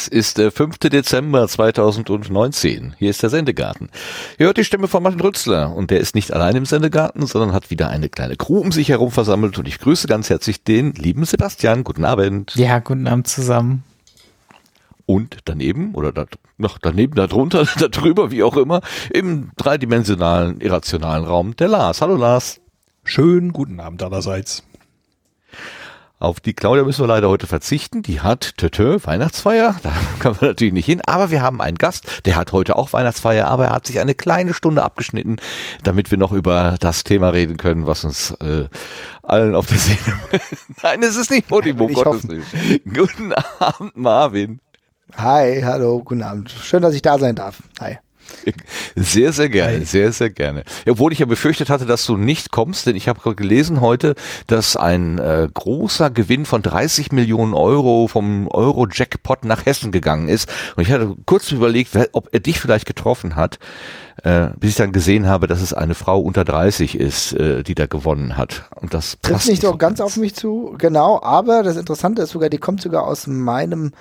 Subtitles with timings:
[0.00, 0.78] Es ist der 5.
[0.78, 2.94] Dezember 2019.
[2.98, 3.90] Hier ist der Sendegarten.
[4.38, 7.52] Ihr hört die Stimme von Martin Rützler und der ist nicht allein im Sendegarten, sondern
[7.52, 10.94] hat wieder eine kleine Crew um sich herum versammelt und ich grüße ganz herzlich den
[10.94, 11.84] lieben Sebastian.
[11.84, 12.54] Guten Abend.
[12.54, 13.84] Ja, guten Abend zusammen.
[15.04, 16.24] Und daneben oder da,
[16.56, 18.80] noch daneben, darunter, darüber, wie auch immer,
[19.12, 22.00] im dreidimensionalen, irrationalen Raum der Lars.
[22.00, 22.62] Hallo Lars.
[23.04, 24.62] Schönen guten Abend allerseits.
[26.20, 28.02] Auf die Claudia müssen wir leider heute verzichten.
[28.02, 29.74] Die hat Tötö, Weihnachtsfeier.
[29.82, 31.00] Da können wir natürlich nicht hin.
[31.06, 34.14] Aber wir haben einen Gast, der hat heute auch Weihnachtsfeier, aber er hat sich eine
[34.14, 35.36] kleine Stunde abgeschnitten,
[35.82, 38.68] damit wir noch über das Thema reden können, was uns äh,
[39.22, 39.98] allen auf der Seele.
[40.82, 42.44] Nein, es ist nicht Podimo, Gottes Willen.
[42.84, 44.60] Guten Abend, Marvin.
[45.16, 46.50] Hi, hallo, guten Abend.
[46.50, 47.62] Schön, dass ich da sein darf.
[47.80, 47.98] Hi.
[48.96, 50.64] Sehr, sehr gerne, sehr, sehr gerne.
[50.88, 54.14] Obwohl ich ja befürchtet hatte, dass du nicht kommst, denn ich habe gelesen heute,
[54.46, 60.48] dass ein äh, großer Gewinn von 30 Millionen Euro vom Euro-Jackpot nach Hessen gegangen ist.
[60.76, 63.58] Und ich hatte kurz überlegt, ob er dich vielleicht getroffen hat,
[64.24, 67.74] äh, bis ich dann gesehen habe, dass es eine Frau unter 30 ist, äh, die
[67.74, 68.64] da gewonnen hat.
[68.80, 71.20] Und das passt nicht so ganz auf mich zu, genau.
[71.22, 73.92] Aber das Interessante ist sogar, die kommt sogar aus meinem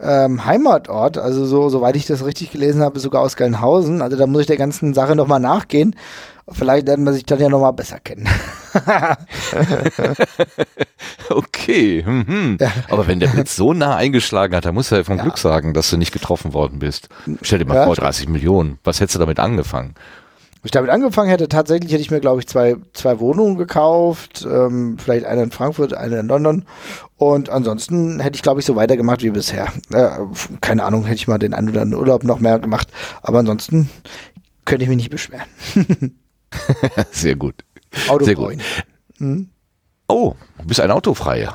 [0.00, 4.02] ähm, Heimatort, also so, soweit ich das richtig gelesen habe, sogar aus Gelnhausen.
[4.02, 5.96] Also da muss ich der ganzen Sache nochmal nachgehen.
[6.48, 8.28] Vielleicht lernen wir sich dann ja nochmal besser kennen.
[11.30, 12.04] okay.
[12.06, 12.58] Mhm.
[12.60, 12.70] Ja.
[12.88, 15.24] Aber wenn der Blitz so nah eingeschlagen hat, dann muss er ja von ja.
[15.24, 17.08] Glück sagen, dass du nicht getroffen worden bist.
[17.42, 18.78] Stell dir mal vor, 30 Millionen.
[18.84, 19.94] Was hättest du damit angefangen?
[20.66, 24.98] Ich damit angefangen hätte, tatsächlich hätte ich mir, glaube ich, zwei, zwei Wohnungen gekauft, ähm,
[24.98, 26.64] vielleicht eine in Frankfurt, eine in London.
[27.16, 29.68] Und ansonsten hätte ich, glaube ich, so weitergemacht wie bisher.
[29.92, 30.10] Äh,
[30.60, 32.88] keine Ahnung, hätte ich mal den einen oder anderen Urlaub noch mehr gemacht.
[33.22, 33.90] Aber ansonsten
[34.64, 35.46] könnte ich mich nicht beschweren.
[37.10, 37.64] Sehr gut.
[38.08, 38.56] Auto Sehr gut.
[39.18, 39.48] Hm?
[40.08, 41.54] Oh, du bist ein Autofreier.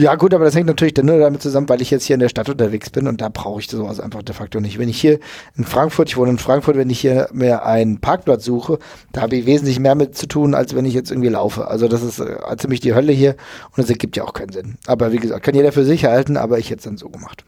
[0.00, 2.20] Ja, gut, aber das hängt natürlich dann nur damit zusammen, weil ich jetzt hier in
[2.20, 4.78] der Stadt unterwegs bin und da brauche ich sowas einfach de facto nicht.
[4.78, 5.18] Wenn ich hier
[5.56, 8.78] in Frankfurt, ich wohne in Frankfurt, wenn ich hier mir einen Parkplatz suche,
[9.10, 11.66] da habe ich wesentlich mehr mit zu tun, als wenn ich jetzt irgendwie laufe.
[11.66, 13.30] Also das ist äh, ziemlich die Hölle hier
[13.70, 14.76] und das ergibt ja auch keinen Sinn.
[14.86, 17.44] Aber wie gesagt, kann jeder für sich halten, aber ich hätte es dann so gemacht.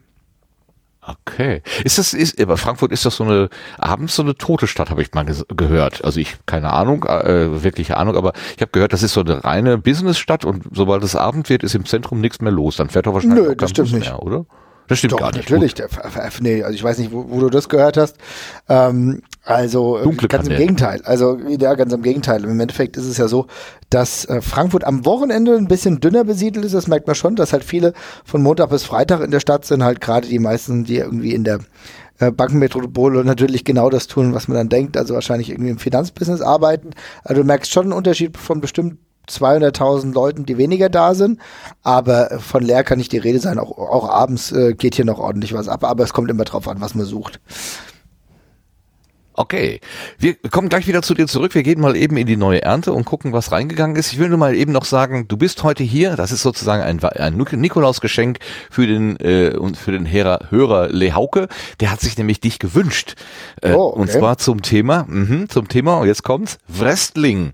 [1.26, 1.62] Okay.
[1.84, 3.48] Ist das, ist, aber Frankfurt ist doch so eine,
[3.78, 6.04] abends so eine tote Stadt, habe ich mal gehört.
[6.04, 9.44] Also ich, keine Ahnung, äh, wirkliche Ahnung, aber ich habe gehört, das ist so eine
[9.44, 12.76] reine Businessstadt und sobald es Abend wird, ist im Zentrum nichts mehr los.
[12.76, 14.08] Dann fährt doch wahrscheinlich Nö, das stimmt Bus nicht.
[14.08, 14.46] mehr, oder?
[14.90, 15.48] Das stimmt Doch, gar nicht.
[15.48, 15.88] Natürlich, der
[16.40, 18.16] nee, also ich weiß nicht, wo, wo du das gehört hast.
[18.68, 20.60] Ähm, also äh, Dunkle ganz Kanäle.
[20.60, 21.00] im Gegenteil.
[21.04, 22.42] Also ja, ganz im Gegenteil.
[22.42, 23.46] Im Endeffekt ist es ja so,
[23.88, 26.74] dass äh, Frankfurt am Wochenende ein bisschen dünner besiedelt ist.
[26.74, 27.92] Das merkt man schon, dass halt viele
[28.24, 29.84] von Montag bis Freitag in der Stadt sind.
[29.84, 31.60] Halt gerade die meisten, die irgendwie in der
[32.18, 34.96] äh, Bankenmetropole natürlich genau das tun, was man dann denkt.
[34.96, 36.90] Also wahrscheinlich irgendwie im Finanzbusiness arbeiten.
[37.22, 38.98] Also du merkst schon einen Unterschied von bestimmt
[39.30, 41.40] 200.000 Leuten, die weniger da sind.
[41.82, 43.58] Aber von leer kann nicht die Rede sein.
[43.58, 45.84] Auch, auch abends äh, geht hier noch ordentlich was ab.
[45.84, 47.40] Aber es kommt immer drauf an, was man sucht.
[49.40, 49.80] Okay,
[50.18, 51.54] wir kommen gleich wieder zu dir zurück.
[51.54, 54.12] Wir gehen mal eben in die neue Ernte und gucken, was reingegangen ist.
[54.12, 56.14] Ich will nur mal eben noch sagen, du bist heute hier.
[56.14, 58.38] Das ist sozusagen ein, ein Nikolausgeschenk
[58.70, 61.48] für den äh, und für den Hörer, Hörer Lehauke.
[61.80, 63.14] Der hat sich nämlich dich gewünscht.
[63.62, 64.00] Äh, oh, okay.
[64.00, 67.52] Und zwar zum Thema, mh, zum Thema, und jetzt kommt's, Wrestling.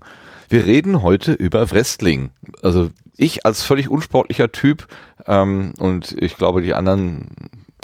[0.49, 2.31] Wir reden heute über Wrestling.
[2.61, 4.87] Also ich als völlig unsportlicher Typ
[5.25, 7.27] ähm, und ich glaube die anderen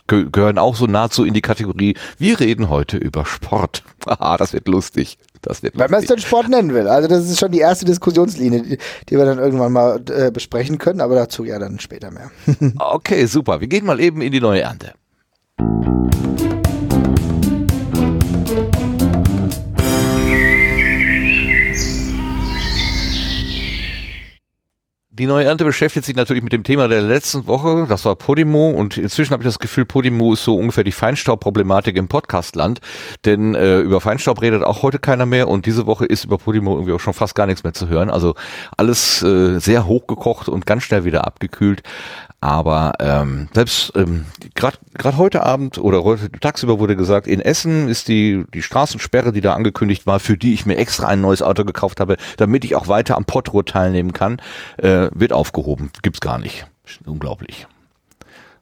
[0.07, 3.83] ge gehören auch so nahezu in die Kategorie, wir reden heute über Sport.
[4.07, 5.17] Haha, das wird lustig.
[5.41, 6.87] Das wird Weil man es dann Sport nennen will.
[6.87, 8.77] Also das ist schon die erste Diskussionslinie, die,
[9.09, 12.31] die wir dann irgendwann mal äh, besprechen können, aber dazu ja dann später mehr.
[12.79, 13.59] okay, super.
[13.59, 14.93] Wir gehen mal eben in die neue Ernte.
[25.23, 27.85] Die neue Ernte beschäftigt sich natürlich mit dem Thema der letzten Woche.
[27.87, 31.95] Das war Podimo und inzwischen habe ich das Gefühl, Podimo ist so ungefähr die Feinstaubproblematik
[31.95, 32.81] im Podcastland.
[33.23, 36.73] Denn äh, über Feinstaub redet auch heute keiner mehr und diese Woche ist über Podimo
[36.73, 38.09] irgendwie auch schon fast gar nichts mehr zu hören.
[38.09, 38.35] Also
[38.75, 41.83] alles äh, sehr hochgekocht und ganz schnell wieder abgekühlt.
[42.43, 44.77] Aber ähm, selbst ähm, gerade
[45.17, 49.53] heute Abend oder heute tagsüber wurde gesagt, in Essen ist die die Straßensperre, die da
[49.53, 52.89] angekündigt war, für die ich mir extra ein neues Auto gekauft habe, damit ich auch
[52.89, 54.41] weiter am Potro teilnehmen kann,
[54.75, 55.89] äh, wird aufgehoben.
[56.01, 56.67] Gibt's gar nicht.
[57.05, 57.65] Unglaublich.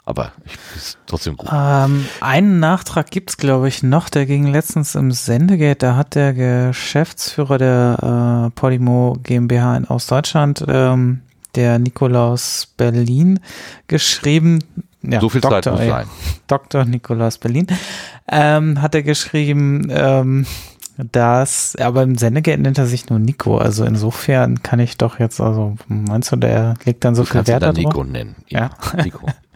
[0.06, 1.50] Aber ich, ist trotzdem gut.
[1.52, 6.34] Ähm, einen Nachtrag gibt's glaube ich noch, der ging letztens im Sendegate, da hat der
[6.34, 11.22] Geschäftsführer der äh, Podimo GmbH in, aus Deutschland ähm,
[11.56, 13.40] der Nikolaus Berlin
[13.88, 14.60] geschrieben.
[15.02, 15.62] Ja, so viel Dr.
[15.62, 16.08] Zeit muss sein.
[16.48, 16.86] Dr.
[16.86, 17.68] Nikolaus Berlin
[18.28, 20.46] ähm, hat er geschrieben, ähm,
[21.12, 23.58] dass, aber im Sendegeld nennt er sich nur Nico.
[23.58, 27.48] Also insofern kann ich doch jetzt, also meinst du, der legt dann so du viel
[27.48, 27.78] Wert darauf?
[27.78, 28.36] Nico nennen.
[28.48, 28.70] Ja.
[29.04, 29.26] Nico.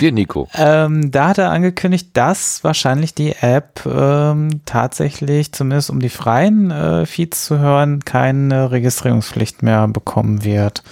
[0.00, 0.48] Dir, Nico.
[0.54, 6.70] Ähm, da hat er angekündigt, dass wahrscheinlich die App ähm, tatsächlich, zumindest um die freien
[6.70, 10.82] äh, Feeds zu hören, keine Registrierungspflicht mehr bekommen wird.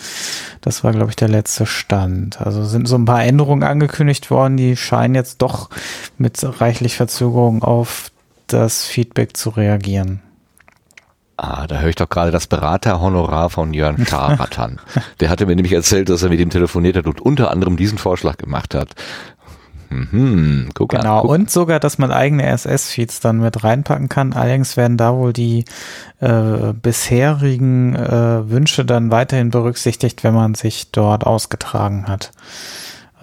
[0.61, 2.41] Das war, glaube ich, der letzte Stand.
[2.41, 5.71] Also sind so ein paar Änderungen angekündigt worden, die scheinen jetzt doch
[6.17, 8.13] mit reichlich Verzögerung auf
[8.47, 10.21] das Feedback zu reagieren.
[11.43, 14.79] Ah, da höre ich doch gerade das Beraterhonorar von Jörn Scharatan.
[15.21, 17.97] Der hatte mir nämlich erzählt, dass er mit ihm telefoniert hat und unter anderem diesen
[17.97, 18.91] Vorschlag gemacht hat.
[19.89, 21.31] Mhm, guck genau, an, guck.
[21.31, 24.35] und sogar, dass man eigene RSS-Feeds dann mit reinpacken kann.
[24.35, 25.65] Allerdings werden da wohl die
[26.21, 32.33] äh, bisherigen äh, Wünsche dann weiterhin berücksichtigt, wenn man sich dort ausgetragen hat.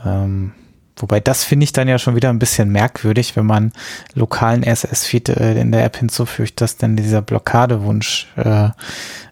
[0.03, 0.53] Ähm,
[0.97, 3.71] Wobei das finde ich dann ja schon wieder ein bisschen merkwürdig, wenn man
[4.13, 8.69] lokalen RSS-Feed äh, in der App hinzufügt, dass dann dieser Blockadewunsch äh,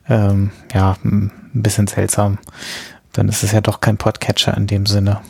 [0.07, 2.37] ähm, ja ein bisschen seltsam.
[3.13, 5.21] Dann ist es ja doch kein Podcatcher in dem Sinne.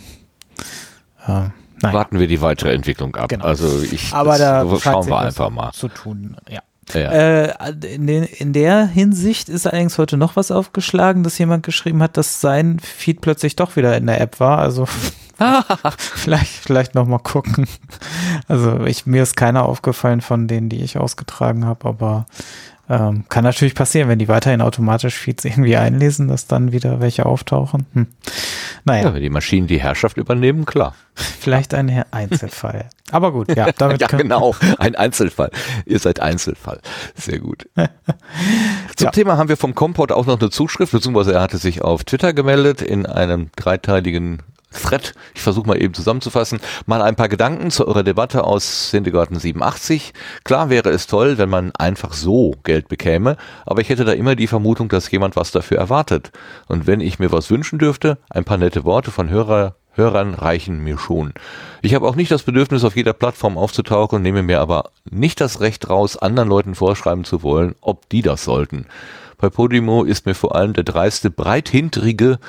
[1.27, 1.49] Äh.
[1.81, 3.29] Warten wir die weitere Entwicklung ab.
[3.29, 3.45] Genau.
[3.45, 5.71] Also ich Aber da schauen wir einfach mal.
[5.71, 6.61] Zu tun, ja.
[6.93, 7.11] Ja.
[7.11, 12.01] Äh, in, den, in, der Hinsicht ist allerdings heute noch was aufgeschlagen, dass jemand geschrieben
[12.03, 14.59] hat, dass sein Feed plötzlich doch wieder in der App war.
[14.59, 14.87] Also
[15.97, 17.67] vielleicht, vielleicht noch mal gucken.
[18.47, 22.25] Also ich, mir ist keiner aufgefallen von denen, die ich ausgetragen habe, aber
[22.87, 27.25] ähm, kann natürlich passieren, wenn die weiterhin automatisch Feeds irgendwie einlesen, dass dann wieder welche
[27.25, 27.87] auftauchen.
[27.93, 28.07] Hm.
[28.83, 29.05] Naja.
[29.05, 30.93] Ja, wenn die Maschinen die Herrschaft übernehmen, klar.
[31.15, 32.89] Vielleicht ein Einzelfall.
[33.11, 35.51] Aber gut, ja, damit ja, genau, ein Einzelfall.
[35.85, 36.79] Ihr seid Einzelfall.
[37.15, 37.67] Sehr gut.
[38.95, 39.11] Zum ja.
[39.11, 42.33] Thema haben wir vom Kompott auch noch eine Zuschrift, beziehungsweise er hatte sich auf Twitter
[42.33, 44.41] gemeldet in einem dreiteiligen
[44.75, 49.39] Thread, ich versuche mal eben zusammenzufassen, mal ein paar Gedanken zu eurer Debatte aus Syndigarten
[49.39, 50.13] 87.
[50.43, 54.35] Klar wäre es toll, wenn man einfach so Geld bekäme, aber ich hätte da immer
[54.35, 56.31] die Vermutung, dass jemand was dafür erwartet.
[56.67, 60.83] Und wenn ich mir was wünschen dürfte, ein paar nette Worte von Hörer, Hörern reichen
[60.83, 61.33] mir schon.
[61.81, 65.61] Ich habe auch nicht das Bedürfnis, auf jeder Plattform aufzutauchen, nehme mir aber nicht das
[65.61, 68.85] Recht raus, anderen Leuten vorschreiben zu wollen, ob die das sollten.
[69.37, 72.39] Bei Podimo ist mir vor allem der dreiste breithinterige,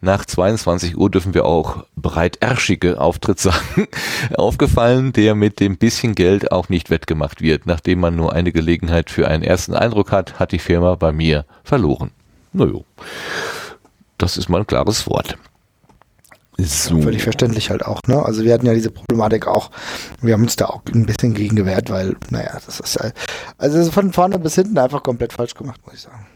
[0.00, 3.88] nach 22 Uhr dürfen wir auch breitärschige Auftritt sagen,
[4.36, 7.66] aufgefallen, der mit dem bisschen Geld auch nicht wettgemacht wird.
[7.66, 11.46] Nachdem man nur eine Gelegenheit für einen ersten Eindruck hat, hat die Firma bei mir
[11.64, 12.10] verloren.
[12.52, 12.80] Naja,
[14.18, 15.36] das ist mal ein klares Wort.
[16.56, 17.00] So.
[17.00, 18.22] Völlig verständlich halt auch, ne?
[18.24, 19.70] Also wir hatten ja diese Problematik auch.
[20.20, 23.10] Wir haben uns da auch ein bisschen gegen gewehrt, weil, naja, das ist ja,
[23.58, 26.26] also von vorne bis hinten einfach komplett falsch gemacht, muss ich sagen.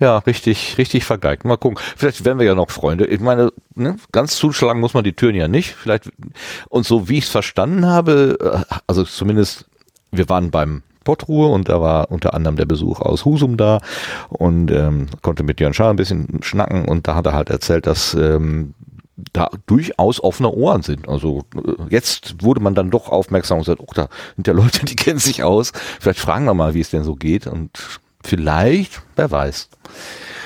[0.00, 1.44] Ja, richtig, richtig vergeigt.
[1.44, 1.78] Mal gucken.
[1.96, 3.06] Vielleicht werden wir ja noch Freunde.
[3.06, 5.74] Ich meine, ne, ganz zuschlagen muss man die Türen ja nicht.
[5.74, 6.10] Vielleicht,
[6.68, 9.66] und so wie ich es verstanden habe, äh, also zumindest,
[10.12, 13.80] wir waren beim Pottruhe und da war unter anderem der Besuch aus Husum da
[14.28, 17.86] und ähm, konnte mit Jörn Schaar ein bisschen schnacken und da hat er halt erzählt,
[17.86, 18.74] dass ähm,
[19.32, 21.08] da durchaus offene Ohren sind.
[21.08, 24.84] Also äh, jetzt wurde man dann doch aufmerksam und sagt, oh, da sind ja Leute,
[24.84, 25.72] die kennen sich aus.
[25.98, 27.70] Vielleicht fragen wir mal, wie es denn so geht und
[28.22, 29.70] vielleicht, wer weiß.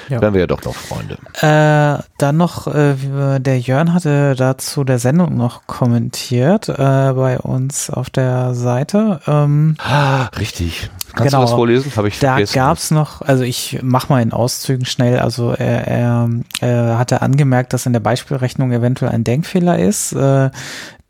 [0.08, 0.20] Ja.
[0.20, 1.18] Wären wir ja doch noch Freunde.
[1.40, 2.94] Äh, dann noch, äh,
[3.38, 9.20] der Jörn hatte dazu der Sendung noch kommentiert äh, bei uns auf der Seite.
[9.26, 10.90] Ähm, ah, richtig.
[11.14, 11.92] Kannst genau, du das vorlesen?
[11.96, 12.54] Habe ich da vergessen.
[12.54, 16.30] Da gab es noch, also ich mach mal in Auszügen schnell, also er, er,
[16.60, 20.12] er hatte angemerkt, dass in der Beispielrechnung eventuell ein Denkfehler ist.
[20.12, 20.50] Äh,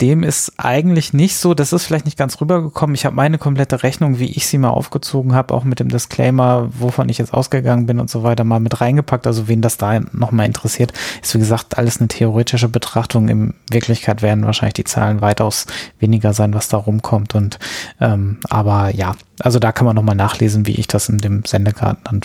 [0.02, 2.96] dem ist eigentlich nicht so, das ist vielleicht nicht ganz rübergekommen.
[2.96, 6.68] Ich habe meine komplette Rechnung, wie ich sie mal aufgezogen habe, auch mit dem Disclaimer,
[6.76, 9.28] wovon ich jetzt ausgegangen bin und so weiter, mal mit reingepackt.
[9.28, 10.92] Also wen das da nochmal interessiert,
[11.22, 13.28] ist wie gesagt alles eine theoretische Betrachtung.
[13.28, 15.66] In Wirklichkeit werden wahrscheinlich die Zahlen weitaus
[16.00, 17.36] weniger sein, was da rumkommt.
[17.36, 17.60] Und
[18.00, 22.02] ähm, aber ja, also da kann man nochmal nachlesen, wie ich das in dem Sendekarten
[22.04, 22.20] dann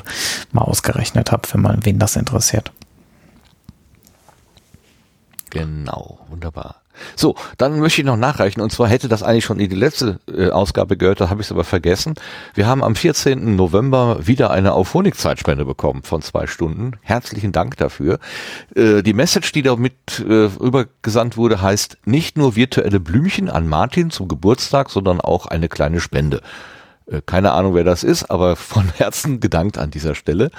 [0.52, 2.72] mal ausgerechnet habe, wenn man wen das interessiert.
[5.52, 6.82] Genau, wunderbar.
[7.20, 8.62] So, dann möchte ich noch nachreichen.
[8.62, 11.48] Und zwar hätte das eigentlich schon in die letzte äh, Ausgabe gehört, da habe ich
[11.48, 12.14] es aber vergessen.
[12.54, 13.56] Wir haben am 14.
[13.56, 16.94] November wieder eine Auphonic-Zeitspende bekommen von zwei Stunden.
[17.02, 18.20] Herzlichen Dank dafür.
[18.76, 24.12] Äh, die Message, die damit äh, rübergesandt wurde, heißt nicht nur virtuelle Blümchen an Martin
[24.12, 26.42] zum Geburtstag, sondern auch eine kleine Spende.
[27.08, 30.52] Äh, keine Ahnung, wer das ist, aber von Herzen gedankt an dieser Stelle.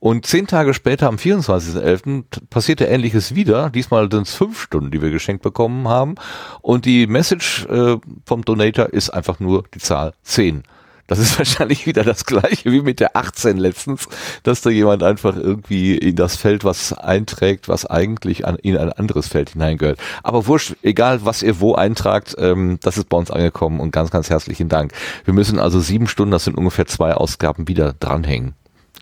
[0.00, 3.70] Und zehn Tage später, am 24.11., passierte Ähnliches wieder.
[3.70, 6.14] Diesmal sind es fünf Stunden, die wir geschenkt bekommen haben.
[6.60, 10.62] Und die Message äh, vom Donator ist einfach nur die Zahl 10.
[11.08, 14.06] Das ist wahrscheinlich wieder das gleiche wie mit der 18 letztens,
[14.44, 18.92] dass da jemand einfach irgendwie in das Feld was einträgt, was eigentlich an, in ein
[18.92, 19.98] anderes Feld hineingehört.
[20.22, 24.10] Aber wurscht, egal was ihr wo eintragt, ähm, das ist bei uns angekommen und ganz,
[24.10, 24.92] ganz herzlichen Dank.
[25.24, 28.54] Wir müssen also sieben Stunden, das sind ungefähr zwei Ausgaben, wieder dranhängen.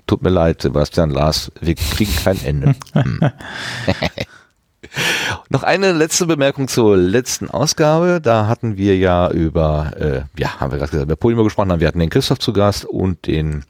[0.06, 2.74] Tut mir leid, Sebastian Lars, wir kriegen kein Ende.
[2.92, 3.20] Hm.
[5.48, 8.20] Noch eine letzte Bemerkung zur letzten Ausgabe.
[8.20, 11.88] Da hatten wir ja über, äh, ja, haben wir gerade gesagt, über Polymer gesprochen, wir
[11.88, 13.64] hatten den Christoph zu Gast und den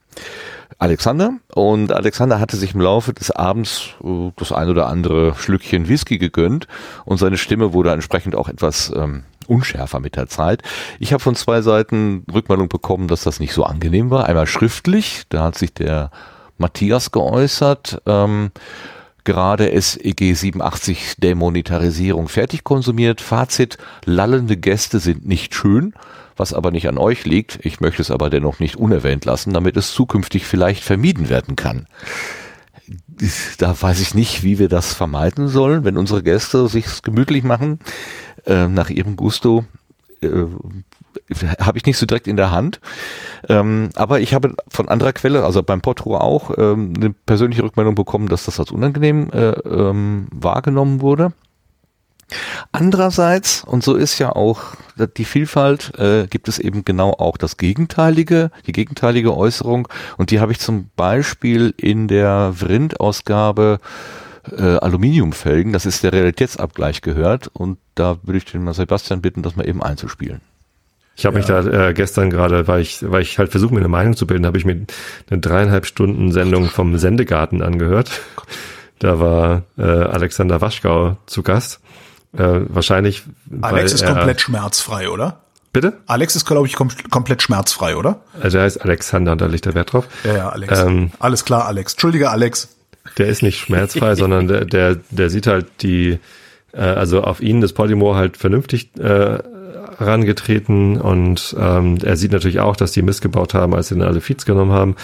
[0.79, 1.33] Alexander.
[1.53, 6.17] Und Alexander hatte sich im Laufe des Abends äh, das ein oder andere Schlückchen Whisky
[6.17, 6.67] gegönnt
[7.05, 10.61] und seine Stimme wurde entsprechend auch etwas ähm, unschärfer mit der Zeit.
[10.99, 14.25] Ich habe von zwei Seiten Rückmeldung bekommen, dass das nicht so angenehm war.
[14.25, 16.11] Einmal schriftlich, da hat sich der
[16.57, 18.01] Matthias geäußert.
[18.05, 18.51] Ähm,
[19.23, 23.19] gerade SEG 87 Demonetarisierung fertig konsumiert.
[23.19, 25.93] Fazit, lallende Gäste sind nicht schön,
[26.37, 27.59] was aber nicht an euch liegt.
[27.65, 31.87] Ich möchte es aber dennoch nicht unerwähnt lassen, damit es zukünftig vielleicht vermieden werden kann.
[33.57, 37.79] Da weiß ich nicht, wie wir das vermeiden sollen, wenn unsere Gäste sich gemütlich machen,
[38.45, 39.65] äh, nach ihrem Gusto.
[40.21, 40.45] Äh,
[41.59, 42.79] habe ich nicht so direkt in der Hand.
[43.49, 47.95] Ähm, aber ich habe von anderer Quelle, also beim Potro auch, ähm, eine persönliche Rückmeldung
[47.95, 51.33] bekommen, dass das als unangenehm äh, ähm, wahrgenommen wurde.
[52.71, 54.75] Andererseits, und so ist ja auch
[55.17, 59.87] die Vielfalt, äh, gibt es eben genau auch das Gegenteilige, die gegenteilige Äußerung.
[60.17, 63.79] Und die habe ich zum Beispiel in der Vrind-Ausgabe
[64.51, 67.47] äh, Aluminiumfelgen, das ist der Realitätsabgleich gehört.
[67.47, 70.41] Und da würde ich den Sebastian bitten, das mal eben einzuspielen.
[71.15, 71.39] Ich habe ja.
[71.39, 74.27] mich da äh, gestern gerade, weil ich, weil ich halt versuche, mir eine Meinung zu
[74.27, 74.85] bilden, habe ich mir
[75.29, 78.21] eine dreieinhalb Stunden Sendung vom Sendegarten angehört.
[78.99, 81.79] Da war äh, Alexander Waschgau zu Gast.
[82.33, 83.23] Äh, wahrscheinlich.
[83.61, 85.39] Alex ist komplett schmerzfrei, oder?
[85.73, 85.93] Bitte?
[86.07, 88.21] Alex ist, glaube ich, kom komplett schmerzfrei, oder?
[88.41, 90.07] Also er heißt Alexander, da liegt der Wert drauf.
[90.23, 90.79] Ja, ja, Alex.
[90.79, 91.93] Ähm, Alles klar, Alex.
[91.93, 92.69] Entschuldige, Alex.
[93.17, 96.19] Der ist nicht schmerzfrei, sondern der, der, der sieht halt die,
[96.73, 99.39] äh, also auf ihn das Polymor halt vernünftig äh,
[99.97, 104.21] herangetreten und ähm, er sieht natürlich auch, dass die missgebaut haben, als sie dann alle
[104.21, 104.95] Feeds genommen haben.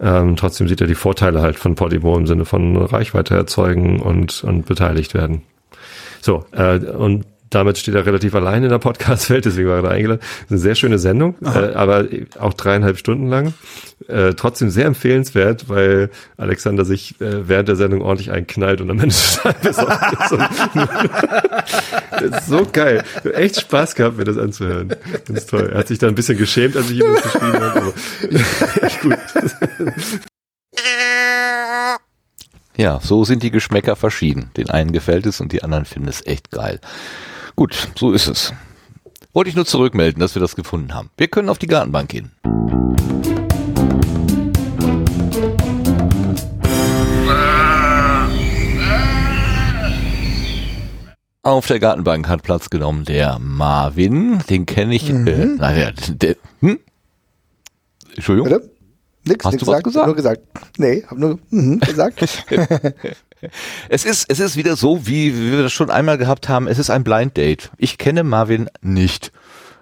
[0.00, 4.44] Ähm, trotzdem sieht er die Vorteile halt von Podimo im Sinne von Reichweite erzeugen und,
[4.44, 5.42] und beteiligt werden.
[6.22, 9.88] So, äh, und damit steht er relativ allein in der Podcast-Welt, deswegen war er da
[9.90, 10.20] eingeladen.
[10.20, 12.06] Das ist eine sehr schöne Sendung, äh, aber
[12.38, 13.52] auch dreieinhalb Stunden lang.
[14.08, 19.00] Äh, trotzdem sehr empfehlenswert, weil Alexander sich äh, während der Sendung ordentlich einknallt und am
[19.00, 19.50] Ende ist so,
[22.10, 23.04] das ist so geil.
[23.34, 24.94] Echt Spaß gehabt, mir das anzuhören.
[25.26, 25.70] Ganz toll.
[25.72, 27.92] Er hat sich da ein bisschen geschämt, als ich ihm das geschrieben habe, aber
[28.82, 29.18] echt gut.
[32.76, 34.50] Ja, so sind die Geschmäcker verschieden.
[34.56, 36.80] Den einen gefällt es und die anderen finden es echt geil.
[37.54, 38.52] Gut, so ist es.
[39.34, 41.10] Wollte ich nur zurückmelden, dass wir das gefunden haben.
[41.16, 42.32] Wir können auf die Gartenbank gehen.
[51.44, 54.38] Auf der Gartenbank hat Platz genommen der Marvin.
[54.48, 55.10] Den kenne ich.
[55.10, 55.26] Äh, mhm.
[55.26, 56.78] Äh, naja, der, hm?
[58.14, 58.50] Entschuldigung.
[58.50, 58.71] Bitte?
[59.24, 60.06] Nix, Hast nix du gesagt, gesagt?
[60.06, 60.42] Nur gesagt.
[60.78, 62.22] Nee, hab nur mhm, gesagt.
[63.88, 66.66] es ist, es ist wieder so, wie, wie wir das schon einmal gehabt haben.
[66.66, 67.70] Es ist ein Blind Date.
[67.78, 69.32] Ich kenne Marvin nicht.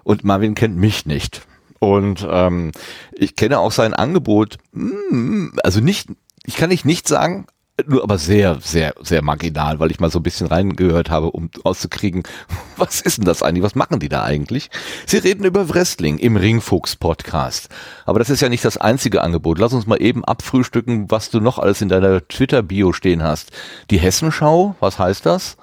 [0.03, 1.41] Und Marvin kennt mich nicht.
[1.79, 2.71] Und ähm,
[3.13, 4.57] ich kenne auch sein Angebot.
[4.73, 6.09] Mm, also nicht,
[6.45, 7.47] ich kann nicht nicht sagen,
[7.87, 11.49] nur aber sehr, sehr, sehr marginal, weil ich mal so ein bisschen reingehört habe, um
[11.63, 12.23] auszukriegen,
[12.77, 13.63] was ist denn das eigentlich?
[13.63, 14.69] Was machen die da eigentlich?
[15.05, 17.69] Sie reden über Wrestling im Ringfuchs Podcast.
[18.05, 19.59] Aber das ist ja nicht das einzige Angebot.
[19.59, 23.51] Lass uns mal eben abfrühstücken, was du noch alles in deiner Twitter-Bio stehen hast.
[23.89, 25.57] Die Hessenschau, was heißt das?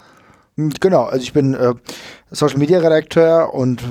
[0.57, 1.75] Hm, genau, also ich bin äh,
[2.31, 3.83] Social Media Redakteur und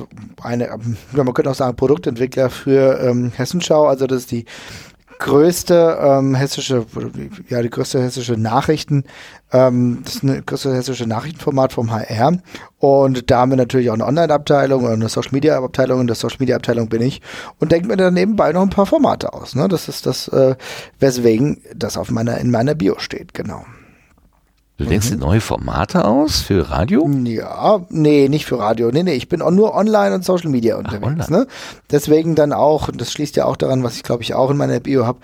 [0.41, 0.77] eine,
[1.13, 3.87] man könnte auch sagen, Produktentwickler für ähm, Hessenschau.
[3.87, 4.45] Also das ist die
[5.19, 6.85] größte ähm, hessische,
[7.49, 9.03] ja, die größte hessische Nachrichten,
[9.51, 12.39] ähm, das ist eine größte hessische Nachrichtenformat vom HR.
[12.79, 16.01] Und da haben wir natürlich auch eine Online-Abteilung und eine Social-Media-Abteilung.
[16.01, 17.21] Und der Social-Media-Abteilung bin ich.
[17.59, 19.55] Und denke mir dann nebenbei noch ein paar Formate aus.
[19.55, 19.67] Ne?
[19.67, 20.55] Das ist das, äh,
[20.99, 23.65] weswegen das auf meiner, in meiner Bio steht, genau.
[24.77, 25.15] Du denkst mhm.
[25.15, 27.09] dir neue Formate aus für Radio?
[27.23, 28.91] Ja, nee, nicht für Radio.
[28.91, 31.25] Nee, nee, ich bin auch nur online und Social Media unterwegs.
[31.25, 31.47] Ach, ne?
[31.89, 34.57] Deswegen dann auch, und das schließt ja auch daran, was ich glaube ich auch in
[34.57, 35.17] meiner Bio habe,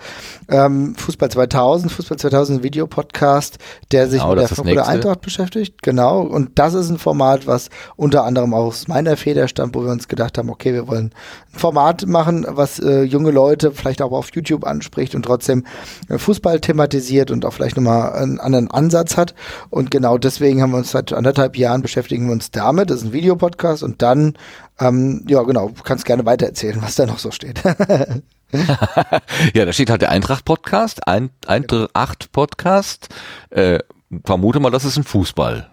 [0.48, 3.58] ähm, Fußball 2000, Fußball 2000 Videopodcast,
[3.92, 5.82] der sich genau, mit der Frankfurter Eintracht beschäftigt.
[5.82, 9.84] Genau, und das ist ein Format, was unter anderem auch aus meiner Feder stammt, wo
[9.84, 11.12] wir uns gedacht haben, okay, wir wollen
[11.52, 15.64] ein Format machen, was äh, junge Leute vielleicht auch auf YouTube anspricht und trotzdem
[16.08, 19.34] äh, Fußball thematisiert und auch vielleicht nochmal einen anderen Ansatz hat.
[19.70, 22.90] Und genau deswegen haben wir uns seit anderthalb Jahren beschäftigen wir uns damit.
[22.90, 24.36] Das ist ein Videopodcast und dann,
[24.80, 27.62] ähm, ja genau, kannst gerne weitererzählen, was da noch so steht.
[29.54, 33.08] ja, da steht halt der Eintracht-Podcast, ein, Eintracht-Podcast.
[33.50, 33.80] Äh,
[34.24, 35.70] vermute mal, das ist ein Fußball.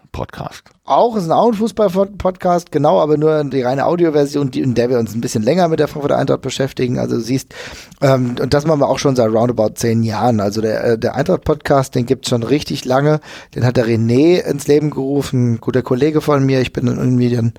[0.83, 4.89] Auch ist ein auch ein Fußball-Podcast, genau, aber nur die reine Audioversion, die, in der
[4.89, 6.97] wir uns ein bisschen länger mit der Frankfurter Eintracht beschäftigen.
[6.97, 7.53] Also du siehst,
[8.01, 10.39] ähm, und das machen wir auch schon seit roundabout zehn Jahren.
[10.39, 13.19] Also der, äh, der Eintracht-Podcast, den gibt's schon richtig lange.
[13.53, 16.61] Den hat der René ins Leben gerufen, ein guter Kollege von mir.
[16.61, 17.53] Ich bin dann irgendwie dann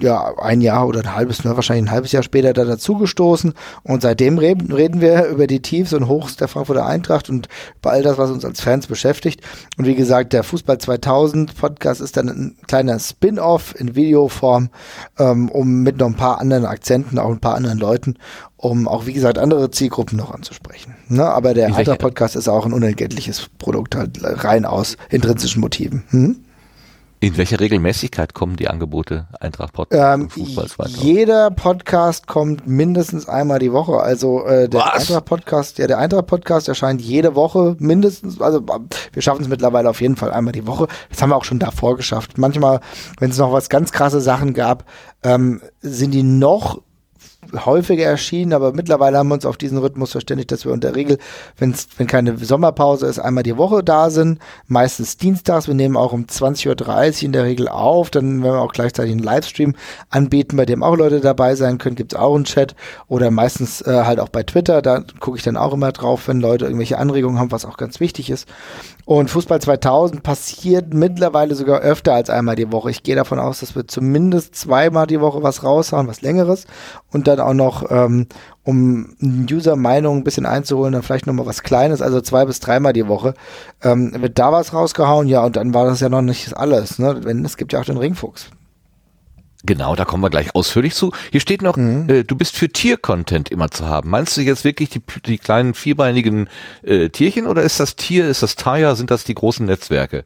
[0.00, 3.52] ja, ein Jahr oder ein halbes, wahrscheinlich ein halbes Jahr später da dazugestoßen.
[3.82, 7.90] Und seitdem reden, reden wir über die Tiefs und Hochs der Frankfurter Eintracht und über
[7.90, 9.42] all das, was uns als Fans beschäftigt.
[9.76, 14.70] Und wie gesagt, der Fußball 2000 Podcast ist dann ein kleiner Spin-off in Videoform,
[15.18, 18.16] ähm, um mit noch ein paar anderen Akzenten, auch ein paar anderen Leuten,
[18.56, 20.94] um auch, wie gesagt, andere Zielgruppen noch anzusprechen.
[21.08, 21.24] Ne?
[21.24, 26.04] Aber der Eintracht-Podcast ist auch ein unentgeltliches Produkt, halt rein aus intrinsischen Motiven.
[26.10, 26.45] Hm?
[27.18, 31.02] In welcher Regelmäßigkeit kommen die Angebote Eintracht Podcast ähm, Fußball 2000?
[31.02, 34.00] Jeder Podcast kommt mindestens einmal die Woche.
[34.00, 35.00] Also äh, der Was?
[35.00, 38.38] Eintracht Podcast, ja, der Eintracht Podcast erscheint jede Woche mindestens.
[38.40, 38.60] Also
[39.12, 40.88] wir schaffen es mittlerweile auf jeden Fall einmal die Woche.
[41.08, 42.36] Das haben wir auch schon davor geschafft.
[42.36, 42.80] Manchmal,
[43.18, 44.84] wenn es noch was ganz krasse Sachen gab,
[45.22, 46.82] ähm, sind die noch
[47.64, 51.18] häufiger erschienen, aber mittlerweile haben wir uns auf diesen Rhythmus verständigt, dass wir unter Regel,
[51.58, 54.38] wenn's, wenn keine Sommerpause ist, einmal die Woche da sind.
[54.66, 55.68] Meistens dienstags.
[55.68, 56.68] Wir nehmen auch um 20.30
[57.18, 58.10] Uhr in der Regel auf.
[58.10, 59.74] Dann werden wir auch gleichzeitig einen Livestream
[60.10, 61.96] anbieten, bei dem auch Leute dabei sein können.
[61.96, 62.74] Gibt es auch einen Chat
[63.08, 64.82] oder meistens äh, halt auch bei Twitter.
[64.82, 68.00] Da gucke ich dann auch immer drauf, wenn Leute irgendwelche Anregungen haben, was auch ganz
[68.00, 68.48] wichtig ist.
[69.06, 72.90] Und Fußball 2000 passiert mittlerweile sogar öfter als einmal die Woche.
[72.90, 76.66] Ich gehe davon aus, dass wir zumindest zweimal die Woche was raushauen, was längeres.
[77.12, 78.26] Und dann auch noch, ähm,
[78.64, 83.06] um User-Meinung ein bisschen einzuholen, dann vielleicht nochmal was Kleines, also zwei bis dreimal die
[83.08, 83.34] Woche.
[83.82, 85.28] Ähm, wird da was rausgehauen?
[85.28, 86.98] Ja, und dann war das ja noch nicht alles.
[86.98, 87.20] Ne?
[87.22, 88.50] Wenn, es gibt ja auch den Ringfuchs.
[89.64, 91.12] Genau, da kommen wir gleich ausführlich zu.
[91.32, 92.08] Hier steht noch, mhm.
[92.08, 94.10] äh, du bist für Tier-Content immer zu haben.
[94.10, 96.48] Meinst du jetzt wirklich die, die kleinen vierbeinigen
[96.82, 100.22] äh, Tierchen oder ist das Tier, ist das Tire, sind das die großen Netzwerke?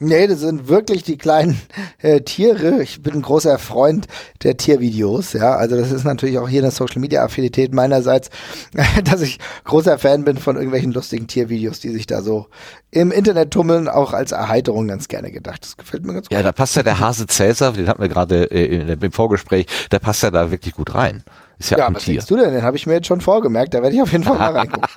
[0.00, 1.60] Nee, das sind wirklich die kleinen
[1.98, 2.82] äh, Tiere.
[2.82, 4.06] Ich bin ein großer Freund
[4.42, 5.54] der Tiervideos, ja.
[5.54, 8.30] Also das ist natürlich auch hier eine Social Media Affinität meinerseits,
[9.04, 12.46] dass ich großer Fan bin von irgendwelchen lustigen Tiervideos, die sich da so
[12.90, 15.62] im Internet tummeln, auch als Erheiterung ganz gerne gedacht.
[15.62, 16.36] Das gefällt mir ganz gut.
[16.36, 19.98] Ja, da passt ja der Hase Cäsar, den hatten wir gerade äh, im Vorgespräch, der
[19.98, 21.24] passt ja da wirklich gut rein.
[21.58, 22.22] Ist ja, ja ein was Tier.
[22.26, 22.52] du denn?
[22.52, 24.88] Den habe ich mir jetzt schon vorgemerkt, da werde ich auf jeden Fall mal reingucken.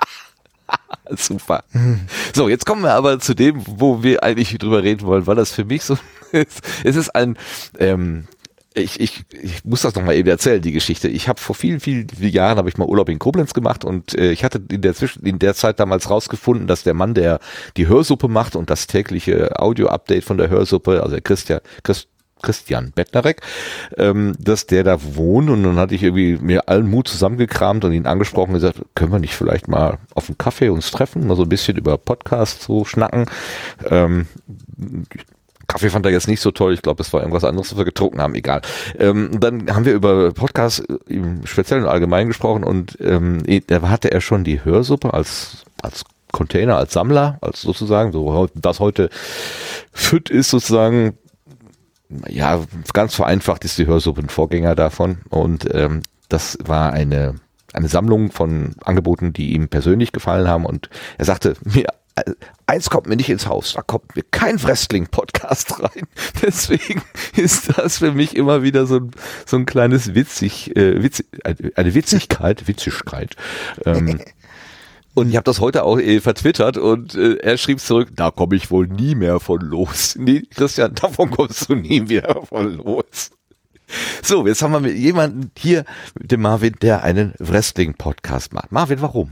[1.17, 1.63] Super.
[2.33, 5.51] So, jetzt kommen wir aber zu dem, wo wir eigentlich drüber reden wollen, weil das
[5.51, 5.97] für mich so
[6.31, 6.61] ist.
[6.83, 7.37] Es ist ein,
[7.79, 8.27] ähm,
[8.77, 11.07] ich, ich, ich muss das nochmal eben erzählen, die Geschichte.
[11.07, 14.31] Ich habe vor vielen, vielen, Jahren habe ich mal Urlaub in Koblenz gemacht und äh,
[14.31, 17.39] ich hatte in der Zwischen in der Zeit damals rausgefunden, dass der Mann, der
[17.75, 22.07] die Hörsuppe macht und das tägliche Audio-Update von der Hörsuppe, also der Christian, Christ,
[22.41, 23.41] Christian Bettnarek,
[23.97, 27.93] ähm, dass der da wohnt und dann hatte ich irgendwie mir allen Mut zusammengekramt und
[27.93, 31.35] ihn angesprochen und gesagt, können wir nicht vielleicht mal auf einen Kaffee uns treffen, mal
[31.35, 33.25] so ein bisschen über Podcast so schnacken.
[33.89, 34.27] Ähm,
[35.67, 36.73] Kaffee fand er jetzt nicht so toll.
[36.73, 38.35] Ich glaube, es war irgendwas anderes, was wir getrunken haben.
[38.35, 38.61] Egal.
[38.97, 44.11] Ähm, dann haben wir über Podcast im Speziellen und Allgemeinen gesprochen und ähm, da hatte
[44.11, 49.09] er schon die Hörsuppe als als Container, als Sammler, als sozusagen, so das heute
[49.91, 51.17] fit ist sozusagen
[52.27, 55.19] ja, ganz vereinfacht ist die Hörsuppe ein Vorgänger davon.
[55.29, 57.35] Und ähm, das war eine,
[57.73, 60.65] eine Sammlung von Angeboten, die ihm persönlich gefallen haben.
[60.65, 62.31] Und er sagte, mir, äh,
[62.65, 66.07] eins kommt mir nicht ins Haus, da kommt mir kein Wrestling-Podcast rein.
[66.41, 67.01] Deswegen
[67.35, 69.11] ist das für mich immer wieder so ein,
[69.45, 71.27] so ein kleines witzig, äh, witzig
[71.75, 73.35] eine Witzigkeit, Witzigkeit.
[73.85, 74.19] Ähm,
[75.17, 78.55] Und ich habe das heute auch äh, vertwittert und äh, er schrieb zurück, da komme
[78.55, 80.15] ich wohl nie mehr von los.
[80.19, 83.31] Nee, Christian, davon kommst du nie mehr von los.
[84.21, 85.85] So, jetzt haben wir mit jemanden hier,
[86.19, 88.71] mit dem Marvin, der einen Wrestling-Podcast macht.
[88.71, 89.31] Marvin, warum?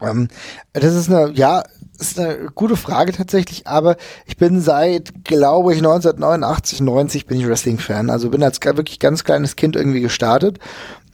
[0.00, 0.28] Ähm,
[0.72, 1.62] das ist eine, ja,
[1.98, 7.46] ist eine gute Frage tatsächlich, aber ich bin seit, glaube ich, 1989, 90 bin ich
[7.46, 8.08] Wrestling-Fan.
[8.08, 10.60] Also bin als wirklich ganz kleines Kind irgendwie gestartet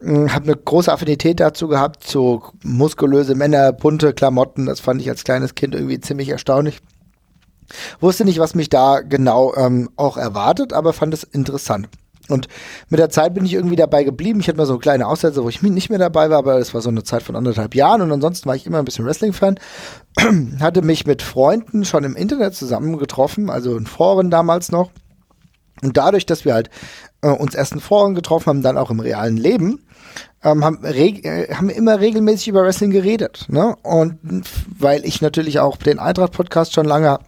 [0.05, 4.67] habe eine große Affinität dazu gehabt, so muskulöse Männer, bunte Klamotten.
[4.67, 6.81] Das fand ich als kleines Kind irgendwie ziemlich erstaunlich.
[8.01, 11.89] Wusste nicht, was mich da genau ähm, auch erwartet, aber fand es interessant.
[12.29, 12.49] Und
[12.89, 14.41] mit der Zeit bin ich irgendwie dabei geblieben.
[14.41, 16.81] Ich hatte mal so kleine Aussätze, wo ich nicht mehr dabei war, aber das war
[16.81, 18.01] so eine Zeit von anderthalb Jahren.
[18.01, 19.59] Und ansonsten war ich immer ein bisschen Wrestling-Fan.
[20.61, 24.91] hatte mich mit Freunden schon im Internet zusammengetroffen, also in Foren damals noch.
[25.83, 26.71] Und dadurch, dass wir halt
[27.23, 29.81] äh, uns erst in Foren getroffen haben, dann auch im realen Leben,
[30.45, 33.47] ähm, haben, äh, haben immer regelmäßig über Wrestling geredet.
[33.49, 33.77] Ne?
[33.83, 34.19] Und
[34.79, 37.19] weil ich natürlich auch den Eintracht-Podcast schon lange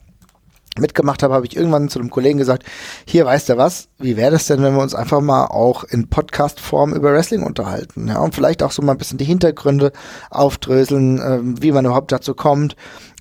[0.78, 2.64] mitgemacht habe, habe ich irgendwann zu einem Kollegen gesagt,
[3.06, 6.08] hier weißt du was, wie wäre das denn, wenn wir uns einfach mal auch in
[6.08, 9.92] Podcast-Form über Wrestling unterhalten, ja, und vielleicht auch so mal ein bisschen die Hintergründe
[10.30, 12.74] aufdröseln, äh, wie man überhaupt dazu kommt,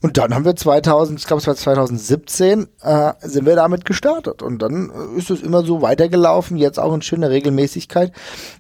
[0.04, 4.42] Und dann haben wir 2000, ich glaube es war 2017, äh, sind wir damit gestartet.
[4.42, 8.12] Und dann äh, ist es immer so weitergelaufen, jetzt auch in schöner Regelmäßigkeit.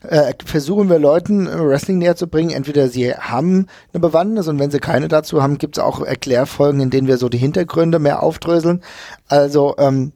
[0.07, 2.51] Äh, versuchen wir Leuten äh, Wrestling näher zu bringen.
[2.51, 6.79] Entweder sie haben eine Bewandtnis und wenn sie keine dazu haben, gibt es auch Erklärfolgen,
[6.79, 8.81] in denen wir so die Hintergründe mehr aufdröseln.
[9.27, 10.13] Also ähm,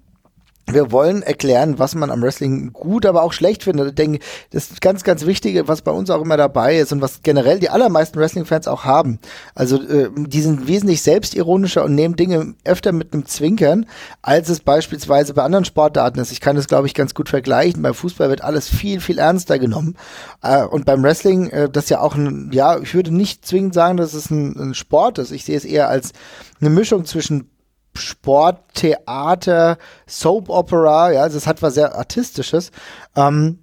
[0.69, 3.87] wir wollen erklären, was man am Wrestling gut, aber auch schlecht findet.
[3.87, 4.19] Ich denke,
[4.51, 7.59] das ist ganz, ganz Wichtige, was bei uns auch immer dabei ist und was generell
[7.59, 9.19] die allermeisten Wrestling-Fans auch haben.
[9.55, 13.85] Also äh, die sind wesentlich selbstironischer und nehmen Dinge öfter mit einem Zwinkern,
[14.21, 16.33] als es beispielsweise bei anderen Sportarten ist.
[16.33, 17.81] Ich kann das, glaube ich, ganz gut vergleichen.
[17.81, 19.95] Beim Fußball wird alles viel, viel ernster genommen.
[20.43, 23.95] Äh, und beim Wrestling, äh, das ja auch ein, ja, ich würde nicht zwingend sagen,
[23.95, 25.31] dass es ein, ein Sport ist.
[25.31, 26.11] Ich sehe es eher als
[26.59, 27.49] eine Mischung zwischen
[27.97, 32.71] Sport, Theater, Soap Opera, ja, also es hat was sehr Artistisches.
[33.15, 33.59] Ähm,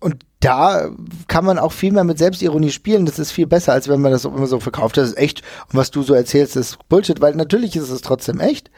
[0.00, 0.90] und da
[1.26, 3.06] kann man auch viel mehr mit Selbstironie spielen.
[3.06, 4.96] Das ist viel besser, als wenn man das immer so verkauft.
[4.96, 5.42] Das ist echt.
[5.72, 8.70] Und was du so erzählst, ist Bullshit, weil natürlich ist es trotzdem echt.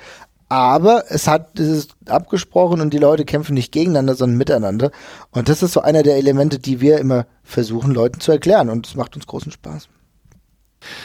[0.48, 4.90] Aber es hat, es ist abgesprochen und die Leute kämpfen nicht gegeneinander, sondern miteinander.
[5.30, 8.68] Und das ist so einer der Elemente, die wir immer versuchen, Leuten zu erklären.
[8.70, 9.88] Und es macht uns großen Spaß.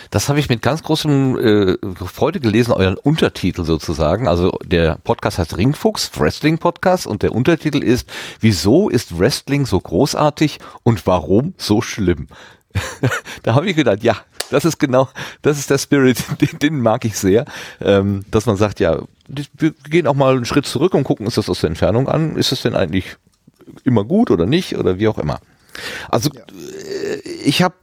[0.09, 4.27] Das habe ich mit ganz großem äh, Freude gelesen, euren Untertitel sozusagen.
[4.27, 8.09] Also der Podcast heißt Ringfuchs, Wrestling Podcast und der Untertitel ist
[8.39, 12.27] Wieso ist Wrestling so großartig und warum so schlimm?
[13.43, 14.17] da habe ich gedacht, ja,
[14.51, 15.09] das ist genau,
[15.41, 17.45] das ist der Spirit, den, den mag ich sehr,
[17.81, 21.35] ähm, dass man sagt, ja, wir gehen auch mal einen Schritt zurück und gucken uns
[21.35, 22.35] das aus der Entfernung an.
[22.35, 23.17] Ist es denn eigentlich
[23.83, 25.39] immer gut oder nicht oder wie auch immer?
[26.09, 26.41] Also ja.
[26.41, 27.75] Äh, ich habe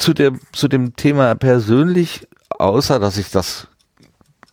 [0.00, 3.68] zu dem, zu dem Thema persönlich, außer dass ich das,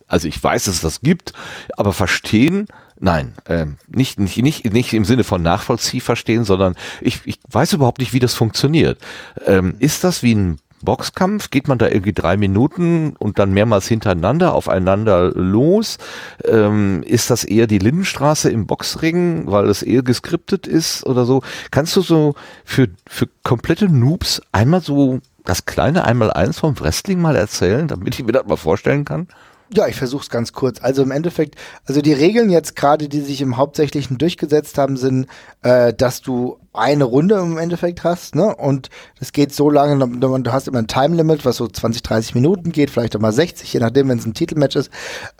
[0.06, 1.32] also ich weiß, dass es das gibt,
[1.76, 2.68] aber verstehen,
[3.00, 7.72] nein, äh, nicht, nicht, nicht, nicht im Sinne von Nachvollzieh verstehen, sondern ich, ich weiß
[7.72, 8.98] überhaupt nicht, wie das funktioniert.
[9.46, 11.50] Ähm, ist das wie ein Boxkampf?
[11.50, 15.98] Geht man da irgendwie drei Minuten und dann mehrmals hintereinander aufeinander los?
[16.44, 21.42] Ähm, ist das eher die Lindenstraße im Boxring, weil es eher geskriptet ist oder so?
[21.70, 22.34] Kannst du so
[22.64, 28.24] für, für komplette Noobs einmal so das kleine Einmaleins vom Wrestling mal erzählen, damit ich
[28.24, 29.28] mir das mal vorstellen kann?
[29.70, 30.80] Ja, ich versuche es ganz kurz.
[30.80, 35.26] Also im Endeffekt, also die Regeln jetzt gerade, die sich im Hauptsächlichen durchgesetzt haben, sind,
[35.62, 38.54] äh, dass du eine Runde im Endeffekt hast, ne?
[38.56, 42.34] Und das geht so lange, du hast immer ein Time Limit, was so 20, 30
[42.34, 44.90] Minuten geht, vielleicht auch mal 60, je nachdem, wenn es ein Titelmatch ist.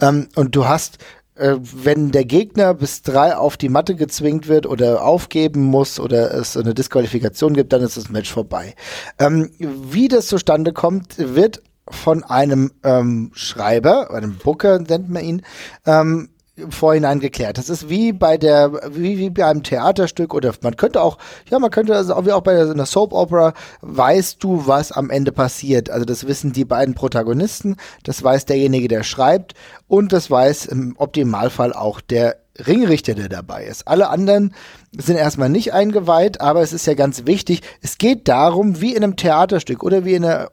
[0.01, 0.99] Ähm, und du hast
[1.39, 6.57] wenn der Gegner bis drei auf die Matte gezwingt wird oder aufgeben muss oder es
[6.57, 8.75] eine Disqualifikation gibt, dann ist das Match vorbei.
[9.19, 15.43] Ähm, wie das zustande kommt, wird von einem ähm, Schreiber, einem Booker nennt man ihn,
[15.87, 16.29] ähm,
[16.71, 17.59] Vorhinein geklärt.
[17.59, 21.19] Das ist wie bei der, wie, wie bei einem Theaterstück oder man könnte auch,
[21.51, 25.11] ja, man könnte also auch wie auch bei einer Soap Opera, weißt du, was am
[25.11, 25.91] Ende passiert.
[25.91, 29.55] Also das wissen die beiden Protagonisten, das weiß derjenige, der schreibt
[29.87, 33.87] und das weiß im Optimalfall auch der Ringrichter, der dabei ist.
[33.87, 34.55] Alle anderen
[34.91, 37.63] sind erstmal nicht eingeweiht, aber es ist ja ganz wichtig.
[37.83, 40.49] Es geht darum, wie in einem Theaterstück oder wie in einem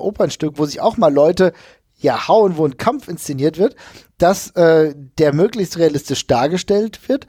[0.00, 1.52] Opernstück, wo sich auch mal Leute
[1.98, 3.76] ja hauen, wo ein Kampf inszeniert wird,
[4.18, 7.26] dass äh, der möglichst realistisch dargestellt wird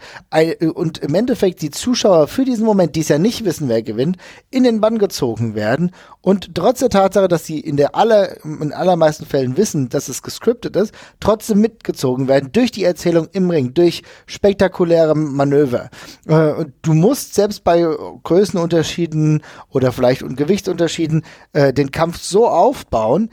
[0.73, 4.17] und im Endeffekt die Zuschauer für diesen Moment, die es ja nicht wissen, wer gewinnt,
[4.49, 8.73] in den Bann gezogen werden und trotz der Tatsache, dass sie in der aller in
[8.73, 13.73] allermeisten Fällen wissen, dass es gescriptet ist, trotzdem mitgezogen werden durch die Erzählung im Ring,
[13.75, 15.89] durch spektakuläre Manöver.
[16.27, 17.85] Äh, du musst selbst bei
[18.23, 23.29] Größenunterschieden oder vielleicht und Gewichtsunterschieden äh, den Kampf so aufbauen,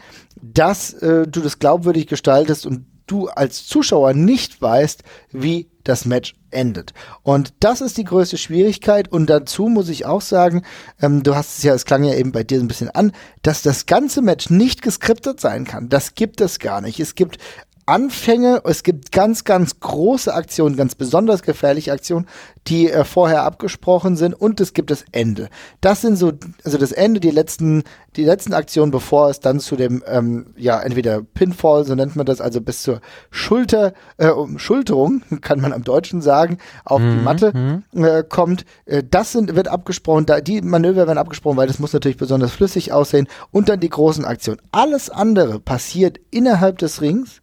[0.54, 6.34] dass äh, du das glaubwürdig gestaltest und du als Zuschauer nicht weißt, wie das Match
[6.50, 6.92] endet.
[7.22, 9.10] Und das ist die größte Schwierigkeit.
[9.10, 10.62] Und dazu muss ich auch sagen,
[11.00, 13.62] ähm, du hast es ja, es klang ja eben bei dir ein bisschen an, dass
[13.62, 15.88] das ganze Match nicht geskriptet sein kann.
[15.88, 16.98] Das gibt es gar nicht.
[16.98, 17.38] Es gibt
[17.86, 22.26] Anfänge, es gibt ganz, ganz große Aktionen, ganz besonders gefährliche Aktionen,
[22.66, 25.48] die äh, vorher abgesprochen sind und es gibt das Ende.
[25.80, 26.32] Das sind so,
[26.64, 27.84] also das Ende, die letzten,
[28.16, 32.26] die letzten Aktionen, bevor es dann zu dem, ähm, ja, entweder Pinfall, so nennt man
[32.26, 37.24] das, also bis zur Schulter, äh, Schulterung, kann man am Deutschen sagen, auf mhm, die
[37.24, 37.52] Matte
[37.92, 38.04] mhm.
[38.04, 38.64] äh, kommt.
[38.86, 42.50] Äh, das sind, wird abgesprochen, da, die Manöver werden abgesprochen, weil das muss natürlich besonders
[42.50, 44.60] flüssig aussehen und dann die großen Aktionen.
[44.72, 47.42] Alles andere passiert innerhalb des Rings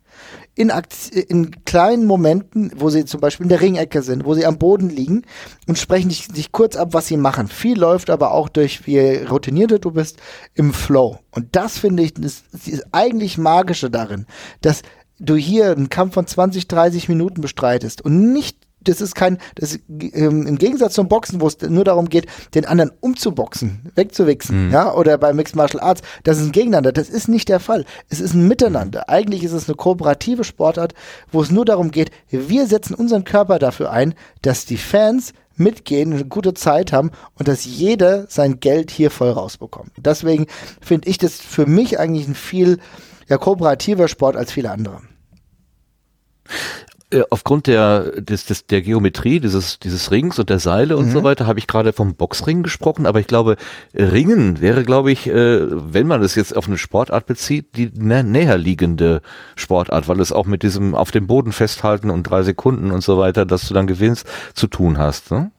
[0.56, 0.72] in,
[1.28, 4.90] in kleinen Momenten, wo sie zum Beispiel in der Ringecke sind, wo sie am Boden
[4.90, 5.24] liegen
[5.68, 7.48] und sprechen dich, dich kurz ab, was sie machen.
[7.48, 10.20] Viel läuft aber auch durch, wie routinierter du bist,
[10.54, 11.20] im Flow.
[11.32, 14.28] Und das finde ich, das, ist eigentlich Magische darin,
[14.62, 14.84] dass
[15.20, 19.80] du hier einen Kampf von 20, 30 Minuten bestreitest und nicht das ist kein, das
[19.90, 24.74] ähm, im Gegensatz zum Boxen, wo es nur darum geht, den anderen umzuboxen, wegzuwichsen, mhm.
[24.74, 26.92] ja, oder bei Mixed Martial Arts, das ist ein Gegeneinander.
[26.92, 27.86] Das ist nicht der Fall.
[28.10, 29.10] Es ist ein Miteinander.
[29.10, 30.94] Eigentlich ist es eine kooperative Sportart,
[31.32, 36.14] wo es nur darum geht, wir setzen unseren Körper dafür ein, dass die Fans mitgehen,
[36.14, 39.92] eine gute Zeit haben und dass jeder sein Geld hier voll rausbekommt.
[39.98, 40.48] Deswegen
[40.82, 42.80] finde ich das für mich eigentlich ein viel
[43.28, 45.02] ja, kooperativer Sport als viele andere.
[47.14, 51.12] Äh, aufgrund der, des, des, der Geometrie dieses, dieses Rings und der Seile und mhm.
[51.12, 53.56] so weiter habe ich gerade vom Boxring gesprochen, aber ich glaube,
[53.94, 58.24] Ringen wäre, glaube ich, äh, wenn man es jetzt auf eine Sportart bezieht, die nä
[58.24, 59.22] näher liegende
[59.56, 63.18] Sportart, weil es auch mit diesem auf dem Boden festhalten und drei Sekunden und so
[63.18, 65.32] weiter, dass du dann gewinnst, zu tun hast.
[65.32, 65.52] Ne?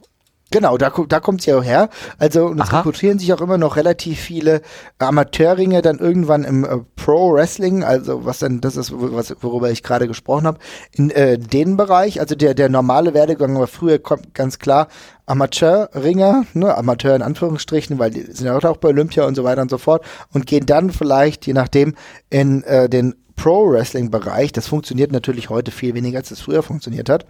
[0.55, 1.89] Genau, da, da kommt es ja auch her.
[2.19, 4.63] Also und es rekrutieren sich auch immer noch relativ viele
[5.01, 10.07] Amateurringe dann irgendwann im äh, Pro-Wrestling, also was dann, das ist, was, worüber ich gerade
[10.07, 10.61] gesprochen habe,
[10.93, 12.21] in äh, den Bereich.
[12.21, 14.87] Also der, der normale Werdegang war früher kommt ganz klar
[15.27, 19.61] Amateurringer, ne, Amateur in Anführungsstrichen, weil die sind ja auch bei Olympia und so weiter
[19.61, 21.97] und so fort und gehen dann vielleicht, je nachdem,
[22.31, 24.53] in äh, den Pro-Wrestling-Bereich.
[24.53, 27.27] Das funktioniert natürlich heute viel weniger, als es früher funktioniert hat.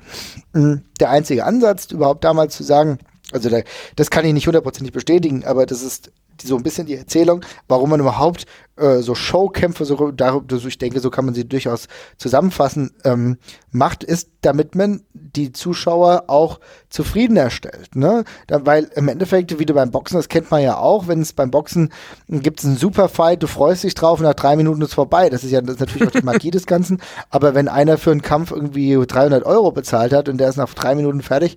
[0.52, 2.98] Mm, der einzige Ansatz, überhaupt damals zu sagen,
[3.34, 3.60] also da,
[3.96, 7.90] das kann ich nicht hundertprozentig bestätigen, aber das ist so ein bisschen die Erzählung, warum
[7.90, 12.90] man überhaupt äh, so Showkämpfe, so, darüber, ich denke, so kann man sie durchaus zusammenfassen,
[13.04, 13.38] ähm,
[13.70, 17.94] macht, ist, damit man die Zuschauer auch zufriedener stellt.
[17.94, 18.24] Ne?
[18.46, 21.32] Da, weil im Endeffekt, wie du beim Boxen, das kennt man ja auch, wenn es
[21.32, 21.92] beim Boxen
[22.28, 25.30] gibt es einen Superfight, du freust dich drauf und nach drei Minuten ist es vorbei.
[25.30, 27.00] Das ist ja das ist natürlich auch die Magie des Ganzen.
[27.30, 30.72] Aber wenn einer für einen Kampf irgendwie 300 Euro bezahlt hat und der ist nach
[30.74, 31.56] drei Minuten fertig,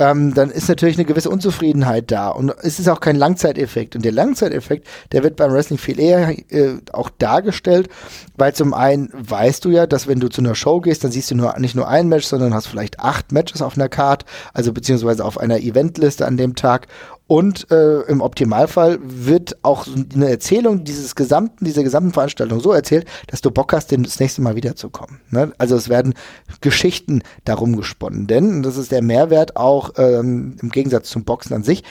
[0.00, 2.30] ähm, dann ist natürlich eine gewisse Unzufriedenheit da.
[2.30, 3.94] Und es ist auch kein Langzeiteffekt.
[3.94, 7.90] Und der Langzeiteffekt, der wird beim Wrestling viel eher äh, auch dargestellt,
[8.36, 11.30] weil zum einen weißt du ja, dass wenn du zu einer Show gehst, dann siehst
[11.30, 14.72] du nur nicht nur ein Match, sondern hast vielleicht acht Matches auf einer Card, also
[14.72, 16.88] beziehungsweise auf einer Eventliste an dem Tag.
[17.30, 23.06] Und äh, im Optimalfall wird auch eine Erzählung dieses gesamten, dieser gesamten Veranstaltung so erzählt,
[23.28, 25.20] dass du Bock hast, das nächste Mal wiederzukommen.
[25.30, 25.52] Ne?
[25.56, 26.14] Also es werden
[26.60, 28.26] Geschichten darum gesponnen.
[28.26, 31.84] Denn, und das ist der Mehrwert auch ähm, im Gegensatz zum Boxen an sich,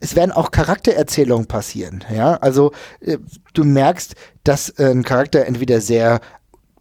[0.00, 2.02] es werden auch Charaktererzählungen passieren.
[2.10, 3.18] Ja, also äh,
[3.52, 6.22] du merkst, dass äh, ein Charakter entweder sehr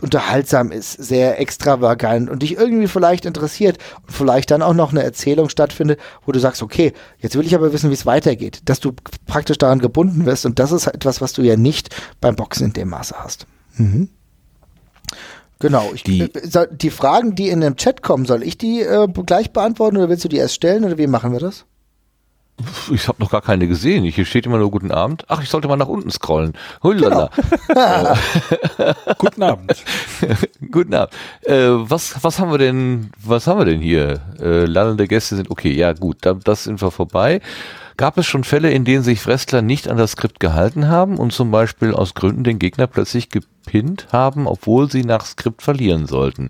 [0.06, 5.04] unterhaltsam ist, sehr extravagant und dich irgendwie vielleicht interessiert und vielleicht dann auch noch eine
[5.04, 8.80] Erzählung stattfindet, wo du sagst, okay, jetzt will ich aber wissen, wie es weitergeht, dass
[8.80, 8.94] du
[9.26, 12.74] praktisch daran gebunden wirst und das ist etwas, was du ja nicht beim Boxen in
[12.74, 13.48] dem Maße hast.
[13.78, 14.10] Mhm.
[15.60, 15.92] Genau.
[15.94, 19.52] Ich, die, äh, die Fragen, die in dem Chat kommen, soll ich die äh, gleich
[19.52, 21.66] beantworten oder willst du die erst stellen oder wie machen wir das?
[22.92, 24.06] Ich habe noch gar keine gesehen.
[24.06, 25.26] Hier steht immer nur Guten Abend.
[25.28, 26.54] Ach, ich sollte mal nach unten scrollen.
[26.84, 27.30] Hulala.
[27.68, 28.94] Genau.
[29.18, 29.84] guten Abend.
[30.72, 31.14] guten Abend.
[31.42, 34.22] Äh, was, was haben wir denn, was haben wir denn hier?
[34.40, 35.72] Äh, lallende Gäste sind okay.
[35.72, 37.42] Ja, gut, da, das sind wir vorbei.
[37.98, 41.32] Gab es schon Fälle, in denen sich Wrestler nicht an das Skript gehalten haben und
[41.32, 46.50] zum Beispiel aus Gründen den Gegner plötzlich gepinnt haben, obwohl sie nach Skript verlieren sollten?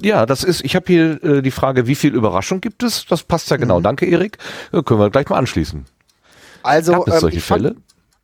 [0.00, 3.06] Ja, das ist, ich habe hier äh, die Frage, wie viel Überraschung gibt es?
[3.06, 3.78] Das passt ja genau.
[3.78, 3.84] Mhm.
[3.84, 4.38] Danke, Erik.
[4.72, 5.86] Ja, können wir gleich mal anschließen.
[6.62, 7.76] Also, Gab es solche ähm, Fälle?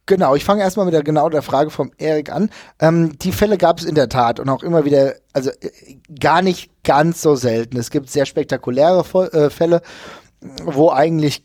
[0.09, 2.50] Genau, ich fange erstmal mit der genau der Frage vom Erik an.
[2.81, 6.40] Ähm, die Fälle gab es in der Tat und auch immer wieder, also äh, gar
[6.40, 7.76] nicht ganz so selten.
[7.76, 9.83] Es gibt sehr spektakuläre äh, Fälle,
[10.64, 11.44] wo eigentlich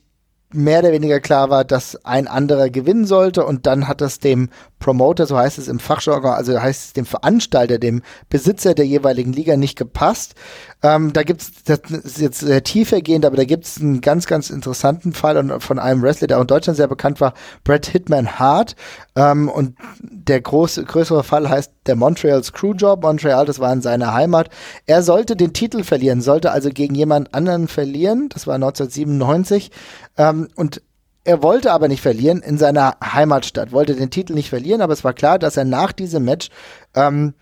[0.54, 4.50] mehr oder weniger klar war, dass ein anderer gewinnen sollte und dann hat das dem
[4.80, 9.34] Promoter, so heißt es im Fachjargon, also heißt es dem Veranstalter, dem Besitzer der jeweiligen
[9.34, 10.36] Liga nicht gepasst.
[10.84, 15.14] Ähm, da gibt's, das ist jetzt sehr tiefergehend, aber da gibt's einen ganz, ganz interessanten
[15.14, 18.76] Fall von einem Wrestler, der auch in Deutschland sehr bekannt war, Brett Hitman Hart.
[19.16, 23.02] Ähm, und der große, größere Fall heißt der Montreal Screwjob.
[23.02, 24.50] Montreal, das war in seiner Heimat.
[24.86, 28.28] Er sollte den Titel verlieren, sollte also gegen jemand anderen verlieren.
[28.30, 29.72] Das war 1997.
[30.18, 30.82] Ähm, und
[31.24, 35.06] er wollte aber nicht verlieren in seiner Heimatstadt, wollte den Titel nicht verlieren, aber es
[35.06, 36.50] war klar, dass er nach diesem Match
[36.96, 37.34] ähm,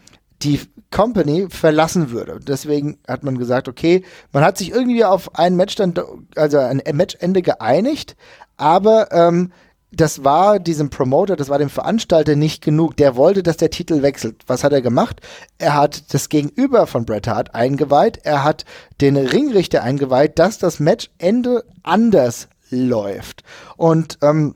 [0.44, 2.40] die Company verlassen würde.
[2.42, 5.94] Deswegen hat man gesagt, okay, man hat sich irgendwie auf ein Match dann,
[6.36, 8.16] also ein Matchende geeinigt,
[8.58, 9.52] aber ähm,
[9.94, 12.96] das war diesem Promoter, das war dem Veranstalter nicht genug.
[12.96, 14.44] Der wollte, dass der Titel wechselt.
[14.48, 15.20] Was hat er gemacht?
[15.58, 18.20] Er hat das Gegenüber von Bret Hart eingeweiht.
[18.24, 18.64] Er hat
[19.02, 23.44] den Ringrichter eingeweiht, dass das Matchende anders läuft.
[23.76, 24.56] Und ähm,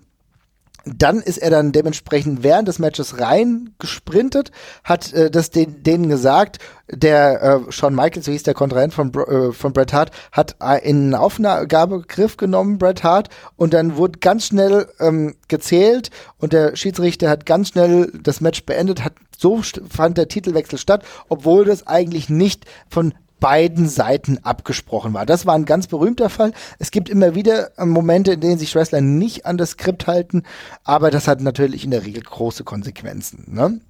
[0.86, 4.52] dann ist er dann dementsprechend während des Matches reingesprintet,
[4.84, 9.12] hat äh, das den, denen gesagt, der äh, Shawn Michaels, so hieß der Kontrahent von,
[9.14, 14.46] äh, von Bret Hart, hat äh, in Aufgabegriff genommen, Bret Hart, und dann wurde ganz
[14.46, 20.18] schnell ähm, gezählt und der Schiedsrichter hat ganz schnell das Match beendet, hat so fand
[20.18, 25.26] der Titelwechsel statt, obwohl das eigentlich nicht von beiden Seiten abgesprochen war.
[25.26, 26.54] Das war ein ganz berühmter Fall.
[26.80, 30.44] Es gibt immer wieder Momente, in denen sich Wrestler nicht an das Skript halten,
[30.84, 33.46] aber das hat natürlich in der Regel große Konsequenzen.
[33.48, 33.82] Ne?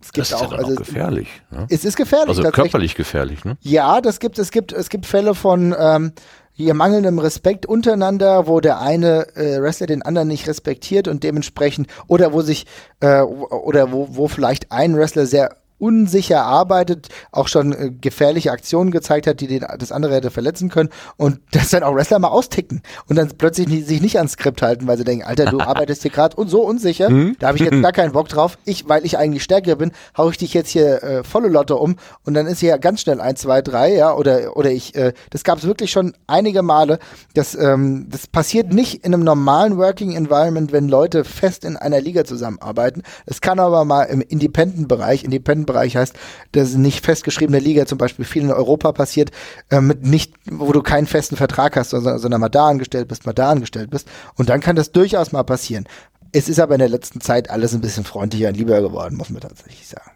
[0.00, 1.28] Es gibt das ist auch, ja also, gefährlich.
[1.50, 1.66] Ne?
[1.68, 2.38] Es ist gefährlich.
[2.38, 3.56] Also körperlich gefährlich, ne?
[3.60, 6.12] Ja, das gibt es gibt es gibt Fälle von ähm,
[6.52, 11.88] hier mangelndem Respekt untereinander, wo der eine äh, Wrestler den anderen nicht respektiert und dementsprechend
[12.06, 12.66] oder wo sich
[13.00, 18.90] äh, oder wo, wo vielleicht ein Wrestler sehr unsicher arbeitet, auch schon äh, gefährliche Aktionen
[18.90, 22.28] gezeigt hat, die den, das andere hätte verletzen können und dass dann auch Wrestler mal
[22.28, 25.60] austicken und dann plötzlich nie, sich nicht ans Skript halten, weil sie denken, Alter, du
[25.60, 27.36] arbeitest hier gerade und so unsicher, hm?
[27.38, 28.58] da habe ich jetzt gar keinen Bock drauf.
[28.64, 31.96] Ich, weil ich eigentlich stärker bin, hau ich dich jetzt hier äh, volle Lotte um
[32.24, 35.42] und dann ist hier ganz schnell eins, zwei, drei, ja, oder oder ich, äh, das
[35.42, 36.98] gab es wirklich schon einige Male.
[37.34, 42.00] Das, ähm, das passiert nicht in einem normalen Working Environment, wenn Leute fest in einer
[42.00, 43.02] Liga zusammenarbeiten.
[43.26, 46.14] Es kann aber mal im Independent-Bereich, Independent Bereich heißt,
[46.52, 49.30] dass nicht festgeschriebene Liga zum Beispiel viel in Europa passiert,
[49.70, 53.26] äh, mit nicht, wo du keinen festen Vertrag hast, sondern, sondern mal da angestellt bist,
[53.26, 54.08] mal da angestellt bist.
[54.36, 55.86] Und dann kann das durchaus mal passieren.
[56.32, 59.30] Es ist aber in der letzten Zeit alles ein bisschen freundlicher und lieber geworden, muss
[59.30, 60.10] man tatsächlich sagen.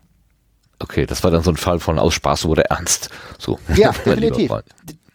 [0.79, 3.11] Okay, das war dann so ein Fall von aus Spaß wurde ernst.
[3.38, 3.59] So.
[3.75, 4.53] Ja, definitiv.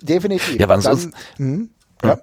[0.01, 0.59] definitiv.
[0.59, 1.09] Ja, wann sonst?
[1.37, 1.69] Hm,
[2.03, 2.09] ja.
[2.09, 2.21] Ja,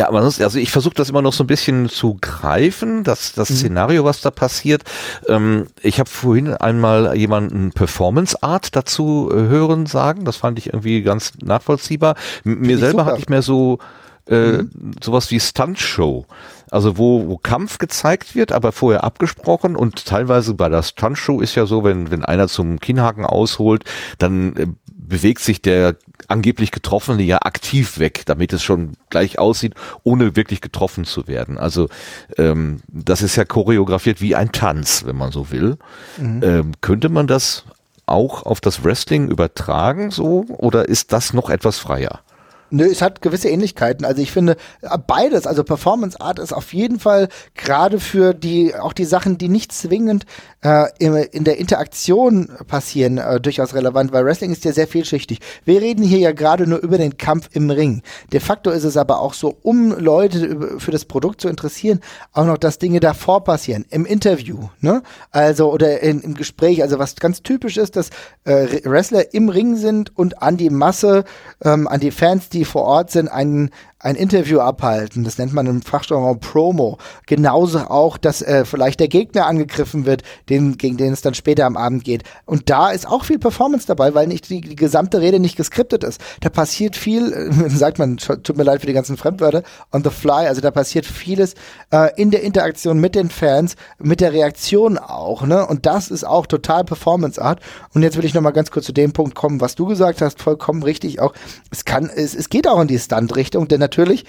[0.00, 3.50] aber sonst, also ich versuche das immer noch so ein bisschen zu greifen, das, das
[3.50, 3.54] mhm.
[3.56, 4.84] Szenario, was da passiert.
[5.28, 10.68] Ähm, ich habe vorhin einmal jemanden Performance Art dazu äh, hören sagen, das fand ich
[10.68, 12.14] irgendwie ganz nachvollziehbar.
[12.44, 13.78] M mir selber hatte ich mehr so
[14.28, 14.92] äh, mhm.
[15.02, 16.26] sowas wie Stunt Show.
[16.70, 21.54] Also wo, wo Kampf gezeigt wird, aber vorher abgesprochen und teilweise bei der Stuntshow ist
[21.54, 23.84] ja so, wenn, wenn einer zum Kinnhaken ausholt,
[24.18, 24.66] dann äh,
[25.08, 25.96] bewegt sich der
[26.28, 31.58] angeblich Getroffene ja aktiv weg, damit es schon gleich aussieht, ohne wirklich getroffen zu werden.
[31.58, 31.88] Also
[32.36, 35.76] ähm, das ist ja choreografiert wie ein Tanz, wenn man so will.
[36.18, 36.42] Mhm.
[36.42, 37.64] Ähm, könnte man das
[38.06, 42.20] auch auf das Wrestling übertragen so oder ist das noch etwas freier?
[42.70, 44.04] Nö, es hat gewisse Ähnlichkeiten.
[44.04, 44.56] Also ich finde
[45.06, 49.48] beides, also Performance Art ist auf jeden Fall gerade für die, auch die Sachen, die
[49.48, 50.26] nicht zwingend
[50.62, 55.38] äh, in, in der Interaktion passieren, äh, durchaus relevant, weil Wrestling ist ja sehr vielschichtig.
[55.64, 58.02] Wir reden hier ja gerade nur über den Kampf im Ring.
[58.32, 62.00] De facto ist es aber auch so, um Leute für das Produkt zu interessieren,
[62.32, 65.02] auch noch, dass Dinge davor passieren, im Interview, ne?
[65.30, 68.10] Also, oder in, im Gespräch, also was ganz typisch ist, dass
[68.44, 71.24] äh, Wrestler im Ring sind und an die Masse,
[71.62, 75.24] ähm, an die Fans, vor Ort sind, einen ein Interview abhalten.
[75.24, 76.98] Das nennt man im Fachjargon Promo.
[77.26, 81.64] Genauso auch, dass äh, vielleicht der Gegner angegriffen wird, den, gegen den es dann später
[81.64, 82.22] am Abend geht.
[82.44, 86.04] Und da ist auch viel Performance dabei, weil nicht die, die gesamte Rede nicht geskriptet
[86.04, 86.20] ist.
[86.40, 90.10] Da passiert viel, äh, sagt man, tut mir leid für die ganzen Fremdwörter, on the
[90.10, 90.46] fly.
[90.46, 91.54] Also da passiert vieles
[91.90, 95.46] äh, in der Interaktion mit den Fans, mit der Reaktion auch.
[95.46, 95.66] Ne?
[95.66, 97.60] Und das ist auch total Performance Art.
[97.94, 100.20] Und jetzt will ich noch mal ganz kurz zu dem Punkt kommen, was du gesagt
[100.20, 101.32] hast, vollkommen richtig auch.
[101.70, 104.24] Es kann, es, es geht auch in die Stunt-Richtung, denn natürlich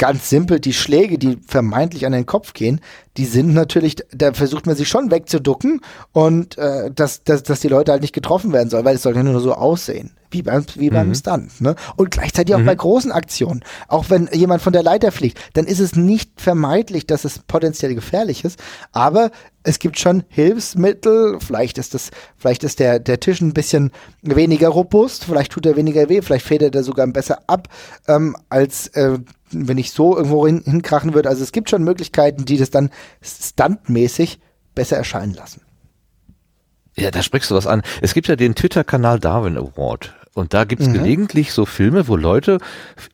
[0.00, 2.80] ganz simpel, die Schläge, die vermeintlich an den Kopf gehen,
[3.18, 5.82] die sind natürlich, da versucht man sich schon wegzuducken
[6.12, 9.14] und äh, dass, dass, dass die Leute halt nicht getroffen werden sollen, weil es soll
[9.14, 10.12] ja nur so aussehen.
[10.30, 11.14] Wie beim, wie beim mhm.
[11.16, 11.60] Stunt.
[11.60, 11.74] Ne?
[11.96, 12.66] Und gleichzeitig auch mhm.
[12.66, 13.62] bei großen Aktionen.
[13.88, 17.94] Auch wenn jemand von der Leiter fliegt, dann ist es nicht vermeidlich, dass es potenziell
[17.94, 18.58] gefährlich ist.
[18.92, 19.32] Aber
[19.64, 21.38] es gibt schon Hilfsmittel.
[21.40, 23.90] Vielleicht ist das, vielleicht ist der, der Tisch ein bisschen
[24.22, 27.68] weniger robust, vielleicht tut er weniger weh, vielleicht federt er sogar besser ab,
[28.06, 29.18] ähm, als äh,
[29.52, 31.28] wenn ich so irgendwo hin, hinkrachen würde.
[31.28, 32.90] Also es gibt schon Möglichkeiten, die das dann
[33.22, 34.40] stuntmäßig
[34.74, 35.62] besser erscheinen lassen.
[36.96, 37.82] Ja, da sprichst du was an.
[38.02, 40.14] Es gibt ja den Twitter-Kanal Darwin Award.
[40.32, 40.92] Und da gibt's mhm.
[40.92, 42.58] gelegentlich so Filme, wo Leute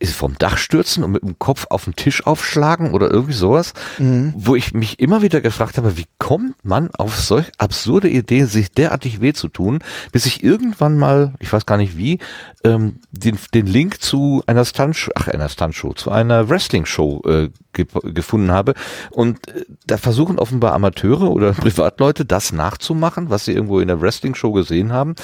[0.03, 4.33] vom Dach stürzen und mit dem Kopf auf den Tisch aufschlagen oder irgendwie sowas, mhm.
[4.37, 8.71] wo ich mich immer wieder gefragt habe, wie kommt man auf solch absurde Ideen, sich
[8.71, 9.79] derartig weh zu tun,
[10.11, 12.19] bis ich irgendwann mal, ich weiß gar nicht wie,
[12.63, 17.87] ähm, den, den Link zu einer Stuntshow, ach einer Stuntshow, zu einer Wrestling-Show äh, ge
[18.13, 18.75] gefunden habe.
[19.09, 24.01] Und äh, da versuchen offenbar Amateure oder Privatleute das nachzumachen, was sie irgendwo in der
[24.01, 25.15] Wrestling-Show gesehen haben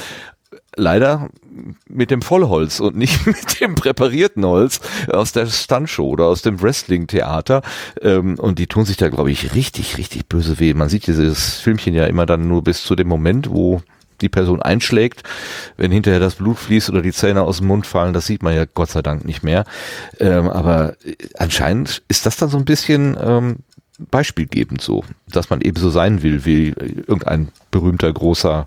[0.76, 1.30] leider
[1.88, 4.80] mit dem Vollholz und nicht mit dem präparierten Holz
[5.12, 7.62] aus der Stuntshow oder aus dem Wrestling-Theater.
[8.02, 10.74] Ähm, und die tun sich da, glaube ich, richtig, richtig böse weh.
[10.74, 13.82] Man sieht dieses Filmchen ja immer dann nur bis zu dem Moment, wo
[14.22, 15.24] die Person einschlägt,
[15.76, 18.56] wenn hinterher das Blut fließt oder die Zähne aus dem Mund fallen, das sieht man
[18.56, 19.66] ja Gott sei Dank nicht mehr.
[20.20, 20.96] Ähm, aber
[21.38, 23.58] anscheinend ist das dann so ein bisschen ähm,
[24.00, 28.66] beispielgebend so, dass man eben so sein will wie irgendein berühmter großer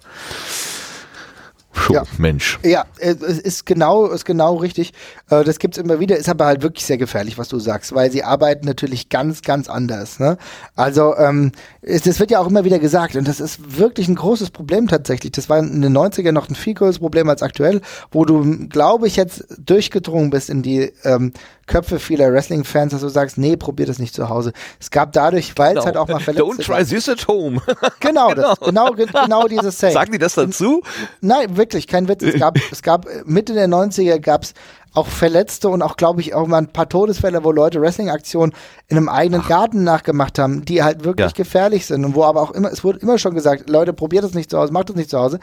[1.77, 2.03] Show, Ja.
[2.19, 2.59] Mensch.
[2.63, 4.93] Ja, es ist genau, ist genau richtig.
[5.31, 8.11] Äh, Das gibt's immer wieder, ist aber halt wirklich sehr gefährlich, was du sagst, weil
[8.11, 10.19] sie arbeiten natürlich ganz, ganz anders.
[10.19, 10.39] Ne?
[10.75, 11.53] Also ähm,
[11.83, 14.89] es, das wird ja auch immer wieder gesagt und das ist wirklich ein großes Problem
[14.89, 15.33] tatsächlich.
[15.33, 19.07] Das war in den 90er noch ein viel größeres Problem als aktuell, wo du, glaube
[19.07, 21.33] ich, jetzt durchgedrungen bist in die ähm,
[21.67, 24.53] Köpfe vieler Wrestling-Fans, dass du sagst, nee, probier das nicht zu Hause.
[24.81, 27.61] Es gab dadurch, weil es halt auch mal Verletzte Don't try this at home.
[27.99, 29.95] Genau, das, genau, genau dieses Saying.
[29.95, 30.81] Sagen die das dazu?
[31.21, 32.23] Nein, wirklich, kein Witz.
[32.23, 34.55] Es gab, es gab äh, Mitte der 90er gab's
[34.97, 38.53] auch Verletzte und auch, glaube ich, auch mal ein paar Todesfälle, wo Leute Wrestling-Aktionen
[38.89, 41.37] in einem eigenen Garten nachgemacht haben, die halt wirklich Ja.
[41.37, 44.35] gefährlich sind und wo aber auch immer, es wurde immer schon gesagt, Leute, probiert das
[44.35, 45.39] nicht zu Hause, macht das nicht zu Hause.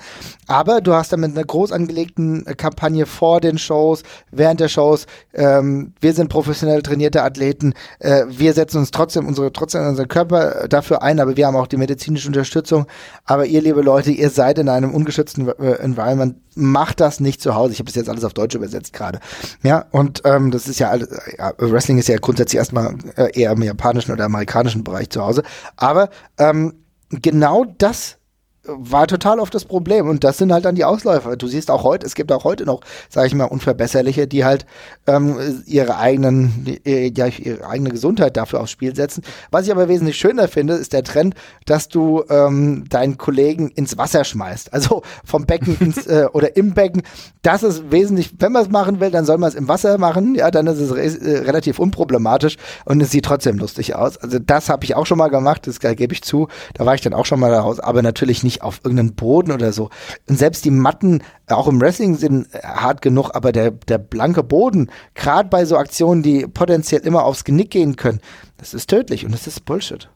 [0.47, 4.70] Aber du hast dann mit einer groß angelegten äh, Kampagne vor den Shows, während der
[4.70, 10.08] Shows, ähm, wir sind professionell trainierte Athleten, äh, wir setzen uns trotzdem unsere, trotzdem unseren
[10.08, 12.88] Körper dafür ein, aber wir haben auch die medizinische Unterstützung.
[13.26, 17.56] Aber ihr, liebe Leute, ihr seid in einem ungeschützten äh, Environment, macht das nicht zu
[17.56, 17.74] Hause.
[17.74, 19.20] Ich habe das jetzt alles auf Deutsch übersetzt gerade.
[19.64, 23.51] Ja, und ähm, das ist ja, alles, ja, Wrestling ist ja grundsätzlich erstmal äh, eher
[23.51, 25.43] im japanischen oder amerikanischen Bereich zu Hause.
[25.76, 26.74] Aber ähm,
[27.10, 28.18] genau das
[28.66, 31.36] war total oft das Problem und das sind halt dann die Ausläufer.
[31.36, 34.66] Du siehst auch heute, es gibt auch heute noch, sage ich mal, Unverbesserliche, die halt
[35.05, 39.24] ähm, ihre eigenen, die, ja, ihre eigene Gesundheit dafür aufs Spiel setzen.
[39.51, 41.36] Was ich aber wesentlich schöner finde, ist der Trend,
[41.66, 44.74] dass du ähm, deinen Kollegen ins Wasser schmeißt.
[44.74, 47.03] Also vom Becken ins äh, oder im Becken.
[47.41, 50.36] Das ist wesentlich, wenn man es machen will, dann soll man es im Wasser machen.
[50.36, 52.55] Ja, dann ist es re äh, relativ unproblematisch
[52.86, 54.18] und es sieht trotzdem lustig aus.
[54.18, 56.47] Also das habe ich auch schon mal gemacht, das gebe ich zu.
[56.76, 59.74] Da war ich dann auch schon mal raus, aber natürlich nicht auf irgendeinen Boden oder
[59.74, 59.89] so.
[60.30, 64.43] Und selbst die Matten, auch im Wrestling, sind äh, hart genug, aber der, der blanke
[64.43, 68.20] Boden, gerade bei so Aktionen, die potenziell immer aufs Genick gehen können,
[68.58, 70.10] das ist tödlich und das ist Bullshit.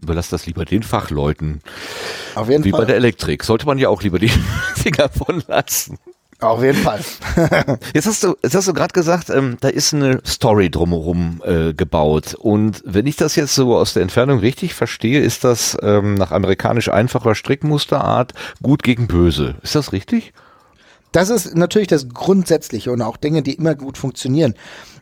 [0.00, 1.60] Überlass das lieber den Fachleuten.
[2.34, 2.86] Auf jeden Wie bei Fall.
[2.86, 3.44] der Elektrik.
[3.44, 4.28] Sollte man ja auch lieber die
[4.74, 5.98] Finger von lassen.
[6.42, 7.00] Auf jeden Fall.
[7.94, 11.72] Jetzt hast du, jetzt hast du gerade gesagt, ähm, da ist eine Story drumherum äh,
[11.72, 12.34] gebaut.
[12.34, 16.32] Und wenn ich das jetzt so aus der Entfernung richtig verstehe, ist das ähm, nach
[16.32, 19.54] amerikanisch einfacher Strickmusterart gut gegen böse.
[19.62, 20.32] Ist das richtig?
[21.12, 24.54] Das ist natürlich das Grundsätzliche und auch Dinge, die immer gut funktionieren.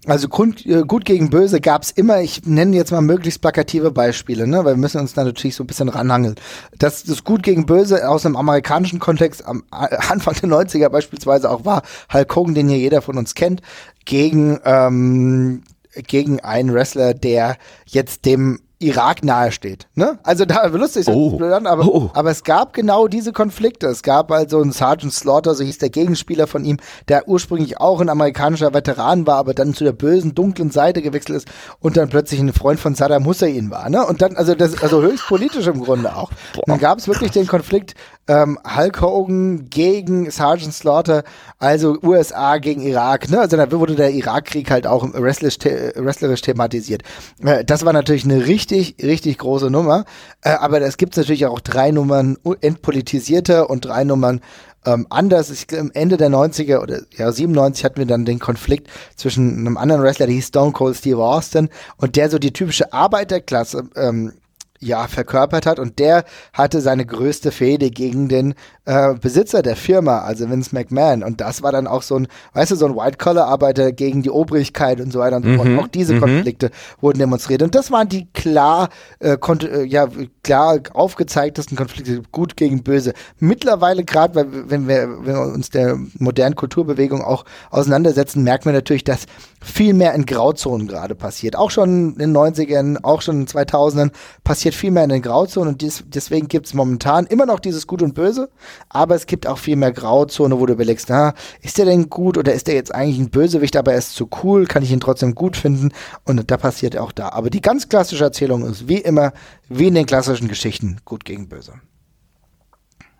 [0.06, 4.46] Also Grund, äh, gut gegen böse gab's immer, ich nenne jetzt mal möglichst plakative Beispiele,
[4.46, 4.58] ne?
[4.64, 6.36] weil wir müssen uns da natürlich so ein bisschen ranhangeln.
[6.78, 11.50] Das, das gut gegen böse aus einem amerikanischen Kontext am A- Anfang der 90er beispielsweise
[11.50, 11.82] auch war
[12.12, 13.60] Hulk Hogan, den hier jeder von uns kennt,
[14.06, 15.62] gegen, ähm,
[16.06, 19.88] gegen einen Wrestler, der jetzt dem Irak nahesteht.
[19.94, 20.18] Ne?
[20.22, 21.36] Also da lustig, Oh.
[21.36, 22.10] blöd aber, Oh.
[22.14, 23.86] aber es gab genau diese Konflikte.
[23.88, 26.78] Es gab also einen Sergeant Slaughter, so hieß der Gegenspieler von ihm,
[27.08, 31.36] der ursprünglich auch ein amerikanischer Veteran war, aber dann zu der bösen, dunklen Seite gewechselt
[31.36, 31.48] ist
[31.80, 33.90] und dann plötzlich ein Freund von Saddam Hussein war.
[33.90, 34.04] Ne?
[34.04, 36.30] Und dann, also das, also höchst politisch im Grunde auch.
[36.56, 37.94] Und dann gab es wirklich den Konflikt
[38.30, 41.24] ähm, Hulk Hogan gegen Sergeant Slaughter,
[41.58, 43.28] also USA gegen Irak.
[43.28, 43.40] Ne?
[43.40, 47.02] Also da wurde der Irakkrieg halt auch wrestlerisch, the wrestlerisch thematisiert.
[47.44, 50.04] Äh, das war natürlich eine richtig, richtig große Nummer.
[50.42, 54.40] Äh, aber es gibt natürlich auch drei Nummern entpolitisierter und drei Nummern
[54.86, 55.50] ähm, anders.
[55.50, 59.76] Ich, am Ende der 90er oder ja 97 hatten wir dann den Konflikt zwischen einem
[59.76, 64.32] anderen Wrestler, der hieß Stone Cold Steve Austin und der so die typische Arbeiterklasse ähm,
[64.80, 65.78] ja, verkörpert hat.
[65.78, 68.54] Und der hatte seine größte Fehde gegen den
[68.90, 72.72] äh, Besitzer der Firma, also Vince McMahon und das war dann auch so ein, weißt
[72.72, 75.68] du, so ein White-Collar-Arbeiter gegen die Obrigkeit und so weiter und so fort.
[75.78, 78.88] Auch diese Konflikte wurden demonstriert und das waren die klar,
[79.20, 80.08] äh, konnte, äh, ja,
[80.42, 83.12] klar aufgezeigtesten Konflikte, gut gegen böse.
[83.38, 89.04] Mittlerweile gerade, wenn wir, wenn wir uns der modernen Kulturbewegung auch auseinandersetzen, merken wir natürlich,
[89.04, 89.26] dass
[89.62, 91.54] viel mehr in Grauzonen gerade passiert.
[91.54, 94.10] Auch schon in den 90ern, auch schon in den 2000ern
[94.42, 97.86] passiert viel mehr in den Grauzonen und dies, deswegen gibt es momentan immer noch dieses
[97.86, 98.48] Gut und Böse,
[98.88, 102.38] aber es gibt auch viel mehr Grauzone, wo du überlegst, na, ist der denn gut
[102.38, 105.00] oder ist der jetzt eigentlich ein Bösewicht, aber er ist zu cool, kann ich ihn
[105.00, 105.92] trotzdem gut finden
[106.24, 107.30] und da passiert auch da.
[107.30, 109.32] Aber die ganz klassische Erzählung ist wie immer,
[109.68, 111.74] wie in den klassischen Geschichten, gut gegen böse.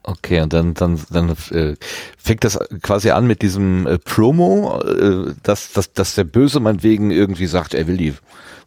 [0.03, 1.77] Okay, und dann, dann, dann äh,
[2.17, 7.11] fängt das quasi an mit diesem äh, Promo, äh, dass, dass, dass der Böse meinetwegen
[7.11, 8.15] irgendwie sagt, er will die,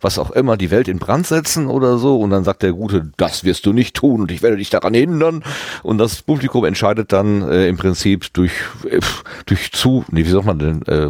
[0.04, 3.12] was auch immer, die Welt in Brand setzen oder so, und dann sagt der Gute,
[3.18, 5.44] das wirst du nicht tun und ich werde dich daran hindern.
[5.82, 8.52] Und das Publikum entscheidet dann äh, im Prinzip durch,
[8.90, 9.00] äh,
[9.46, 11.10] durch zu, nee, wie sagt man denn, äh,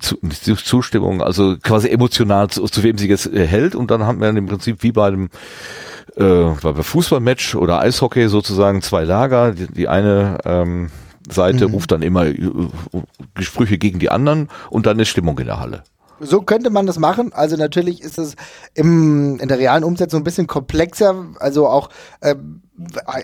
[0.00, 0.16] zu,
[0.46, 4.20] durch Zustimmung, also quasi emotional zu, zu wem sie jetzt äh, hält, und dann haben
[4.20, 5.28] wir dann im Prinzip wie bei einem
[6.16, 9.52] äh, bei Fußballmatch oder Eishockey sozusagen zwei Lager.
[9.52, 10.90] Die, die eine ähm,
[11.28, 12.38] Seite ruft dann immer äh,
[13.38, 15.82] Sprüche gegen die anderen und dann ist Stimmung in der Halle.
[16.20, 17.32] So könnte man das machen.
[17.32, 18.34] Also natürlich ist es
[18.74, 21.26] im, in der realen Umsetzung ein bisschen komplexer.
[21.38, 21.90] Also auch,
[22.20, 22.34] äh,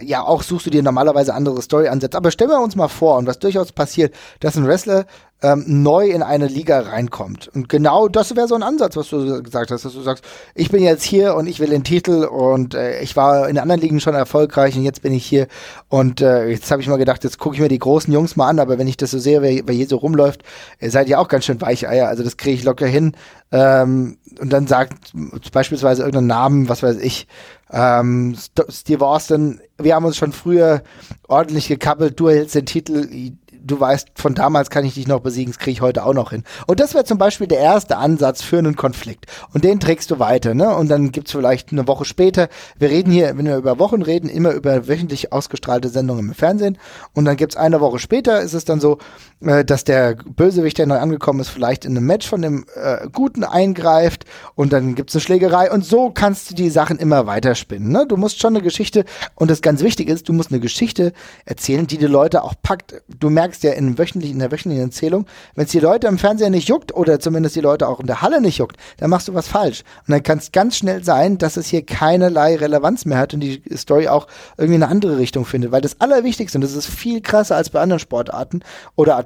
[0.02, 2.16] ja, auch suchst du dir normalerweise andere Story-Ansätze.
[2.16, 5.06] Aber stellen wir uns mal vor, und was durchaus passiert, dass ein Wrestler
[5.44, 7.48] ähm, neu in eine Liga reinkommt.
[7.48, 10.24] Und genau das wäre so ein Ansatz, was du gesagt hast, dass du sagst,
[10.54, 13.80] ich bin jetzt hier und ich will den Titel und äh, ich war in anderen
[13.80, 15.46] Ligen schon erfolgreich und jetzt bin ich hier
[15.88, 18.48] und äh, jetzt habe ich mal gedacht, jetzt gucke ich mir die großen Jungs mal
[18.48, 20.42] an, aber wenn ich das so sehe, wer, wer hier so rumläuft,
[20.80, 23.14] ihr seid ja auch ganz schön Weicheier, also das kriege ich locker hin.
[23.52, 25.12] Ähm, und dann sagt
[25.52, 27.28] beispielsweise irgendeinen Namen, was weiß ich,
[27.74, 28.36] ähm,
[28.68, 30.82] Steve Austin, wir haben uns schon früher
[31.26, 33.32] ordentlich gekappelt, du hältst den Titel,
[33.64, 36.30] du weißt, von damals kann ich dich noch besiegen, das kriege ich heute auch noch
[36.30, 36.44] hin.
[36.66, 39.26] Und das wäre zum Beispiel der erste Ansatz für einen Konflikt.
[39.52, 40.74] Und den trägst du weiter, ne?
[40.74, 42.48] Und dann gibt's vielleicht eine Woche später,
[42.78, 46.78] wir reden hier, wenn wir über Wochen reden, immer über wöchentlich ausgestrahlte Sendungen im Fernsehen.
[47.14, 48.98] Und dann gibt's eine Woche später, ist es dann so,
[49.40, 53.08] äh, dass der Bösewicht, der neu angekommen ist, vielleicht in einem Match von dem äh,
[53.12, 55.70] Guten eingreift und dann gibt's eine Schlägerei.
[55.70, 57.90] Und so kannst du die Sachen immer weiterspinnen.
[57.90, 58.06] Ne?
[58.06, 59.04] Du musst schon eine Geschichte,
[59.34, 61.12] und das ganz wichtig ist, du musst eine Geschichte
[61.44, 63.02] erzählen, die die Leute auch packt.
[63.08, 66.18] Du merkst, merkst ja in, wöchentlich, in der wöchentlichen Erzählung, wenn es die Leute im
[66.18, 69.28] Fernseher nicht juckt oder zumindest die Leute auch in der Halle nicht juckt, dann machst
[69.28, 69.82] du was falsch.
[70.06, 73.40] Und dann kann es ganz schnell sein, dass es hier keinerlei Relevanz mehr hat und
[73.40, 74.26] die Story auch
[74.56, 75.72] irgendwie eine andere Richtung findet.
[75.72, 78.60] Weil das Allerwichtigste, und das ist viel krasser als bei anderen Sportarten
[78.96, 79.22] oder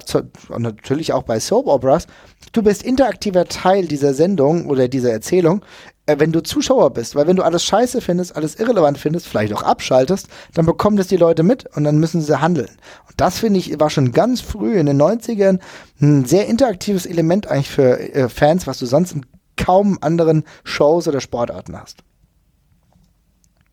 [0.57, 2.07] natürlich auch bei Soap Operas,
[2.51, 7.27] du bist interaktiver Teil dieser Sendung oder dieser Erzählung äh, wenn du Zuschauer bist, weil
[7.27, 11.17] wenn du alles scheiße findest, alles irrelevant findest, vielleicht auch abschaltest, dann bekommen das die
[11.17, 12.69] Leute mit und dann müssen sie handeln.
[13.07, 15.59] Und das finde ich war schon ganz früh in den 90ern
[16.01, 19.25] ein sehr interaktives Element eigentlich für äh, Fans, was du sonst in
[19.57, 21.99] kaum anderen Shows oder Sportarten hast.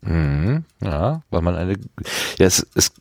[0.07, 1.73] Mhm, ja, weil man eine,
[2.37, 2.91] ja, es, es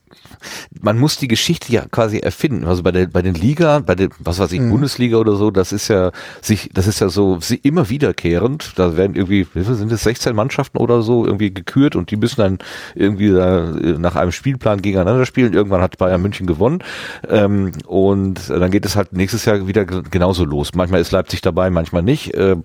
[0.81, 2.65] man muss die Geschichte ja quasi erfinden.
[2.65, 4.71] Also bei der, bei den Liga, bei der, was weiß ich, mhm.
[4.71, 8.73] Bundesliga oder so, das ist ja sich, das ist ja so immer wiederkehrend.
[8.77, 12.41] Da werden irgendwie, wie sind es 16 Mannschaften oder so irgendwie gekürt und die müssen
[12.41, 12.59] dann
[12.95, 15.53] irgendwie da nach einem Spielplan gegeneinander spielen.
[15.53, 16.81] Irgendwann hat Bayern München gewonnen.
[17.29, 20.75] Ähm, und dann geht es halt nächstes Jahr wieder genauso los.
[20.75, 22.35] Manchmal ist Leipzig dabei, manchmal nicht.
[22.35, 22.57] Äh,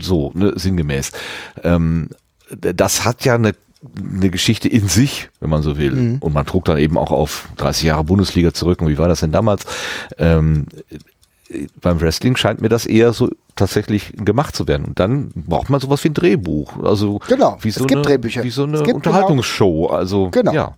[0.00, 1.12] so, ne, sinngemäß.
[1.62, 2.08] Ähm,
[2.50, 3.52] das hat ja eine
[3.96, 5.92] eine Geschichte in sich, wenn man so will.
[5.92, 6.18] Mhm.
[6.20, 8.80] Und man trug dann eben auch auf 30 Jahre Bundesliga zurück.
[8.82, 9.64] Und wie war das denn damals?
[10.18, 10.66] Ähm,
[11.80, 14.84] beim Wrestling scheint mir das eher so tatsächlich gemacht zu werden.
[14.84, 16.82] Und dann braucht man sowas wie ein Drehbuch.
[16.82, 17.58] Also genau.
[17.60, 18.42] wie so es gibt eine, Drehbücher.
[18.42, 19.86] Wie so eine Unterhaltungsshow.
[19.86, 20.52] Also genau.
[20.52, 20.74] ja.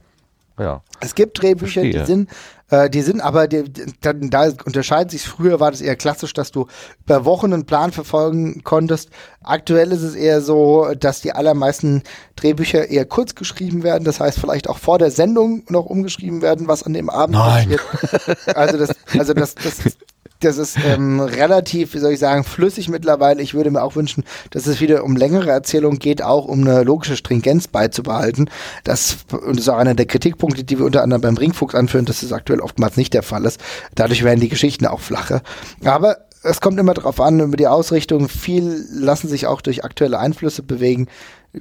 [0.58, 0.82] Ja.
[1.00, 2.00] Es gibt Drehbücher, Verstehe.
[2.00, 2.30] die sind,
[2.70, 3.64] äh, die sind aber, die,
[4.00, 5.22] da, da unterscheiden sich.
[5.22, 6.66] Früher war das eher klassisch, dass du
[7.04, 9.10] über Wochen einen Plan verfolgen konntest.
[9.42, 12.02] Aktuell ist es eher so, dass die allermeisten
[12.36, 14.04] Drehbücher eher kurz geschrieben werden.
[14.04, 17.70] Das heißt, vielleicht auch vor der Sendung noch umgeschrieben werden, was an dem Abend Nein.
[17.70, 18.56] passiert.
[18.56, 19.74] Also das, also das, das,
[20.40, 23.42] das ist ähm, relativ, wie soll ich sagen, flüssig mittlerweile.
[23.42, 26.82] Ich würde mir auch wünschen, dass es wieder um längere Erzählungen geht, auch um eine
[26.82, 28.50] logische Stringenz beizubehalten.
[28.84, 32.06] Das, und das ist auch einer der Kritikpunkte, die wir unter anderem beim Ringfuchs anführen,
[32.06, 33.60] dass es aktuell oftmals nicht der Fall ist.
[33.94, 35.42] Dadurch werden die Geschichten auch flacher.
[35.84, 38.28] Aber es kommt immer darauf an, über die Ausrichtung.
[38.28, 41.08] Viel lassen sich auch durch aktuelle Einflüsse bewegen.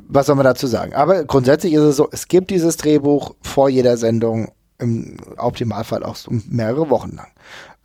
[0.08, 0.94] Was soll man dazu sagen?
[0.94, 6.16] Aber grundsätzlich ist es so, es gibt dieses Drehbuch vor jeder Sendung im Optimalfall auch
[6.16, 7.28] so mehrere Wochen lang.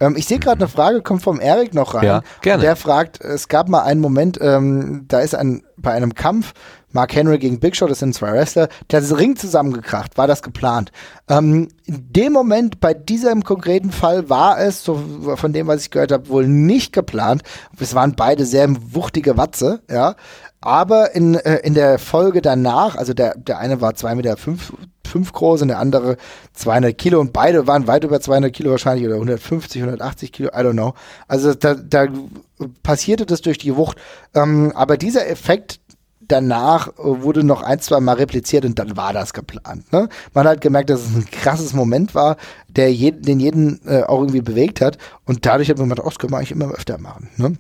[0.01, 2.05] Ähm, ich sehe gerade eine Frage, kommt vom Erik noch rein.
[2.05, 2.63] Ja, gerne.
[2.63, 6.53] Der fragt, es gab mal einen Moment, ähm, da ist ein, bei einem Kampf,
[6.91, 10.17] Mark Henry gegen Big Show, das sind zwei Wrestler, der hat das Ring zusammengekracht.
[10.17, 10.93] War das geplant?
[11.29, 15.03] Ähm, in dem Moment, bei diesem konkreten Fall, war es, so
[15.35, 17.43] von dem, was ich gehört habe, wohl nicht geplant.
[17.79, 20.15] Es waren beide sehr wuchtige Watze, ja.
[20.61, 24.73] Aber in, äh, in der Folge danach, also der, der eine war zwei Meter fünf,
[25.15, 26.17] fünf groß und der andere
[26.55, 30.59] 200 Kilo und beide waren weit über 200 Kilo wahrscheinlich oder 150, 180 Kilo, I
[30.59, 30.95] don't know.
[31.29, 32.09] Also da, da
[32.83, 33.97] passierte das durch die Wucht.
[34.35, 35.79] Ähm, aber dieser Effekt
[36.27, 39.93] danach wurde noch ein, zwei Mal repliziert und dann war das geplant.
[39.93, 40.09] Ne?
[40.33, 42.37] Man hat gemerkt, dass es ein krasses Moment war,
[42.69, 46.09] der jeden, den jeden äh, auch irgendwie bewegt hat und dadurch hat man gedacht, oh,
[46.09, 47.29] das können wir eigentlich immer öfter machen.
[47.37, 47.57] Ne?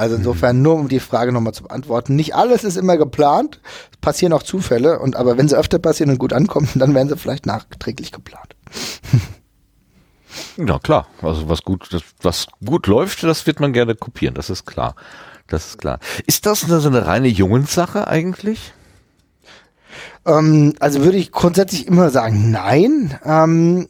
[0.00, 2.16] Also insofern nur um die Frage nochmal zu beantworten.
[2.16, 3.60] Nicht alles ist immer geplant.
[3.92, 4.98] Es passieren auch Zufälle.
[4.98, 8.56] Und aber wenn sie öfter passieren und gut ankommen, dann werden sie vielleicht nachträglich geplant.
[10.56, 11.08] Ja klar.
[11.22, 14.34] Also was gut, das, was gut läuft, das wird man gerne kopieren.
[14.34, 14.94] Das ist klar.
[15.48, 15.98] Das ist klar.
[16.24, 18.72] Ist das so eine reine Jungenssache eigentlich?
[20.24, 23.18] Ähm, also würde ich grundsätzlich immer sagen, nein.
[23.24, 23.88] Ähm,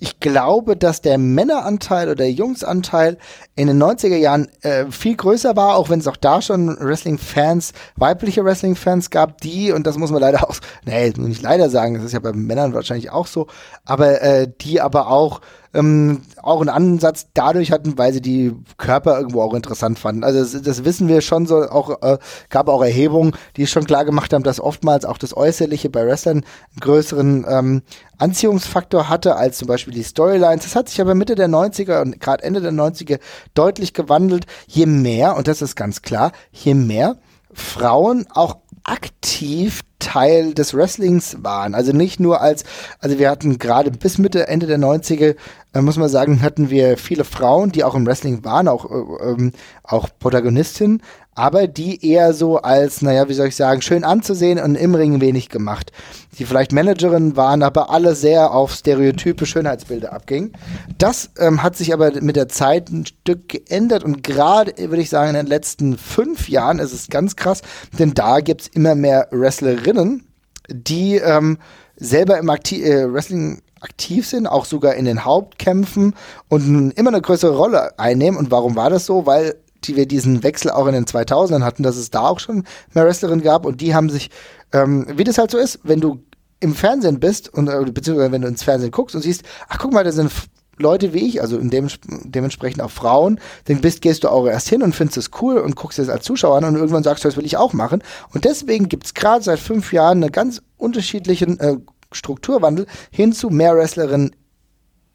[0.00, 3.18] ich glaube, dass der Männeranteil oder der Jungsanteil
[3.54, 7.72] in den 90er Jahren äh, viel größer war, auch wenn es auch da schon Wrestling-Fans,
[7.96, 12.04] weibliche Wrestling-Fans gab, die, und das muss man leider auch, nee, nicht leider sagen, das
[12.04, 13.46] ist ja bei Männern wahrscheinlich auch so,
[13.84, 15.40] aber äh, die aber auch
[15.76, 20.24] ähm, auch einen Ansatz dadurch hatten, weil sie die Körper irgendwo auch interessant fanden.
[20.24, 22.18] Also das, das wissen wir schon so, auch äh,
[22.48, 26.38] gab auch Erhebungen, die schon klar gemacht haben, dass oftmals auch das Äußerliche bei Wrestlern
[26.38, 27.82] einen größeren ähm,
[28.18, 30.64] Anziehungsfaktor hatte als zum Beispiel die Storylines.
[30.64, 33.18] Das hat sich aber Mitte der 90er und gerade Ende der 90er
[33.54, 34.46] deutlich gewandelt.
[34.66, 37.16] Je mehr, und das ist ganz klar, je mehr
[37.52, 41.74] Frauen auch aktiv Teil des Wrestlings waren.
[41.74, 42.62] Also nicht nur als,
[43.00, 45.34] also wir hatten gerade bis Mitte, Ende der 90er,
[45.74, 49.30] äh, muss man sagen, hatten wir viele Frauen, die auch im Wrestling waren, auch, äh,
[49.30, 49.52] ähm,
[49.82, 51.02] auch Protagonistinnen,
[51.36, 55.20] aber die eher so als, naja, wie soll ich sagen, schön anzusehen und im Ring
[55.20, 55.92] wenig gemacht.
[56.38, 60.52] Die vielleicht Managerinnen waren, aber alle sehr auf stereotype Schönheitsbilder abgingen.
[60.98, 65.10] Das ähm, hat sich aber mit der Zeit ein Stück geändert und gerade, würde ich
[65.10, 67.60] sagen, in den letzten fünf Jahren ist es ganz krass,
[67.98, 70.26] denn da gibt's immer mehr Wrestlerinnen,
[70.68, 71.58] die ähm,
[71.96, 76.14] selber im Akti äh, Wrestling aktiv sind, auch sogar in den Hauptkämpfen
[76.48, 78.38] und immer eine größere Rolle einnehmen.
[78.38, 79.26] Und warum war das so?
[79.26, 79.54] Weil
[79.86, 83.06] die wir diesen Wechsel auch in den 2000ern hatten, dass es da auch schon mehr
[83.06, 84.30] Wrestlerinnen gab und die haben sich,
[84.72, 86.22] ähm, wie das halt so ist, wenn du
[86.60, 89.92] im Fernsehen bist und äh, beziehungsweise wenn du ins Fernsehen guckst und siehst, ach guck
[89.92, 90.30] mal, da sind
[90.78, 91.88] Leute wie ich, also dem,
[92.24, 95.76] dementsprechend auch Frauen, dann bist, gehst du auch erst hin und findest es cool und
[95.76, 98.02] guckst es als Zuschauer an und irgendwann sagst du, das will ich auch machen.
[98.32, 101.76] Und deswegen gibt es gerade seit fünf Jahren einen ganz unterschiedlichen äh,
[102.12, 104.36] Strukturwandel hin zu mehr Wrestlerinnen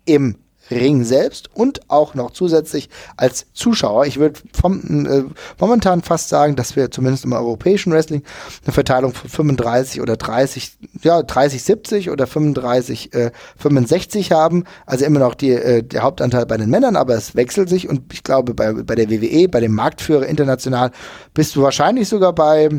[0.05, 0.37] im
[0.71, 4.05] Ring selbst und auch noch zusätzlich als Zuschauer.
[4.05, 5.23] Ich würde äh,
[5.59, 8.23] momentan fast sagen, dass wir zumindest im europäischen Wrestling
[8.63, 14.65] eine Verteilung von 35 oder 30, ja 30, 70 oder 35, äh, 65 haben.
[14.85, 18.13] Also immer noch die, äh, der Hauptanteil bei den Männern, aber es wechselt sich und
[18.13, 20.91] ich glaube bei, bei der WWE, bei dem Marktführer international,
[21.33, 22.69] bist du wahrscheinlich sogar bei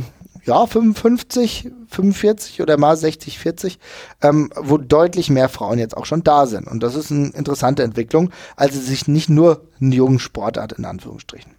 [0.44, 3.78] ja, 55, 45 oder mal 60, 40,
[4.22, 6.66] ähm, wo deutlich mehr Frauen jetzt auch schon da sind.
[6.66, 11.54] Und das ist eine interessante Entwicklung, also sich nicht nur eine jungen Sportart in Anführungsstrichen.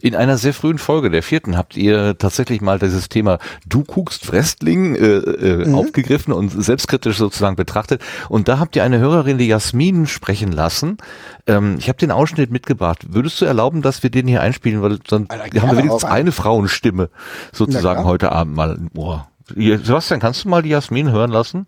[0.00, 4.30] In einer sehr frühen Folge, der vierten, habt ihr tatsächlich mal dieses Thema Du guckst
[4.30, 5.74] Wrestling äh, äh, mhm.
[5.74, 8.02] aufgegriffen und selbstkritisch sozusagen betrachtet.
[8.28, 10.98] Und da habt ihr eine Hörerin, die Jasmin, sprechen lassen.
[11.46, 13.14] Ähm, ich habe den Ausschnitt mitgebracht.
[13.14, 14.82] Würdest du erlauben, dass wir den hier einspielen?
[14.82, 17.10] Weil dann haben wir wenigstens eine Frauenstimme
[17.52, 18.78] sozusagen heute Abend mal.
[18.92, 19.28] Boah.
[19.54, 21.66] Sebastian, kannst du mal die Jasmin hören lassen?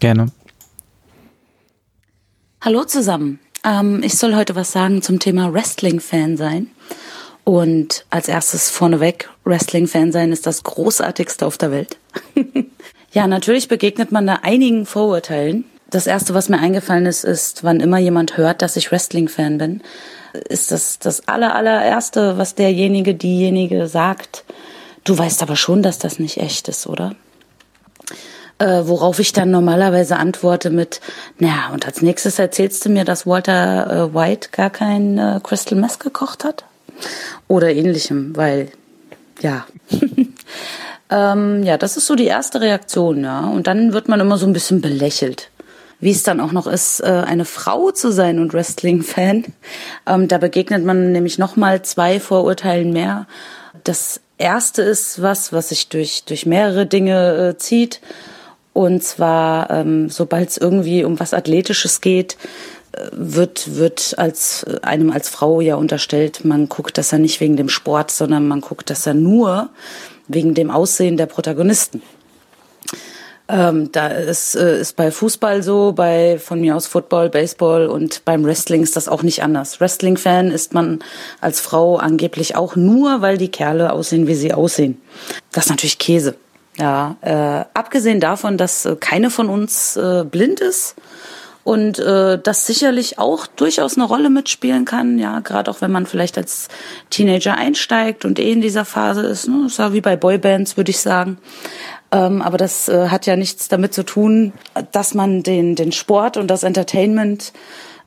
[0.00, 0.26] Gerne.
[2.60, 3.38] Hallo zusammen.
[3.64, 6.68] Ähm, ich soll heute was sagen zum Thema Wrestling-Fan sein.
[7.44, 11.96] Und als erstes vorneweg, Wrestling-Fan sein ist das Großartigste auf der Welt.
[13.12, 15.64] ja, natürlich begegnet man da einigen Vorurteilen.
[15.90, 19.82] Das erste, was mir eingefallen ist, ist, wann immer jemand hört, dass ich Wrestling-Fan bin,
[20.48, 24.44] ist das das aller, allererste, was derjenige, diejenige sagt.
[25.04, 27.14] Du weißt aber schon, dass das nicht echt ist, oder?
[28.58, 31.00] Äh, worauf ich dann normalerweise antworte mit,
[31.38, 35.76] naja, und als nächstes erzählst du mir, dass Walter äh, White gar kein äh, Crystal
[35.76, 36.64] Mess gekocht hat?
[37.48, 38.70] Oder ähnlichem, weil
[39.40, 39.66] ja.
[41.10, 43.40] ähm, ja, das ist so die erste Reaktion, ja.
[43.46, 45.50] Und dann wird man immer so ein bisschen belächelt.
[46.00, 49.44] Wie es dann auch noch ist, äh, eine Frau zu sein und Wrestling-Fan.
[50.04, 53.28] Ähm, da begegnet man nämlich nochmal zwei Vorurteilen mehr.
[53.84, 58.00] Das erste ist was, was sich durch, durch mehrere Dinge äh, zieht.
[58.72, 62.36] Und zwar, ähm, sobald es irgendwie um was Athletisches geht,
[63.12, 67.68] wird, wird als, einem als Frau ja unterstellt, man guckt das ja nicht wegen dem
[67.68, 69.70] Sport, sondern man guckt das ja nur
[70.28, 72.02] wegen dem Aussehen der Protagonisten.
[73.48, 78.24] Ähm, da ist, äh, ist bei Fußball so, bei von mir aus Football, Baseball und
[78.24, 79.80] beim Wrestling ist das auch nicht anders.
[79.80, 81.00] Wrestling-Fan ist man
[81.40, 85.02] als Frau angeblich auch nur, weil die Kerle aussehen, wie sie aussehen.
[85.50, 86.36] Das ist natürlich Käse.
[86.78, 90.94] Ja, äh, abgesehen davon, dass äh, keine von uns äh, blind ist,
[91.64, 96.06] und äh, das sicherlich auch durchaus eine Rolle mitspielen kann, ja, gerade auch wenn man
[96.06, 96.68] vielleicht als
[97.10, 100.98] Teenager einsteigt und eh in dieser Phase ist, ne, ist wie bei Boybands, würde ich
[100.98, 101.38] sagen.
[102.10, 104.52] Ähm, aber das äh, hat ja nichts damit zu tun,
[104.90, 107.52] dass man den, den Sport und das Entertainment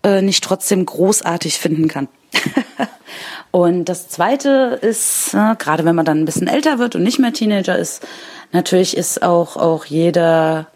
[0.04, 2.08] äh, nicht trotzdem großartig finden kann.
[3.52, 7.20] und das Zweite ist, äh, gerade wenn man dann ein bisschen älter wird und nicht
[7.20, 8.06] mehr Teenager ist,
[8.52, 10.68] natürlich ist auch, auch jeder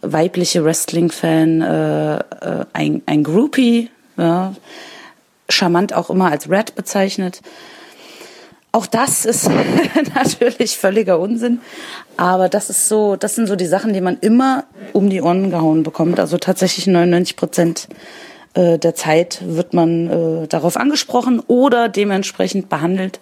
[0.00, 2.20] weibliche Wrestling-Fan äh, äh,
[2.72, 4.54] ein, ein Groupie, ja,
[5.48, 7.40] charmant auch immer als Red bezeichnet.
[8.70, 9.50] Auch das ist
[10.14, 11.60] natürlich völliger Unsinn,
[12.16, 15.50] aber das ist so, das sind so die Sachen, die man immer um die Ohren
[15.50, 16.20] gehauen bekommt.
[16.20, 17.88] Also tatsächlich 99 Prozent
[18.54, 20.08] äh, der Zeit wird man
[20.44, 23.20] äh, darauf angesprochen oder dementsprechend behandelt.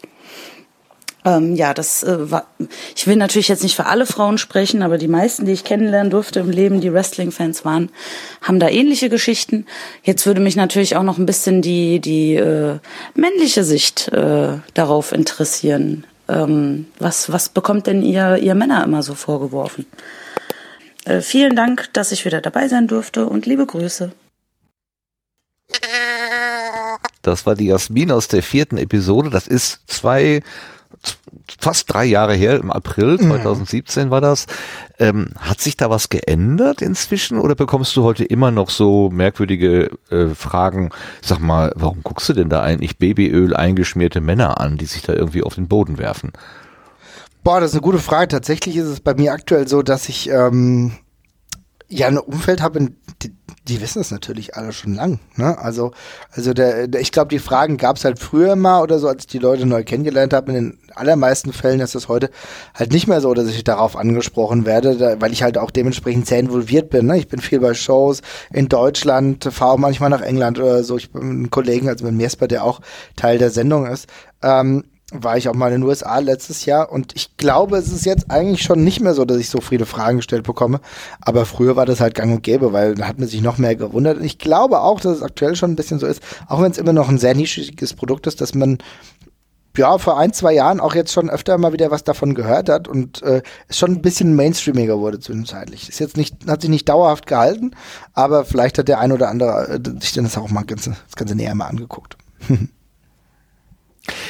[1.26, 2.46] Ähm, ja, das äh, war.
[2.94, 6.10] Ich will natürlich jetzt nicht für alle Frauen sprechen, aber die meisten, die ich kennenlernen
[6.10, 7.90] durfte im Leben, die Wrestling-Fans waren,
[8.42, 9.66] haben da ähnliche Geschichten.
[10.04, 12.78] Jetzt würde mich natürlich auch noch ein bisschen die die äh,
[13.14, 16.06] männliche Sicht äh, darauf interessieren.
[16.28, 19.84] Ähm, was was bekommt denn ihr ihr Männer immer so vorgeworfen?
[21.04, 24.12] Äh, vielen Dank, dass ich wieder dabei sein durfte und liebe Grüße.
[27.22, 29.30] Das war die Jasmin aus der vierten Episode.
[29.30, 30.42] Das ist zwei
[31.58, 34.10] fast drei Jahre her, im April 2017 mhm.
[34.10, 34.46] war das.
[34.98, 39.90] Ähm, hat sich da was geändert inzwischen oder bekommst du heute immer noch so merkwürdige
[40.10, 40.90] äh, Fragen?
[41.22, 45.12] Sag mal, warum guckst du denn da eigentlich Babyöl eingeschmierte Männer an, die sich da
[45.12, 46.32] irgendwie auf den Boden werfen?
[47.44, 48.28] Boah, das ist eine gute Frage.
[48.28, 50.92] Tatsächlich ist es bei mir aktuell so, dass ich ähm,
[51.88, 52.90] ja ein Umfeld habe,
[53.22, 53.32] die,
[53.68, 55.20] die wissen es natürlich alle schon lang.
[55.36, 55.56] Ne?
[55.58, 55.92] Also,
[56.30, 59.24] also der, der ich glaube, die Fragen gab es halt früher mal oder so, als
[59.24, 60.52] ich die Leute neu kennengelernt habe.
[60.52, 62.30] In den allermeisten Fällen ist es heute
[62.74, 66.26] halt nicht mehr so, dass ich darauf angesprochen werde, da, weil ich halt auch dementsprechend
[66.26, 67.06] sehr involviert bin.
[67.06, 67.18] Ne?
[67.18, 68.22] Ich bin viel bei Shows
[68.52, 70.96] in Deutschland, fahre auch manchmal nach England oder so.
[70.96, 72.80] Ich bin mit einem Kollegen, also mit Miesper, der auch
[73.16, 74.08] Teil der Sendung ist.
[74.42, 78.04] Ähm, war ich auch mal in den USA letztes Jahr und ich glaube, es ist
[78.04, 80.80] jetzt eigentlich schon nicht mehr so, dass ich so viele Fragen gestellt bekomme.
[81.20, 83.76] Aber früher war das halt gang und gäbe, weil da hat man sich noch mehr
[83.76, 84.18] gewundert.
[84.18, 86.78] Und ich glaube auch, dass es aktuell schon ein bisschen so ist, auch wenn es
[86.78, 88.78] immer noch ein sehr nischiges Produkt ist, dass man
[89.76, 92.88] ja, vor ein, zwei Jahren auch jetzt schon öfter mal wieder was davon gehört hat
[92.88, 95.88] und äh, es schon ein bisschen mainstreamiger wurde zwischenzeitlich.
[95.88, 97.72] Ist jetzt nicht, hat sich nicht dauerhaft gehalten,
[98.14, 101.34] aber vielleicht hat der ein oder andere äh, sich das auch mal ganz, das Ganze
[101.34, 102.16] näher mal angeguckt.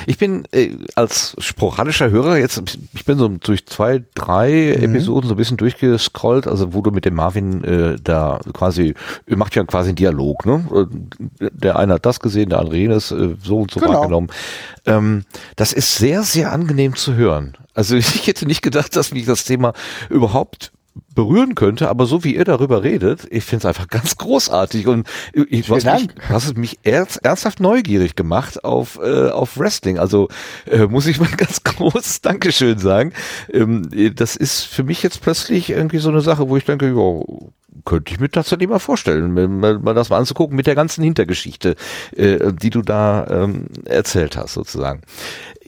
[0.06, 2.62] Ich bin äh, als sporadischer Hörer jetzt,
[2.94, 4.84] ich bin so durch zwei, drei mhm.
[4.84, 8.94] Episoden so ein bisschen durchgescrollt, also wo du mit dem Marvin äh, da quasi,
[9.26, 10.88] ihr macht ja quasi einen Dialog, ne?
[11.40, 13.94] Der eine hat das gesehen, der andere jenes, äh, so und so genau.
[13.94, 14.28] wahrgenommen.
[14.86, 15.24] Ähm,
[15.56, 17.56] das ist sehr, sehr angenehm zu hören.
[17.74, 19.72] Also ich hätte nicht gedacht, dass mich das Thema
[20.08, 20.72] überhaupt
[21.16, 25.08] berühren könnte, aber so wie ihr darüber redet, ich finde es einfach ganz großartig und
[25.32, 29.98] ich, was mich, hast mich ernst, ernsthaft neugierig gemacht auf, äh, auf Wrestling.
[29.98, 30.28] Also
[30.66, 33.12] äh, muss ich mal ganz großes Dankeschön sagen.
[33.52, 37.48] Ähm, das ist für mich jetzt plötzlich irgendwie so eine Sache, wo ich denke, ja,
[37.84, 41.76] könnte ich mir tatsächlich mal vorstellen, mal, mal das mal anzugucken mit der ganzen Hintergeschichte,
[42.14, 45.02] äh, die du da ähm, erzählt hast, sozusagen.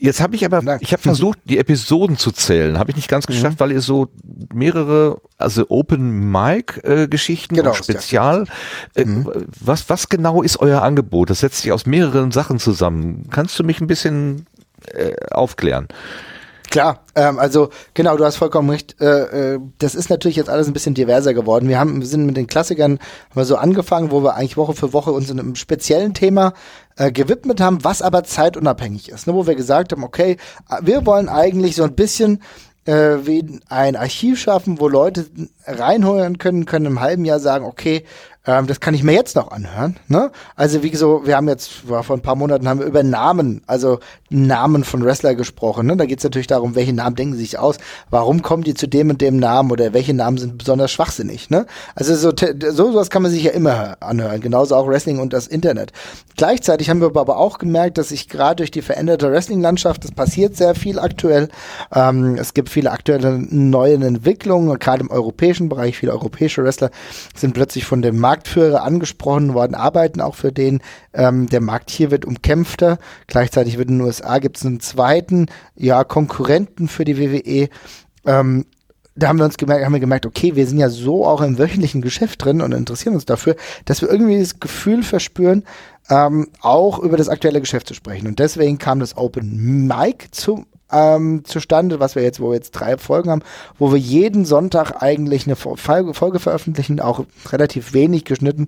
[0.01, 0.79] Jetzt habe ich aber, Nein.
[0.81, 3.33] ich habe versucht, die Episoden zu zählen, habe ich nicht ganz mhm.
[3.33, 3.59] geschafft, mhm.
[3.59, 4.09] weil ihr so
[4.53, 8.45] mehrere, also Open Mic äh, Geschichten genau, Spezial.
[8.95, 9.29] Äh, mhm.
[9.59, 11.29] Was was genau ist euer Angebot?
[11.29, 13.27] Das setzt sich aus mehreren Sachen zusammen.
[13.29, 14.45] Kannst du mich ein bisschen
[14.93, 15.87] äh, aufklären?
[16.69, 19.01] Klar, ähm, also genau, du hast vollkommen recht.
[19.01, 21.67] Äh, äh, das ist natürlich jetzt alles ein bisschen diverser geworden.
[21.67, 22.99] Wir haben wir sind mit den Klassikern
[23.35, 26.53] haben so angefangen, wo wir eigentlich Woche für Woche uns in einem speziellen Thema
[26.95, 29.25] äh, gewidmet haben, was aber zeitunabhängig ist.
[29.25, 29.33] Ne?
[29.33, 30.37] Wo wir gesagt haben, okay,
[30.81, 32.39] wir wollen eigentlich so ein bisschen
[32.85, 35.25] äh, wie ein Archiv schaffen, wo Leute
[35.65, 38.03] reinholen können, können im halben Jahr sagen, okay,
[38.45, 39.97] ähm, das kann ich mir jetzt noch anhören.
[40.07, 40.31] Ne?
[40.55, 43.99] Also wie so, wir haben jetzt vor ein paar Monaten haben wir über Namen, also
[44.29, 45.87] Namen von Wrestler gesprochen.
[45.87, 45.97] Ne?
[45.97, 47.77] Da geht es natürlich darum, welche Namen denken sie sich aus,
[48.09, 51.49] warum kommen die zu dem und dem Namen oder welche Namen sind besonders schwachsinnig.
[51.49, 51.65] Ne?
[51.95, 52.31] Also so,
[52.71, 55.91] so sowas kann man sich ja immer anhören, genauso auch Wrestling und das Internet.
[56.37, 60.55] Gleichzeitig haben wir aber auch gemerkt, dass sich gerade durch die veränderte Wrestling-Landschaft, es passiert
[60.55, 61.49] sehr viel aktuell.
[61.93, 65.97] Ähm, es gibt viele aktuelle neue Entwicklungen, gerade im europäischen Bereich.
[65.97, 66.91] Viele europäische Wrestler
[67.35, 70.81] sind plötzlich von dem Markt Marktführer angesprochen worden, arbeiten auch für den.
[71.13, 72.99] Ähm, der Markt hier wird umkämpfter.
[73.25, 77.69] Gleichzeitig wird in den USA gibt es einen zweiten, ja, Konkurrenten für die WWE.
[78.25, 78.65] Ähm,
[79.15, 81.57] da haben wir uns gemerkt, haben wir gemerkt, okay, wir sind ja so auch im
[81.57, 83.55] wöchentlichen Geschäft drin und interessieren uns dafür,
[83.85, 85.63] dass wir irgendwie das Gefühl verspüren,
[86.09, 88.27] ähm, auch über das aktuelle Geschäft zu sprechen.
[88.27, 92.71] Und deswegen kam das Open Mic zum ähm, zustande, was wir jetzt, wo wir jetzt
[92.71, 93.41] drei Folgen haben,
[93.77, 98.67] wo wir jeden Sonntag eigentlich eine Folge, Folge veröffentlichen, auch relativ wenig geschnitten,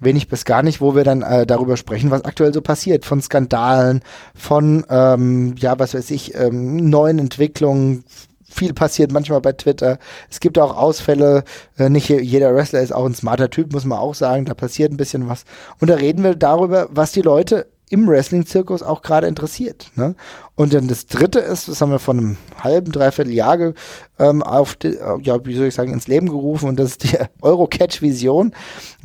[0.00, 3.20] wenig bis gar nicht, wo wir dann äh, darüber sprechen, was aktuell so passiert, von
[3.20, 4.02] Skandalen,
[4.34, 8.04] von, ähm, ja, was weiß ich, ähm, neuen Entwicklungen,
[8.52, 9.98] viel passiert manchmal bei Twitter.
[10.30, 11.44] Es gibt auch Ausfälle.
[11.78, 14.44] Äh, nicht jeder Wrestler ist auch ein smarter Typ, muss man auch sagen.
[14.44, 15.44] Da passiert ein bisschen was.
[15.80, 19.90] Und da reden wir darüber, was die Leute im Wrestling-Zirkus auch gerade interessiert.
[19.96, 20.14] Ne?
[20.54, 23.74] Und dann das dritte ist, das haben wir vor einem halben, dreiviertel Jahr
[24.18, 27.04] ähm, auf, die, äh, ja, wie soll ich sagen, ins Leben gerufen und das ist
[27.04, 28.54] die Eurocatch-Vision.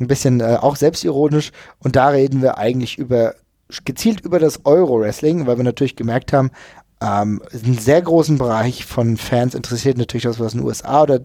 [0.00, 1.52] Ein bisschen äh, auch selbstironisch.
[1.80, 3.34] Und da reden wir eigentlich über,
[3.84, 6.50] gezielt über das Euro-Wrestling, weil wir natürlich gemerkt haben,
[7.02, 11.20] ähm, einen sehr großen Bereich von Fans interessiert natürlich das, was in den USA oder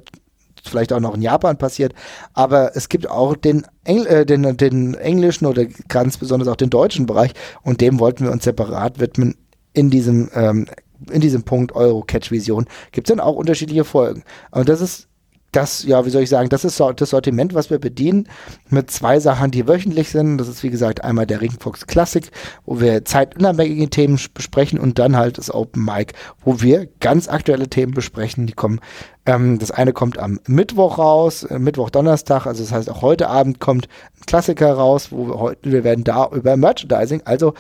[0.69, 1.93] vielleicht auch noch in Japan passiert,
[2.33, 6.69] aber es gibt auch den, Engl äh, den, den englischen oder ganz besonders auch den
[6.69, 7.33] deutschen Bereich
[7.63, 9.35] und dem wollten wir uns separat widmen
[9.73, 10.67] in diesem ähm,
[11.11, 14.23] in diesem Punkt Euro-Catch-Vision gibt es dann auch unterschiedliche Folgen.
[14.51, 15.09] Und das ist
[15.55, 18.27] das, ja, wie soll ich sagen, das ist das Sortiment, was wir bedienen,
[18.69, 20.37] mit zwei Sachen, die wöchentlich sind.
[20.37, 22.29] Das ist, wie gesagt, einmal der Ringfox Classic,
[22.65, 27.69] wo wir zeitunabhängige Themen besprechen und dann halt das Open Mic, wo wir ganz aktuelle
[27.69, 28.47] Themen besprechen.
[28.47, 28.79] Die kommen
[29.25, 33.29] ähm, das eine kommt am Mittwoch raus, äh, Mittwoch, Donnerstag, also das heißt auch heute
[33.29, 33.87] Abend kommt
[34.19, 37.53] ein Klassiker raus, wo wir heute, wir werden da über Merchandising, also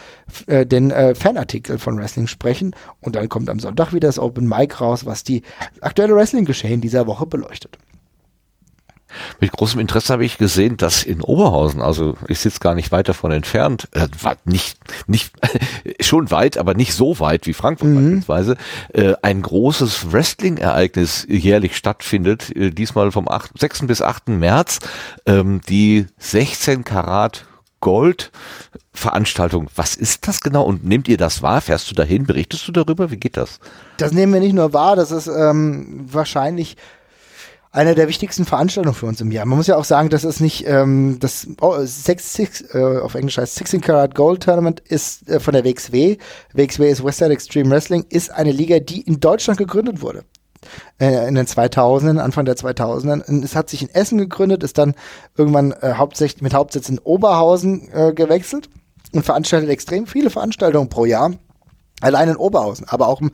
[0.47, 4.47] äh, den äh, Fanartikel von Wrestling sprechen und dann kommt am Sonntag wieder das Open
[4.47, 5.43] Mic raus, was die
[5.81, 7.77] aktuelle Wrestling-Geschehen dieser Woche beleuchtet.
[9.39, 13.09] Mit großem Interesse habe ich gesehen, dass in Oberhausen, also ich sitze gar nicht weit
[13.09, 14.07] davon entfernt, äh,
[14.45, 15.33] nicht, nicht,
[15.99, 17.95] schon weit, aber nicht so weit wie Frankfurt mhm.
[17.95, 18.57] beispielsweise,
[18.93, 23.87] äh, ein großes Wrestling-Ereignis jährlich stattfindet, äh, diesmal vom 8, 6.
[23.87, 24.29] bis 8.
[24.29, 24.79] März,
[25.25, 27.45] ähm, die 16 Karat
[27.79, 28.31] Gold
[28.93, 29.67] Veranstaltung.
[29.75, 31.59] Was ist das genau und nehmt ihr das wahr?
[31.61, 32.25] Fährst du dahin?
[32.25, 33.11] Berichtest du darüber?
[33.11, 33.59] Wie geht das?
[33.97, 36.77] Das nehmen wir nicht nur wahr, das ist ähm, wahrscheinlich
[37.73, 39.45] eine der wichtigsten Veranstaltungen für uns im Jahr.
[39.45, 43.15] Man muss ja auch sagen, dass es nicht ähm, das oh, six, six, äh, auf
[43.15, 46.17] Englisch heißt 16 Karat Gold Tournament ist äh, von der WXW.
[46.53, 50.23] WXW ist Westside Extreme Wrestling, ist eine Liga, die in Deutschland gegründet wurde
[50.99, 53.43] äh, in den 2000ern, Anfang der 2000ern.
[53.43, 54.93] Es hat sich in Essen gegründet, ist dann
[55.35, 58.69] irgendwann äh, hauptsächlich mit Hauptsitz in Oberhausen äh, gewechselt
[59.13, 61.33] und veranstaltet extrem viele Veranstaltungen pro Jahr.
[62.01, 63.31] Allein in Oberhausen, aber auch im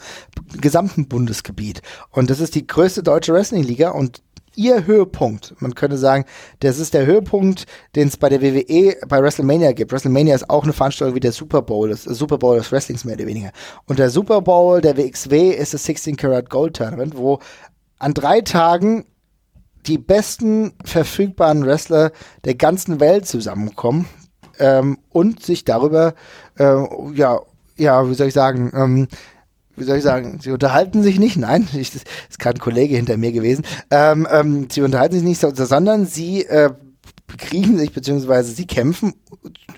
[0.61, 1.81] gesamten Bundesgebiet.
[2.11, 4.21] Und das ist die größte deutsche Wrestling-Liga und
[4.59, 5.55] ihr Höhepunkt.
[5.59, 6.25] Man könnte sagen,
[6.59, 9.91] das ist der Höhepunkt, den es bei der WWE bei WrestleMania gibt.
[9.91, 13.15] WrestleMania ist auch eine Veranstaltung wie der Super Bowl, das Super Bowl des Wrestlings mehr
[13.15, 13.51] oder weniger.
[13.87, 17.39] Und der Super Bowl der WXW ist das 16 Karat Gold Tournament, wo
[17.99, 19.05] an drei Tagen
[19.87, 22.11] die besten verfügbaren Wrestler
[22.43, 24.07] der ganzen Welt zusammenkommen
[24.59, 26.13] ähm, und sich darüber,
[26.57, 26.83] äh,
[27.13, 27.39] ja,
[27.77, 29.07] ja, wie soll ich sagen, ähm,
[29.79, 32.95] wie soll ich sagen, sie unterhalten sich nicht, nein, ich, das ist gerade ein Kollege
[32.95, 36.71] hinter mir gewesen, ähm, ähm, sie unterhalten sich nicht, sondern sie äh,
[37.37, 39.13] kriegen sich, beziehungsweise sie kämpfen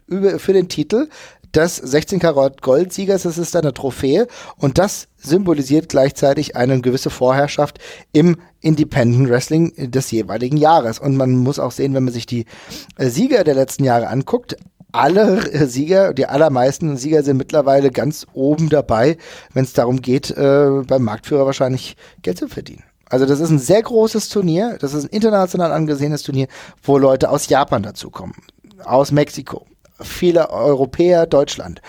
[0.08, 1.10] über, für den Titel
[1.54, 4.28] des 16 Karat Goldsiegers, das ist eine Trophäe
[4.58, 7.80] und das symbolisiert gleichzeitig eine gewisse Vorherrschaft
[8.14, 11.00] im Independent Wrestling des jeweiligen Jahres.
[11.00, 12.46] Und man muss auch sehen, wenn man sich die
[12.98, 14.56] äh, Sieger der letzten Jahre anguckt,
[14.92, 19.18] alle Sieger, die allermeisten Sieger sind mittlerweile ganz oben dabei,
[19.54, 22.84] wenn es darum geht, äh, beim Marktführer wahrscheinlich Geld zu verdienen.
[23.10, 26.48] Also das ist ein sehr großes Turnier, das ist ein international angesehenes Turnier,
[26.82, 28.36] wo Leute aus Japan dazukommen,
[28.86, 29.66] aus Mexiko,
[30.00, 31.82] viele Europäer, Deutschland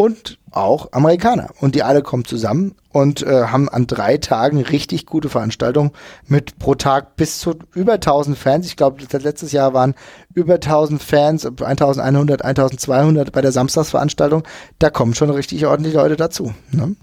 [0.00, 1.50] und auch Amerikaner.
[1.60, 5.90] Und die alle kommen zusammen und äh, haben an drei Tagen richtig gute Veranstaltungen
[6.26, 8.64] mit pro Tag bis zu über 1000 Fans.
[8.64, 9.94] Ich glaube, letztes Jahr waren
[10.32, 14.44] über 1000 Fans, 1100, 1200 bei der Samstagsveranstaltung.
[14.78, 16.54] Da kommen schon richtig ordentlich Leute dazu.
[16.70, 16.96] Ne?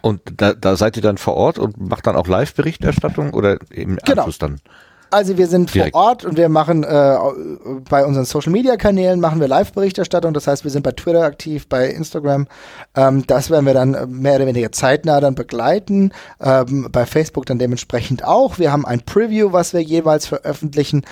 [0.00, 3.94] Und da, da seid ihr dann vor Ort und macht dann auch Live-Berichterstattung oder im
[4.04, 4.22] genau.
[4.22, 4.58] Anschluss dann?
[5.12, 5.92] Also wir sind Direkt.
[5.92, 7.16] vor Ort und wir machen äh,
[7.90, 10.32] bei unseren Social Media Kanälen machen wir Live-Berichterstattung.
[10.32, 12.46] Das heißt, wir sind bei Twitter aktiv, bei Instagram.
[12.96, 16.12] Ähm, das werden wir dann mehr oder weniger zeitnah dann begleiten.
[16.40, 18.58] Ähm, bei Facebook dann dementsprechend auch.
[18.58, 21.02] Wir haben ein Preview, was wir jeweils veröffentlichen,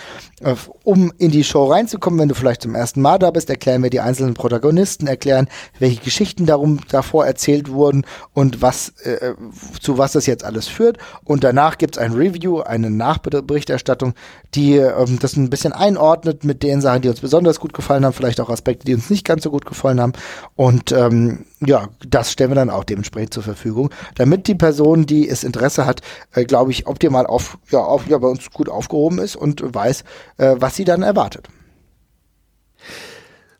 [0.41, 2.21] äh, um in die Show reinzukommen.
[2.21, 5.47] Wenn du vielleicht zum ersten Mal da bist, erklären wir die einzelnen Protagonisten, erklären,
[5.79, 9.35] welche Geschichten darum davor erzählt wurden und was äh,
[9.79, 10.97] zu was das jetzt alles führt.
[11.25, 14.15] Und danach gibt's ein Review, eine Nachberichterstattung Berichterstattung,
[14.55, 18.13] die ähm, das ein bisschen einordnet mit den Sachen, die uns besonders gut gefallen haben,
[18.13, 20.13] vielleicht auch Aspekte, die uns nicht ganz so gut gefallen haben.
[20.57, 25.29] Und ähm, ja, das stellen wir dann auch dementsprechend zur Verfügung, damit die Person, die
[25.29, 26.01] es Interesse hat,
[26.33, 30.05] äh, glaube ich, optimal auf, ja, auf, ja, bei uns gut aufgehoben ist und weiß,
[30.39, 31.49] äh, was sie dann erwartet.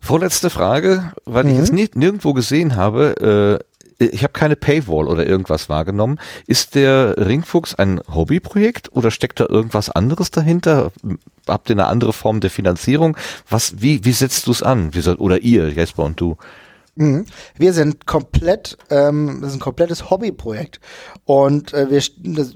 [0.03, 1.51] Vorletzte Frage, weil mhm.
[1.51, 3.61] ich es nicht nirgendwo gesehen habe.
[3.61, 3.70] Äh,
[4.01, 6.19] ich habe keine Paywall oder irgendwas wahrgenommen.
[6.47, 10.91] Ist der Ringfuchs ein Hobbyprojekt oder steckt da irgendwas anderes dahinter?
[11.47, 13.17] Habt ihr eine andere Form der Finanzierung?
[13.49, 14.95] Was, wie, wie setzt du es an?
[14.95, 16.37] Wie soll, oder ihr, Jesper und du?
[16.97, 17.25] Mhm.
[17.57, 20.81] Wir sind komplett, ähm, das ist ein komplettes Hobbyprojekt.
[21.25, 22.03] Und äh, wir,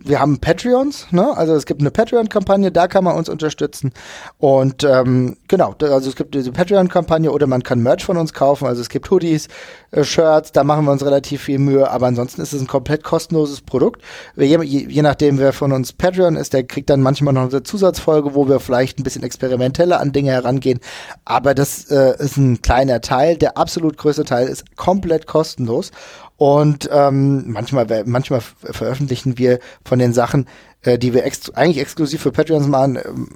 [0.05, 1.37] wir haben Patreons, ne?
[1.37, 3.93] Also es gibt eine Patreon-Kampagne, da kann man uns unterstützen.
[4.39, 8.66] Und ähm, genau, also es gibt diese Patreon-Kampagne oder man kann Merch von uns kaufen.
[8.66, 9.49] Also es gibt Hoodies,
[9.93, 13.05] äh, Shirts, da machen wir uns relativ viel Mühe, aber ansonsten ist es ein komplett
[13.05, 14.03] kostenloses Produkt.
[14.37, 18.35] Je, je nachdem, wer von uns Patreon ist, der kriegt dann manchmal noch eine Zusatzfolge,
[18.35, 20.80] wo wir vielleicht ein bisschen experimenteller an Dinge herangehen.
[21.24, 23.37] Aber das äh, ist ein kleiner Teil.
[23.37, 25.91] Der absolut größte Teil ist komplett kostenlos.
[26.37, 30.47] Und ähm, manchmal, manchmal veröffentlichen wir von den Sachen
[30.85, 33.28] äh, die wir ex eigentlich exklusiv für Patreons machen, ähm,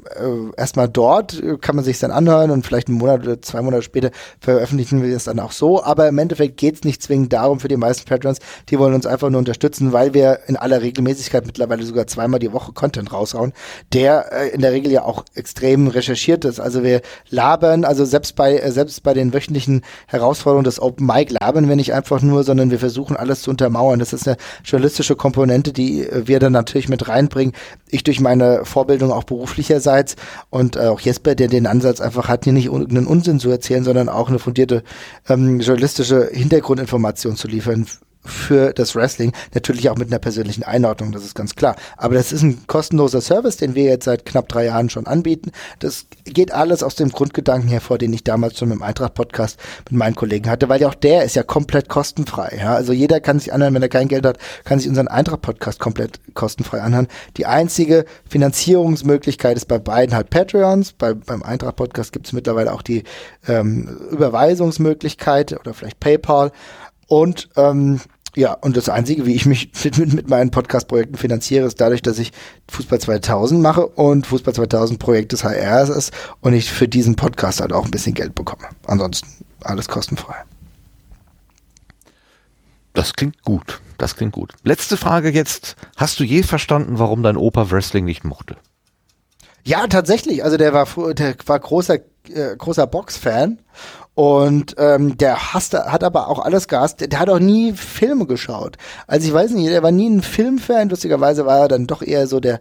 [0.54, 3.62] äh, erstmal dort, äh, kann man sich dann anhören und vielleicht einen Monat oder zwei
[3.62, 5.82] Monate später veröffentlichen wir es dann auch so.
[5.82, 8.38] Aber im Endeffekt geht es nicht zwingend darum für die meisten Patreons,
[8.68, 12.52] die wollen uns einfach nur unterstützen, weil wir in aller Regelmäßigkeit mittlerweile sogar zweimal die
[12.52, 13.52] Woche Content raushauen,
[13.92, 16.60] der äh, in der Regel ja auch extrem recherchiert ist.
[16.60, 21.32] Also wir labern, also selbst bei, äh, selbst bei den wöchentlichen Herausforderungen des Open Mic
[21.32, 23.98] labern wir nicht einfach nur, sondern wir versuchen alles zu untermauern.
[23.98, 27.37] Das ist eine journalistische Komponente, die äh, wir dann natürlich mit reinbringen.
[27.88, 30.16] Ich durch meine Vorbildung auch beruflicherseits
[30.50, 33.84] und äh, auch Jesper, der den Ansatz einfach hat, hier nicht irgendeinen Unsinn zu erzählen,
[33.84, 34.82] sondern auch eine fundierte
[35.28, 37.86] ähm, journalistische Hintergrundinformation zu liefern
[38.28, 39.32] für das Wrestling.
[39.54, 41.76] Natürlich auch mit einer persönlichen Einordnung, das ist ganz klar.
[41.96, 45.52] Aber das ist ein kostenloser Service, den wir jetzt seit knapp drei Jahren schon anbieten.
[45.78, 49.58] Das geht alles aus dem Grundgedanken hervor, den ich damals schon dem Eintracht-Podcast
[49.90, 52.58] mit meinen Kollegen hatte, weil ja auch der ist ja komplett kostenfrei.
[52.60, 52.74] Ja?
[52.74, 56.20] Also jeder kann sich anhören, wenn er kein Geld hat, kann sich unseren Eintracht-Podcast komplett
[56.34, 57.08] kostenfrei anhören.
[57.36, 60.92] Die einzige Finanzierungsmöglichkeit ist bei beiden halt Patreons.
[60.92, 63.04] Bei, beim Eintracht-Podcast gibt es mittlerweile auch die
[63.46, 66.52] ähm, Überweisungsmöglichkeit oder vielleicht PayPal.
[67.06, 68.00] Und ähm,
[68.36, 72.18] ja, und das Einzige, wie ich mich mit, mit meinen Podcast-Projekten finanziere, ist dadurch, dass
[72.18, 72.32] ich
[72.70, 77.60] Fußball 2000 mache und Fußball 2000 Projekt des HRs ist und ich für diesen Podcast
[77.60, 78.68] halt auch ein bisschen Geld bekomme.
[78.86, 80.36] Ansonsten alles kostenfrei.
[82.94, 83.80] Das klingt gut.
[83.98, 84.52] Das klingt gut.
[84.62, 85.76] Letzte Frage jetzt.
[85.96, 88.56] Hast du je verstanden, warum dein Opa Wrestling nicht mochte?
[89.64, 90.44] Ja, tatsächlich.
[90.44, 91.96] Also der war, der war großer,
[92.28, 93.60] äh, großer Box-Fan
[94.18, 97.00] und ähm, der hasste, hat aber auch alles gehasst.
[97.00, 98.76] Der, der, hat auch nie Filme geschaut.
[99.06, 100.88] Also ich weiß nicht, der war nie ein Filmfan.
[100.88, 102.58] Lustigerweise war er dann doch eher so der,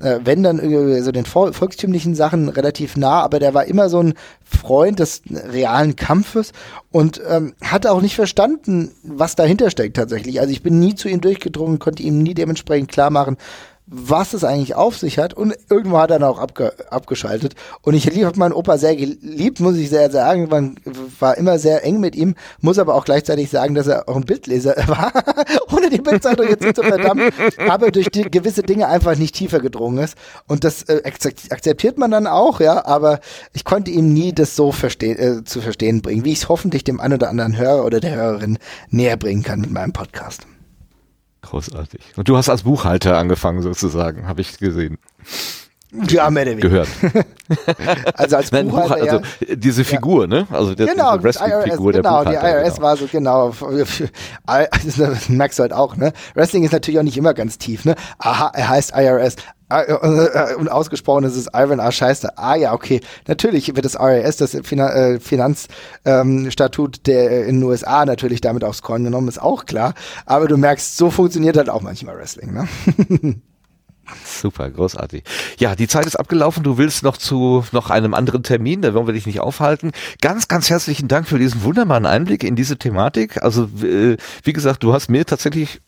[0.00, 4.00] äh, wenn dann irgendwie so den volkstümlichen Sachen relativ nah, aber der war immer so
[4.00, 6.52] ein Freund des realen Kampfes
[6.92, 10.38] und ähm, hat auch nicht verstanden, was dahinter steckt tatsächlich.
[10.38, 13.36] Also ich bin nie zu ihm durchgedrungen, konnte ihm nie dementsprechend klar machen,
[13.90, 15.34] was es eigentlich auf sich hat.
[15.34, 17.54] Und irgendwo hat er dann auch abge abgeschaltet.
[17.82, 20.76] Und ich habe meinen Opa sehr geliebt, muss ich sehr sagen, man
[21.18, 24.24] war immer sehr eng mit ihm, muss aber auch gleichzeitig sagen, dass er auch ein
[24.24, 25.12] Bildleser war,
[25.72, 27.32] ohne die Bildzeitung jetzt nicht zu verdammt,
[27.68, 30.16] aber durch die gewisse Dinge einfach nicht tiefer gedrungen ist.
[30.46, 33.20] Und das äh, akzeptiert man dann auch, ja, aber
[33.52, 36.84] ich konnte ihm nie das so verstehen, äh, zu verstehen bringen, wie ich es hoffentlich
[36.84, 38.58] dem einen oder anderen Hörer oder der Hörerin
[38.90, 40.46] näher bringen kann mit meinem Podcast.
[41.50, 42.00] Großartig.
[42.16, 44.98] Und du hast als Buchhalter angefangen sozusagen, habe ich gesehen.
[46.08, 46.68] Ja, mehr oder weniger.
[46.68, 46.88] Gehört.
[48.14, 49.16] also als Nein, Buchhalter, Buch, also
[49.46, 49.56] ja.
[49.56, 50.46] diese Figur, ne?
[50.50, 52.34] Also der, genau, diese Wrestling-Figur der genau, die.
[52.34, 52.86] IRS genau.
[52.86, 53.52] war so, genau.
[54.46, 56.12] Das merkst du halt auch, ne?
[56.34, 57.96] Wrestling ist natürlich auch nicht immer ganz tief, ne?
[58.18, 59.36] Aha, er heißt IRS.
[59.68, 61.90] Ah, äh, Und ausgesprochen ist es Ivan A.
[61.90, 62.38] Scheiße.
[62.38, 63.00] Ah ja, okay.
[63.26, 68.62] Natürlich wird das IRS, das Finan äh, Finanzstatut ähm, der in den USA natürlich damit
[68.62, 69.94] aufs Korn genommen, ist auch klar.
[70.26, 73.40] Aber du merkst, so funktioniert halt auch manchmal Wrestling, ne?
[74.24, 75.24] Super, großartig.
[75.58, 76.62] Ja, die Zeit ist abgelaufen.
[76.62, 79.92] Du willst noch zu noch einem anderen Termin, da wollen wir dich nicht aufhalten.
[80.20, 83.42] Ganz, ganz herzlichen Dank für diesen wunderbaren Einblick in diese Thematik.
[83.42, 85.80] Also, äh, wie gesagt, du hast mir tatsächlich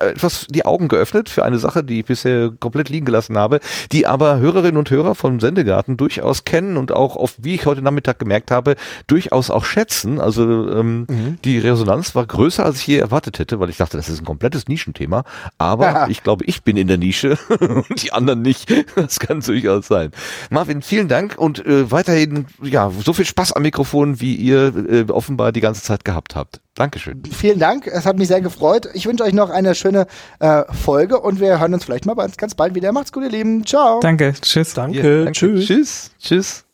[0.00, 3.60] etwas die Augen geöffnet für eine Sache, die ich bisher komplett liegen gelassen habe,
[3.92, 7.82] die aber Hörerinnen und Hörer vom Sendegarten durchaus kennen und auch auf, wie ich heute
[7.82, 8.76] Nachmittag gemerkt habe,
[9.06, 10.20] durchaus auch schätzen.
[10.20, 11.38] Also ähm, Mhm.
[11.44, 14.24] die Resonanz war größer, als ich je erwartet hätte, weil ich dachte, das ist ein
[14.24, 15.24] komplettes Nischenthema.
[15.58, 16.08] Aber Ja.
[16.08, 18.72] ich glaube, ich bin in der Nische und die anderen nicht.
[18.96, 20.10] Das kann durchaus sein.
[20.50, 25.04] Marvin, vielen Dank und äh, weiterhin ja so viel Spaß am Mikrofon, wie ihr äh,
[25.10, 26.60] offenbar die ganze Zeit gehabt habt.
[26.76, 27.22] Dankeschön.
[27.24, 28.88] Vielen Dank, es hat mich sehr gefreut.
[28.92, 30.06] Ich wünsche euch noch eine schöne
[30.40, 32.92] äh, Folge und wir hören uns vielleicht mal ganz, ganz bald wieder.
[32.92, 33.64] Macht's gut, ihr Lieben.
[33.64, 33.98] Ciao.
[34.00, 34.74] Danke, tschüss.
[34.74, 35.66] Danke, Ja, tschüss.
[35.66, 36.10] Tschüss.
[36.20, 36.64] Tschüss.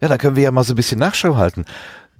[0.00, 1.64] Ja, dann können wir ja mal so ein bisschen Nachschau halten.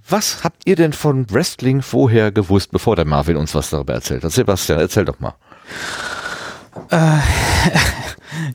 [0.07, 4.23] Was habt ihr denn von Wrestling vorher gewusst, bevor der Marvin uns was darüber erzählt
[4.23, 4.31] hat?
[4.31, 5.35] Sebastian, erzähl doch mal.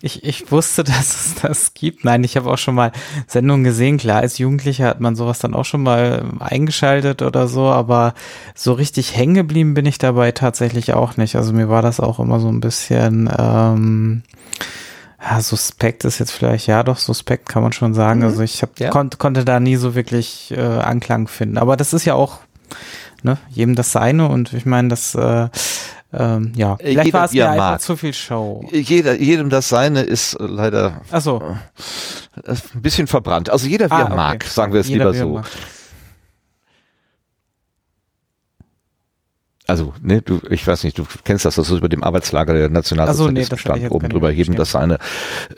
[0.01, 2.05] Ich, ich wusste, dass es das gibt.
[2.05, 2.93] Nein, ich habe auch schon mal
[3.27, 3.99] Sendungen gesehen.
[3.99, 8.15] Klar, als Jugendlicher hat man sowas dann auch schon mal eingeschaltet oder so, aber
[8.55, 11.37] so richtig hängen geblieben bin ich dabei tatsächlich auch nicht.
[11.37, 14.23] Also mir war das auch immer so ein bisschen ähm,
[15.21, 18.23] ja, suspekt ist jetzt vielleicht, ja doch, suspekt kann man schon sagen.
[18.23, 18.91] Also ich hab, Ja.
[18.91, 21.59] konnt, konnte da nie so wirklich äh, Anklang finden.
[21.59, 22.39] Aber das ist ja auch
[23.23, 25.49] ne, jedem das seine und ich meine, das äh,
[26.17, 27.81] ähm, ja, Äh, vielleicht jeder, war es mir einfach mag.
[27.81, 28.65] zu viel Show.
[28.73, 31.43] Jeder, jedem das seine ist äh, leider Achso,
[32.45, 33.51] äh, ein bisschen verbrannt.
[33.51, 34.17] Also jeder wie Ah, er okay.
[34.17, 35.29] mag, sagen wir es Jeder, lieber er so.
[35.35, 35.47] mag.
[39.67, 42.69] Also, ne, du, ich weiß nicht, du kennst das, das ist über dem Arbeitslager der
[42.69, 44.89] Nationalsozialisten so, nee, stand, oben drüber, jedem verstehen.
[44.89, 44.99] das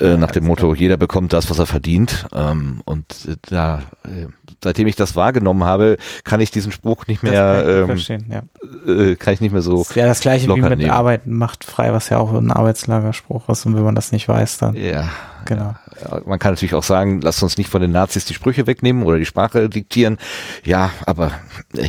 [0.00, 2.26] seine, äh, nach dem Motto, jeder bekommt das, was er verdient.
[2.32, 4.26] Ähm, und äh, da, äh,
[4.62, 8.26] seitdem ich das wahrgenommen habe, kann ich diesen Spruch nicht mehr, kann ich ähm, verstehen,
[8.30, 8.92] ja.
[8.92, 9.78] äh, kann ich nicht mehr so.
[9.78, 10.90] Das wäre das gleiche wie mit nehmen.
[10.90, 13.66] Arbeiten macht frei, was ja auch ein Arbeitslagerspruch ist.
[13.66, 15.09] Und wenn man das nicht weiß, dann Ja,
[15.46, 15.74] genau.
[16.00, 19.02] Ja, Man kann natürlich auch sagen, lasst uns nicht von den Nazis die Sprüche wegnehmen
[19.02, 20.18] oder die Sprache diktieren.
[20.64, 21.32] Ja, aber
[21.76, 21.88] äh,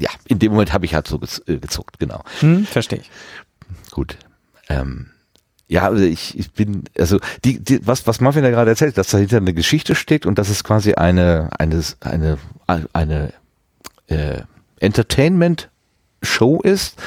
[0.00, 2.22] ja, in dem Moment habe ich halt so gez äh, gezuckt, genau.
[2.40, 3.10] Hm, verstehe ich.
[3.90, 4.16] Gut.
[4.68, 5.10] Ähm,
[5.68, 9.08] ja, also ich, ich bin, also die, die, was, was Marvin da gerade erzählt, dass
[9.08, 12.38] dahinter eine Geschichte steckt und dass es quasi eine, eine, eine,
[12.92, 13.32] eine
[14.08, 14.42] äh,
[14.80, 15.70] Entertainment
[16.22, 17.00] Show ist,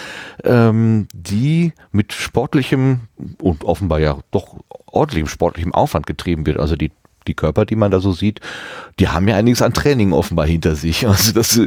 [0.44, 3.02] ähm, die mit sportlichem
[3.42, 6.60] und offenbar ja doch ordentlichem sportlichem Aufwand getrieben wird.
[6.60, 6.92] Also die
[7.28, 8.40] die Körper, die man da so sieht,
[9.00, 11.06] die haben ja einiges an Training offenbar hinter sich.
[11.08, 11.60] Also das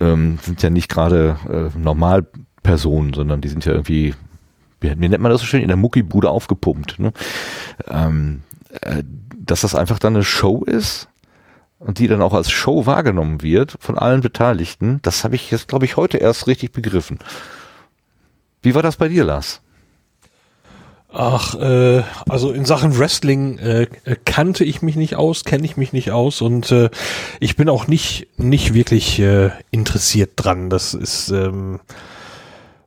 [0.00, 4.14] ähm, sind ja nicht gerade äh, Normalpersonen, sondern die sind ja irgendwie,
[4.80, 6.98] wie, wie nennt man das so schön, in der Muckibude aufgepumpt.
[6.98, 7.12] Ne?
[7.88, 8.42] Ähm,
[8.80, 9.02] äh,
[9.38, 11.08] dass das einfach dann eine Show ist
[11.78, 15.66] und die dann auch als Show wahrgenommen wird von allen Beteiligten, das habe ich jetzt,
[15.68, 17.18] glaube ich, heute erst richtig begriffen.
[18.62, 19.62] Wie war das bei dir, Lars?
[21.12, 23.86] Ach, äh, also in Sachen Wrestling äh,
[24.24, 26.88] kannte ich mich nicht aus, kenne ich mich nicht aus und äh,
[27.40, 30.70] ich bin auch nicht nicht wirklich äh, interessiert dran.
[30.70, 31.80] Das ist ähm,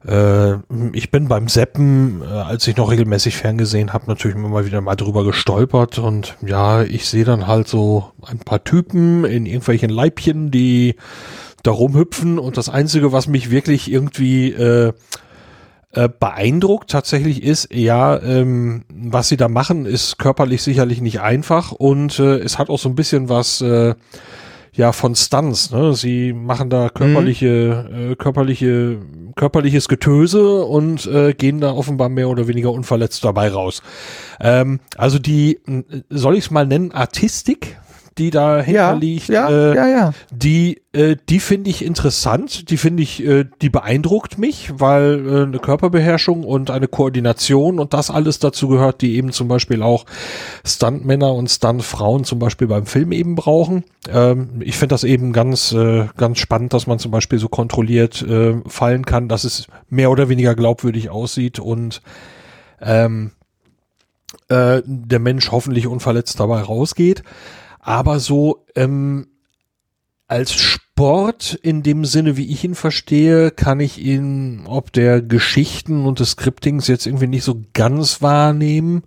[0.08, 0.54] äh,
[0.94, 4.80] ich bin beim Seppen, äh, als ich noch regelmäßig ferngesehen habe, natürlich immer mal wieder
[4.80, 9.90] mal drüber gestolpert und ja, ich sehe dann halt so ein paar Typen in irgendwelchen
[9.90, 10.96] Leibchen, die
[11.64, 14.94] da rumhüpfen und das Einzige, was mich wirklich irgendwie äh,
[15.94, 21.72] äh, beeindruckt tatsächlich ist, ja, ähm, was sie da machen, ist körperlich sicherlich nicht einfach
[21.72, 23.94] und äh, es hat auch so ein bisschen was äh,
[24.74, 25.72] ja von Stunts.
[25.72, 25.94] Ne?
[25.94, 28.98] Sie machen da körperliche, äh, körperliche,
[29.36, 33.82] körperliches Getöse und äh, gehen da offenbar mehr oder weniger unverletzt dabei raus.
[34.40, 35.60] Ähm, also die,
[36.10, 37.78] soll ich es mal nennen, Artistik,
[38.18, 40.14] die dahinter liegt, äh, ja.
[40.32, 45.44] die, äh, die finde ich interessant, die finde ich, äh, die beeindruckt mich, weil äh,
[45.44, 50.06] eine Körperbeherrschung und eine Koordination und das alles dazu gehört, die eben zum Beispiel auch
[50.66, 53.84] Stuntmänner und Stuntfrauen zum Beispiel beim Film eben brauchen.
[54.10, 58.22] Ähm, ich finde das eben ganz, äh, ganz spannend, dass man zum Beispiel so kontrolliert
[58.22, 62.02] äh, fallen kann, dass es mehr oder weniger glaubwürdig aussieht und
[62.82, 63.32] ähm,
[64.50, 67.24] äh, der Mensch hoffentlich unverletzt dabei rausgeht.
[67.84, 69.28] Aber so ähm,
[70.28, 76.06] als Sport in dem Sinne, wie ich ihn verstehe, kann ich ihn ob der Geschichten
[76.06, 79.04] und des Scriptings jetzt irgendwie nicht so ganz wahrnehmen.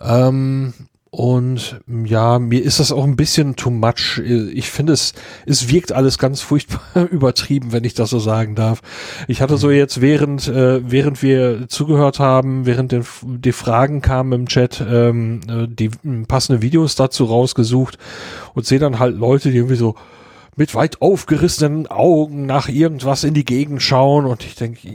[0.00, 0.72] Ähm,
[1.10, 4.18] und ja, mir ist das auch ein bisschen too much.
[4.18, 5.14] Ich finde es,
[5.46, 8.82] es wirkt alles ganz furchtbar übertrieben, wenn ich das so sagen darf.
[9.26, 14.32] Ich hatte so jetzt während, äh, während wir zugehört haben, während den, die Fragen kamen
[14.32, 17.98] im Chat, ähm, äh, die m, passende Videos dazu rausgesucht
[18.54, 19.94] und sehe dann halt Leute, die irgendwie so
[20.56, 24.88] mit weit aufgerissenen Augen nach irgendwas in die Gegend schauen und ich denke,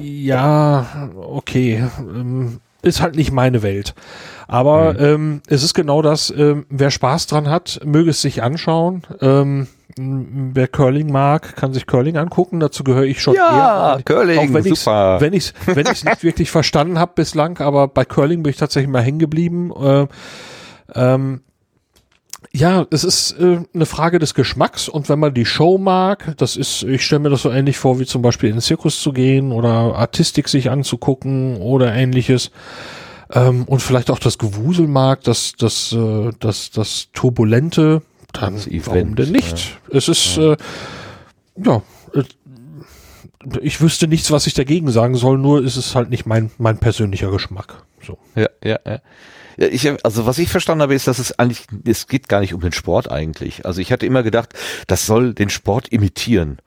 [0.00, 3.94] ja, okay, ähm, ist halt nicht meine Welt.
[4.46, 9.02] Aber ähm, es ist genau das, ähm, wer Spaß dran hat, möge es sich anschauen.
[9.20, 12.60] Ähm, wer Curling mag, kann sich Curling angucken.
[12.60, 14.02] Dazu gehöre ich schon Ja, eher.
[14.02, 15.20] Curling, auch wenn ich's, super.
[15.20, 18.56] Wenn ich es wenn ich's nicht wirklich verstanden habe bislang, aber bei Curling bin ich
[18.56, 19.72] tatsächlich mal hängen geblieben.
[19.72, 20.06] Äh,
[20.94, 21.40] ähm,
[22.54, 26.56] ja, es ist äh, eine Frage des Geschmacks und wenn man die Show mag, das
[26.56, 29.12] ist, ich stelle mir das so ähnlich vor, wie zum Beispiel in den Zirkus zu
[29.12, 32.52] gehen oder Artistik sich anzugucken oder ähnliches
[33.32, 38.02] ähm, und vielleicht auch das Gewusel mag, das, das, äh, das, das Turbulente,
[38.32, 39.76] dann Das warum Event, denn nicht?
[39.90, 40.56] Es ist, äh,
[41.56, 41.82] ja,
[42.14, 42.22] äh,
[43.62, 46.78] ich wüsste nichts, was ich dagegen sagen soll, nur ist es halt nicht mein, mein
[46.78, 47.82] persönlicher Geschmack.
[48.00, 48.16] So.
[48.36, 49.00] Ja, ja, ja.
[49.56, 52.54] Ja, ich, also was ich verstanden habe, ist, dass es eigentlich, es geht gar nicht
[52.54, 53.66] um den Sport eigentlich.
[53.66, 54.54] Also ich hatte immer gedacht,
[54.86, 56.58] das soll den Sport imitieren.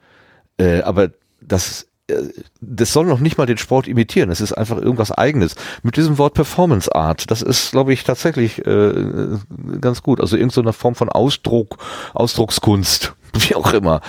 [0.57, 1.09] Äh, aber
[1.41, 2.23] das, äh,
[2.61, 4.31] das soll noch nicht mal den Sport imitieren.
[4.31, 5.55] Es ist einfach irgendwas eigenes.
[5.83, 9.37] Mit diesem Wort Performance Art, das ist, glaube ich, tatsächlich äh,
[9.81, 10.21] ganz gut.
[10.21, 11.77] Also irgendeine Form von Ausdruck,
[12.13, 14.01] Ausdruckskunst, wie auch immer.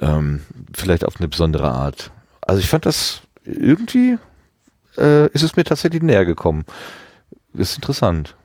[0.00, 0.42] Ähm,
[0.74, 2.10] vielleicht auf eine besondere Art.
[2.42, 4.18] Also ich fand das irgendwie,
[4.98, 6.64] äh, ist es mir tatsächlich näher gekommen.
[7.54, 8.36] Ist interessant.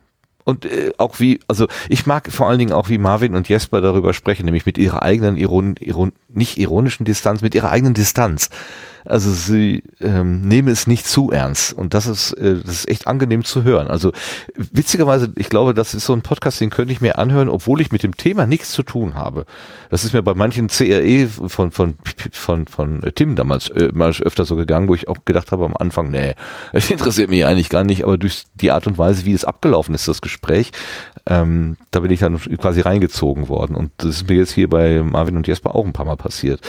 [0.43, 3.81] Und äh, auch wie, also ich mag vor allen Dingen auch, wie Marvin und Jesper
[3.81, 8.49] darüber sprechen, nämlich mit ihrer eigenen Iron, Iron, nicht ironischen Distanz, mit ihrer eigenen Distanz.
[9.05, 13.07] Also sie ähm, nehmen es nicht zu ernst und das ist, äh, das ist echt
[13.07, 13.87] angenehm zu hören.
[13.87, 14.11] Also
[14.55, 17.91] witzigerweise, ich glaube, das ist so ein Podcast, den könnte ich mir anhören, obwohl ich
[17.91, 19.45] mit dem Thema nichts zu tun habe.
[19.89, 21.95] Das ist mir bei manchen CRE von von
[22.31, 25.75] von von Tim damals äh, mal öfter so gegangen, wo ich auch gedacht habe am
[25.77, 26.33] Anfang, nee,
[26.73, 29.93] das interessiert mich eigentlich gar nicht, aber durch die Art und Weise, wie es abgelaufen
[29.95, 30.71] ist, das Gespräch,
[31.27, 35.01] ähm, da bin ich dann quasi reingezogen worden und das ist mir jetzt hier bei
[35.01, 36.61] Marvin und Jesper auch ein paar Mal passiert,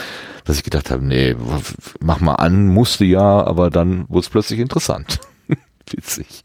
[0.45, 1.35] dass ich gedacht habe, nee,
[1.99, 5.19] mach mal an, musste ja, aber dann wurde es plötzlich interessant.
[5.89, 6.43] Witzig.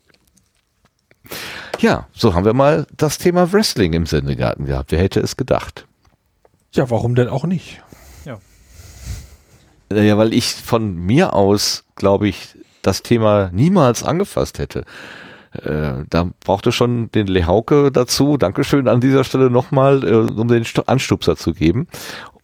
[1.79, 4.93] Ja, so haben wir mal das Thema Wrestling im Sendegarten gehabt.
[4.93, 5.87] Wer hätte es gedacht?
[6.73, 7.83] Ja, warum denn auch nicht?
[8.25, 8.39] Ja.
[9.93, 14.85] Ja, weil ich von mir aus, glaube ich, das Thema niemals angefasst hätte.
[15.53, 18.37] Äh, da brauchte schon den Lehauke dazu.
[18.37, 21.89] Dankeschön an dieser Stelle nochmal, äh, um den Anstupser zu geben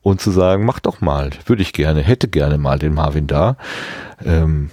[0.02, 3.56] und zu sagen, mach doch mal, würde ich gerne, hätte gerne mal den Marvin da.
[4.24, 4.70] Ähm,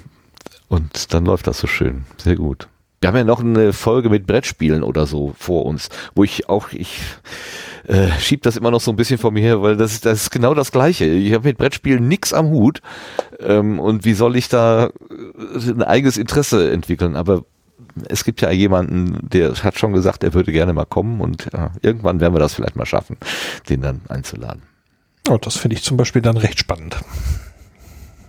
[0.68, 2.06] und dann läuft das so schön.
[2.18, 2.68] Sehr gut.
[3.02, 6.72] Wir haben ja noch eine Folge mit Brettspielen oder so vor uns, wo ich auch,
[6.72, 7.02] ich
[7.88, 10.24] äh, schieb das immer noch so ein bisschen vor mir her, weil das ist, das
[10.24, 11.06] ist genau das Gleiche.
[11.06, 12.82] Ich habe mit Brettspielen nix am Hut.
[13.40, 17.16] Ähm, und wie soll ich da äh, ein eigenes Interesse entwickeln?
[17.16, 17.44] Aber
[18.10, 21.72] es gibt ja jemanden, der hat schon gesagt, er würde gerne mal kommen und ja,
[21.82, 23.18] irgendwann werden wir das vielleicht mal schaffen,
[23.70, 24.64] den dann einzuladen.
[25.30, 26.98] Oh, das finde ich zum Beispiel dann recht spannend.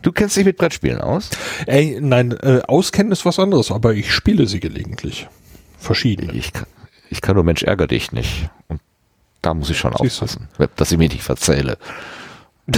[0.03, 1.31] Du kennst dich mit Brettspielen aus?
[1.67, 5.27] Ey, nein, äh, auskennen ist was anderes, aber ich spiele sie gelegentlich.
[5.79, 6.33] Verschiedene.
[6.33, 6.67] Ich kann,
[7.11, 8.49] ich kann nur Mensch ärger dich nicht.
[8.69, 8.81] Und
[9.43, 10.69] da muss ich schon Siehst aufpassen, du?
[10.77, 11.77] dass ich mir nicht verzähle.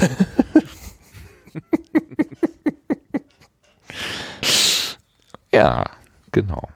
[5.52, 5.84] ja,
[6.32, 6.68] genau.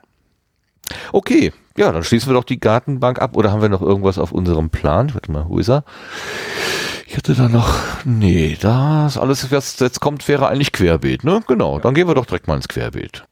[1.15, 3.37] Okay, ja, dann schließen wir doch die Gartenbank ab.
[3.37, 5.13] Oder haben wir noch irgendwas auf unserem Plan?
[5.13, 5.85] Warte mal, wo ist er?
[7.07, 7.75] Ich hatte da noch,
[8.07, 11.43] nee, das alles, was jetzt kommt, wäre eigentlich Querbeet, ne?
[11.47, 13.25] Genau, dann gehen wir doch direkt mal ins Querbeet.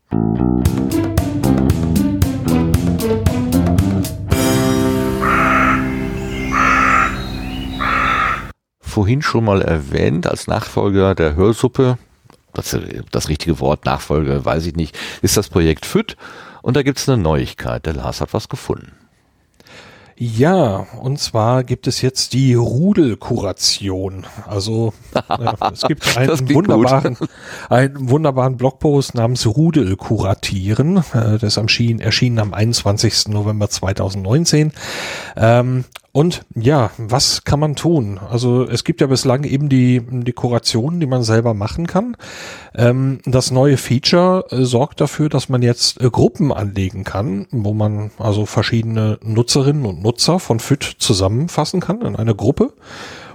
[8.83, 11.97] Vorhin schon mal erwähnt, als Nachfolger der Hörsuppe,
[12.53, 12.77] das,
[13.11, 16.19] das richtige Wort Nachfolger weiß ich nicht, ist das Projekt FÜD
[16.63, 17.87] und da gibt es eine Neuigkeit.
[17.87, 18.93] Der Lars hat was gefunden.
[20.23, 24.27] Ja, und zwar gibt es jetzt die Rudelkuration.
[24.47, 24.93] Also
[25.31, 27.17] ja, es gibt einen wunderbaren,
[27.71, 30.99] einen wunderbaren Blogpost namens Rudelkuratieren.
[31.15, 33.29] Äh, das erschien, erschienen am 21.
[33.29, 34.73] November 2019.
[35.39, 38.19] Ähm, und ja, was kann man tun?
[38.19, 40.01] Also es gibt ja bislang eben die,
[40.35, 42.17] Kurationen, die man selber machen kann.
[42.75, 47.75] Ähm, das neue Feature äh, sorgt dafür, dass man jetzt äh, Gruppen anlegen kann, wo
[47.75, 52.73] man also verschiedene Nutzerinnen und Nutzer von FIT zusammenfassen kann in eine Gruppe.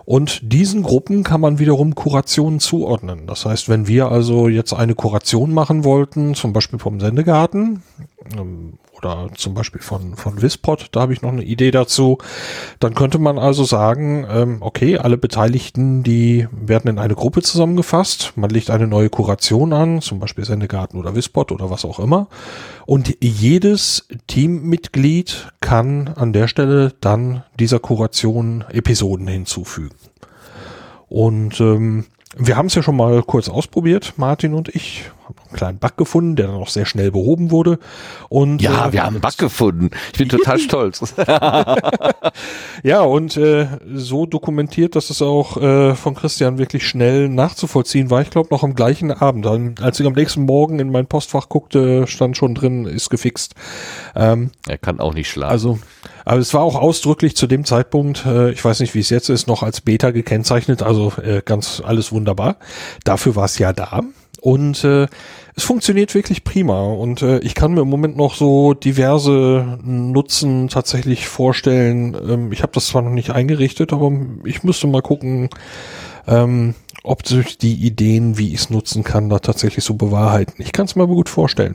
[0.04, 3.26] Und diesen Gruppen kann man wiederum Kurationen zuordnen.
[3.26, 7.82] Das heißt, wenn wir also jetzt eine Kuration machen wollten, zum Beispiel vom Sendegarten,
[8.38, 8.74] ähm,
[9.06, 12.18] oder zum Beispiel von, von Wispod, da habe ich noch eine Idee dazu.
[12.80, 18.34] Dann könnte man also sagen, ähm, okay, alle Beteiligten, die werden in eine Gruppe zusammengefasst.
[18.36, 22.28] Man legt eine neue Kuration an, zum Beispiel Sendegarten oder Wispod oder was auch immer.
[22.86, 29.96] Und jedes Teammitglied kann an der Stelle dann dieser Kuration Episoden hinzufügen.
[31.08, 32.06] Und ähm,
[32.38, 35.12] wir haben es ja schon mal kurz ausprobiert, Martin und ich.
[35.26, 37.80] Haben einen kleinen Bug gefunden, der dann auch sehr schnell behoben wurde.
[38.30, 39.90] Und ja, äh, wir haben einen Bug gefunden.
[40.14, 41.16] Ich bin total stolz.
[42.84, 48.22] ja, und äh, so dokumentiert, dass es auch äh, von Christian wirklich schnell nachzuvollziehen war.
[48.22, 49.46] Ich glaube noch am gleichen Abend.
[49.46, 53.56] Dann, als ich am nächsten Morgen in mein Postfach guckte, stand schon drin, ist gefixt.
[54.16, 55.52] Ähm, er kann auch nicht schlafen.
[55.52, 55.80] Also
[56.26, 59.30] aber es war auch ausdrücklich zu dem Zeitpunkt, äh, ich weiß nicht, wie es jetzt
[59.30, 62.58] ist, noch als Beta gekennzeichnet, also äh, ganz alles wunderbar.
[63.04, 64.02] Dafür war es ja da.
[64.46, 65.08] Und äh,
[65.56, 66.84] es funktioniert wirklich prima.
[66.84, 72.16] Und äh, ich kann mir im Moment noch so diverse Nutzen tatsächlich vorstellen.
[72.30, 74.12] Ähm, ich habe das zwar noch nicht eingerichtet, aber
[74.44, 75.50] ich müsste mal gucken,
[76.28, 80.54] ähm, ob sich die Ideen, wie ich es nutzen kann, da tatsächlich so bewahrheiten.
[80.60, 81.74] Ich kann es mir aber gut vorstellen.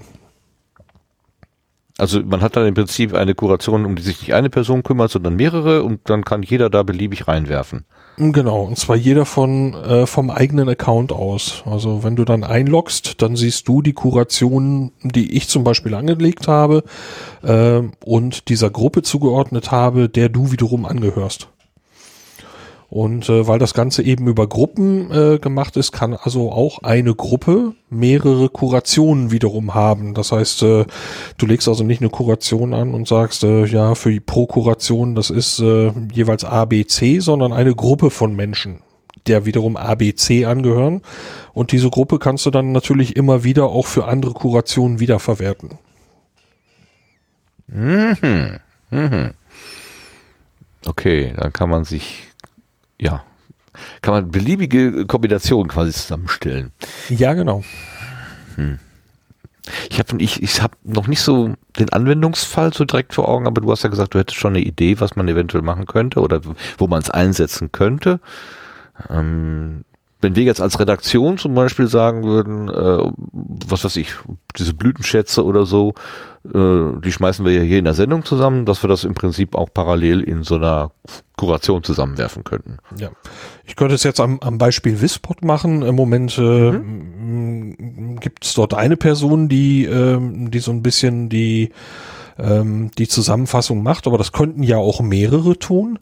[2.01, 5.11] Also man hat dann im Prinzip eine Kuration, um die sich nicht eine Person kümmert,
[5.11, 7.85] sondern mehrere und dann kann jeder da beliebig reinwerfen.
[8.17, 11.63] Genau, und zwar jeder von äh, vom eigenen Account aus.
[11.67, 16.49] Also wenn du dann einloggst, dann siehst du die Kuration, die ich zum Beispiel angelegt
[16.49, 16.85] habe
[17.43, 21.49] äh, und dieser Gruppe zugeordnet habe, der du wiederum angehörst.
[22.91, 27.15] Und äh, weil das Ganze eben über Gruppen äh, gemacht ist, kann also auch eine
[27.15, 30.13] Gruppe mehrere Kurationen wiederum haben.
[30.13, 30.87] Das heißt, äh,
[31.39, 35.15] du legst also nicht eine Kuration an und sagst, äh, ja, für die pro Kuration,
[35.15, 38.81] das ist äh, jeweils A, B, C, sondern eine Gruppe von Menschen,
[39.29, 41.03] der wiederum ABC angehören.
[41.53, 45.79] Und diese Gruppe kannst du dann natürlich immer wieder auch für andere Kurationen wiederverwerten.
[47.69, 48.59] Mhm.
[48.91, 49.31] Mhm.
[50.87, 52.30] Okay, dann kann man sich,
[53.01, 53.25] ja,
[54.03, 56.73] kann man beliebige Kombinationen quasi zusammenstellen.
[57.09, 57.65] Ja, genau.
[58.57, 58.79] Hm.
[59.89, 63.61] Ich habe ich, ich hab noch nicht so den Anwendungsfall so direkt vor Augen, aber
[63.61, 66.41] du hast ja gesagt, du hättest schon eine Idee, was man eventuell machen könnte oder
[66.79, 68.21] wo man es einsetzen könnte.
[69.09, 69.85] Ähm,
[70.21, 73.11] wenn wir jetzt als Redaktion zum Beispiel sagen würden, äh,
[73.67, 74.15] was weiß ich,
[74.59, 75.95] diese Blütenschätze oder so,
[76.45, 79.55] äh, die schmeißen wir ja hier in der Sendung zusammen, dass wir das im Prinzip
[79.55, 80.91] auch parallel in so einer
[81.37, 82.79] Kuration zusammenwerfen könnten.
[82.99, 83.11] Ja,
[83.65, 85.83] ich könnte es jetzt am, am Beispiel Wispot machen.
[85.83, 88.21] Im Moment äh, mhm.
[88.21, 91.71] gibt es dort eine Person, die, äh, die so ein bisschen die,
[92.39, 95.99] ähm, die Zusammenfassung macht, aber das könnten ja auch mehrere tun.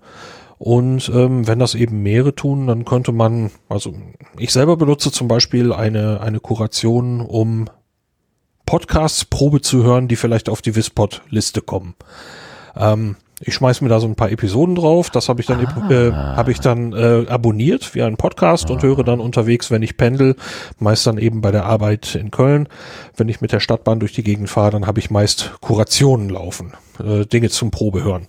[0.58, 3.94] Und ähm, wenn das eben mehrere tun, dann könnte man, also
[4.38, 7.70] ich selber benutze zum Beispiel eine, eine Kuration, um
[8.66, 11.94] Podcasts Probe zu hören, die vielleicht auf die Wispod-Liste kommen.
[12.76, 15.90] Ähm, ich schmeiß mir da so ein paar Episoden drauf, das habe ich dann ah.
[15.90, 18.72] äh, habe ich dann äh, abonniert wie ein Podcast ah.
[18.72, 20.34] und höre dann unterwegs, wenn ich pendel,
[20.78, 22.68] meist dann eben bei der Arbeit in Köln.
[23.16, 26.72] Wenn ich mit der Stadtbahn durch die Gegend fahre, dann habe ich meist Kurationen laufen,
[27.02, 28.26] äh, Dinge zum Probe hören.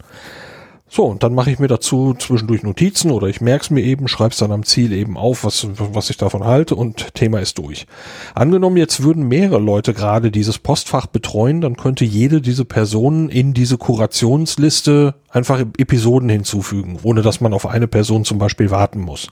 [0.92, 4.08] So, und dann mache ich mir dazu zwischendurch Notizen oder ich merke es mir eben,
[4.08, 7.60] schreibe es dann am Ziel eben auf, was, was ich davon halte und Thema ist
[7.60, 7.86] durch.
[8.34, 13.54] Angenommen, jetzt würden mehrere Leute gerade dieses Postfach betreuen, dann könnte jede diese Personen in
[13.54, 19.28] diese Kurationsliste einfach Episoden hinzufügen, ohne dass man auf eine Person zum Beispiel warten muss.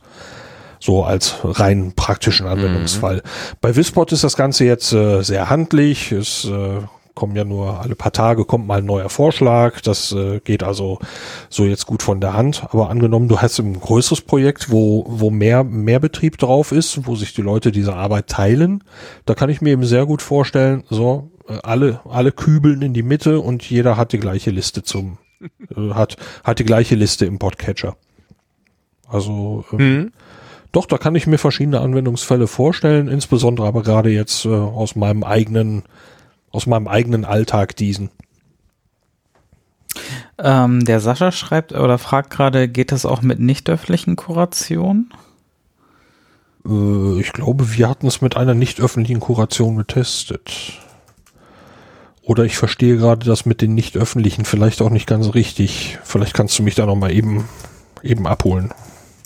[0.79, 3.15] So als rein praktischen Anwendungsfall.
[3.15, 3.21] Mhm.
[3.61, 6.11] Bei Wispot ist das Ganze jetzt äh, sehr handlich.
[6.11, 6.81] Es äh,
[7.17, 9.81] kommen ja nur alle paar Tage kommt mal ein neuer Vorschlag.
[9.81, 10.99] Das äh, geht also
[11.49, 12.63] so jetzt gut von der Hand.
[12.69, 17.15] Aber angenommen, du hast ein größeres Projekt, wo, wo mehr, mehr Betrieb drauf ist, wo
[17.15, 18.83] sich die Leute diese Arbeit teilen,
[19.25, 23.03] da kann ich mir eben sehr gut vorstellen, so, äh, alle, alle kübeln in die
[23.03, 27.39] Mitte und jeder hat die gleiche Liste zum, äh, hat, hat die gleiche Liste im
[27.39, 27.97] Podcatcher.
[29.07, 30.11] Also, äh, mhm.
[30.71, 35.23] Doch, da kann ich mir verschiedene Anwendungsfälle vorstellen, insbesondere aber gerade jetzt äh, aus meinem
[35.23, 35.81] eigenen
[36.57, 38.09] aus meinem eigenen Alltag diesen.
[40.39, 45.13] Ähm, der Sascha schreibt oder fragt gerade, geht das auch mit nicht öffentlichen Kurationen?
[46.67, 50.79] Äh, ich glaube, wir hatten es mit einer nicht öffentlichen Kuration getestet.
[52.23, 55.99] Oder ich verstehe gerade das mit den nicht öffentlichen vielleicht auch nicht ganz richtig.
[56.03, 57.47] Vielleicht kannst du mich da nochmal eben,
[58.01, 58.73] eben abholen.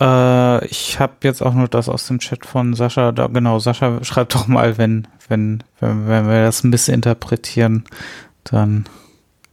[0.02, 3.12] Äh, ich habe jetzt auch nur das aus dem Chat von Sascha.
[3.12, 7.84] Da, genau, Sascha schreibt doch mal, wenn, wenn, wenn, wenn wir das ein bisschen interpretieren,
[8.44, 8.86] dann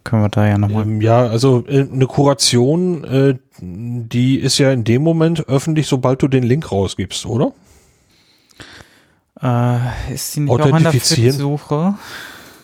[0.05, 0.85] können wir da ja nochmal.
[0.85, 6.23] Ähm, ja, also äh, eine Kuration, äh, die ist ja in dem Moment öffentlich, sobald
[6.23, 7.53] du den Link rausgibst, oder?
[9.43, 11.95] Äh, ist die nicht auch in der Suche?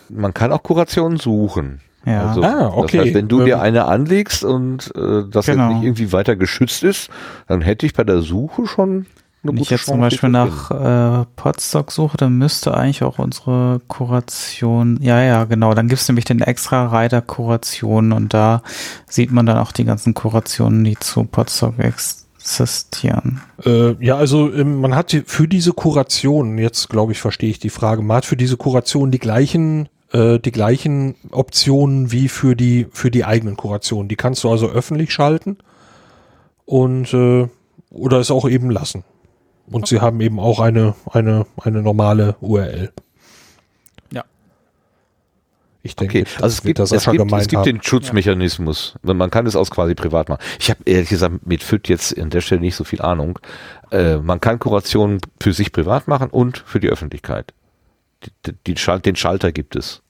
[0.09, 1.81] Man kann auch Kurationen suchen.
[2.07, 2.29] Ja.
[2.29, 2.99] Also, ah, okay.
[2.99, 5.73] Das heißt, wenn du dir ähm, eine anlegst und äh, das genau.
[5.73, 7.11] nicht irgendwie weiter geschützt ist,
[7.47, 9.07] dann hätte ich bei der Suche schon
[9.43, 13.19] eine Wenn ich jetzt Chance, zum Beispiel nach äh, Podstock suche, dann müsste eigentlich auch
[13.19, 18.63] unsere Kuration, ja, ja, genau, dann gibt es nämlich den extra Reiter Kuration und da
[19.07, 23.41] sieht man dann auch die ganzen Kurationen, die zu Podstock existieren.
[23.65, 27.71] Äh, ja, also ähm, man hat für diese Kuration, jetzt glaube ich, verstehe ich die
[27.71, 32.87] Frage, man hat für diese Kuration die gleichen äh, die gleichen Optionen wie für die,
[32.93, 34.09] für die eigenen Kurationen.
[34.09, 35.59] Die kannst du also öffentlich schalten
[36.65, 37.49] und äh,
[37.91, 39.03] oder es auch eben lassen.
[39.67, 39.87] Und okay.
[39.87, 42.93] sie haben eben auch eine, eine, eine normale URL.
[44.13, 44.25] Ja.
[45.83, 46.31] Ich denke, okay.
[46.41, 48.95] also es gibt, es gibt, es gibt den Schutzmechanismus.
[49.03, 49.15] Ja.
[49.15, 50.43] Man kann es aus quasi privat machen.
[50.61, 53.41] Ich habe ehrlich gesagt mit FIT jetzt an der Stelle nicht so viel Ahnung.
[53.91, 57.53] Äh, man kann Kurationen für sich privat machen und für die Öffentlichkeit.
[58.47, 60.04] Die, die Schalt, den Schalter gibt es.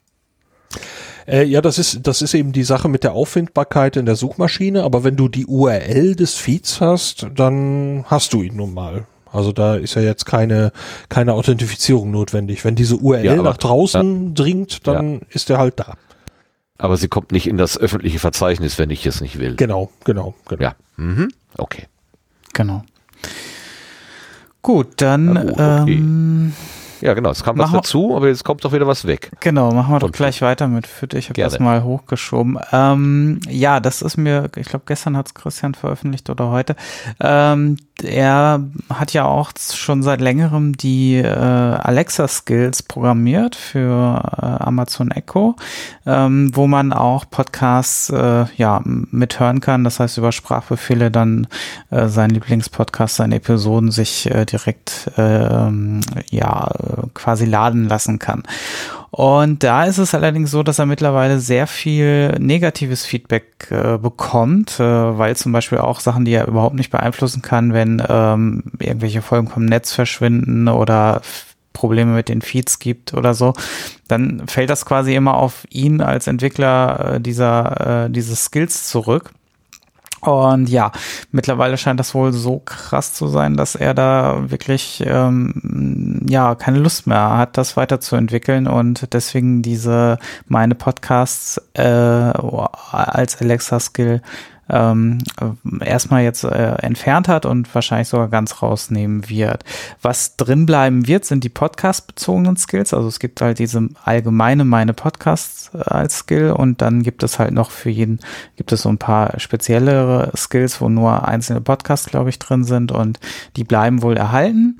[1.27, 4.83] Äh, ja, das ist, das ist eben die Sache mit der Auffindbarkeit in der Suchmaschine,
[4.83, 9.07] aber wenn du die URL des Feeds hast, dann hast du ihn nun mal.
[9.33, 10.71] Also da ist ja jetzt keine,
[11.09, 12.65] keine Authentifizierung notwendig.
[12.65, 14.33] Wenn diese URL ja, nach draußen ja.
[14.35, 15.21] dringt, dann ja.
[15.31, 15.95] ist er halt da.
[16.79, 19.57] Aber sie kommt nicht in das öffentliche Verzeichnis, wenn ich es nicht will.
[19.57, 20.63] Genau, genau, genau.
[20.63, 21.31] Ja, mhm.
[21.57, 21.85] okay.
[22.53, 22.85] Genau.
[24.63, 25.93] Gut, dann okay.
[25.93, 26.53] ähm,
[27.05, 27.33] ja, genau.
[27.33, 29.31] Es kam was dazu, aber jetzt kommt doch wieder was weg.
[29.41, 31.13] Genau, machen wir doch gleich weiter mit Fit.
[31.13, 32.59] Ich habe das mal hochgeschoben.
[32.73, 36.77] Ähm, ja, das ist mir, ich glaube, gestern hat es Christian veröffentlicht oder heute.
[37.21, 45.11] Ähm, er hat ja auch schon seit längerem die äh, Alexa-Skills programmiert für äh, Amazon
[45.11, 45.57] Echo,
[46.05, 49.85] ähm, wo man auch Podcasts äh, ja mithören kann.
[49.85, 51.47] Das heißt, über Sprachbefehle dann
[51.91, 55.71] äh, sein Lieblingspodcast, seine Episoden sich äh, direkt äh,
[56.31, 56.71] ja
[57.15, 58.43] quasi laden lassen kann.
[59.16, 64.81] Und da ist es allerdings so, dass er mittlerweile sehr viel negatives Feedback äh, bekommt,
[64.81, 69.23] äh, weil zum Beispiel auch Sachen, die er überhaupt nicht beeinflussen kann, wenn ähm, irgendwelche
[69.23, 71.23] Folgen vom Netz verschwinden oder
[71.73, 73.53] Probleme mit den Feeds gibt oder so,
[74.09, 79.31] dann fällt das quasi immer auf ihn als Entwickler äh, dieser äh, dieses Skills zurück.
[80.25, 80.91] Und ja,
[81.33, 86.79] mittlerweile scheint das wohl so krass zu sein, dass er da wirklich ähm, ja keine
[86.79, 88.67] Lust mehr hat, das weiterzuentwickeln.
[88.67, 90.19] Und deswegen diese
[90.49, 94.23] meine Podcasts äh, als Alexa-Skill
[94.69, 95.19] ähm,
[95.81, 99.65] erstmal jetzt äh, entfernt hat und wahrscheinlich sogar ganz rausnehmen wird.
[100.01, 102.95] Was drin bleiben wird, sind die Podcast-bezogenen Skills.
[102.95, 107.39] Also es gibt halt diese allgemeine meine Podcasts äh, als Skill und dann gibt es
[107.39, 108.20] halt noch für jeden,
[108.57, 112.93] gibt es so ein paar speziellere Skills, wo nur einzelne Podcasts, glaube ich, drin sind
[112.93, 113.20] und
[113.57, 114.77] die bleiben wohl erhalten.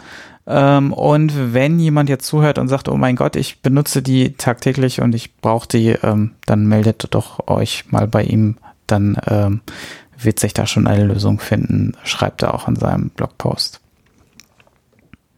[0.47, 5.01] Ähm, und wenn jemand jetzt zuhört und sagt, oh mein Gott, ich benutze die tagtäglich
[5.01, 8.56] und ich brauche die, ähm, dann meldet doch euch mal bei ihm
[8.86, 9.61] dann ähm,
[10.19, 13.81] wird sich da schon eine Lösung finden, schreibt er auch in seinem Blogpost.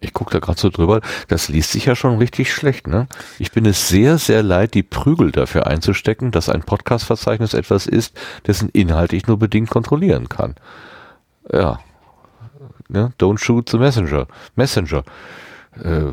[0.00, 3.08] Ich gucke da gerade so drüber, das liest sich ja schon richtig schlecht, ne?
[3.38, 8.16] Ich bin es sehr, sehr leid, die Prügel dafür einzustecken, dass ein Podcast-Verzeichnis etwas ist,
[8.46, 10.54] dessen Inhalt ich nur bedingt kontrollieren kann.
[11.50, 11.80] Ja.
[12.88, 13.12] Ne?
[13.18, 14.28] Don't shoot the messenger.
[14.54, 15.02] Messenger.
[15.82, 16.12] Äh,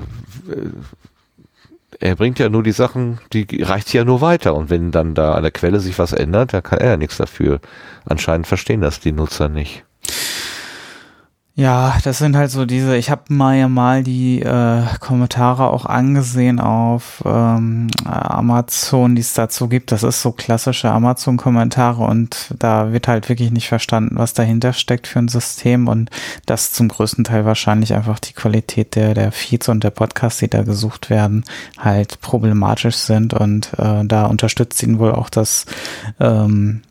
[2.03, 4.55] er bringt ja nur die Sachen, die reicht ja nur weiter.
[4.55, 7.15] Und wenn dann da an der Quelle sich was ändert, da kann er ja nichts
[7.15, 7.61] dafür.
[8.05, 9.85] Anscheinend verstehen das die Nutzer nicht.
[11.55, 15.85] Ja, das sind halt so diese, ich habe mal ja mal die äh, Kommentare auch
[15.85, 19.91] angesehen auf ähm, Amazon, die es dazu gibt.
[19.91, 25.05] Das ist so klassische Amazon-Kommentare und da wird halt wirklich nicht verstanden, was dahinter steckt
[25.05, 26.09] für ein System und
[26.47, 30.49] das zum größten Teil wahrscheinlich einfach die Qualität der, der Feeds und der Podcasts, die
[30.49, 31.43] da gesucht werden,
[31.77, 35.67] halt problematisch sind und äh, da unterstützt ihn wohl auch das
[36.19, 36.81] ähm,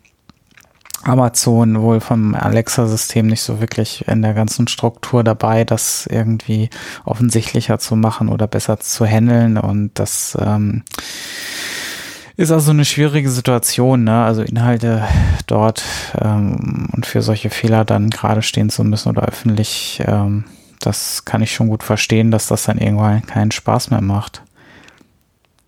[1.04, 6.70] Amazon wohl vom Alexa-System nicht so wirklich in der ganzen Struktur dabei, das irgendwie
[7.04, 9.58] offensichtlicher zu machen oder besser zu handeln.
[9.58, 10.82] Und das ähm,
[12.36, 14.24] ist also eine schwierige Situation, ne?
[14.24, 15.04] Also Inhalte
[15.46, 15.84] dort
[16.20, 20.44] ähm, und für solche Fehler dann gerade stehen zu müssen oder öffentlich, ähm,
[20.80, 24.42] das kann ich schon gut verstehen, dass das dann irgendwann keinen Spaß mehr macht.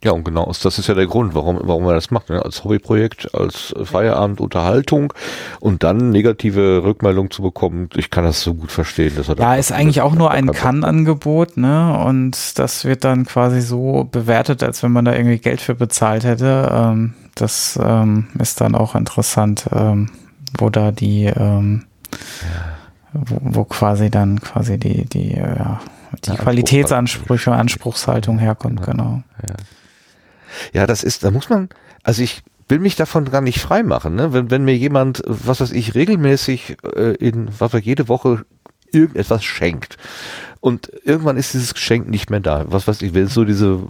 [0.04, 2.28] Ja, und genau, das ist ja der Grund, warum, warum er das macht.
[2.28, 2.44] Ne?
[2.44, 5.14] Als Hobbyprojekt, als Feierabend, Unterhaltung
[5.60, 9.14] und dann negative Rückmeldung zu bekommen, ich kann das so gut verstehen.
[9.16, 11.98] Dass er ja, ist eigentlich auch nur ein Kann-Angebot, ne?
[12.04, 16.24] Und das wird dann quasi so bewertet, als wenn man da irgendwie Geld für bezahlt
[16.24, 16.70] hätte.
[16.70, 20.10] Ähm, das ähm, ist dann auch interessant, ähm,
[20.58, 21.84] wo da die, ähm,
[23.14, 25.80] wo, wo, quasi dann quasi die, die, äh, ja,
[26.26, 29.22] die Qualitätsansprüche, Anspruchshaltung herkommt, genau.
[29.48, 29.54] Ja.
[30.72, 31.68] Ja, das ist, da muss man,
[32.02, 34.32] also ich will mich davon gar nicht frei machen, ne?
[34.32, 38.44] Wenn, wenn mir jemand, was weiß ich, regelmäßig äh, in, was weiß jede Woche
[38.94, 39.98] irgendetwas schenkt
[40.64, 42.64] und irgendwann ist dieses Geschenk nicht mehr da.
[42.68, 43.80] Was weiß ich, will so diese,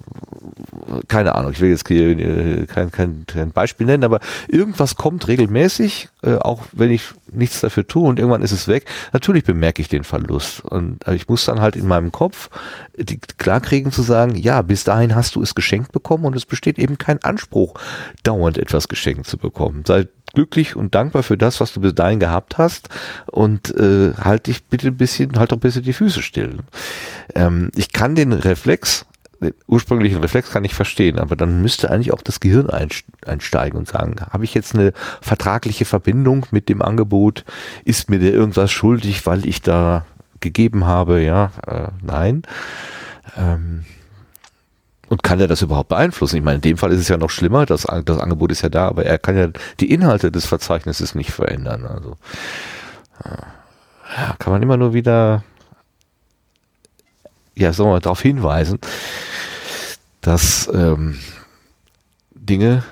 [1.07, 4.19] keine Ahnung, ich will jetzt kein, kein, kein Beispiel nennen, aber
[4.49, 8.87] irgendwas kommt regelmäßig, äh, auch wenn ich nichts dafür tue und irgendwann ist es weg.
[9.13, 12.51] Natürlich bemerke ich den Verlust und ich muss dann halt in meinem Kopf
[12.99, 16.81] die, klarkriegen zu sagen, ja, bis dahin hast du es geschenkt bekommen und es besteht
[16.81, 17.75] eben kein Anspruch,
[18.25, 19.85] dauernd etwas geschenkt zu bekommen.
[19.87, 22.89] Sei glücklich und dankbar für das, was du bis dahin gehabt hast
[23.27, 26.59] und äh, halt dich bitte ein bisschen, halt doch ein bisschen die Füße still.
[27.35, 29.07] Ähm, ich kann den Reflex,
[29.41, 33.89] den ursprünglichen Reflex kann ich verstehen, aber dann müsste eigentlich auch das Gehirn einsteigen und
[33.89, 37.45] sagen, habe ich jetzt eine vertragliche Verbindung mit dem Angebot?
[37.85, 40.05] Ist mir der irgendwas schuldig, weil ich da
[40.41, 41.23] gegeben habe?
[41.23, 42.43] Ja, äh, nein.
[43.37, 43.85] Ähm,
[45.09, 46.37] und kann er das überhaupt beeinflussen?
[46.37, 48.69] Ich meine, in dem Fall ist es ja noch schlimmer, das, das Angebot ist ja
[48.69, 49.49] da, aber er kann ja
[49.81, 51.87] die Inhalte des Verzeichnisses nicht verändern.
[51.87, 52.17] Also
[53.25, 55.43] ja, kann man immer nur wieder
[57.57, 58.79] ja, sagen wir mal, darauf hinweisen,
[60.21, 61.19] dass ähm,
[62.35, 62.85] Dinge,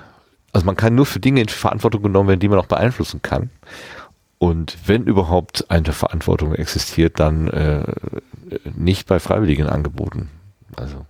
[0.51, 3.49] also man kann nur für Dinge in Verantwortung genommen werden, die man auch beeinflussen kann.
[4.37, 7.83] Und wenn überhaupt eine Verantwortung existiert, dann äh,
[8.75, 10.29] nicht bei freiwilligen Angeboten.
[10.75, 11.05] Also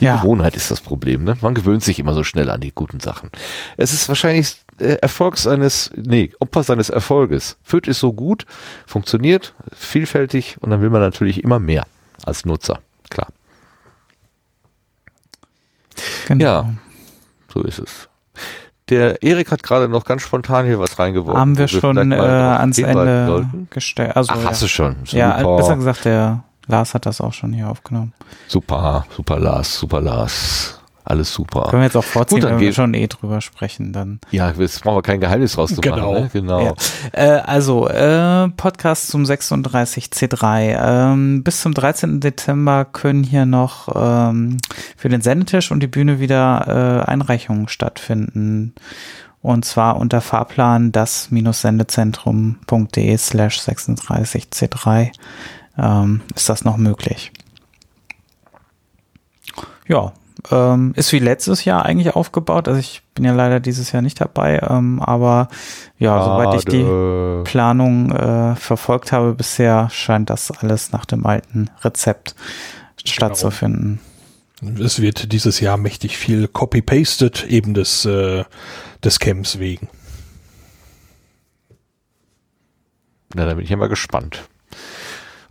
[0.00, 0.16] die ja.
[0.16, 1.24] Gewohnheit ist das Problem.
[1.24, 1.36] Ne?
[1.40, 3.30] Man gewöhnt sich immer so schnell an die guten Sachen.
[3.76, 7.56] Es ist wahrscheinlich äh, Erfolg seines, nee, Opfer seines Erfolges.
[7.62, 8.46] Fürth ist so gut,
[8.86, 11.84] funktioniert, vielfältig und dann will man natürlich immer mehr
[12.24, 12.80] als Nutzer.
[13.10, 13.28] Klar.
[16.26, 16.44] Genau.
[16.44, 16.74] Ja,
[17.52, 18.08] so ist es.
[18.90, 21.40] Der Erik hat gerade noch ganz spontan hier was reingeworfen.
[21.40, 24.14] Haben wir wo schon äh, ans Ende gestellt.
[24.14, 24.50] Also, Ach, ja.
[24.50, 24.96] hast du schon.
[25.04, 25.16] Super.
[25.16, 28.12] Ja, besser gesagt, der Lars hat das auch schon hier aufgenommen.
[28.48, 30.80] Super, super Lars, super Lars.
[31.06, 31.66] Alles super.
[31.68, 34.20] Können wir jetzt auch vorziehen, Gut, dann wenn wir schon eh drüber sprechen, dann.
[34.30, 36.14] Ja, jetzt brauchen wir kein Geheimnis zu Genau.
[36.14, 36.30] Ne?
[36.32, 36.64] Genau.
[36.64, 36.72] Ja.
[37.12, 41.12] Äh, also, äh, Podcast zum 36C3.
[41.12, 42.20] Ähm, bis zum 13.
[42.20, 44.56] Dezember können hier noch ähm,
[44.96, 48.74] für den Sendetisch und die Bühne wieder äh, Einreichungen stattfinden.
[49.42, 55.10] Und zwar unter Fahrplan das-sendezentrum.de slash 36C3
[55.78, 57.32] ähm, ist das noch möglich.
[59.86, 60.12] Ja,
[60.50, 62.68] ähm, ist wie letztes Jahr eigentlich aufgebaut.
[62.68, 65.48] Also ich bin ja leider dieses Jahr nicht dabei, ähm, aber
[65.98, 67.42] ja, soweit ich die Schade.
[67.44, 72.34] Planung äh, verfolgt habe bisher, scheint das alles nach dem alten Rezept
[73.04, 74.00] stattzufinden.
[74.78, 78.44] Es wird dieses Jahr mächtig viel copy-pasted, eben des, äh,
[79.02, 79.88] des Camps wegen.
[83.34, 84.48] Na, da bin ich ja mal gespannt.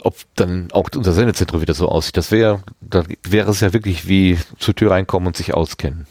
[0.04, 2.18] Ob dann auch unser Sendezentrum wieder so aussieht.
[2.18, 6.08] Das wäre, da wäre es ja wirklich wie zur Tür reinkommen und sich auskennen.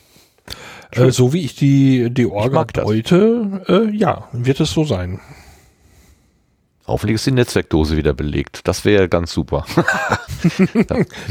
[0.93, 5.21] Äh, so wie ich die, die Orga deute, äh, ja, wird es so sein.
[6.87, 8.67] Hoffentlich ist die Netzwerkdose wieder belegt.
[8.67, 9.65] Das wäre ganz super.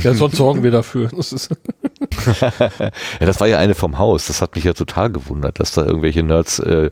[0.02, 1.10] Ja, sonst sorgen wir dafür.
[1.10, 1.50] Das ist,
[2.42, 2.72] ja,
[3.20, 4.28] das war ja eine vom Haus.
[4.28, 6.90] Das hat mich ja total gewundert, dass da irgendwelche Nerds äh,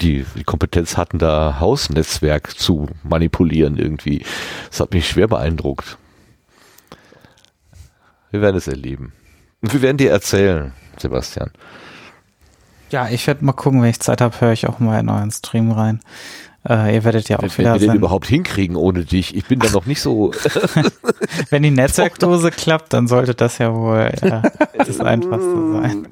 [0.00, 4.24] die, die Kompetenz hatten, da Hausnetzwerk zu manipulieren irgendwie.
[4.70, 5.98] Das hat mich schwer beeindruckt.
[8.30, 9.12] Wir werden es erleben.
[9.60, 11.50] Und wir werden dir erzählen, Sebastian.
[12.90, 15.30] Ja, ich werde mal gucken, wenn ich Zeit habe, höre ich auch mal in euren
[15.30, 16.00] Stream rein.
[16.68, 19.34] Äh, ihr werdet ja auch Wenn wieder wir den überhaupt hinkriegen ohne dich.
[19.36, 20.32] Ich bin da noch nicht so.
[21.50, 24.42] Wenn die Netzwerkdose klappt, dann sollte das ja wohl äh,
[24.76, 26.08] das Einfachste sein.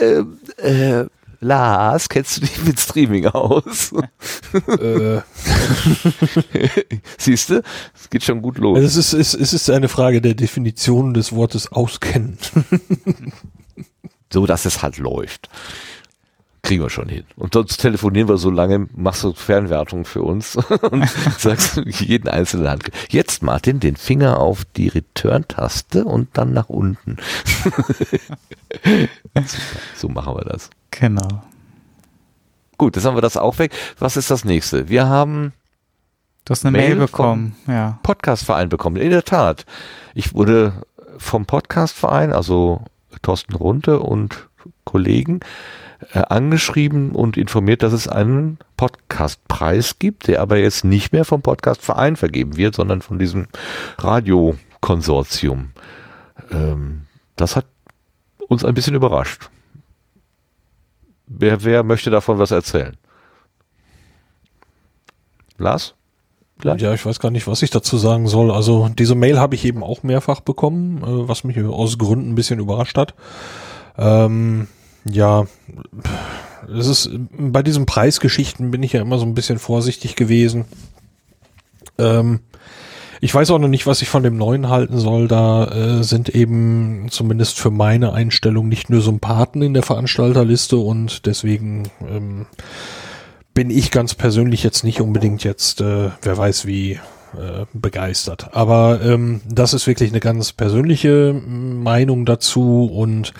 [0.60, 1.06] äh, äh,
[1.40, 3.92] Lars, kennst du dich mit Streaming aus?
[4.68, 5.20] äh,
[7.18, 7.62] Siehst du?
[8.00, 8.76] Es geht schon gut los.
[8.78, 12.38] Also es ist, es, es ist eine Frage der Definition des Wortes auskennen.
[14.32, 15.48] so dass es halt läuft.
[16.62, 17.24] Kriegen wir schon hin.
[17.36, 20.56] Und sonst telefonieren wir so lange, machst du Fernwertung für uns
[20.90, 21.08] und
[21.38, 22.84] sagst jeden einzelnen Hand.
[23.08, 27.16] Jetzt, Martin, den Finger auf die Return-Taste und dann nach unten.
[29.96, 30.70] So machen wir das.
[30.90, 31.42] Genau.
[32.78, 33.72] Gut, jetzt haben wir das auch weg.
[33.98, 34.88] Was ist das nächste?
[34.88, 35.52] Wir haben
[36.44, 38.00] Du hast eine Mail Mail, bekommen, ja.
[38.02, 38.96] Podcastverein bekommen.
[38.96, 39.64] In der Tat.
[40.14, 40.72] Ich wurde
[41.18, 42.82] vom Podcastverein, also
[43.22, 44.48] Thorsten Runte und
[44.84, 45.38] Kollegen,
[46.12, 51.42] äh, angeschrieben und informiert, dass es einen Podcastpreis gibt, der aber jetzt nicht mehr vom
[51.42, 53.46] Podcastverein vergeben wird, sondern von diesem
[53.98, 55.70] Radiokonsortium.
[56.50, 57.02] Ähm,
[57.36, 57.66] das hat
[58.48, 59.50] uns ein bisschen überrascht.
[61.26, 62.96] Wer, wer möchte davon was erzählen?
[65.58, 65.94] Lars?
[66.58, 66.80] Vielleicht?
[66.80, 68.50] Ja, ich weiß gar nicht, was ich dazu sagen soll.
[68.50, 72.34] Also diese Mail habe ich eben auch mehrfach bekommen, äh, was mich aus Gründen ein
[72.34, 73.14] bisschen überrascht hat.
[73.96, 74.68] Ähm,
[75.04, 75.46] ja,
[76.76, 80.64] es ist bei diesen Preisgeschichten bin ich ja immer so ein bisschen vorsichtig gewesen.
[81.98, 82.40] Ähm,
[83.20, 85.28] ich weiß auch noch nicht, was ich von dem neuen halten soll.
[85.28, 91.26] Da äh, sind eben zumindest für meine Einstellung nicht nur Sympathen in der Veranstalterliste und
[91.26, 92.46] deswegen ähm,
[93.54, 96.98] bin ich ganz persönlich jetzt nicht unbedingt jetzt, äh, wer weiß wie,
[97.34, 98.54] äh, begeistert.
[98.56, 103.32] Aber ähm, das ist wirklich eine ganz persönliche Meinung dazu und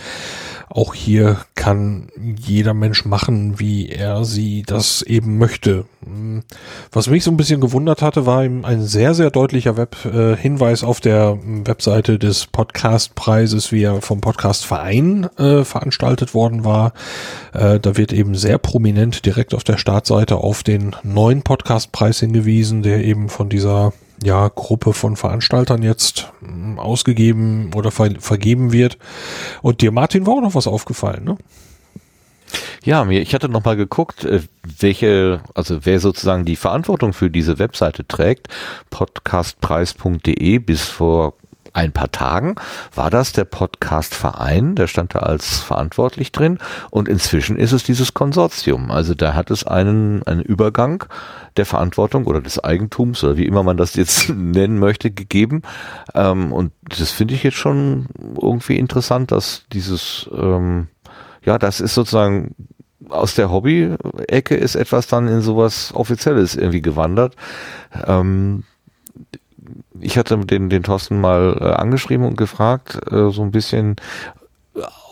[0.75, 5.85] auch hier kann jeder Mensch machen, wie er sie das eben möchte.
[6.05, 6.43] Hm.
[6.91, 10.35] Was mich so ein bisschen gewundert hatte, war eben ein sehr, sehr deutlicher Web, äh,
[10.35, 16.95] Hinweis auf der Webseite des Podcastpreises, wie er vom Podcastverein äh, veranstaltet worden war.
[17.53, 22.83] Äh, da wird eben sehr prominent direkt auf der Startseite auf den neuen Podcastpreis hingewiesen,
[22.83, 23.93] der eben von dieser
[24.23, 28.99] ja, Gruppe von Veranstaltern jetzt mh, ausgegeben oder ver vergeben wird.
[29.63, 31.37] Und dir, Martin, war auch noch was aufgefallen, ne?
[32.85, 34.41] Ja, mir, ich hatte noch mal geguckt, äh,
[34.81, 38.49] welche, also wer sozusagen die Verantwortung für diese Webseite trägt.
[38.91, 41.35] Podcastpreis.de bis vor
[41.73, 42.57] ein paar Tagen
[42.95, 46.59] war das der Podcastverein, der stand da als verantwortlich drin
[46.91, 48.91] und inzwischen ist es dieses Konsortium.
[48.91, 51.05] Also da hat es einen, einen Übergang
[51.57, 55.63] der Verantwortung oder des Eigentums oder wie immer man das jetzt nennen möchte, gegeben.
[56.15, 58.07] Ähm, und das finde ich jetzt schon
[58.41, 60.89] irgendwie interessant, dass dieses, ähm,
[61.45, 62.55] ja, das ist sozusagen
[63.09, 67.37] aus der Hobby-Ecke ist etwas dann in sowas Offizielles irgendwie gewandert.
[68.07, 68.65] Ähm,
[70.03, 73.97] ich hatte den, den Thorsten mal äh, angeschrieben und gefragt, äh, so ein bisschen,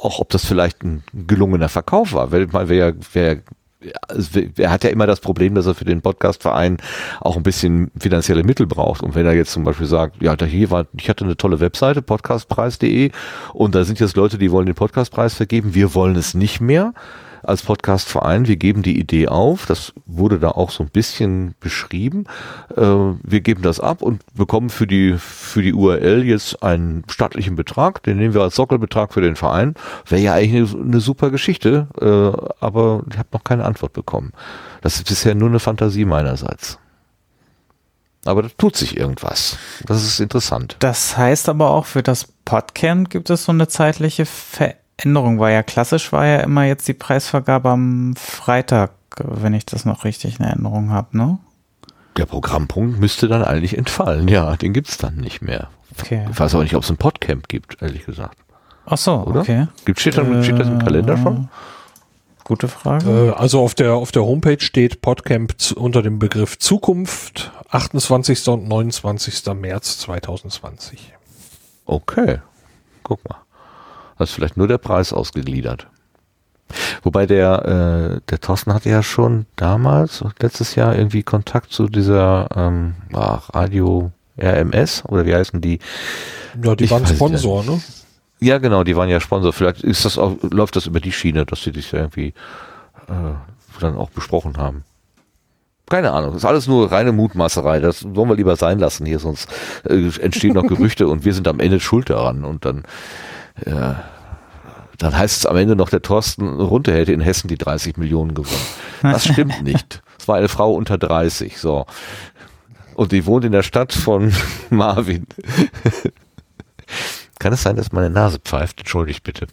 [0.02, 2.32] auch ob das vielleicht ein gelungener Verkauf war.
[2.32, 3.38] Weil man wäre wär,
[4.56, 6.78] er hat ja immer das Problem, dass er für den Podcastverein
[7.20, 9.02] auch ein bisschen finanzielle Mittel braucht.
[9.02, 12.02] Und wenn er jetzt zum Beispiel sagt, ja, hier war, ich hatte eine tolle Webseite,
[12.02, 13.10] podcastpreis.de,
[13.54, 16.92] und da sind jetzt Leute, die wollen den Podcastpreis vergeben, wir wollen es nicht mehr
[17.42, 22.24] als Podcastverein, wir geben die Idee auf, das wurde da auch so ein bisschen beschrieben,
[22.76, 27.56] äh, wir geben das ab und bekommen für die, für die URL jetzt einen staatlichen
[27.56, 29.74] Betrag, den nehmen wir als Sockelbetrag für den Verein,
[30.06, 34.32] wäre ja eigentlich eine, eine super Geschichte, äh, aber ich habe noch keine Antwort bekommen.
[34.82, 36.78] Das ist bisher nur eine Fantasie meinerseits.
[38.24, 39.56] Aber da tut sich irgendwas.
[39.86, 40.76] Das ist interessant.
[40.80, 44.79] Das heißt aber auch, für das Podcamp gibt es so eine zeitliche Veränderung.
[45.04, 49.84] Änderung war ja klassisch, war ja immer jetzt die Preisvergabe am Freitag, wenn ich das
[49.84, 51.38] noch richtig in Erinnerung habe, ne?
[52.16, 55.68] Der Programmpunkt müsste dann eigentlich entfallen, ja, den gibt's dann nicht mehr.
[55.98, 56.26] Okay.
[56.30, 58.36] Ich weiß auch nicht, ob es ein Podcamp gibt, ehrlich gesagt.
[58.86, 59.40] Ach so, Oder?
[59.40, 59.68] okay.
[59.84, 61.48] Gibt steht, dann, steht das im Kalender schon?
[62.44, 63.28] Gute Frage.
[63.28, 68.48] Äh, also auf der, auf der Homepage steht Podcamp unter dem Begriff Zukunft 28.
[68.48, 69.54] und 29.
[69.54, 71.12] März 2020.
[71.86, 72.38] Okay,
[73.04, 73.38] guck mal.
[74.20, 75.86] Da ist vielleicht nur der Preis ausgegliedert.
[77.02, 82.46] Wobei der, äh, der Thorsten hatte ja schon damals, letztes Jahr, irgendwie Kontakt zu dieser
[82.54, 85.78] ähm, ah, Radio RMS oder wie heißen die?
[86.62, 87.80] Ja, die Ich waren Sponsor, ne?
[88.40, 89.54] Ja, genau, die waren ja Sponsor.
[89.54, 92.34] Vielleicht ist das auch, läuft das über die Schiene, dass sie dich irgendwie
[93.08, 94.84] äh, dann auch besprochen haben.
[95.88, 97.80] Keine Ahnung, ist alles nur reine Mutmaßerei.
[97.80, 99.48] Das wollen wir lieber sein lassen hier, sonst
[99.88, 102.44] äh, entstehen noch Gerüchte und wir sind am Ende schuld daran.
[102.44, 102.84] Und dann,
[103.66, 103.94] äh,
[104.98, 108.34] dann heißt es am Ende noch, der Thorsten Runte hätte in Hessen die 30 Millionen
[108.34, 108.66] gewonnen.
[109.02, 110.02] Das stimmt nicht.
[110.18, 111.86] Es war eine Frau unter 30, so.
[112.94, 114.32] Und die wohnt in der Stadt von
[114.70, 115.26] Marvin.
[117.38, 118.80] Kann es sein, dass meine Nase pfeift?
[118.80, 119.46] Entschuldigt bitte.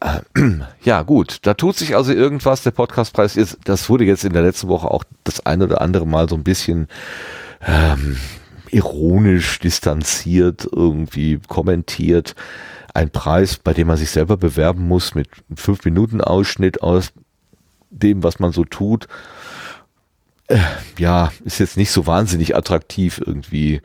[0.82, 1.38] Ja, gut.
[1.42, 2.62] Da tut sich also irgendwas.
[2.62, 6.06] Der Podcastpreis ist, das wurde jetzt in der letzten Woche auch das ein oder andere
[6.06, 6.88] Mal so ein bisschen
[7.64, 8.16] ähm,
[8.70, 12.34] ironisch distanziert irgendwie kommentiert.
[12.94, 17.12] Ein Preis, bei dem man sich selber bewerben muss mit einem fünf Minuten Ausschnitt aus
[17.90, 19.08] dem, was man so tut.
[20.48, 20.58] Äh,
[20.98, 23.80] ja, ist jetzt nicht so wahnsinnig attraktiv irgendwie.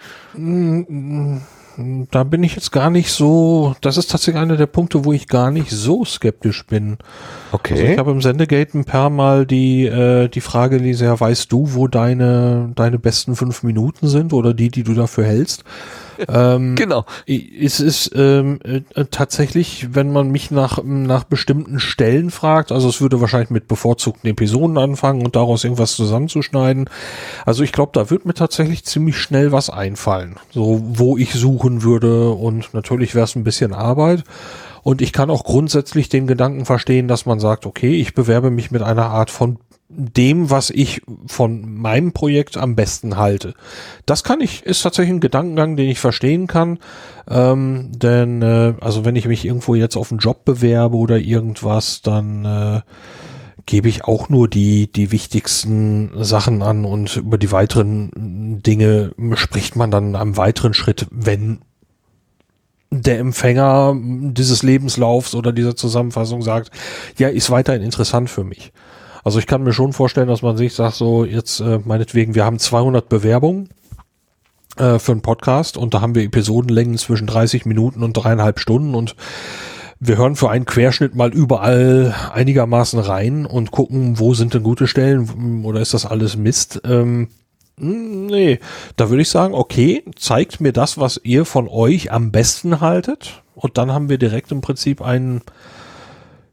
[2.12, 5.28] Da bin ich jetzt gar nicht so, das ist tatsächlich einer der Punkte, wo ich
[5.28, 6.98] gar nicht so skeptisch bin.
[7.76, 11.52] Also ich habe im Sendegate ein paar Mal die, äh, die Frage gelesen, ja, weißt
[11.52, 15.64] du, wo deine, deine besten fünf Minuten sind oder die, die du dafür hältst?
[16.28, 17.06] Ähm, Genau.
[17.26, 23.02] Es ist ähm, äh, tatsächlich, wenn man mich nach, nach bestimmten Stellen fragt, also es
[23.02, 26.90] würde wahrscheinlich mit bevorzugten Episoden anfangen und daraus irgendwas zusammenzuschneiden.
[27.46, 31.84] Also ich glaube, da wird mir tatsächlich ziemlich schnell was einfallen, so wo ich suchen
[31.84, 34.24] würde und natürlich wäre es ein bisschen Arbeit.
[34.84, 38.72] Und ich kann auch grundsätzlich den Gedanken verstehen, dass man sagt, okay, ich bewerbe mich
[38.72, 39.60] mit einer Art von
[39.90, 43.54] dem, was ich von meinem Projekt am besten halte.
[44.06, 46.80] Das kann ich, ist tatsächlich ein Gedankengang, den ich verstehen kann.
[47.30, 52.02] Ähm, denn, äh, also wenn ich mich irgendwo jetzt auf einen Job bewerbe oder irgendwas,
[52.02, 52.82] dann äh,
[53.66, 59.76] gebe ich auch nur die, die wichtigsten Sachen an und über die weiteren Dinge spricht
[59.76, 61.60] man dann am weiteren Schritt, wenn
[62.90, 66.72] der Empfänger dieses Lebenslaufs oder dieser Zusammenfassung sagt,
[67.18, 68.72] ja, ist weiterhin interessant für mich.
[69.28, 72.46] Also ich kann mir schon vorstellen, dass man sich sagt, so jetzt äh, meinetwegen, wir
[72.46, 73.68] haben 200 Bewerbungen
[74.78, 78.96] äh, für einen Podcast und da haben wir Episodenlängen zwischen 30 Minuten und dreieinhalb Stunden
[78.96, 79.18] und
[80.00, 84.88] wir hören für einen Querschnitt mal überall einigermaßen rein und gucken, wo sind denn gute
[84.88, 86.80] Stellen oder ist das alles Mist.
[86.86, 87.28] Ähm,
[87.80, 88.60] Nee,
[88.96, 93.44] da würde ich sagen, okay, zeigt mir das, was ihr von euch am besten haltet.
[93.54, 95.42] Und dann haben wir direkt im Prinzip einen,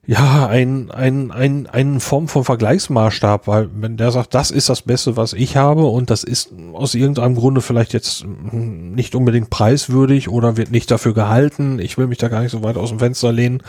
[0.06, 4.82] ja, ein, ein, ein, eine Form von Vergleichsmaßstab, weil wenn der sagt, das ist das
[4.82, 10.28] Beste, was ich habe und das ist aus irgendeinem Grunde vielleicht jetzt nicht unbedingt preiswürdig
[10.28, 12.98] oder wird nicht dafür gehalten, ich will mich da gar nicht so weit aus dem
[12.98, 13.62] Fenster lehnen,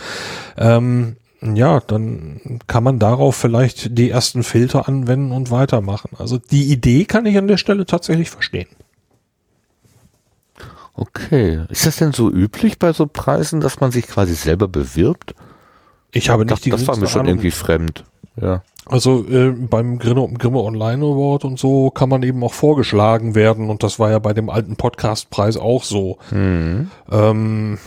[0.57, 6.11] ähm, ja, dann kann man darauf vielleicht die ersten Filter anwenden und weitermachen.
[6.17, 8.67] Also die Idee kann ich an der Stelle tatsächlich verstehen.
[10.95, 11.61] Okay.
[11.69, 15.35] Ist das denn so üblich bei so Preisen, dass man sich quasi selber bewirbt?
[16.15, 17.33] Ich habe Das, nicht die das war mir schon Ahnung.
[17.33, 18.03] irgendwie fremd.
[18.41, 18.63] Ja.
[18.87, 23.69] Also äh, beim Grimme, Grimme Online Award und so kann man eben auch vorgeschlagen werden
[23.69, 26.17] und das war ja bei dem alten Podcastpreis auch so.
[26.31, 26.89] Mhm.
[27.11, 27.77] Ähm,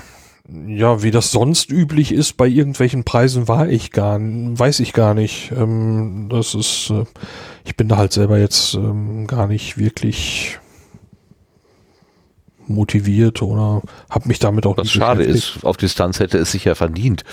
[0.67, 5.15] ja, wie das sonst üblich ist bei irgendwelchen Preisen, war ich gar, weiß ich gar
[5.15, 5.53] nicht.
[5.57, 7.05] Ähm, das ist, äh,
[7.65, 10.59] ich bin da halt selber jetzt ähm, gar nicht wirklich
[12.67, 16.65] motiviert oder habe mich damit auch Was nicht schade ist, auf Distanz hätte es sich
[16.65, 17.25] ja verdient.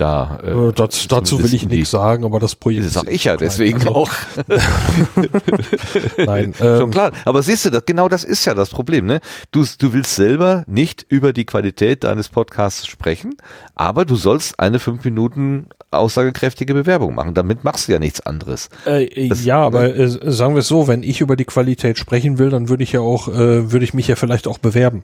[0.00, 3.36] Da, Äh, das, dazu will ich nichts sagen, aber das Projekt Das sag ich ja
[3.36, 4.10] deswegen Also, auch.
[6.16, 7.12] Nein, Schon ähm, klar.
[7.26, 9.20] Aber siehst du, das, genau das ist ja das Problem, ne?
[9.52, 13.34] Du, du willst selber nicht über die Qualität deines Podcasts sprechen,
[13.74, 17.34] aber du sollst eine fünf Minuten aussagekräftige Bewerbung machen.
[17.34, 18.70] Damit machst du ja nichts anderes.
[18.86, 22.38] Äh, Das- ja, aber äh, sagen wir es so, wenn ich über die Qualität sprechen
[22.38, 25.02] will, dann würde ich ja auch, äh, würde ich mich ja vielleicht auch bewerben.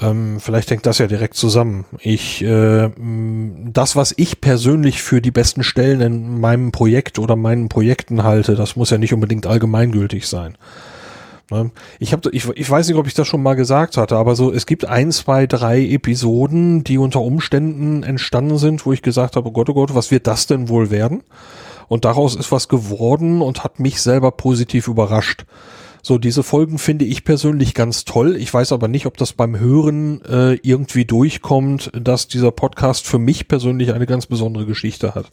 [0.00, 1.86] Ähm, vielleicht hängt das ja direkt zusammen.
[2.00, 2.90] Ich, äh,
[3.72, 8.56] das, was ich persönlich für die besten Stellen in meinem Projekt oder meinen Projekten halte,
[8.56, 10.58] das muss ja nicht unbedingt allgemeingültig sein.
[11.50, 11.70] Ne?
[11.98, 14.52] Ich, hab, ich, ich weiß nicht, ob ich das schon mal gesagt hatte, aber so,
[14.52, 19.48] es gibt ein, zwei, drei Episoden, die unter Umständen entstanden sind, wo ich gesagt habe,
[19.48, 21.22] oh Gott, oh Gott, was wird das denn wohl werden?
[21.88, 25.46] Und daraus ist was geworden und hat mich selber positiv überrascht.
[26.06, 28.36] So, diese Folgen finde ich persönlich ganz toll.
[28.36, 33.18] Ich weiß aber nicht, ob das beim Hören äh, irgendwie durchkommt, dass dieser Podcast für
[33.18, 35.32] mich persönlich eine ganz besondere Geschichte hat.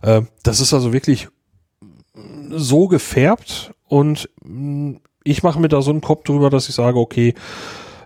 [0.00, 1.28] Äh, das ist also wirklich
[2.48, 6.98] so gefärbt und mh, ich mache mir da so einen Kopf drüber, dass ich sage,
[6.98, 7.34] okay,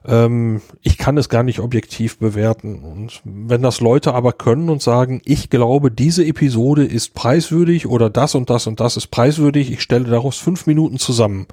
[0.06, 2.82] ähm, ich kann es gar nicht objektiv bewerten.
[2.82, 8.10] Und wenn das Leute aber können und sagen, ich glaube, diese Episode ist preiswürdig oder
[8.10, 11.46] das und das und das ist preiswürdig, ich stelle daraus fünf Minuten zusammen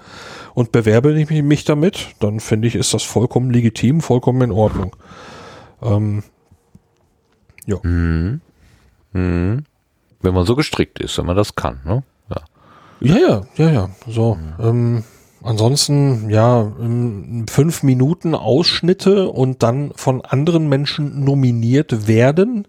[0.54, 4.96] und bewerbe ich mich- damit, dann finde ich, ist das vollkommen legitim, vollkommen in Ordnung.
[5.82, 6.24] Ähm,
[7.66, 7.78] ja.
[7.84, 8.42] Mhm.
[9.14, 9.64] Mhm.
[10.22, 12.04] Wenn man so gestrickt ist, wenn man das kann, ne?
[12.30, 12.42] Ja.
[13.02, 13.90] Ja, ja, ja, ja.
[14.08, 14.38] So.
[14.60, 15.04] Ähm,
[15.42, 22.68] ansonsten, ja, ähm, fünf Minuten Ausschnitte und dann von anderen Menschen nominiert werden,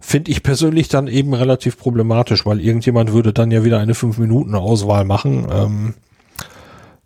[0.00, 4.18] finde ich persönlich dann eben relativ problematisch, weil irgendjemand würde dann ja wieder eine fünf
[4.18, 5.94] Minuten Auswahl machen ähm,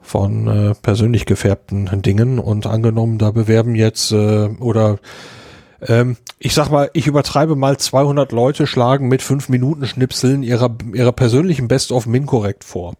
[0.00, 4.98] von äh, persönlich gefärbten Dingen und angenommen, da bewerben jetzt äh, oder
[5.86, 10.76] ähm, ich sag mal, ich übertreibe mal 200 Leute schlagen mit fünf Minuten Schnipseln ihrer,
[10.92, 12.94] ihrer persönlichen Best-of Mincorrect vor.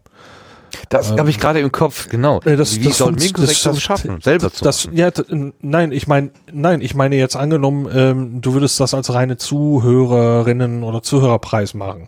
[0.89, 2.39] Das habe ich gerade im Kopf, genau.
[2.41, 4.97] Äh, das- Wie das soll funkt- schaffen, selber zu Das, machen?
[4.97, 5.11] ja,
[5.61, 10.83] nein, ich meine, nein, ich meine jetzt angenommen, ähm, du würdest das als reine Zuhörerinnen
[10.83, 12.07] oder Zuhörerpreis machen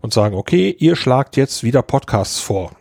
[0.00, 2.72] und sagen, okay, ihr schlagt jetzt wieder Podcasts vor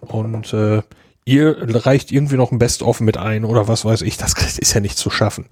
[0.00, 0.82] und äh,
[1.24, 4.80] ihr reicht irgendwie noch ein Best-of mit ein oder was weiß ich, das ist ja
[4.80, 5.46] nicht zu schaffen.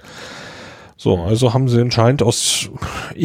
[0.97, 2.69] So, also haben sie anscheinend aus,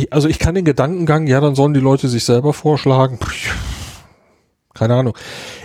[0.09, 3.19] also ich kann den Gedankengang, ja, dann sollen die Leute sich selber vorschlagen.
[3.19, 3.53] Pff,
[4.77, 5.17] Keine Ahnung.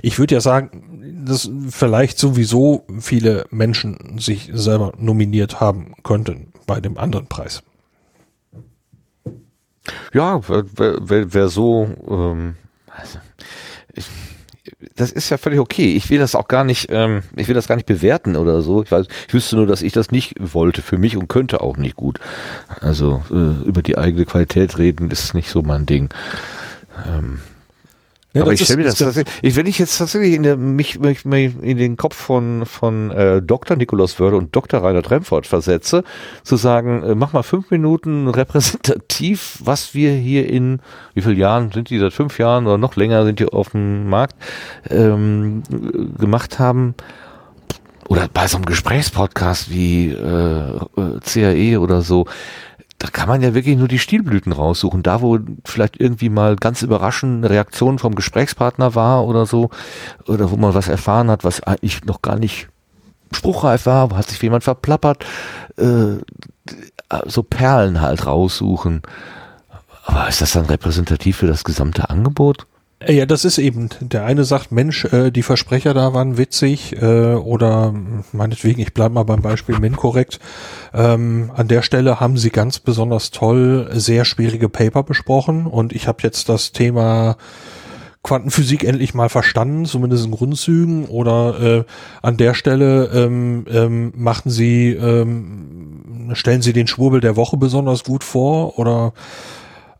[0.03, 6.81] Ich würde ja sagen, dass vielleicht sowieso viele Menschen sich selber nominiert haben könnten bei
[6.81, 7.63] dem anderen Preis.
[10.13, 12.55] Ja, wer, wer, wer, so, ähm,
[12.87, 13.19] also,
[13.95, 14.07] ich,
[14.95, 15.95] das ist ja völlig okay.
[15.97, 18.83] Ich will das auch gar nicht, ähm, ich will das gar nicht bewerten oder so.
[18.83, 21.77] Ich weiß, ich wüsste nur, dass ich das nicht wollte für mich und könnte auch
[21.77, 22.21] nicht gut.
[22.81, 26.11] Also äh, über die eigene Qualität reden ist nicht so mein Ding.
[27.09, 27.41] Ähm,
[28.35, 30.57] Ja, aber das ich stelle mir das tatsächlich, ich, wenn ich jetzt tatsächlich in der,
[30.57, 33.77] mich, mich, mich in den Kopf von, von äh, Dr.
[33.77, 34.83] Nikolaus Wörde und Dr.
[34.83, 36.03] Rainer Tremfort versetze,
[36.43, 40.81] zu sagen, äh, mach mal fünf Minuten repräsentativ, was wir hier in,
[41.13, 44.09] wie viele Jahren sind die, seit fünf Jahren oder noch länger sind die auf dem
[44.09, 44.37] Markt,
[44.89, 46.95] ähm, äh, gemacht haben,
[48.09, 52.27] oder bei so einem Gesprächspodcast wie äh, äh, CAE oder so,
[53.03, 55.03] da kann man ja wirklich nur die Stilblüten raussuchen.
[55.03, 59.71] Da, wo vielleicht irgendwie mal ganz überraschend eine Reaktion vom Gesprächspartner war oder so,
[60.29, 62.69] oder wo man was erfahren hat, was eigentlich noch gar nicht
[63.35, 65.27] spruchreif war, wo hat sich jemand verplappert,
[65.79, 66.19] äh,
[67.27, 69.03] so Perlen halt raussuchen.
[70.05, 72.69] Aber ist das dann repräsentativ für das gesamte Angebot?
[73.07, 76.97] Äh, Ja, das ist eben, der eine sagt, Mensch, äh, die Versprecher da waren witzig
[77.01, 77.95] äh, oder
[78.33, 80.41] meinetwegen, ich bleibe mal beim Beispiel Min korrekt.
[80.95, 86.09] Ähm, an der Stelle haben sie ganz besonders toll sehr schwierige Paper besprochen und ich
[86.09, 87.37] habe jetzt das Thema
[88.23, 91.85] Quantenphysik endlich mal verstanden, zumindest in Grundzügen oder äh,
[92.23, 98.05] an der Stelle ähm, ähm, machen sie, ähm, stellen sie den Schwurbel der Woche besonders
[98.05, 99.13] gut vor oder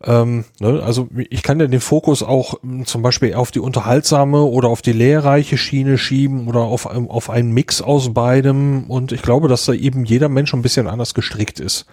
[0.05, 4.43] ähm, ne, also ich kann ja den Fokus auch m, zum Beispiel auf die unterhaltsame
[4.43, 9.21] oder auf die lehrreiche Schiene schieben oder auf, auf einen Mix aus beidem und ich
[9.21, 11.85] glaube, dass da eben jeder Mensch ein bisschen anders gestrickt ist.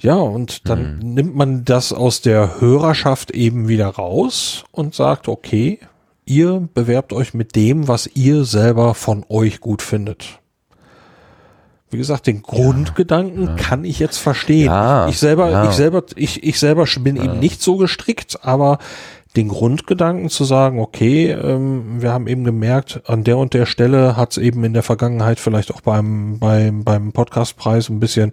[0.00, 5.80] Ja, und dann nimmt man das aus der Hörerschaft eben wieder raus und sagt, okay,
[6.24, 10.38] ihr bewerbt euch mit dem, was ihr selber von euch gut findet.
[11.90, 14.66] Wie gesagt, den Grundgedanken ja, kann ich jetzt verstehen.
[14.66, 15.68] Ja, ich selber, ja.
[15.68, 18.78] ich selber, ich, ich selber bin eben nicht so gestrickt, aber
[19.36, 24.16] den Grundgedanken zu sagen, okay, ähm, wir haben eben gemerkt, an der und der Stelle
[24.16, 28.32] hat es eben in der Vergangenheit vielleicht auch beim, beim, beim Podcastpreis ein bisschen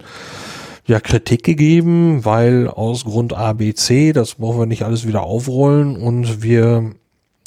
[0.86, 5.24] ja, Kritik gegeben, weil aus Grund A, B, C, das brauchen wir nicht alles wieder
[5.24, 6.92] aufrollen und wir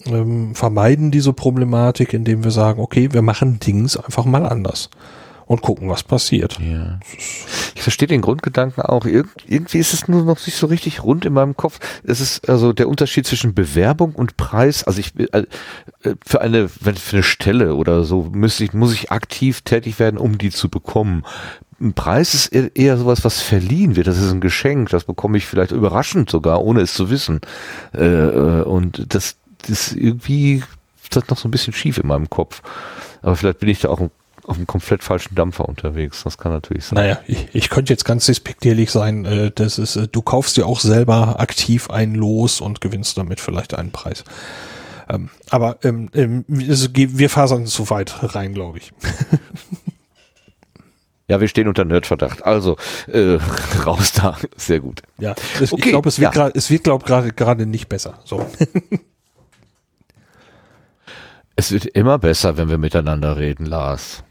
[0.07, 4.91] ähm, vermeiden diese Problematik, indem wir sagen, okay, wir machen Dings einfach mal anders
[5.49, 6.59] und gucken, was passiert.
[6.61, 7.01] Ja.
[7.75, 9.07] Ich verstehe den Grundgedanken auch.
[9.07, 11.81] Ir irgendwie ist es nur noch nicht so richtig rund in meinem Kopf.
[12.05, 14.85] Es ist also der Unterschied zwischen Bewerbung und Preis.
[14.85, 15.45] Also ich äh,
[16.25, 20.19] für eine wenn für eine Stelle oder so müsste ich muss ich aktiv tätig werden,
[20.19, 21.25] um die zu bekommen.
[21.81, 24.07] Ein Preis ist eher sowas, was verliehen wird.
[24.07, 24.91] Das ist ein Geschenk.
[24.91, 27.41] Das bekomme ich vielleicht überraschend sogar, ohne es zu wissen.
[27.95, 30.63] Äh, äh, und das, das irgendwie
[31.11, 32.61] das noch so ein bisschen schief in meinem Kopf.
[33.23, 34.11] Aber vielleicht bin ich da auch ein
[34.49, 36.25] auf einem komplett falschen Dampfer unterwegs.
[36.25, 36.97] Das kann natürlich sein.
[36.97, 39.25] Naja, ich, ich könnte jetzt ganz despektierlich sein.
[39.25, 43.41] Äh, das ist, äh, du kaufst dir auch selber aktiv ein Los und gewinnst damit
[43.41, 44.25] vielleicht einen Preis.
[45.09, 48.93] Ähm, aber ähm, ähm, wir fasern zu weit rein, glaube ich.
[51.31, 52.47] Ja, wir stehen unter Nerdverdacht.
[52.47, 53.39] Also äh,
[53.85, 54.39] raus da.
[54.57, 55.03] Sehr gut.
[55.19, 56.41] Ja, es, okay, ich glaube, es wird ja.
[56.41, 58.19] gerade, es wird glaube gerade gerade nicht besser.
[58.25, 58.51] So.
[61.57, 64.25] es wird immer besser, wenn wir miteinander reden, Lars.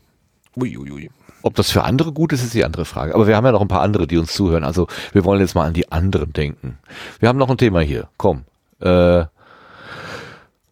[0.57, 1.09] Uiuiui.
[1.43, 3.15] Ob das für andere gut ist, ist die andere Frage.
[3.15, 4.63] Aber wir haben ja noch ein paar andere, die uns zuhören.
[4.63, 6.79] Also wir wollen jetzt mal an die anderen denken.
[7.19, 8.09] Wir haben noch ein Thema hier.
[8.17, 8.43] Komm.
[8.79, 9.25] Äh,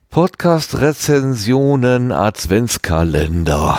[0.09, 3.77] Podcast-Rezensionen Adventskalender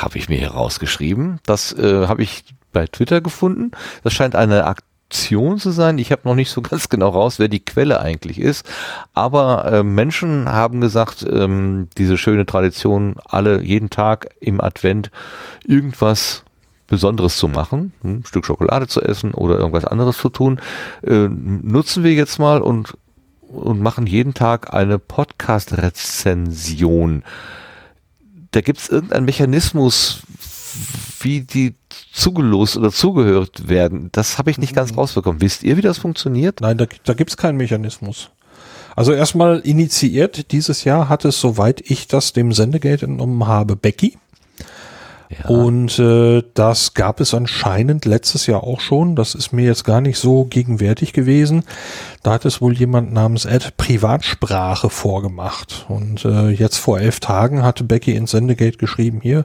[0.00, 1.40] habe ich mir hier rausgeschrieben.
[1.44, 3.72] Das äh, habe ich bei Twitter gefunden.
[4.02, 4.84] Das scheint eine Akt
[5.14, 5.98] Fiktion zu sein.
[5.98, 8.66] Ich habe noch nicht so ganz genau raus, wer die Quelle eigentlich ist.
[9.12, 15.12] Aber äh, Menschen haben gesagt, ähm, diese schöne Tradition, alle jeden Tag im Advent
[15.64, 16.42] irgendwas
[16.86, 20.60] Besonderes zu machen, ein Stück Schokolade zu essen oder irgendwas anderes zu tun,
[21.02, 22.98] äh, nutzen wir jetzt mal und,
[23.40, 27.22] und machen jeden Tag eine Podcast-Rezension.
[28.50, 30.24] Da gibt es irgendeinen Mechanismus,
[31.20, 31.74] wie die
[32.14, 34.98] zugelost oder zugehört werden, das habe ich nicht ganz mhm.
[34.98, 35.40] rausbekommen.
[35.40, 36.60] Wisst ihr, wie das funktioniert?
[36.60, 38.30] Nein, da, da gibt es keinen Mechanismus.
[38.96, 44.16] Also erstmal initiiert dieses Jahr hat es, soweit ich das dem Sendegate entnommen habe, Becky.
[45.30, 45.48] Ja.
[45.48, 49.16] Und äh, das gab es anscheinend letztes Jahr auch schon.
[49.16, 51.64] Das ist mir jetzt gar nicht so gegenwärtig gewesen.
[52.22, 55.86] Da hat es wohl jemand namens Ed Privatsprache vorgemacht.
[55.88, 59.44] Und äh, jetzt vor elf Tagen hatte Becky ins Sendegate geschrieben hier,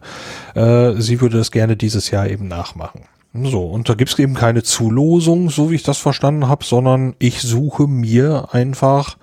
[0.55, 3.01] äh, sie würde das gerne dieses Jahr eben nachmachen.
[3.33, 7.41] So, und da gibt's eben keine Zulosung, so wie ich das verstanden habe, sondern ich
[7.41, 9.17] suche mir einfach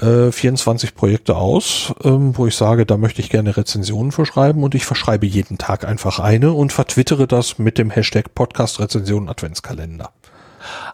[0.00, 4.74] äh, 24 Projekte aus, ähm, wo ich sage, da möchte ich gerne Rezensionen verschreiben und
[4.74, 10.10] ich verschreibe jeden Tag einfach eine und vertwittere das mit dem Hashtag Podcast Rezension Adventskalender.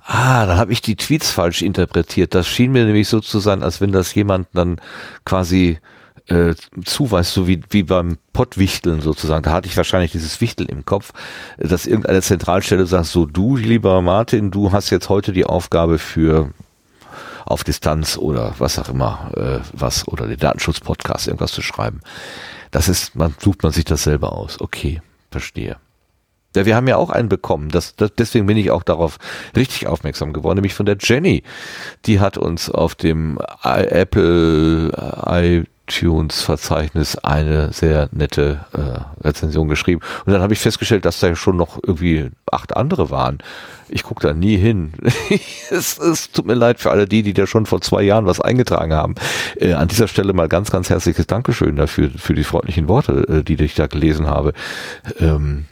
[0.04, 2.34] Ah, da habe ich die Tweets falsch interpretiert.
[2.34, 4.80] Das schien mir nämlich so zu sein, als wenn das jemand dann
[5.24, 5.78] quasi
[6.26, 6.54] äh,
[6.84, 9.42] zuweist, so wie, wie beim Pottwichteln sozusagen.
[9.44, 11.12] Da hatte ich wahrscheinlich dieses Wichteln im Kopf,
[11.58, 16.50] dass irgendeine Zentralstelle sagt, so du, lieber Martin, du hast jetzt heute die Aufgabe für
[17.50, 22.00] auf Distanz oder was auch immer, äh, was, oder den Datenschutz-Podcast irgendwas zu schreiben.
[22.70, 24.60] Das ist, man sucht man sich das selber aus.
[24.60, 25.76] Okay, verstehe.
[26.56, 27.68] Ja, wir haben ja auch einen bekommen.
[27.68, 29.18] Das, das, deswegen bin ich auch darauf
[29.54, 31.44] richtig aufmerksam geworden, nämlich von der Jenny.
[32.06, 34.90] Die hat uns auf dem Apple
[35.90, 40.00] iTunes-Verzeichnis eine sehr nette äh, Rezension geschrieben.
[40.24, 43.38] Und dann habe ich festgestellt, dass da schon noch irgendwie acht andere waren.
[43.88, 44.92] Ich gucke da nie hin.
[45.70, 48.40] es, es, tut mir leid für alle die, die da schon vor zwei Jahren was
[48.40, 49.14] eingetragen haben.
[49.56, 53.42] Äh, an dieser Stelle mal ganz, ganz herzliches Dankeschön dafür, für die freundlichen Worte, äh,
[53.42, 54.52] die ich da gelesen habe.
[55.18, 55.66] Ähm,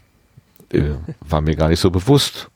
[0.72, 0.82] äh,
[1.20, 2.48] war mir gar nicht so bewusst.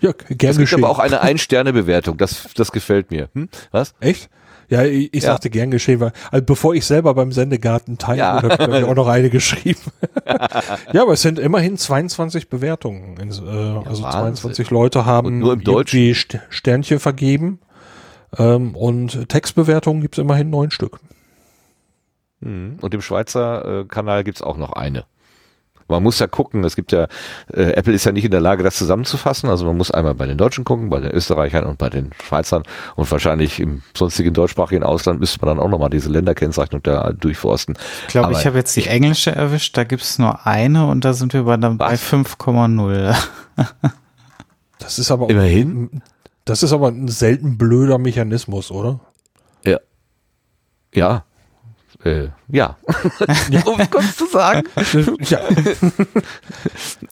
[0.00, 2.18] Ja, gerne Es gibt aber auch eine Ein-Sterne-Bewertung.
[2.18, 3.28] Das, das gefällt mir.
[3.34, 3.48] Hm?
[3.70, 3.94] Was?
[4.00, 4.28] Echt?
[4.68, 5.30] Ja, ich, ich ja.
[5.30, 8.42] sagte gern geschehen, weil also bevor ich selber beim Sendegarten teile, ja.
[8.42, 9.80] habe ich auch noch eine geschrieben.
[10.92, 13.16] ja, aber es sind immerhin 22 Bewertungen.
[13.18, 17.60] Äh, also ja, 22 Leute haben irgendwie Sternchen vergeben.
[18.38, 20.98] Ähm, und Textbewertungen gibt's immerhin neun Stück.
[22.42, 22.78] Hm.
[22.80, 25.04] Und im Schweizer äh, Kanal gibt's auch noch eine.
[25.88, 27.06] Man muss ja gucken, es gibt ja,
[27.52, 29.48] äh, Apple ist ja nicht in der Lage, das zusammenzufassen.
[29.48, 32.64] Also man muss einmal bei den Deutschen gucken, bei den Österreichern und bei den Schweizern
[32.96, 37.78] und wahrscheinlich im sonstigen deutschsprachigen Ausland müsste man dann auch nochmal diese Länderkennzeichnung da durchforsten.
[38.02, 41.12] Ich glaube, ich habe jetzt die englische erwischt, da gibt es nur eine und da
[41.12, 43.14] sind wir bei, bei 5,0.
[44.78, 46.02] das ist aber immerhin.
[46.44, 49.00] Das ist aber ein selten blöder Mechanismus, oder?
[49.64, 49.78] Ja.
[50.94, 51.25] Ja,
[52.06, 52.76] Äh, ja.
[53.66, 54.62] um kurz zu sagen.
[55.20, 55.40] ja.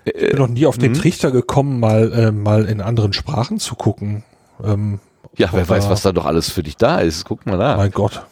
[0.04, 0.96] Ich bin noch nie auf den Mhm.
[0.98, 4.22] Trichter gekommen, mal, äh, mal in anderen Sprachen zu gucken.
[4.62, 5.00] Ähm,
[5.36, 7.24] Ja, wer weiß, da- was da doch alles für dich da ist.
[7.24, 7.76] Guck mal nach.
[7.76, 8.24] Mein Gott.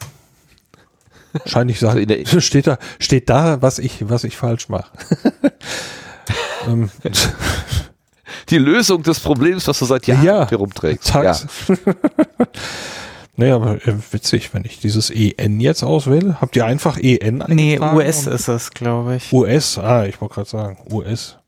[1.32, 4.90] Wahrscheinlich sagen, Also steht da, steht da, was ich, was ich falsch mache.
[6.68, 6.90] ähm,
[8.50, 10.40] Die Lösung des Problems, was du seit Jahren Ja.
[10.40, 11.08] mit dir rumträgst.
[11.14, 11.34] Ja.
[13.36, 16.40] Naja, aber äh, witzig, wenn ich dieses EN jetzt auswähle.
[16.40, 19.32] Habt ihr einfach EN Nee, US ist es, glaube ich.
[19.32, 21.38] US, ah, ich wollte gerade sagen, US.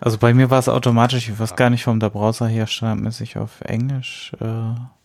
[0.00, 3.38] Also bei mir war es automatisch, ich weiß gar nicht, warum der Browser hier standardmäßig
[3.38, 4.32] auf Englisch.
[4.40, 4.44] Äh,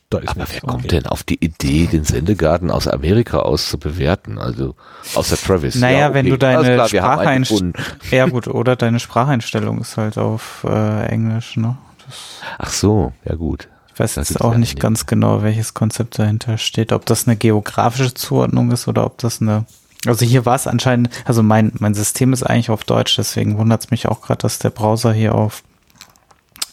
[0.10, 3.78] Da ist Aber wer kommt denn auf die Idee, den Sendegarten aus Amerika aus zu
[3.78, 4.38] bewerten?
[4.38, 4.76] Also
[5.16, 5.76] außer Travis.
[5.76, 6.30] Naja, Ja, wenn okay.
[6.32, 7.74] du deine Alles klar, wir haben einen Spracheinst- gefunden.
[8.12, 11.78] ja gut, oder deine Spracheinstellung ist halt auf äh, Englisch, ne?
[12.06, 13.70] Das, Ach so, ja gut.
[14.04, 17.28] Ich weiß Das jetzt auch nicht nicht- ganz genau, welches Konzept dahinter steht, ob das
[17.28, 19.66] eine geografische Zuordnung ist oder ob das eine
[20.08, 23.84] also hier war es anscheinend, also mein, mein System ist eigentlich auf Deutsch, deswegen wundert
[23.84, 25.62] es mich auch gerade, dass der Browser hier auf,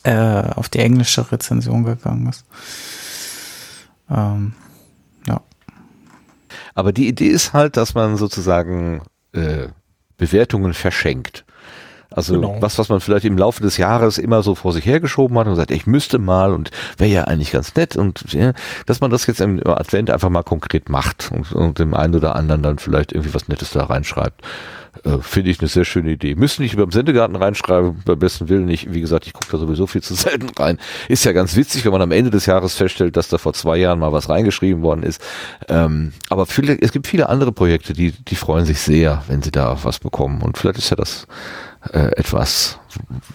[0.04, 0.14] äh,
[0.54, 2.46] auf die englische Rezension gegangen ist.
[4.10, 4.54] Ähm,
[5.26, 5.42] ja.
[6.74, 9.02] Aber die Idee ist halt, dass man sozusagen
[9.32, 9.68] äh,
[10.16, 11.44] Bewertungen verschenkt.
[12.10, 12.56] Also Genau.
[12.60, 15.56] was, was man vielleicht im Laufe des Jahres immer so vor sich hergeschoben hat und
[15.56, 18.52] sagt, ich müsste mal und wäre ja eigentlich ganz nett und ja,
[18.86, 22.34] dass man das jetzt im Advent einfach mal konkret macht und, und dem einen oder
[22.34, 24.42] anderen dann vielleicht irgendwie was Nettes da reinschreibt.
[25.04, 26.34] Äh, Finde ich eine sehr schöne Idee.
[26.34, 28.92] Müssen nicht über den Sendegarten reinschreiben, beim besten Willen nicht.
[28.92, 30.78] Wie gesagt, ich gucke da sowieso viel zu selten rein.
[31.08, 33.76] Ist ja ganz witzig, wenn man am Ende des Jahres feststellt, dass da vor zwei
[33.76, 35.20] Jahren mal was reingeschrieben worden ist.
[35.68, 39.50] Ähm, aber viele, es gibt viele andere Projekte, die, die freuen sich sehr, wenn sie
[39.50, 40.42] da was bekommen.
[40.42, 41.26] Und vielleicht ist ja das
[41.92, 42.78] äh, etwas,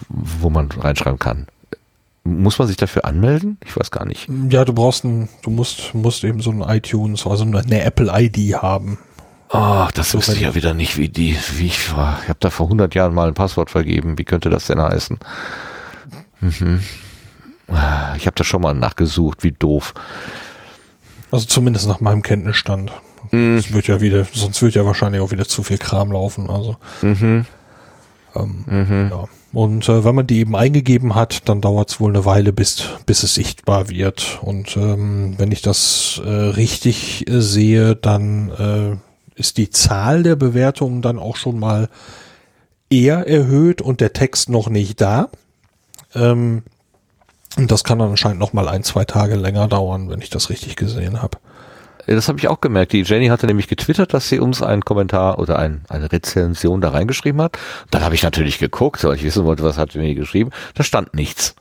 [0.08, 1.46] wo man reinschreiben kann.
[2.24, 3.58] Muss man sich dafür anmelden?
[3.64, 4.28] Ich weiß gar nicht.
[4.48, 8.10] Ja, du brauchst ein, du musst, musst eben so ein iTunes, also eine, eine Apple
[8.14, 8.98] ID haben.
[9.50, 12.18] Ach, das So, wusste ich ja wieder nicht, wie die, wie ich war.
[12.22, 14.16] Ich habe da vor 100 Jahren mal ein Passwort vergeben.
[14.18, 15.18] Wie könnte das denn heißen?
[16.40, 16.80] Mhm.
[18.16, 19.94] Ich habe da schon mal nachgesucht, wie doof.
[21.30, 22.90] Also zumindest nach meinem Kenntnisstand.
[23.30, 23.56] Mhm.
[23.56, 26.50] Das wird ja wieder, sonst wird ja wahrscheinlich auch wieder zu viel Kram laufen.
[26.50, 27.46] Also Mhm.
[28.36, 29.08] Ähm, Mhm.
[29.10, 29.24] ja.
[29.52, 32.88] Und äh, wenn man die eben eingegeben hat, dann dauert es wohl eine Weile, bis,
[33.06, 34.40] bis es sichtbar wird.
[34.42, 40.34] Und ähm, wenn ich das äh, richtig äh, sehe, dann äh, ist die Zahl der
[40.34, 41.88] Bewertungen dann auch schon mal
[42.90, 45.28] eher erhöht und der Text noch nicht da.
[46.16, 46.62] Ähm,
[47.56, 50.50] und das kann dann anscheinend noch mal ein, zwei Tage länger dauern, wenn ich das
[50.50, 51.38] richtig gesehen habe.
[52.06, 52.92] Das habe ich auch gemerkt.
[52.92, 56.90] Die Jenny hatte nämlich getwittert, dass sie uns einen Kommentar oder ein, eine Rezension da
[56.90, 57.58] reingeschrieben hat.
[57.90, 60.50] Dann habe ich natürlich geguckt, weil ich wissen wollte, was hat Jenny geschrieben.
[60.74, 61.54] Da stand nichts.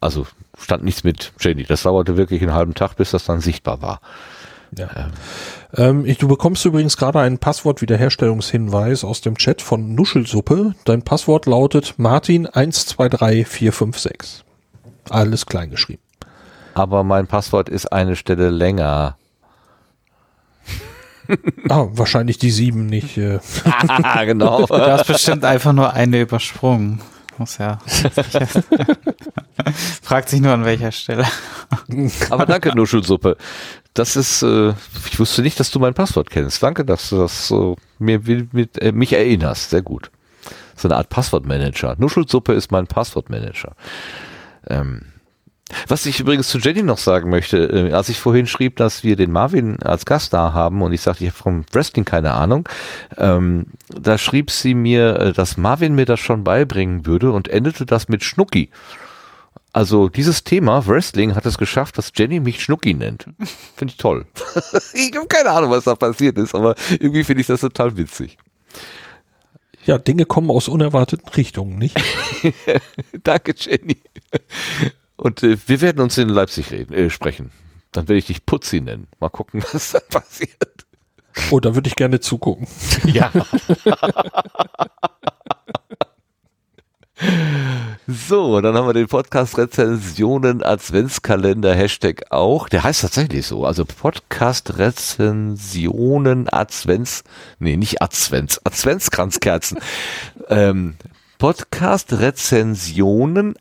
[0.00, 0.26] Also
[0.58, 1.64] stand nichts mit Jenny.
[1.64, 4.00] Das dauerte wirklich einen halben Tag, bis das dann sichtbar war.
[4.76, 5.10] Ja.
[5.74, 10.74] Ähm, ich, du bekommst übrigens gerade einen Passwortwiederherstellungshinweis aus dem Chat von Nuschelsuppe.
[10.84, 14.42] Dein Passwort lautet Martin123456.
[15.08, 16.02] Alles klein geschrieben.
[16.74, 19.16] Aber mein Passwort ist eine Stelle länger.
[21.68, 23.18] Ah, wahrscheinlich die sieben nicht.
[23.18, 23.38] Äh,
[23.88, 24.62] Ah, genau.
[24.66, 27.00] Du hast bestimmt einfach nur eine übersprungen.
[27.36, 27.78] Muss ja.
[30.02, 31.24] Fragt sich nur an welcher Stelle.
[32.30, 33.36] Aber danke, Nuschelsuppe.
[33.94, 34.70] Das ist, äh,
[35.06, 36.62] ich wusste nicht, dass du mein Passwort kennst.
[36.62, 38.20] Danke, dass du das so mir
[38.52, 39.70] mit, äh, mich erinnerst.
[39.70, 40.10] Sehr gut.
[40.74, 41.94] So eine Art Passwortmanager.
[41.98, 43.74] Nuschelsuppe ist mein Passwortmanager.
[44.68, 45.02] Ähm,
[45.86, 49.16] was ich übrigens zu Jenny noch sagen möchte, äh, als ich vorhin schrieb, dass wir
[49.16, 52.68] den Marvin als Gast da haben und ich sagte, ich habe vom Wrestling keine Ahnung,
[53.16, 57.86] ähm, da schrieb sie mir, äh, dass Marvin mir das schon beibringen würde und endete
[57.86, 58.70] das mit Schnucki.
[59.72, 63.26] Also dieses Thema Wrestling hat es geschafft, dass Jenny mich Schnucki nennt.
[63.76, 64.26] Finde ich toll.
[64.94, 68.38] ich habe keine Ahnung, was da passiert ist, aber irgendwie finde ich das total witzig.
[69.84, 71.96] ja, Dinge kommen aus unerwarteten Richtungen, nicht?
[73.22, 73.98] Danke, Jenny.
[75.18, 77.50] Und äh, wir werden uns in Leipzig reden, äh, sprechen.
[77.92, 79.08] Dann werde ich dich Putzi nennen.
[79.20, 80.86] Mal gucken, was da passiert.
[81.50, 82.66] Oh, da würde ich gerne zugucken.
[83.04, 83.30] Ja.
[88.06, 92.68] So, dann haben wir den Podcast Rezensionen Adventskalender Hashtag auch.
[92.68, 93.64] Der heißt tatsächlich so.
[93.64, 97.24] Also Podcast Rezensionen Advents,
[97.58, 99.80] nee, nicht Advents, Adventskranzkerzen.
[100.48, 100.94] ähm,
[101.38, 103.56] Podcast Rezensionen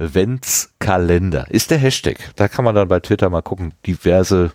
[0.00, 2.18] Adventskalender ist der Hashtag.
[2.36, 3.74] Da kann man dann bei Twitter mal gucken.
[3.84, 4.52] Diverse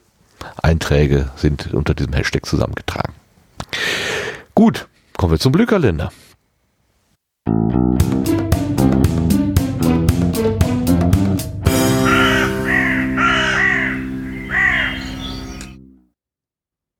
[0.62, 3.14] Einträge sind unter diesem Hashtag zusammengetragen.
[4.56, 4.88] Gut,
[5.18, 6.12] kommen wir zum Glückkalender.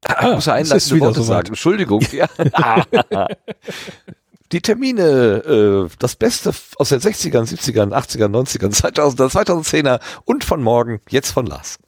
[0.06, 1.48] Ah, ich muss ja einleitende Worte so sagen.
[1.48, 2.06] Entschuldigung.
[2.12, 2.28] Ja.
[4.54, 10.62] Die Termine, äh, das Beste aus den 60ern, 70ern, 80ern, 90ern, 2000er, 2010er und von
[10.62, 11.80] morgen, jetzt von Lars.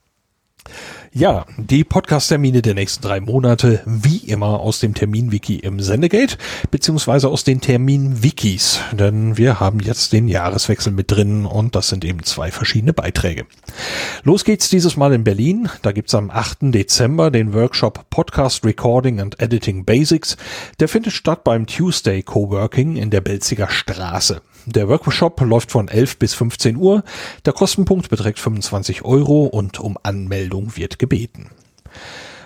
[1.17, 6.35] Ja, die Podcast-Termine der nächsten drei Monate, wie immer aus dem Termin-Wiki im Sendegate,
[6.71, 12.03] beziehungsweise aus den Termin-Wikis, denn wir haben jetzt den Jahreswechsel mit drin und das sind
[12.03, 13.45] eben zwei verschiedene Beiträge.
[14.23, 15.69] Los geht's dieses Mal in Berlin.
[15.83, 16.73] Da gibt's am 8.
[16.73, 20.35] Dezember den Workshop Podcast Recording and Editing Basics.
[20.81, 24.41] Der findet statt beim Tuesday Coworking in der Belziger Straße.
[24.65, 27.03] Der Workshop läuft von 11 bis 15 Uhr.
[27.45, 31.51] Der Kostenpunkt beträgt 25 Euro und um Anmeldung wird gebeten.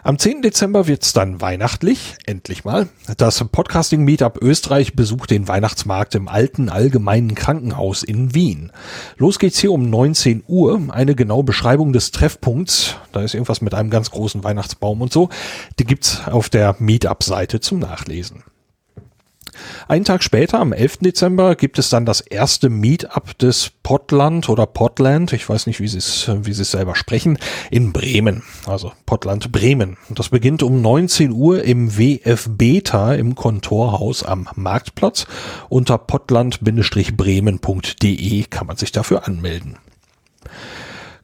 [0.03, 0.41] Am 10.
[0.41, 2.87] Dezember wird's dann weihnachtlich, endlich mal.
[3.17, 8.71] Das Podcasting Meetup Österreich besucht den Weihnachtsmarkt im alten allgemeinen Krankenhaus in Wien.
[9.17, 10.81] Los geht's hier um 19 Uhr.
[10.89, 15.29] Eine genaue Beschreibung des Treffpunkts, da ist irgendwas mit einem ganz großen Weihnachtsbaum und so,
[15.79, 18.43] die gibt's auf der Meetup-Seite zum Nachlesen.
[19.87, 20.97] Einen Tag später, am 11.
[20.97, 25.87] Dezember, gibt es dann das erste Meetup des Potland oder Potland, ich weiß nicht, wie
[25.87, 27.37] sie es, wie sie es selber sprechen,
[27.71, 28.43] in Bremen.
[28.65, 29.97] Also Potland Bremen.
[30.09, 35.27] Das beginnt um 19 Uhr im WF Beta im Kontorhaus am Marktplatz.
[35.69, 39.77] Unter potland-bremen.de kann man sich dafür anmelden.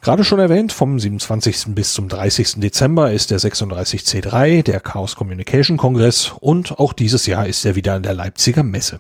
[0.06, 1.74] Gerade schon erwähnt, vom 27.
[1.74, 2.58] bis zum 30.
[2.58, 7.96] Dezember ist der 36C3, der Chaos Communication Kongress und auch dieses Jahr ist er wieder
[7.96, 9.00] an der Leipziger Messe.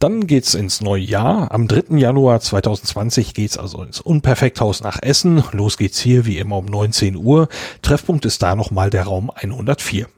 [0.00, 1.52] Dann geht's ins neue Jahr.
[1.52, 1.98] Am 3.
[1.98, 5.44] Januar 2020 geht's also ins Unperfekthaus nach Essen.
[5.52, 7.46] Los geht's hier wie immer um 19 Uhr.
[7.80, 10.08] Treffpunkt ist da nochmal der Raum 104.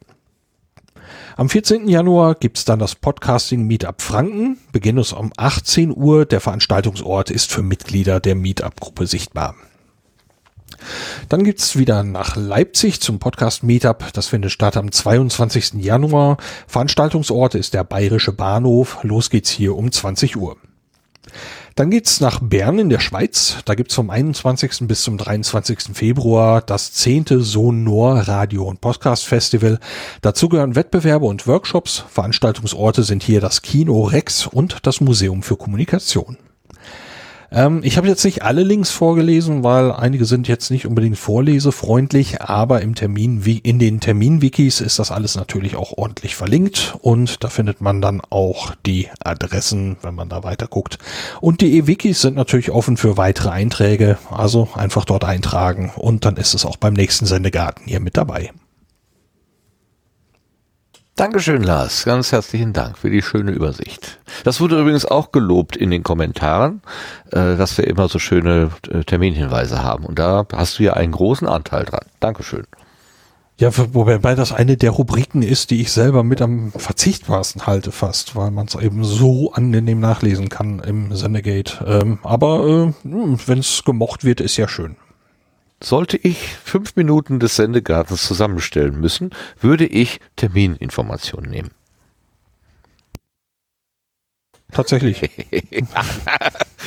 [1.36, 1.88] Am 14.
[1.88, 4.56] Januar gibt's dann das Podcasting Meetup Franken.
[4.70, 6.26] Beginn ist um 18 Uhr.
[6.26, 9.56] Der Veranstaltungsort ist für Mitglieder der Meetup-Gruppe sichtbar.
[11.28, 14.12] Dann gibt's wieder nach Leipzig zum Podcast Meetup.
[14.12, 15.72] Das findet statt am 22.
[15.82, 16.36] Januar.
[16.68, 18.98] Veranstaltungsort ist der Bayerische Bahnhof.
[19.02, 20.56] Los geht's hier um 20 Uhr.
[21.76, 23.56] Dann geht's nach Bern in der Schweiz.
[23.64, 24.86] Da gibt's vom 21.
[24.86, 25.92] bis zum 23.
[25.92, 29.80] Februar das zehnte Sonor Radio und Podcast Festival.
[30.22, 32.04] Dazu gehören Wettbewerbe und Workshops.
[32.08, 36.36] Veranstaltungsorte sind hier das Kino Rex und das Museum für Kommunikation.
[37.54, 42.42] Ähm, ich habe jetzt nicht alle Links vorgelesen, weil einige sind jetzt nicht unbedingt vorlesefreundlich,
[42.42, 47.44] aber im Termin, wie in den Terminwikis ist das alles natürlich auch ordentlich verlinkt und
[47.44, 50.98] da findet man dann auch die Adressen, wenn man da weiter guckt.
[51.40, 56.36] Und die E-Wikis sind natürlich offen für weitere Einträge, also einfach dort eintragen und dann
[56.36, 58.50] ist es auch beim nächsten Sendegarten hier mit dabei.
[61.16, 62.04] Dankeschön, Lars.
[62.04, 64.18] Ganz herzlichen Dank für die schöne Übersicht.
[64.42, 66.82] Das wurde übrigens auch gelobt in den Kommentaren,
[67.30, 70.06] äh, dass wir immer so schöne äh, Terminhinweise haben.
[70.06, 72.04] Und da hast du ja einen großen Anteil dran.
[72.18, 72.66] Dankeschön.
[73.56, 78.34] Ja, wobei das eine der Rubriken ist, die ich selber mit am verzichtbarsten halte fast,
[78.34, 81.84] weil man es eben so angenehm nachlesen kann im Sendegate.
[81.86, 84.96] Ähm, aber äh, wenn es gemocht wird, ist ja schön.
[85.84, 89.30] Sollte ich fünf Minuten des Sendegartens zusammenstellen müssen,
[89.60, 91.70] würde ich Termininformationen nehmen.
[94.72, 95.30] Tatsächlich.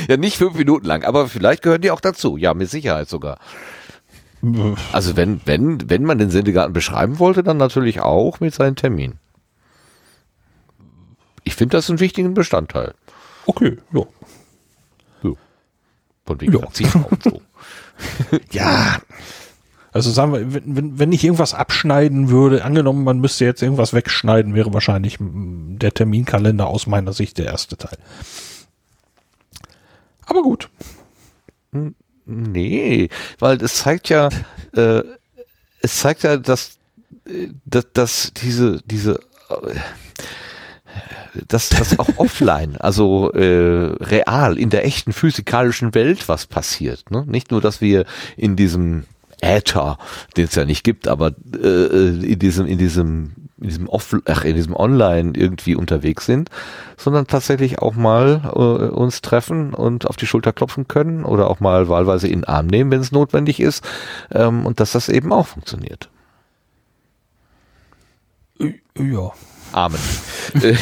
[0.07, 2.37] ja, nicht fünf Minuten lang, aber vielleicht gehören die auch dazu.
[2.37, 3.37] Ja, mit Sicherheit sogar.
[4.91, 9.19] Also wenn, wenn, wenn man den Sendegarten beschreiben wollte, dann natürlich auch mit seinen Terminen.
[11.43, 12.95] Ich finde das einen wichtigen Bestandteil.
[13.45, 14.01] Okay, ja.
[15.21, 15.31] ja.
[16.25, 16.67] Von wegen ja.
[17.23, 17.41] so.
[18.51, 18.99] ja.
[19.91, 24.53] Also sagen wir, wenn, wenn ich irgendwas abschneiden würde, angenommen, man müsste jetzt irgendwas wegschneiden,
[24.53, 27.97] wäre wahrscheinlich der Terminkalender aus meiner Sicht der erste Teil.
[30.25, 30.69] Aber gut.
[32.25, 33.09] Nee,
[33.39, 34.29] weil es zeigt ja,
[34.75, 35.01] äh,
[35.81, 36.77] es zeigt ja, dass,
[37.25, 39.19] äh, dass, dass diese, diese,
[39.49, 39.75] äh,
[41.47, 47.11] dass das auch offline, also äh, real in der echten physikalischen Welt was passiert.
[47.11, 47.23] Ne?
[47.27, 48.05] Nicht nur, dass wir
[48.35, 49.05] in diesem
[49.41, 49.97] Äther,
[50.35, 54.43] den es ja nicht gibt, aber äh, in diesem in diesem in diesem Off ach,
[54.43, 56.49] in diesem Online irgendwie unterwegs sind,
[56.95, 61.59] sondern tatsächlich auch mal äh, uns treffen und auf die Schulter klopfen können oder auch
[61.59, 63.87] mal wahlweise in den Arm nehmen, wenn es notwendig ist
[64.31, 66.09] ähm, und dass das eben auch funktioniert.
[68.59, 69.31] Ja,
[69.71, 69.99] Amen.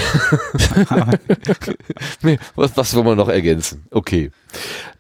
[2.21, 3.85] nee, was, was will man noch ergänzen?
[3.91, 4.31] Okay.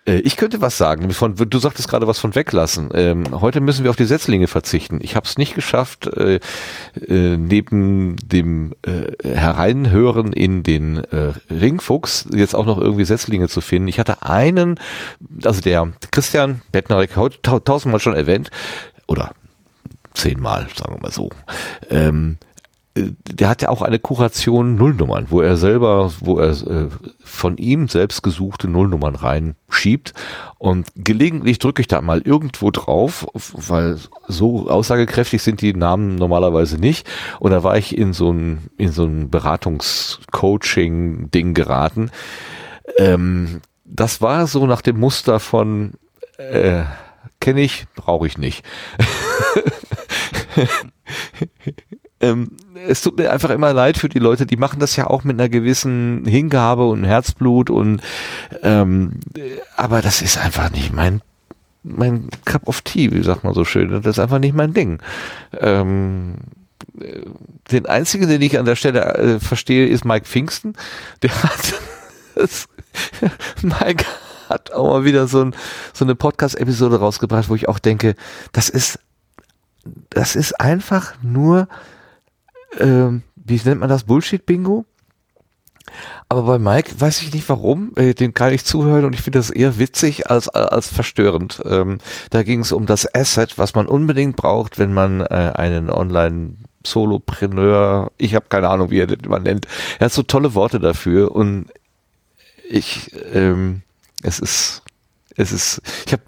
[0.05, 1.11] Äh, ich könnte was sagen.
[1.11, 2.89] Von, du sagtest gerade was von weglassen.
[2.93, 4.99] Ähm, heute müssen wir auf die Setzlinge verzichten.
[5.01, 6.39] Ich habe es nicht geschafft, äh,
[7.07, 13.61] äh, neben dem äh, Hereinhören in den äh, Ringfuchs jetzt auch noch irgendwie Setzlinge zu
[13.61, 13.87] finden.
[13.87, 14.79] Ich hatte einen,
[15.43, 17.11] also der Christian Bettnarek,
[17.43, 18.49] tausendmal schon erwähnt,
[19.07, 19.33] oder
[20.13, 21.29] zehnmal, sagen wir mal so.
[21.89, 22.54] Ähm, äh,
[22.95, 26.87] der hat ja auch eine Kuration Nullnummern, wo er selber, wo er äh,
[27.23, 30.13] von ihm selbst gesuchte Nullnummern reinschiebt.
[30.57, 36.77] Und gelegentlich drücke ich da mal irgendwo drauf, weil so aussagekräftig sind die Namen normalerweise
[36.77, 37.05] nicht.
[37.39, 42.11] Und da war ich in so ein, in so ein Beratungs-Coaching-Ding geraten.
[42.97, 45.95] Ähm, das war so nach dem Muster von
[46.37, 46.83] äh,
[47.41, 48.63] kenne ich, brauche ich nicht.
[52.21, 52.51] ähm,
[52.87, 55.39] es tut mir einfach immer leid für die Leute, die machen das ja auch mit
[55.39, 58.01] einer gewissen Hingabe und Herzblut und
[58.63, 59.19] ähm,
[59.75, 61.21] aber das ist einfach nicht mein
[61.83, 63.91] mein Cup of Tea, wie sagt man so schön.
[63.91, 64.99] Das ist einfach nicht mein Ding.
[65.59, 66.35] Ähm,
[67.71, 70.73] den einzigen, den ich an der Stelle äh, verstehe, ist Mike Pfingsten.
[71.21, 71.73] Der hat
[73.61, 74.05] Mike
[74.49, 75.55] hat auch mal wieder so, ein,
[75.93, 78.15] so eine Podcast-Episode rausgebracht, wo ich auch denke,
[78.51, 78.99] das ist,
[80.09, 81.67] das ist einfach nur
[82.79, 84.85] ähm, wie nennt man das, Bullshit-Bingo?
[86.29, 89.39] Aber bei Mike weiß ich nicht warum, äh, den kann ich zuhören und ich finde
[89.39, 91.61] das eher witzig als, als verstörend.
[91.65, 91.99] Ähm,
[92.31, 96.57] da ging es um das Asset, was man unbedingt braucht, wenn man äh, einen Online-
[96.87, 99.67] Solopreneur, ich habe keine Ahnung, wie er den man nennt.
[99.99, 101.67] Er hat so tolle Worte dafür und
[102.69, 103.81] ich, ähm,
[104.23, 104.83] es ist,
[105.35, 106.23] es ist, ich habe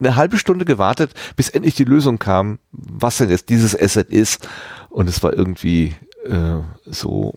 [0.00, 4.48] eine halbe Stunde gewartet, bis endlich die Lösung kam, was denn jetzt dieses Asset ist.
[4.92, 5.94] Und es war irgendwie
[6.24, 7.34] äh, so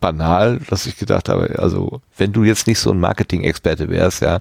[0.00, 4.40] banal, dass ich gedacht habe, also wenn du jetzt nicht so ein Marketing-Experte wärst, ja,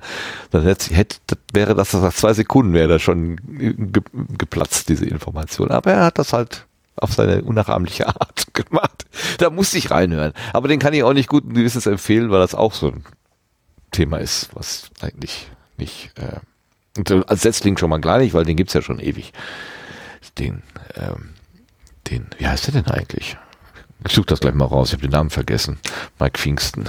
[0.52, 1.18] dann hätte, hätte
[1.53, 4.02] wäre das nach zwei Sekunden wäre das schon ge,
[4.38, 5.72] geplatzt, diese Information.
[5.72, 6.66] Aber er hat das halt
[6.98, 9.06] auf seine unnachahmliche Art gemacht.
[9.38, 10.34] Da musste ich reinhören.
[10.53, 13.06] Aber den kann ich auch nicht guten Gewissens empfehlen, weil das auch so ein
[13.91, 16.40] Thema ist, was eigentlich nicht äh,
[16.98, 19.34] und als Setzling schon mal gar nicht, weil den gibt's ja schon ewig.
[20.38, 20.64] Den,
[20.95, 21.35] ähm,
[22.10, 23.38] den, wie heißt der denn eigentlich?
[24.06, 25.80] Ich suche das gleich mal raus, ich habe den Namen vergessen.
[26.19, 26.86] Mike Pfingsten.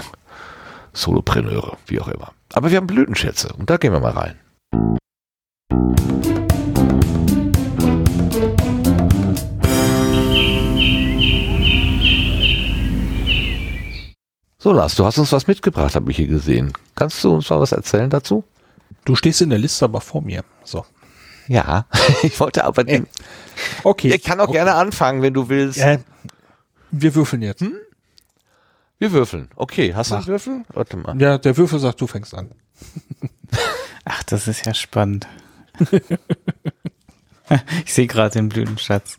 [0.93, 2.32] Solopreneure, wie auch immer.
[2.52, 4.38] Aber wir haben Blütenschätze und da gehen wir mal rein.
[14.59, 16.72] So, Lars, du hast uns was mitgebracht, habe ich hier gesehen.
[16.97, 18.43] Kannst du uns mal was erzählen dazu?
[19.05, 20.43] Du stehst in der Liste aber vor mir.
[20.64, 20.84] So.
[21.47, 21.86] Ja,
[22.24, 23.06] ich wollte aber den.
[23.83, 24.15] Okay.
[24.15, 24.59] Ich kann auch okay.
[24.59, 25.78] gerne anfangen, wenn du willst.
[25.78, 25.99] Äh,
[26.91, 27.61] wir würfeln jetzt.
[27.61, 27.74] Hm?
[28.99, 29.49] Wir würfeln.
[29.57, 30.19] Okay, hast Mach.
[30.19, 30.65] du einen Würfel?
[30.73, 31.20] Warte mal.
[31.20, 32.51] Ja, der Würfel sagt, du fängst an.
[34.05, 35.27] Ach, das ist ja spannend.
[37.85, 39.19] ich sehe gerade den Blütenschatz.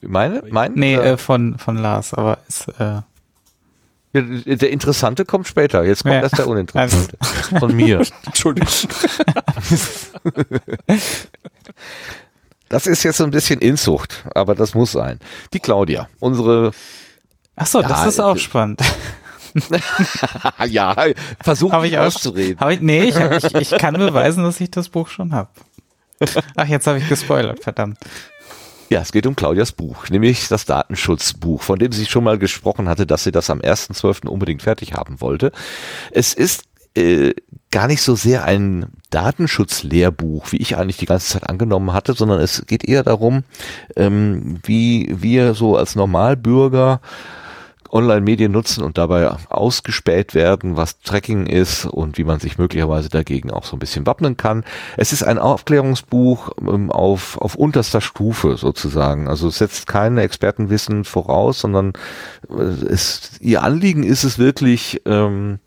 [0.00, 0.42] Meine?
[0.50, 0.74] Mein?
[0.74, 3.02] Nee, äh, von, von Lars, aber ist, äh,
[4.12, 5.84] der Interessante kommt später.
[5.84, 6.22] Jetzt kommt ja.
[6.22, 7.16] erst der Uninteressante.
[7.58, 8.02] Von mir.
[8.26, 8.68] Entschuldigung.
[12.68, 15.18] Das ist jetzt so ein bisschen Inzucht, aber das muss sein.
[15.52, 16.72] Die Claudia, unsere.
[17.56, 18.80] Ach so, ja, das ist auch spannend.
[20.66, 20.94] ja,
[21.40, 22.60] versuch hab ich auszureden.
[22.60, 25.50] Hab ich, nee, ich, ich, ich kann beweisen, dass ich das Buch schon habe.
[26.56, 27.98] Ach, jetzt habe ich gespoilert, verdammt.
[28.88, 32.88] Ja, es geht um Claudias Buch, nämlich das Datenschutzbuch, von dem sie schon mal gesprochen
[32.88, 34.26] hatte, dass sie das am 1.12.
[34.26, 35.52] unbedingt fertig haben wollte.
[36.10, 37.34] Es ist äh,
[37.70, 42.40] gar nicht so sehr ein Datenschutzlehrbuch, wie ich eigentlich die ganze Zeit angenommen hatte, sondern
[42.40, 43.44] es geht eher darum,
[43.94, 47.02] ähm, wie wir so als Normalbürger
[47.90, 53.50] Online-Medien nutzen und dabei ausgespäht werden, was Tracking ist und wie man sich möglicherweise dagegen
[53.50, 54.64] auch so ein bisschen wappnen kann.
[54.96, 59.28] Es ist ein Aufklärungsbuch ähm, auf, auf unterster Stufe sozusagen.
[59.28, 61.92] Also es setzt kein Expertenwissen voraus, sondern
[62.50, 65.58] äh, es, ihr Anliegen ist es wirklich, ähm,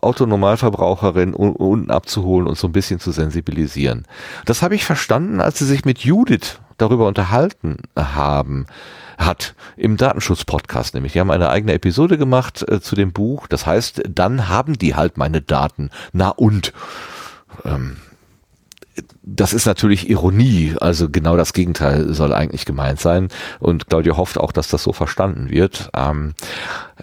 [0.00, 4.06] Autonormalverbraucherin unten abzuholen und so ein bisschen zu sensibilisieren.
[4.46, 8.66] Das habe ich verstanden, als sie sich mit Judith darüber unterhalten haben
[9.18, 11.12] hat im Datenschutz-Podcast nämlich.
[11.12, 13.46] Die haben eine eigene Episode gemacht äh, zu dem Buch.
[13.46, 15.90] Das heißt, dann haben die halt meine Daten.
[16.12, 16.72] Na und?
[17.64, 17.96] Ähm,
[19.22, 23.28] das ist natürlich Ironie, also genau das Gegenteil soll eigentlich gemeint sein.
[23.58, 25.90] Und Claudia hofft auch, dass das so verstanden wird.
[25.96, 26.34] Ähm,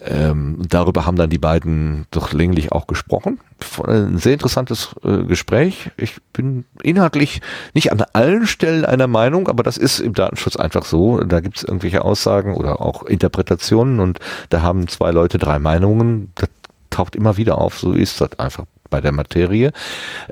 [0.02, 3.40] ähm, darüber haben dann die beiden doch länglich auch gesprochen.
[3.86, 5.92] Ein sehr interessantes äh, Gespräch.
[5.98, 7.42] Ich bin inhaltlich
[7.74, 11.20] nicht an allen Stellen einer Meinung, aber das ist im Datenschutz einfach so.
[11.20, 14.20] Da gibt es irgendwelche Aussagen oder auch Interpretationen und
[14.50, 16.32] da haben zwei Leute drei Meinungen.
[16.36, 16.50] Das
[16.90, 17.80] taucht immer wieder auf.
[17.80, 19.72] So ist das einfach bei der Materie.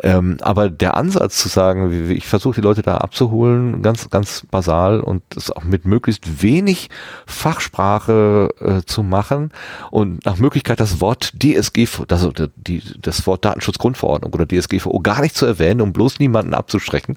[0.03, 4.99] Ähm, aber der Ansatz zu sagen, ich versuche die Leute da abzuholen, ganz, ganz basal
[4.99, 6.89] und das auch mit möglichst wenig
[7.25, 9.51] Fachsprache äh, zu machen
[9.89, 15.35] und nach Möglichkeit das Wort DSG, also die, das Wort Datenschutzgrundverordnung oder DSGVO gar nicht
[15.35, 17.15] zu erwähnen, um bloß niemanden abzuschrecken.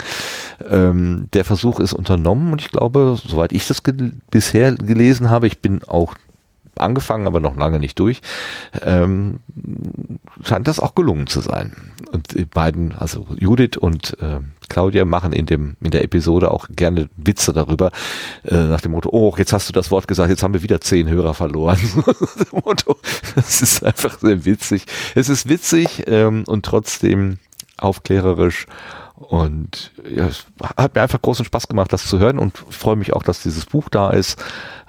[0.70, 5.46] Ähm, der Versuch ist unternommen und ich glaube, soweit ich das ge bisher gelesen habe,
[5.46, 6.14] ich bin auch
[6.76, 8.20] angefangen, aber noch lange nicht durch,
[8.82, 9.40] ähm,
[10.42, 11.76] scheint das auch gelungen zu sein.
[12.10, 16.68] Und die beiden, also Judith und äh, Claudia, machen in dem in der Episode auch
[16.70, 17.90] gerne Witze darüber,
[18.44, 20.80] äh, nach dem Motto, oh, jetzt hast du das Wort gesagt, jetzt haben wir wieder
[20.80, 21.78] zehn Hörer verloren.
[23.34, 24.86] das ist einfach sehr witzig.
[25.14, 27.38] Es ist witzig ähm, und trotzdem
[27.78, 28.66] aufklärerisch
[29.22, 30.46] und ja, es
[30.76, 33.66] hat mir einfach großen Spaß gemacht, das zu hören und freue mich auch, dass dieses
[33.66, 34.42] Buch da ist.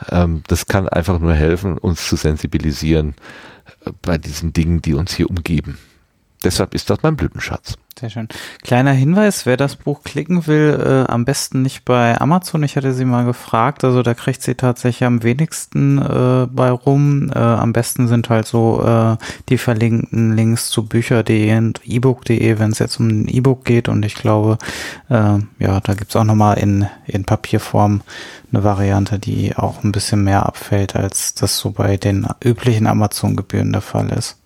[0.10, 3.15] Ähm, das kann einfach nur helfen, uns zu sensibilisieren
[3.85, 5.77] äh, bei diesen Dingen, die uns hier umgeben.
[6.44, 7.78] Deshalb ist das mein Blütenschatz.
[7.99, 8.28] Sehr schön.
[8.64, 12.64] Kleiner Hinweis, wer das Buch klicken will, äh, am besten nicht bei Amazon.
[12.64, 13.84] Ich hatte sie mal gefragt.
[13.84, 17.32] Also da kriegt sie tatsächlich am wenigsten äh, bei rum.
[17.34, 19.15] Äh, am besten sind halt so äh,
[19.49, 23.88] die verlinkten Links zu Bücher.de und ebook.de, wenn es jetzt um ein E-Book geht.
[23.88, 24.57] Und ich glaube,
[25.10, 28.02] äh, ja, da gibt's auch nochmal in, in Papierform
[28.52, 33.72] eine Variante, die auch ein bisschen mehr abfällt, als das so bei den üblichen Amazon-Gebühren
[33.72, 34.43] der Fall ist.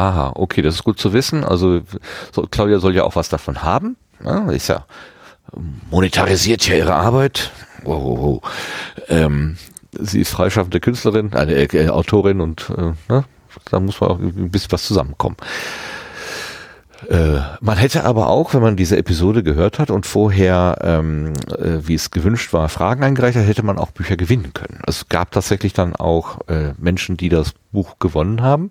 [0.00, 1.44] Aha, okay, das ist gut zu wissen.
[1.44, 1.82] Also
[2.32, 3.96] so, Claudia soll ja auch was davon haben.
[4.24, 4.86] Ja, ist ja
[5.90, 7.50] monetarisiert ja ihre Arbeit.
[7.82, 8.42] Wow, wow, wow.
[9.08, 9.58] Ähm,
[9.92, 13.24] sie ist freischaffende Künstlerin, eine äh, Autorin und äh, ne,
[13.70, 15.36] da muss man auch ein bisschen was zusammenkommen.
[17.08, 21.78] Äh, man hätte aber auch, wenn man diese Episode gehört hat und vorher, ähm, äh,
[21.86, 24.80] wie es gewünscht war, Fragen eingereicht hat, hätte man auch Bücher gewinnen können.
[24.86, 28.70] Es gab tatsächlich dann auch äh, Menschen, die das Buch gewonnen haben.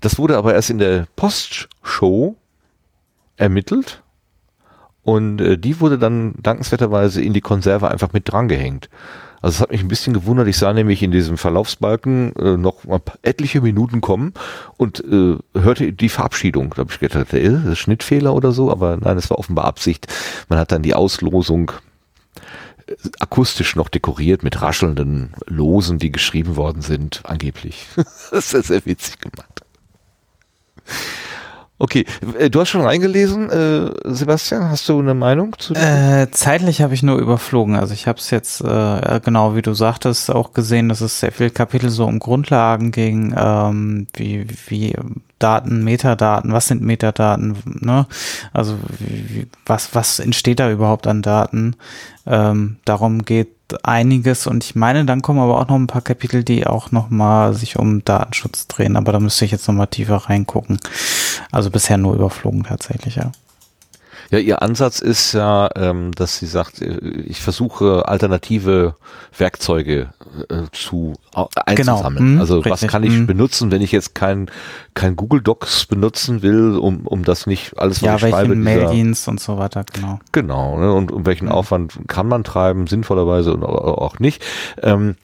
[0.00, 2.36] Das wurde aber erst in der Postshow
[3.36, 4.02] ermittelt
[5.02, 8.88] und äh, die wurde dann dankenswerterweise in die Konserve einfach mit drangehängt.
[9.42, 10.48] Also es hat mich ein bisschen gewundert.
[10.48, 12.84] Ich sah nämlich in diesem Verlaufsbalken äh, noch
[13.22, 14.34] etliche Minuten kommen
[14.76, 16.70] und äh, hörte die Verabschiedung.
[16.70, 19.64] Da habe ich gedacht, äh, das ist Schnittfehler oder so, aber nein, es war offenbar
[19.64, 20.06] Absicht.
[20.48, 21.72] Man hat dann die Auslosung
[22.86, 27.86] äh, akustisch noch dekoriert mit raschelnden Losen, die geschrieben worden sind, angeblich.
[28.30, 29.49] das ist sehr witzig gemacht.
[31.82, 32.04] Okay,
[32.38, 35.72] äh, du hast schon reingelesen, äh, Sebastian, hast du eine Meinung zu?
[35.72, 37.74] Äh, zeitlich habe ich nur überflogen.
[37.74, 41.32] Also ich habe es jetzt äh, genau wie du sagtest auch gesehen, dass es sehr
[41.32, 44.94] viele Kapitel so um Grundlagen ging, ähm, wie wie
[45.38, 48.06] Daten, Metadaten, was sind Metadaten, ne?
[48.52, 51.76] Also wie, was was entsteht da überhaupt an Daten?
[52.26, 53.48] Ähm, darum geht
[53.84, 57.10] einiges und ich meine, dann kommen aber auch noch ein paar Kapitel, die auch noch
[57.10, 60.78] mal sich um Datenschutz drehen, aber da müsste ich jetzt noch mal tiefer reingucken.
[61.50, 63.32] Also bisher nur überflogen tatsächlich, ja.
[64.30, 68.94] Ja, ihr Ansatz ist ja, ähm, dass sie sagt, äh, ich versuche alternative
[69.36, 70.10] Werkzeuge
[70.48, 72.16] äh, zu äh, einzusammeln.
[72.16, 72.34] Genau.
[72.34, 72.72] Mhm, also richtig.
[72.72, 73.26] was kann ich mhm.
[73.26, 74.48] benutzen, wenn ich jetzt kein
[74.94, 78.54] kein Google Docs benutzen will, um um das nicht alles was ja, ich schreibe.
[78.54, 80.20] Ja, Maildienst und so weiter, genau.
[80.30, 80.78] Genau.
[80.78, 81.52] Ne, und um welchen mhm.
[81.52, 84.44] Aufwand kann man treiben, sinnvollerweise und auch nicht.
[84.82, 85.16] Ähm,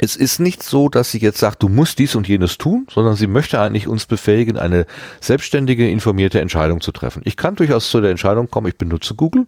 [0.00, 3.16] es ist nicht so, dass sie jetzt sagt, du musst dies und jenes tun, sondern
[3.16, 4.86] sie möchte eigentlich uns befähigen, eine
[5.20, 7.22] selbstständige, informierte Entscheidung zu treffen.
[7.24, 9.46] Ich kann durchaus zu der Entscheidung kommen, ich benutze Google.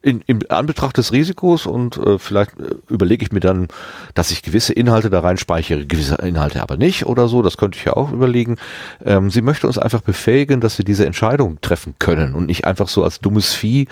[0.00, 3.66] In, in Anbetracht des Risikos und äh, vielleicht äh, überlege ich mir dann,
[4.14, 7.78] dass ich gewisse Inhalte da rein speichere, gewisse Inhalte aber nicht oder so, das könnte
[7.80, 8.58] ich ja auch überlegen.
[9.04, 12.86] Ähm, sie möchte uns einfach befähigen, dass wir diese Entscheidung treffen können und nicht einfach
[12.86, 13.88] so als dummes Vieh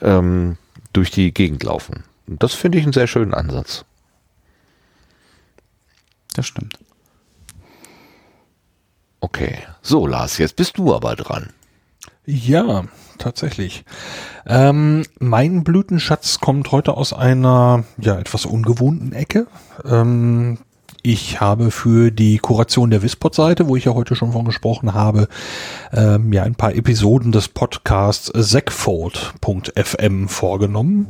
[0.00, 0.58] ähm,
[0.92, 2.04] durch die Gegend laufen.
[2.28, 3.84] Und das finde ich einen sehr schönen Ansatz
[6.38, 6.78] das stimmt.
[9.20, 9.58] Okay.
[9.82, 11.50] So, Lars, jetzt bist du aber dran.
[12.24, 12.84] Ja,
[13.18, 13.84] tatsächlich.
[14.46, 19.46] Ähm, mein Blütenschatz kommt heute aus einer ja etwas ungewohnten Ecke.
[19.84, 20.58] Ähm,
[21.08, 25.28] ich habe für die Kuration der Wispod-Seite, wo ich ja heute schon von gesprochen habe,
[25.90, 31.08] ähm, ja ein paar Episoden des Podcasts Segfold.fm vorgenommen.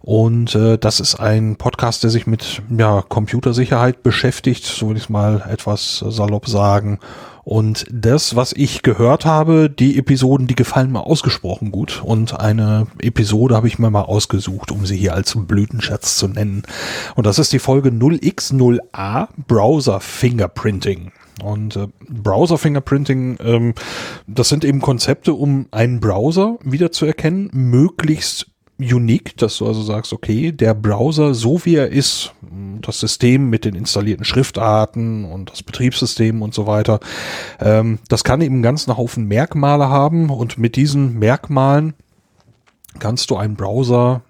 [0.00, 5.04] Und äh, das ist ein Podcast, der sich mit ja, Computersicherheit beschäftigt, so will ich
[5.04, 7.00] es mal etwas salopp sagen.
[7.44, 12.02] Und das, was ich gehört habe, die Episoden, die gefallen mir ausgesprochen gut.
[12.04, 16.62] Und eine Episode habe ich mir mal ausgesucht, um sie hier als Blütenschatz zu nennen.
[17.16, 21.12] Und das ist die Folge 0x0a Browser Fingerprinting.
[21.42, 23.74] Und äh, Browser Fingerprinting, ähm,
[24.26, 30.52] das sind eben Konzepte, um einen Browser wiederzuerkennen, möglichst unique, dass du also sagst, okay,
[30.52, 32.32] der Browser, so wie er ist,
[32.80, 37.00] das System mit den installierten Schriftarten und das Betriebssystem und so weiter,
[37.60, 41.94] ähm, das kann eben einen ganzen Haufen Merkmale haben und mit diesen Merkmalen
[42.98, 44.22] kannst du einen Browser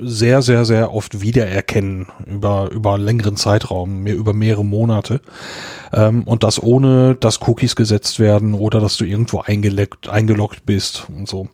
[0.00, 5.22] sehr, sehr, sehr oft wiedererkennen über, über einen längeren Zeitraum, mehr, über mehrere Monate.
[5.92, 11.06] Ähm, und das ohne, dass Cookies gesetzt werden oder dass du irgendwo eingeloggt, eingeloggt bist
[11.08, 11.48] und so.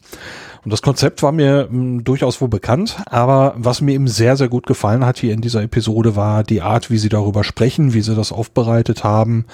[0.64, 4.36] Und das Konzept war mir mh, hm, durchaus wohl bekannt, aber was mir eben sehr,
[4.36, 7.92] sehr gut gefallen hat hier in dieser Episode war die Art, wie sie darüber sprechen,
[7.92, 9.44] wie sie das aufbereitet haben.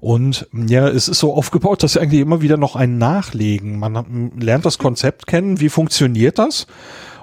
[0.00, 3.78] Und ja, es ist so aufgebaut, dass sie eigentlich immer wieder noch ein Nachlegen.
[3.78, 6.66] Man hm, lernt das Konzept kennen, wie funktioniert das?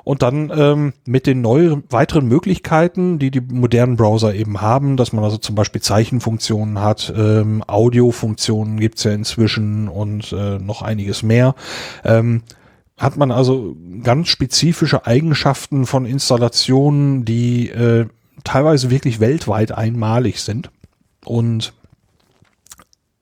[0.06, 5.14] Und dann ähm, mit den neuen weiteren Möglichkeiten, die die modernen Browser eben haben, dass
[5.14, 11.24] man also zum Beispiel Zeichenfunktionen hat, ähm, Audiofunktionen gibt's ja inzwischen und äh, noch einiges
[11.24, 11.56] mehr.
[12.04, 12.44] Ähm,
[12.98, 18.08] hat man also ganz spezifische Eigenschaften von Installationen, die äh,
[18.44, 20.70] teilweise wirklich weltweit einmalig sind.
[21.26, 21.74] Und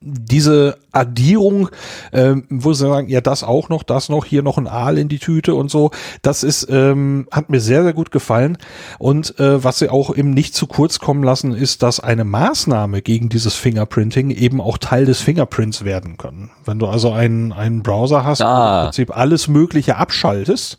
[0.04, 1.70] diese Addierung,
[2.12, 5.08] äh, wo sie sagen, ja, das auch noch, das noch, hier noch ein Aal in
[5.08, 8.58] die Tüte und so, das ist, ähm, hat mir sehr, sehr gut gefallen.
[9.00, 13.02] Und äh, was sie auch eben nicht zu kurz kommen lassen, ist, dass eine Maßnahme
[13.02, 16.52] gegen dieses Fingerprinting eben auch Teil des Fingerprints werden kann.
[16.66, 18.80] Wenn du also einen, einen Browser hast, ah.
[18.80, 20.78] im Prinzip alles Mögliche abschaltest,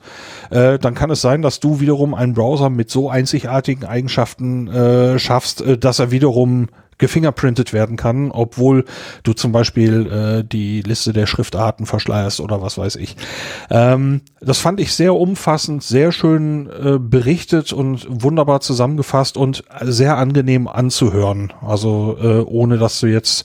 [0.50, 5.18] äh, dann kann es sein, dass du wiederum einen Browser mit so einzigartigen Eigenschaften äh,
[5.18, 6.68] schaffst, äh, dass er wiederum
[6.98, 8.84] gefingerprintet werden kann, obwohl
[9.22, 13.16] du zum Beispiel äh, die Liste der Schriftarten verschleierst oder was weiß ich.
[13.70, 20.16] Ähm, das fand ich sehr umfassend, sehr schön äh, berichtet und wunderbar zusammengefasst und sehr
[20.18, 21.52] angenehm anzuhören.
[21.60, 23.44] Also äh, ohne dass du jetzt,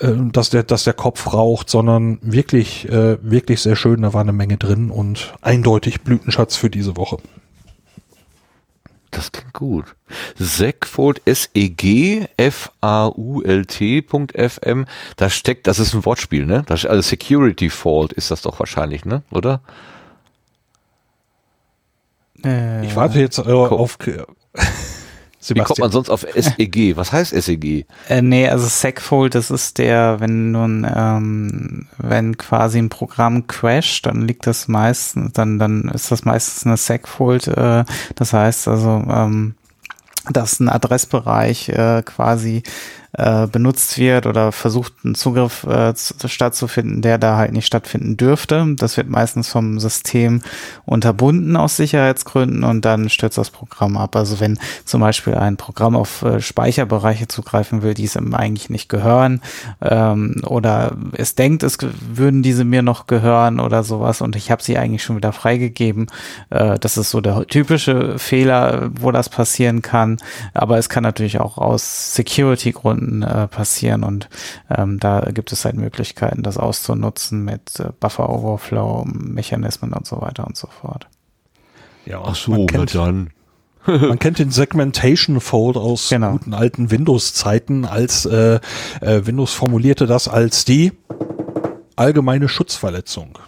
[0.00, 4.02] äh, dass der, dass der Kopf raucht, sondern wirklich, äh, wirklich sehr schön.
[4.02, 7.18] Da war eine Menge drin und eindeutig Blütenschatz für diese Woche.
[9.16, 9.96] Das klingt gut.
[10.34, 13.24] Segfold S-E-G F-A-U-L-T.fm.
[15.16, 16.64] Da steckt, das ist ein Wortspiel, ne?
[16.66, 19.22] Das, also Security Fault ist das doch wahrscheinlich, ne?
[19.30, 19.62] Oder?
[22.44, 23.96] Äh, ich warte jetzt äh, auf,
[25.46, 25.64] Sebastian.
[25.64, 26.96] Wie kommt man sonst auf SEG?
[26.96, 27.86] Was heißt SEG?
[28.08, 34.06] Äh, nee, also Segfold, das ist der, wenn nun, ähm, wenn quasi ein Programm crasht,
[34.06, 37.46] dann liegt das meistens, dann, dann ist das meistens eine Segfold.
[37.46, 37.84] Äh,
[38.16, 39.54] das heißt also, ähm,
[40.28, 42.64] dass ein Adressbereich äh, quasi
[43.16, 48.74] äh, benutzt wird oder versucht, einen Zugriff äh, stattzufinden, der da halt nicht stattfinden dürfte.
[48.76, 50.42] Das wird meistens vom System
[50.84, 54.16] unterbunden aus Sicherheitsgründen und dann stürzt das Programm ab.
[54.16, 58.68] Also wenn zum Beispiel ein Programm auf äh, Speicherbereiche zugreifen will, die es ihm eigentlich
[58.68, 59.40] nicht gehören
[59.80, 64.62] ähm, oder es denkt, es würden diese mir noch gehören oder sowas und ich habe
[64.62, 66.08] sie eigentlich schon wieder freigegeben.
[66.50, 70.18] Äh, das ist so der typische Fehler, wo das passieren kann.
[70.52, 74.28] Aber es kann natürlich auch aus Security-Gründen Stunden äh, passieren und
[74.70, 80.20] ähm, da gibt es halt Möglichkeiten, das auszunutzen mit äh, Buffer Overflow Mechanismen und so
[80.20, 81.06] weiter und so fort.
[82.04, 83.30] Ja, ach so, man kennt, dann.
[83.86, 86.32] man kennt den Segmentation Fold aus genau.
[86.32, 88.60] guten alten Windows-Zeiten, als äh,
[89.00, 90.92] äh, Windows formulierte das als die
[91.96, 93.38] allgemeine Schutzverletzung.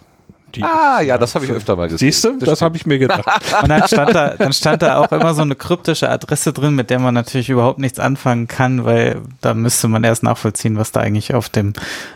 [0.55, 2.11] Die ah, ja, das habe ich öfter mal gesehen.
[2.11, 3.25] Siehst du, das, das habe ich mir gedacht.
[3.61, 6.89] Und dann stand, da, dann stand da auch immer so eine kryptische Adresse drin, mit
[6.89, 11.01] der man natürlich überhaupt nichts anfangen kann, weil da müsste man erst nachvollziehen, was da
[11.01, 11.73] eigentlich auf dem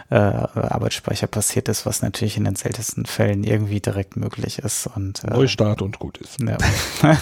[0.09, 4.87] äh, Arbeitsspeicher passiert ist, was natürlich in den seltensten Fällen irgendwie direkt möglich ist.
[4.95, 6.39] Und, äh, Neustart und gut ist.
[6.39, 6.57] Ja.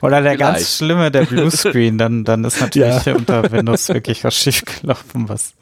[0.00, 0.38] Oder der Vielleicht.
[0.38, 3.14] ganz schlimme, der Bluescreen, dann, dann ist natürlich ja.
[3.14, 5.54] unter Windows wirklich was schiefgelaufen, was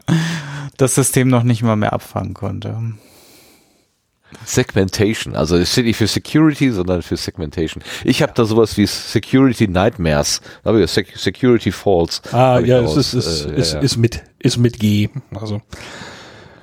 [0.77, 2.77] das System noch nicht mal mehr abfangen konnte.
[4.45, 7.83] Segmentation, also es steht nicht für Security, sondern für Segmentation.
[8.05, 12.23] Ich habe da sowas wie Security Nightmares, habe ich Security Faults.
[12.33, 13.85] Ah, ja, es ist, ist, äh, ist, ja, ja.
[13.85, 15.61] ist mit ist mit G, also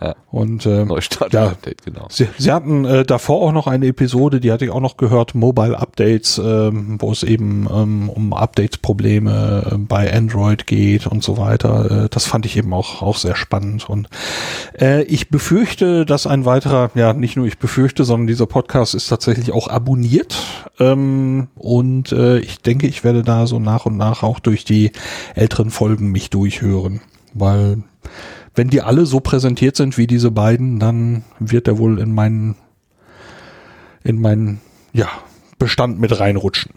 [0.02, 0.15] ja.
[0.32, 2.07] Und ähm, Neustart ja, Update, genau.
[2.10, 5.36] Sie, sie hatten äh, davor auch noch eine Episode, die hatte ich auch noch gehört,
[5.36, 11.38] Mobile Updates, ähm, wo es eben ähm, um Updates-Probleme äh, bei Android geht und so
[11.38, 12.06] weiter.
[12.06, 13.90] Äh, das fand ich eben auch auch sehr spannend.
[13.90, 14.10] Und
[14.80, 19.07] äh, ich befürchte, dass ein weiterer, ja nicht nur ich befürchte, sondern dieser Podcast ist
[19.07, 20.38] tatsächlich auch abonniert.
[20.80, 24.91] Ähm, und äh, ich denke, ich werde da so nach und nach auch durch die
[25.36, 27.02] älteren Folgen mich durchhören,
[27.34, 27.84] weil
[28.58, 32.56] wenn die alle so präsentiert sind wie diese beiden, dann wird er wohl in meinen,
[34.04, 34.62] in meinen,
[34.94, 35.08] ja,
[35.60, 36.72] Bestand mit reinrutschen.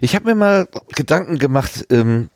[0.00, 2.30] Ich habe mir mal Gedanken gemacht, ähm,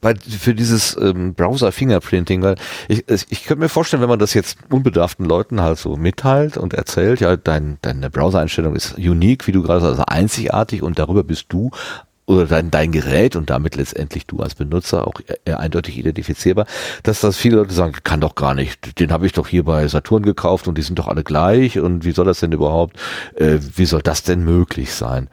[0.00, 2.56] bei, für dieses ähm, Browser-Fingerprinting, weil
[2.88, 6.74] ich, ich könnte mir vorstellen, wenn man das jetzt unbedarften Leuten halt so mitteilt und
[6.74, 11.24] erzählt, ja, dein, deine Browser-Einstellung ist unique, wie du gerade sagst, also einzigartig und darüber
[11.24, 11.70] bist du
[12.28, 15.14] oder dein, dein Gerät und damit letztendlich du als Benutzer auch
[15.46, 16.66] eindeutig identifizierbar,
[17.02, 19.88] dass das viele Leute sagen, kann doch gar nicht, den habe ich doch hier bei
[19.88, 22.98] Saturn gekauft und die sind doch alle gleich und wie soll das denn überhaupt,
[23.36, 25.28] äh, wie soll das denn möglich sein?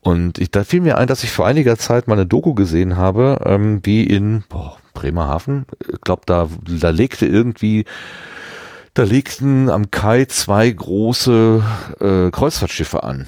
[0.00, 2.96] Und ich, da fiel mir ein, dass ich vor einiger Zeit mal eine Doku gesehen
[2.96, 7.84] habe, ähm, wie in boah, Bremerhaven, ich glaube, da, da legte irgendwie
[8.94, 11.62] da legten am Kai zwei große
[12.00, 13.26] äh, Kreuzfahrtschiffe an.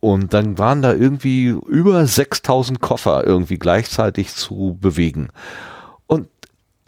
[0.00, 5.28] Und dann waren da irgendwie über 6000 Koffer irgendwie gleichzeitig zu bewegen.
[6.06, 6.28] Und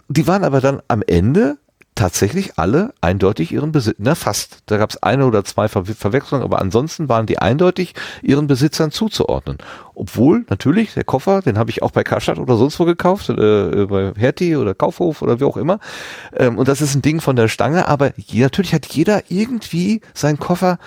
[0.08, 1.58] die waren aber dann am Ende
[2.00, 6.42] tatsächlich alle eindeutig ihren Besitz, na fast, da gab es eine oder zwei Ver Verwechslungen,
[6.42, 9.58] aber ansonsten waren die eindeutig ihren Besitzern zuzuordnen.
[9.94, 13.84] Obwohl natürlich der Koffer, den habe ich auch bei Karstadt oder sonst wo gekauft, äh,
[13.84, 15.78] bei Hertie oder Kaufhof oder wie auch immer.
[16.34, 20.38] Ähm, und das ist ein Ding von der Stange, aber natürlich hat jeder irgendwie seinen
[20.38, 20.78] Koffer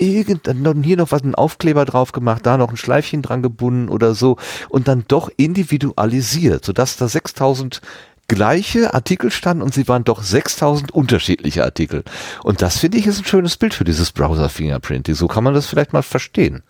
[0.00, 3.88] irgend, dann hier noch was, einen Aufkleber drauf gemacht, da noch ein Schleifchen dran gebunden
[3.88, 4.36] oder so
[4.68, 7.80] und dann doch individualisiert, sodass da 6000
[8.28, 12.04] gleiche Artikel standen und sie waren doch 6000 unterschiedliche Artikel.
[12.44, 15.16] Und das finde ich ist ein schönes Bild für dieses Browser Fingerprinting.
[15.16, 16.62] So kann man das vielleicht mal verstehen.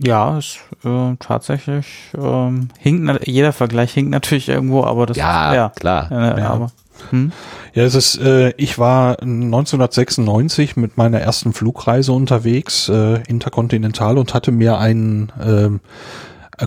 [0.00, 1.86] Ja, ist äh, tatsächlich
[2.16, 6.12] ähm, hinkt jeder Vergleich hinkt natürlich irgendwo, aber das ja, ist, ja klar.
[6.12, 6.50] Äh, ja.
[6.50, 6.70] Aber,
[7.10, 7.32] hm?
[7.78, 14.34] Ja, es ist, äh, ich war 1996 mit meiner ersten Flugreise unterwegs, äh, interkontinental und
[14.34, 15.78] hatte mir einen ähm,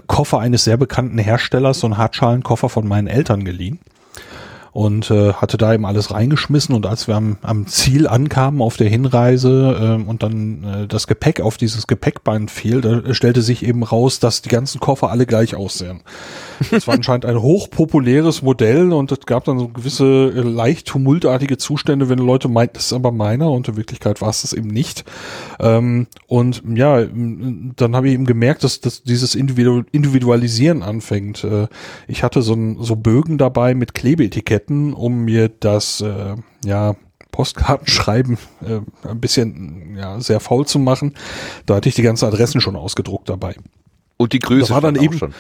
[0.07, 3.79] Koffer eines sehr bekannten Herstellers, so einen Hartschalenkoffer von meinen Eltern geliehen
[4.71, 8.77] und äh, hatte da eben alles reingeschmissen und als wir am, am Ziel ankamen auf
[8.77, 13.65] der Hinreise äh, und dann äh, das Gepäck auf dieses Gepäckband fiel, da stellte sich
[13.65, 16.03] eben raus, dass die ganzen Koffer alle gleich aussehen.
[16.69, 21.57] Das war anscheinend ein hochpopuläres Modell und es gab dann so gewisse äh, leicht tumultartige
[21.57, 24.69] Zustände, wenn Leute meinten, das ist aber meiner und in Wirklichkeit war es das eben
[24.69, 25.03] nicht.
[25.59, 31.43] Ähm, und ja, dann habe ich eben gemerkt, dass, dass dieses Individu Individualisieren anfängt.
[31.43, 31.67] Äh,
[32.07, 36.35] ich hatte so, ein, so Bögen dabei mit Klebeetiketten, um mir das, äh,
[36.65, 36.95] ja,
[37.31, 41.15] Postkartenschreiben äh, ein bisschen ja, sehr faul zu machen.
[41.65, 43.55] Da hatte ich die ganzen Adressen schon ausgedruckt dabei.
[44.21, 45.33] Und die Größe da war dann eben, schon.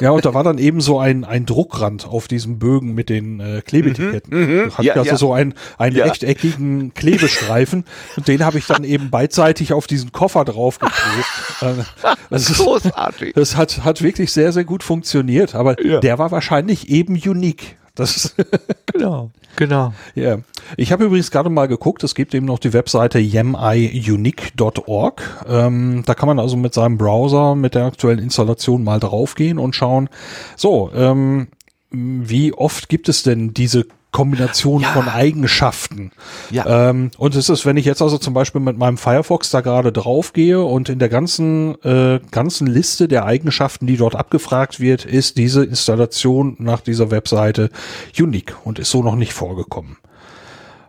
[0.00, 3.38] Ja, und da war dann eben so ein, ein Druckrand auf diesem Bögen mit den
[3.38, 4.32] äh, Klebetiketten.
[4.34, 4.78] Mhm, mh.
[4.78, 5.16] Hat ja, also ja.
[5.18, 6.06] so einen, einen ja.
[6.06, 7.84] rechteckigen Klebestreifen
[8.16, 11.86] und den habe ich dann eben beidseitig auf diesen Koffer drauf geklebt.
[12.30, 13.34] das ist großartig.
[13.44, 16.00] Das hat, hat wirklich sehr, sehr gut funktioniert, aber ja.
[16.00, 17.76] der war wahrscheinlich eben unique.
[17.94, 18.34] Das
[18.92, 19.92] genau, genau.
[20.14, 20.38] Ja.
[20.76, 25.44] Ich habe übrigens gerade mal geguckt, es gibt eben noch die Webseite yamiunique.org.
[25.48, 29.76] Ähm, da kann man also mit seinem Browser, mit der aktuellen Installation mal draufgehen und
[29.76, 30.08] schauen,
[30.56, 31.48] so, ähm,
[31.90, 34.92] wie oft gibt es denn diese Kombination ja.
[34.92, 36.12] von Eigenschaften.
[36.50, 36.90] Ja.
[36.90, 39.90] Ähm, und es ist, wenn ich jetzt also zum Beispiel mit meinem Firefox da gerade
[39.90, 45.36] draufgehe und in der ganzen, äh, ganzen Liste der Eigenschaften, die dort abgefragt wird, ist
[45.36, 47.70] diese Installation nach dieser Webseite
[48.16, 49.96] unique und ist so noch nicht vorgekommen.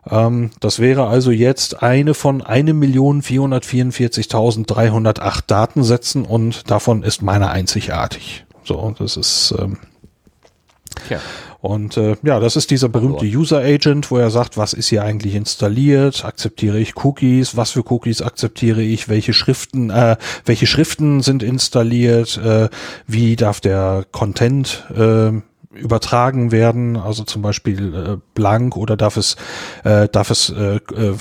[0.08, 8.46] Ähm, das wäre also jetzt eine von 1.444.308 Datensätzen und davon ist meine einzigartig.
[8.64, 9.80] So, das ist ähm,
[11.10, 11.20] ja.
[11.66, 15.04] Und äh, ja, das ist dieser berühmte User Agent, wo er sagt, was ist hier
[15.04, 20.16] eigentlich installiert, akzeptiere ich Cookies, was für Cookies akzeptiere ich, welche Schriften, äh,
[20.46, 22.70] welche Schriften sind installiert, äh,
[23.08, 25.32] wie darf der Content äh,
[25.76, 29.36] übertragen werden, also zum Beispiel äh, blank oder darf es
[29.84, 31.16] äh, darf es äh, äh,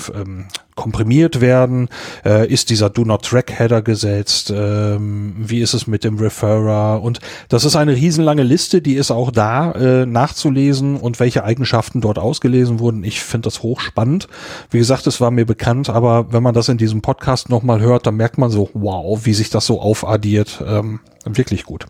[0.75, 1.89] komprimiert werden?
[2.25, 4.53] Äh, ist dieser Do Not Track Header gesetzt?
[4.55, 7.01] Ähm, wie ist es mit dem Referrer?
[7.01, 7.19] Und
[7.49, 12.19] das ist eine riesenlange Liste, die ist auch da äh, nachzulesen und welche Eigenschaften dort
[12.19, 13.03] ausgelesen wurden.
[13.03, 14.27] Ich finde das hochspannend.
[14.69, 18.05] Wie gesagt, es war mir bekannt, aber wenn man das in diesem Podcast nochmal hört,
[18.05, 20.63] dann merkt man so, wow, wie sich das so aufaddiert.
[20.67, 21.85] Ähm, wirklich gut.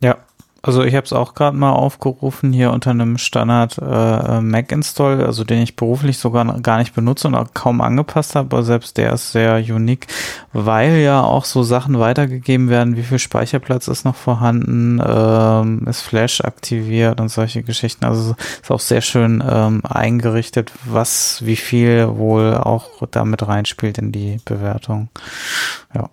[0.00, 0.18] Ja,
[0.62, 5.24] also ich habe es auch gerade mal aufgerufen hier unter einem Standard äh, Mac Install,
[5.24, 8.96] also den ich beruflich sogar gar nicht benutze und auch kaum angepasst habe, aber selbst
[8.96, 10.06] der ist sehr unique,
[10.52, 16.02] weil ja auch so Sachen weitergegeben werden, wie viel Speicherplatz ist noch vorhanden, ähm, ist
[16.02, 18.04] Flash aktiviert und solche Geschichten.
[18.04, 24.12] Also ist auch sehr schön ähm, eingerichtet, was wie viel wohl auch damit reinspielt in
[24.12, 25.08] die Bewertung.
[25.92, 26.08] Ja.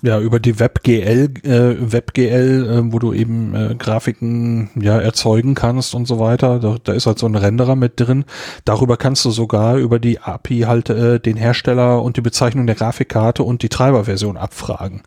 [0.00, 5.92] Ja, über die WebGL, äh, WebGL, äh, wo du eben äh, Grafiken ja erzeugen kannst
[5.94, 6.60] und so weiter.
[6.60, 8.24] Da, da ist halt so ein Renderer mit drin.
[8.64, 12.76] Darüber kannst du sogar über die API halt äh, den Hersteller und die Bezeichnung der
[12.76, 15.02] Grafikkarte und die Treiberversion abfragen.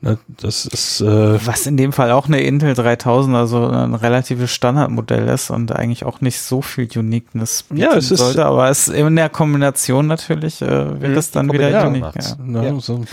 [0.00, 4.50] Ne, das ist äh, Was in dem Fall auch eine Intel 3000, also ein relatives
[4.50, 8.68] Standardmodell ist und eigentlich auch nicht so viel Uniqueness bieten Ja, es ist- sollte, aber
[8.70, 12.04] es in der Kombination natürlich äh, wird Mhm, es dann wieder unique.
[12.14, 12.36] Ja.
[12.44, 12.80] Ne, Ja.
[12.80, 13.04] so,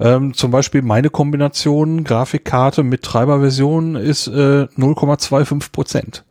[0.00, 6.24] ähm, zum Beispiel meine Kombination Grafikkarte mit Treiberversion ist äh, 0,25 Prozent.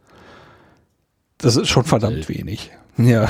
[1.38, 2.72] Das ist schon verdammt wenig.
[3.02, 3.30] Ja.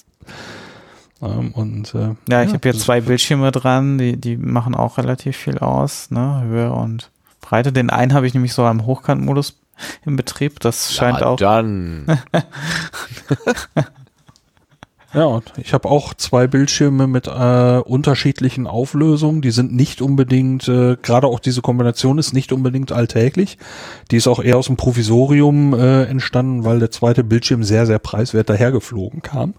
[1.20, 5.36] ähm, und äh, Ja, ich habe hier zwei Bildschirme dran, die, die machen auch relativ
[5.36, 6.40] viel aus, ne?
[6.42, 7.10] Höhe und
[7.42, 7.70] Breite.
[7.70, 9.60] Den einen habe ich nämlich so am Hochkantmodus
[10.06, 10.58] im Betrieb.
[10.60, 11.36] Das scheint ja, auch.
[11.36, 12.06] Dann.
[15.14, 19.40] Ja, ich habe auch zwei Bildschirme mit äh, unterschiedlichen Auflösungen.
[19.40, 23.56] Die sind nicht unbedingt, äh, gerade auch diese Kombination ist nicht unbedingt alltäglich.
[24.10, 27.98] Die ist auch eher aus dem Provisorium äh, entstanden, weil der zweite Bildschirm sehr, sehr
[27.98, 29.54] preiswert dahergeflogen kam.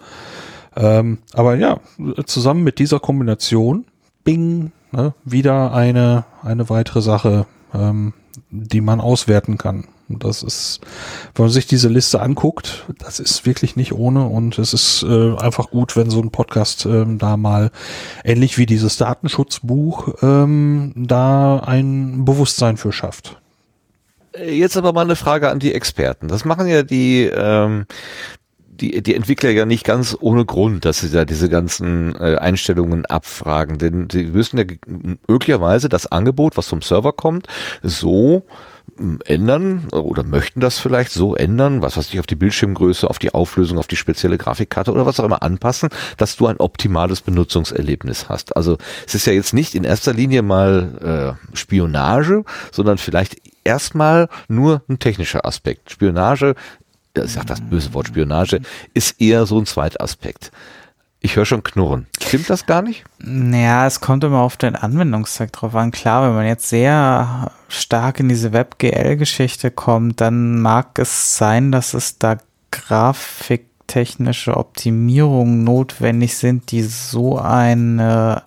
[0.75, 1.79] Ähm, aber ja,
[2.25, 3.85] zusammen mit dieser Kombination,
[4.23, 8.13] bing, ne, wieder eine, eine weitere Sache, ähm,
[8.51, 9.85] die man auswerten kann.
[10.09, 10.79] Das ist,
[11.35, 15.35] wenn man sich diese Liste anguckt, das ist wirklich nicht ohne und es ist äh,
[15.37, 17.71] einfach gut, wenn so ein Podcast ähm, da mal
[18.23, 23.37] ähnlich wie dieses Datenschutzbuch ähm, da ein Bewusstsein für schafft.
[24.45, 26.27] Jetzt aber mal eine Frage an die Experten.
[26.27, 27.85] Das machen ja die, ähm,
[28.67, 33.05] die, die Entwickler ja nicht ganz ohne Grund, dass sie da diese ganzen äh, Einstellungen
[33.05, 33.77] abfragen.
[33.77, 34.65] Denn sie müssen ja
[35.27, 37.47] möglicherweise das Angebot, was vom Server kommt,
[37.81, 38.43] so
[39.25, 43.33] ändern oder möchten das vielleicht so ändern, was weiß ich, auf die Bildschirmgröße, auf die
[43.33, 48.29] Auflösung, auf die spezielle Grafikkarte oder was auch immer anpassen, dass du ein optimales Benutzungserlebnis
[48.29, 48.55] hast.
[48.55, 54.29] Also es ist ja jetzt nicht in erster Linie mal äh, Spionage, sondern vielleicht erstmal
[54.47, 55.91] nur ein technischer Aspekt.
[55.91, 56.55] Spionage,
[57.15, 58.61] ich sag das böse Wort Spionage,
[58.93, 60.51] ist eher so ein Zweitaspekt.
[61.27, 62.07] Ich höre schon knurren.
[62.25, 63.03] Stimmt das gar nicht?
[63.19, 65.91] Naja, es kommt immer auf den Anwendungszweck drauf an.
[65.91, 71.93] Klar, wenn man jetzt sehr stark in diese WebGL-Geschichte kommt, dann mag es sein, dass
[71.93, 72.37] es da
[72.71, 78.43] grafiktechnische Optimierungen notwendig sind, die so eine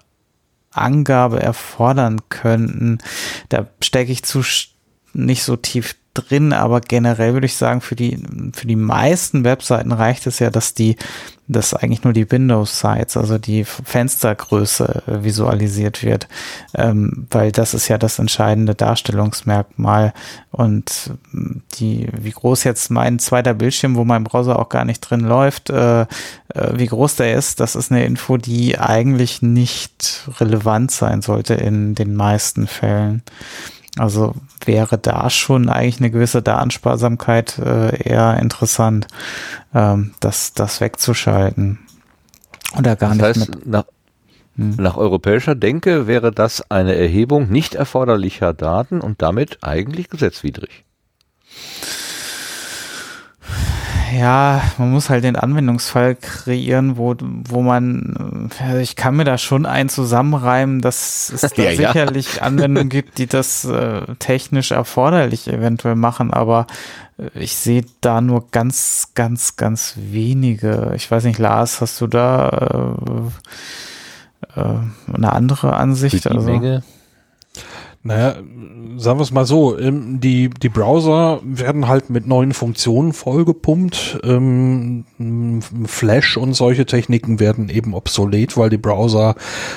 [0.70, 2.96] Angabe erfordern könnten.
[3.50, 4.40] Da stecke ich zu
[5.12, 8.22] nicht so tief drin, aber generell würde ich sagen, für die,
[8.52, 10.96] für die meisten Webseiten reicht es ja, dass die,
[11.48, 16.28] dass eigentlich nur die Windows-Sites, also die Fenstergröße äh, visualisiert wird,
[16.74, 20.12] ähm, weil das ist ja das entscheidende Darstellungsmerkmal
[20.50, 25.00] und ähm, die, wie groß jetzt mein zweiter Bildschirm, wo mein Browser auch gar nicht
[25.00, 26.06] drin läuft, äh, äh,
[26.74, 31.94] wie groß der ist, das ist eine Info, die eigentlich nicht relevant sein sollte in
[31.94, 33.22] den meisten Fällen.
[33.98, 34.34] Also
[34.64, 39.08] wäre da schon eigentlich eine gewisse Datensparsamkeit äh, eher interessant,
[39.74, 41.80] ähm, das, das wegzuschalten.
[42.78, 43.66] Oder gar das nicht heißt, mit.
[43.66, 43.84] nach,
[44.56, 44.76] Hm.
[44.76, 50.84] nach europäischer Denke wäre das eine Erhebung nicht erforderlicher Daten und damit eigentlich gesetzwidrig.
[54.12, 59.38] Ja, man muss halt den Anwendungsfall kreieren, wo, wo man, also ich kann mir da
[59.38, 61.88] schon einen zusammenreimen, dass es da Ja, ja.
[61.92, 66.66] sicherlich Anwendungen gibt, die das äh, technisch erforderlich eventuell machen, aber
[67.18, 70.92] äh, ich sehe da nur ganz, ganz, ganz wenige.
[70.96, 73.02] Ich weiß nicht, Lars, hast du da
[74.56, 76.22] äh, äh, eine andere Ansicht?
[76.22, 76.82] Für die Also, Menge.
[78.02, 78.36] Naja,
[78.96, 84.20] sagen wir es mal so, ähm, die, die Browser werden halt mit neuen Funktionen vollgepumpt.
[84.24, 85.04] Ähm,
[85.84, 89.34] Flash und solche Techniken werden eben obsolet, weil die Browser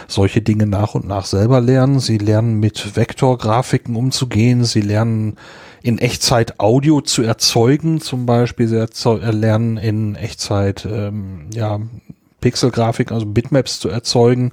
[0.08, 2.00] solche Dinge nach und nach selber lernen.
[2.00, 5.36] Sie lernen mit Vektorgrafiken umzugehen, sie lernen
[5.82, 11.82] in Echtzeit Audio zu erzeugen, zum Beispiel sie äh, lernen in Echtzeit ähm, ja,
[12.40, 14.52] Pixelgrafiken, also Bitmaps zu erzeugen.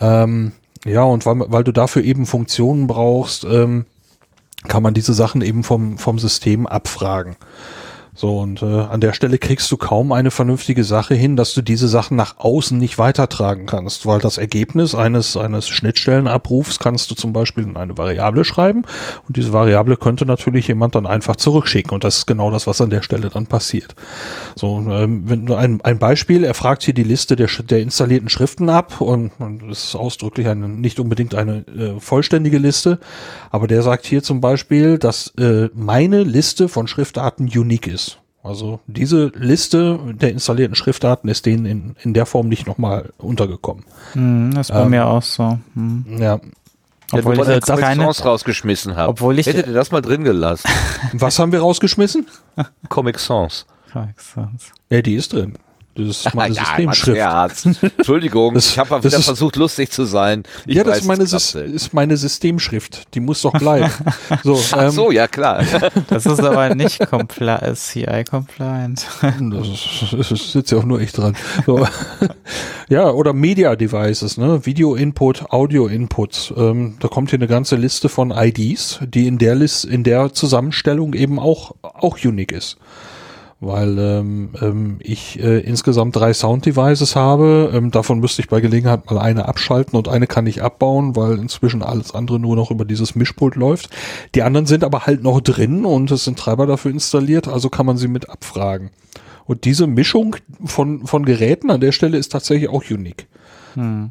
[0.00, 0.52] Ähm,
[0.84, 3.86] ja, und weil, weil du dafür eben Funktionen brauchst, ähm,
[4.68, 7.36] kann man diese Sachen eben vom, vom System abfragen.
[8.14, 11.62] So, und äh, an der Stelle kriegst du kaum eine vernünftige Sache hin, dass du
[11.62, 17.14] diese Sachen nach außen nicht weitertragen kannst, weil das Ergebnis eines, eines Schnittstellenabrufs kannst du
[17.14, 18.82] zum Beispiel in eine Variable schreiben
[19.26, 22.82] und diese Variable könnte natürlich jemand dann einfach zurückschicken und das ist genau das, was
[22.82, 23.94] an der Stelle dann passiert.
[24.56, 28.28] So, ähm, wenn du ein, ein Beispiel, er fragt hier die Liste der, der installierten
[28.28, 32.98] Schriften ab und, und das ist ausdrücklich eine, nicht unbedingt eine äh, vollständige Liste,
[33.50, 38.01] aber der sagt hier zum Beispiel, dass äh, meine Liste von Schriftarten unique ist.
[38.42, 43.84] Also diese Liste der installierten Schriftarten ist denen in, in der Form nicht nochmal untergekommen.
[44.14, 45.58] hm, das ist bei Ähm, mir auch so.
[45.74, 46.04] Hm.
[46.18, 46.40] Ja.
[47.12, 49.10] Obwohl ja, ich jetzt keine, Comic-Sans rausgeschmissen habe.
[49.10, 50.68] Obwohl ich- Hättet ihr das mal drin gelassen?
[51.12, 52.26] Was haben wir rausgeschmissen?
[52.88, 53.66] Comic Sans.
[53.92, 54.72] Comic Sans.
[54.90, 55.54] Ja, die ist drin.
[55.94, 56.54] Das ist meine
[57.14, 57.92] Ja, Systemschrift.
[57.98, 60.42] Entschuldigung, Das- ich habe mal das wieder ist- versucht, lustig zu sein.
[60.66, 61.74] Ich ja, das weiß, ist meine, selten.
[61.74, 63.14] ist meine Systemschrift.
[63.14, 63.90] Die muss doch bleiben.
[64.42, 65.62] so, Ach ähm, so, ja klar.
[66.08, 69.06] Das ist aber nicht compli CI-compliant.
[69.50, 71.36] Das, ist- das sitzt ja auch nur ich dran.
[71.66, 71.86] So.
[72.88, 74.64] ja, oder Media Devices, ne?
[74.64, 76.52] Video Input, Audio Inputs.
[76.56, 80.32] Ähm, da kommt hier eine ganze Liste von IDs, die in der List, in der
[80.32, 82.76] Zusammenstellung eben auch, auch unique ist.
[83.64, 87.70] Weil ähm, ähm, ich äh, insgesamt drei Sound Devices habe.
[87.72, 91.38] Ähm, davon müsste ich bei Gelegenheit mal eine abschalten und eine kann ich abbauen, weil
[91.38, 93.88] inzwischen alles andere nur noch über dieses Mischpult läuft.
[94.34, 97.86] Die anderen sind aber halt noch drin und es sind Treiber dafür installiert, also kann
[97.86, 98.90] man sie mit abfragen.
[99.44, 100.34] Und diese Mischung
[100.64, 103.28] von, von Geräten an der Stelle ist tatsächlich auch unique.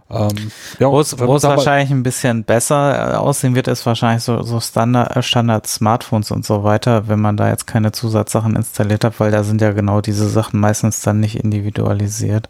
[0.10, 4.24] Ähm, ja, Wo es wo es wahrscheinlich ein bisschen besser äh, aussehen wird, ist wahrscheinlich
[4.24, 9.04] so, so Standard, äh, Standard-Smartphones und so weiter, wenn man da jetzt keine Zusatzsachen installiert
[9.04, 12.50] hat, weil da sind ja genau diese Sachen meistens dann nicht individualisiert.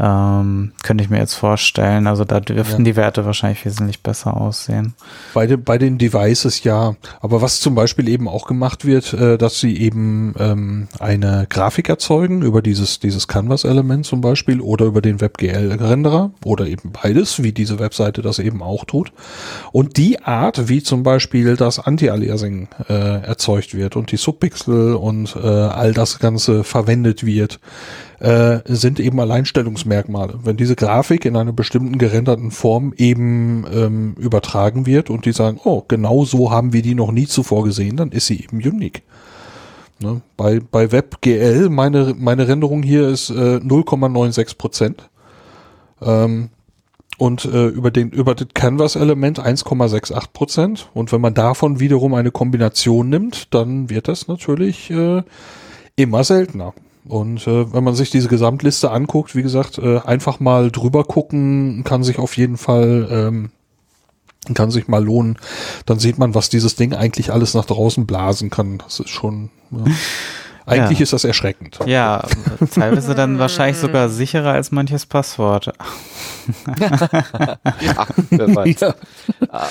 [0.00, 2.06] Ähm, könnte ich mir jetzt vorstellen.
[2.06, 2.92] Also da dürften Ja.
[2.92, 4.94] die Werte wahrscheinlich wesentlich besser aussehen.
[5.34, 6.94] Bei, den, bei den Devices ja.
[7.20, 11.88] Aber was zum Beispiel eben auch gemacht wird, äh, dass sie eben ähm, eine Grafik
[11.88, 17.52] erzeugen über dieses, dieses Canvas-Element zum Beispiel oder über den WebGL-Renderer oder eben beides, wie
[17.52, 19.12] diese Webseite das eben auch tut.
[19.72, 25.34] Und die Art, wie zum Beispiel das Anti-Aliasing äh, erzeugt wird und die Subpixel und
[25.34, 27.58] äh, all das Ganze verwendet wird,
[28.20, 30.40] äh, sind eben Alleinstellungsmerkmale.
[30.42, 35.60] Wenn diese Grafik in einer bestimmten gerenderten Form eben ähm, übertragen wird und die sagen,
[35.64, 39.02] oh, genau so haben wir die noch nie zuvor gesehen, dann ist sie eben unique.
[40.00, 40.20] Ne?
[40.36, 45.08] Bei, bei WebGL, meine, meine Renderung hier ist äh, 0,96 Prozent.
[46.00, 46.50] Ähm,
[47.18, 50.88] und äh, über den über das Canvas-Element 1,68 Prozent.
[50.94, 55.22] Und wenn man davon wiederum eine Kombination nimmt, dann wird das natürlich äh,
[55.96, 56.74] immer seltener.
[57.08, 61.82] Und äh, wenn man sich diese Gesamtliste anguckt, wie gesagt, äh, einfach mal drüber gucken,
[61.84, 63.50] kann sich auf jeden Fall ähm,
[64.54, 65.36] kann sich mal lohnen.
[65.86, 68.78] Dann sieht man, was dieses Ding eigentlich alles nach draußen blasen kann.
[68.78, 69.50] Das ist schon.
[69.70, 69.84] Ja.
[70.66, 71.02] Eigentlich Ja.
[71.04, 71.78] ist das erschreckend.
[71.86, 72.26] Ja,
[72.74, 75.72] teilweise dann wahrscheinlich sogar sicherer als manches Passwort.
[77.80, 78.80] ja, wer weiß.
[78.80, 78.94] Ja,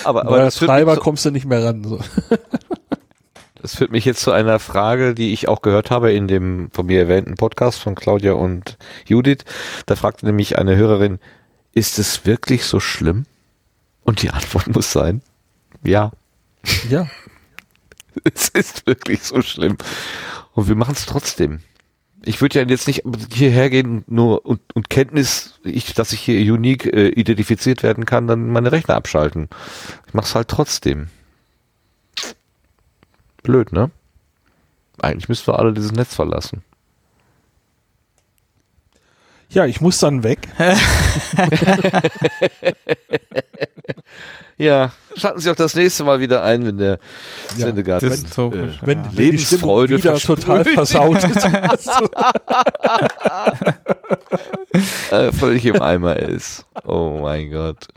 [0.04, 1.84] Aber, bei aber der das führt, Treiber kommst du nicht mehr ran.
[1.84, 2.00] So.
[3.62, 6.86] Das führt mich jetzt zu einer Frage, die ich auch gehört habe in dem von
[6.86, 9.46] mir erwähnten Podcast von Claudia und Judith.
[9.86, 11.20] Da fragte nämlich eine Hörerin,
[11.74, 13.26] ist es wirklich so schlimm?
[14.04, 15.22] Und die Antwort muss sein,
[15.84, 16.12] ja,
[16.90, 17.08] Ja,
[18.24, 19.78] es ist wirklich so schlimm.
[20.54, 21.60] Und wir machen es trotzdem.
[22.24, 26.52] Ich würde ja jetzt nicht hierher gehen, nur und, und Kenntnis, ich, dass ich hier
[26.52, 29.50] unique äh, identifiziert werden kann, dann meine Rechner abschalten.
[30.08, 31.08] Ich mach's halt trotzdem.
[33.48, 33.90] Blöd, ne?
[35.02, 36.62] Eigentlich müssten wir alle dieses Netz verlassen.
[39.50, 40.48] ja, ich muss dann weg.
[44.60, 46.98] Ja, schalten Sie auch das nächste Mal wieder ein, wenn der
[47.58, 48.26] Ja, Sendegarten Wenn, Ja.
[48.82, 51.46] wenn die Stimmung Lebensfreude wieder total versaut ist.
[55.12, 56.66] äh, völlig im Eimer ist.
[56.86, 57.88] Oh mein Gott.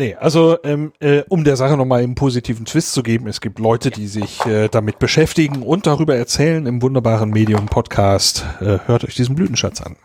[0.00, 3.58] Nee, also ähm, äh, um der Sache nochmal einen positiven Twist zu geben, es gibt
[3.58, 8.46] Leute, die sich äh, damit beschäftigen und darüber erzählen im wunderbaren Medium-Podcast.
[8.62, 9.96] Äh, hört euch diesen Blütenschatz an.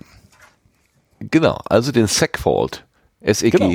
[1.21, 2.85] Genau, also den SEC-Fault.
[3.21, 3.69] SEG Genau.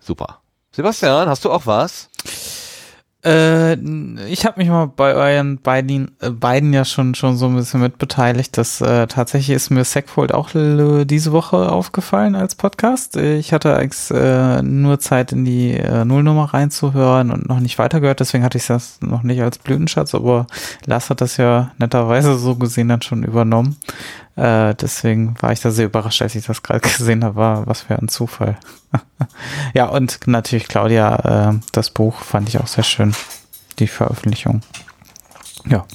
[0.00, 0.40] Super.
[0.72, 2.10] Sebastian, hast du auch was?
[3.24, 3.74] Äh,
[4.26, 7.80] ich habe mich mal bei euren beiden, äh, beiden ja schon schon so ein bisschen
[7.80, 8.56] mitbeteiligt.
[8.58, 13.16] dass äh, tatsächlich ist mir Segfold auch diese Woche aufgefallen als Podcast.
[13.16, 18.20] Ich hatte eigentlich äh, nur Zeit in die äh, Nullnummer reinzuhören und noch nicht weitergehört,
[18.20, 20.46] deswegen hatte ich das noch nicht als Blütenschatz, aber
[20.86, 23.76] Lars hat das ja netterweise so gesehen dann schon übernommen.
[24.36, 27.98] Äh, deswegen war ich da sehr überrascht, als ich das gerade gesehen habe, was für
[27.98, 28.58] ein Zufall.
[29.74, 33.14] ja, und natürlich Claudia, äh, das Buch fand ich auch sehr schön,
[33.78, 34.62] die Veröffentlichung.
[35.66, 35.86] Ja.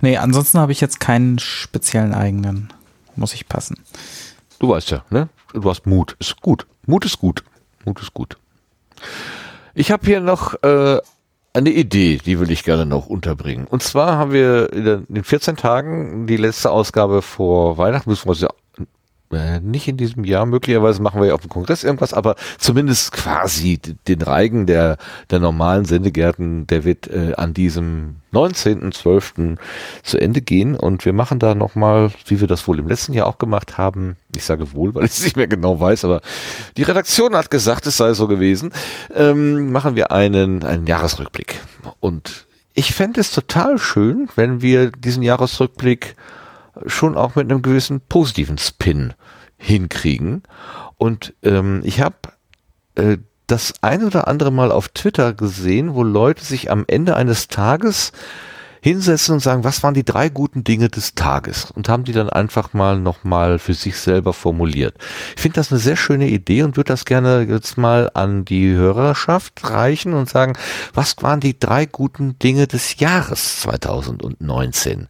[0.00, 2.72] Nee, ansonsten habe ich jetzt keinen speziellen eigenen,
[3.16, 3.82] muss ich passen.
[4.60, 5.28] Du weißt ja, ne?
[5.52, 6.16] Du hast Mut.
[6.20, 6.66] Ist gut.
[6.86, 7.42] Mut ist gut.
[7.84, 8.36] Mut ist gut.
[9.74, 10.98] Ich habe hier noch äh,
[11.52, 13.66] eine Idee, die will ich gerne noch unterbringen.
[13.66, 18.10] Und zwar haben wir in den- in den 14 Tagen die letzte Ausgabe vor Weihnachten,
[18.10, 18.48] beziehungsweise
[19.32, 23.12] äh, nicht in diesem Jahr, möglicherweise machen wir ja auf dem Kongress irgendwas, aber zumindest
[23.12, 24.96] quasi den Reigen der,
[25.30, 29.56] der normalen Sendegärten, der wird äh, an diesem 19.12.
[30.02, 30.76] zu Ende gehen.
[30.76, 34.16] Und wir machen da nochmal, wie wir das wohl im letzten Jahr auch gemacht haben,
[34.34, 36.20] ich sage wohl, weil ich es nicht mehr genau weiß, aber
[36.76, 38.72] die Redaktion hat gesagt, es sei so gewesen,
[39.14, 41.60] ähm, machen wir einen, einen Jahresrückblick.
[42.00, 46.14] Und ich fände es total schön, wenn wir diesen Jahresrückblick
[46.86, 49.14] schon auch mit einem gewissen positiven Spin
[49.56, 50.42] hinkriegen.
[50.96, 52.16] Und ähm, ich habe
[52.94, 57.48] äh, das ein oder andere Mal auf Twitter gesehen, wo Leute sich am Ende eines
[57.48, 58.12] Tages
[58.80, 62.30] hinsetzen und sagen, was waren die drei guten Dinge des Tages und haben die dann
[62.30, 64.94] einfach mal nochmal für sich selber formuliert.
[65.34, 68.72] Ich finde das eine sehr schöne Idee und würde das gerne jetzt mal an die
[68.72, 70.52] Hörerschaft reichen und sagen,
[70.94, 75.08] was waren die drei guten Dinge des Jahres 2019?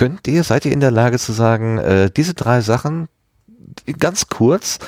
[0.00, 3.08] Könnt ihr, seid ihr in der Lage zu sagen, äh, diese drei Sachen,
[3.98, 4.78] ganz kurz,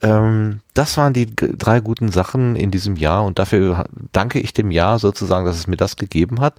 [0.00, 4.70] ähm, das waren die drei guten Sachen in diesem Jahr und dafür danke ich dem
[4.70, 6.54] Jahr sozusagen, dass es mir das gegeben hat.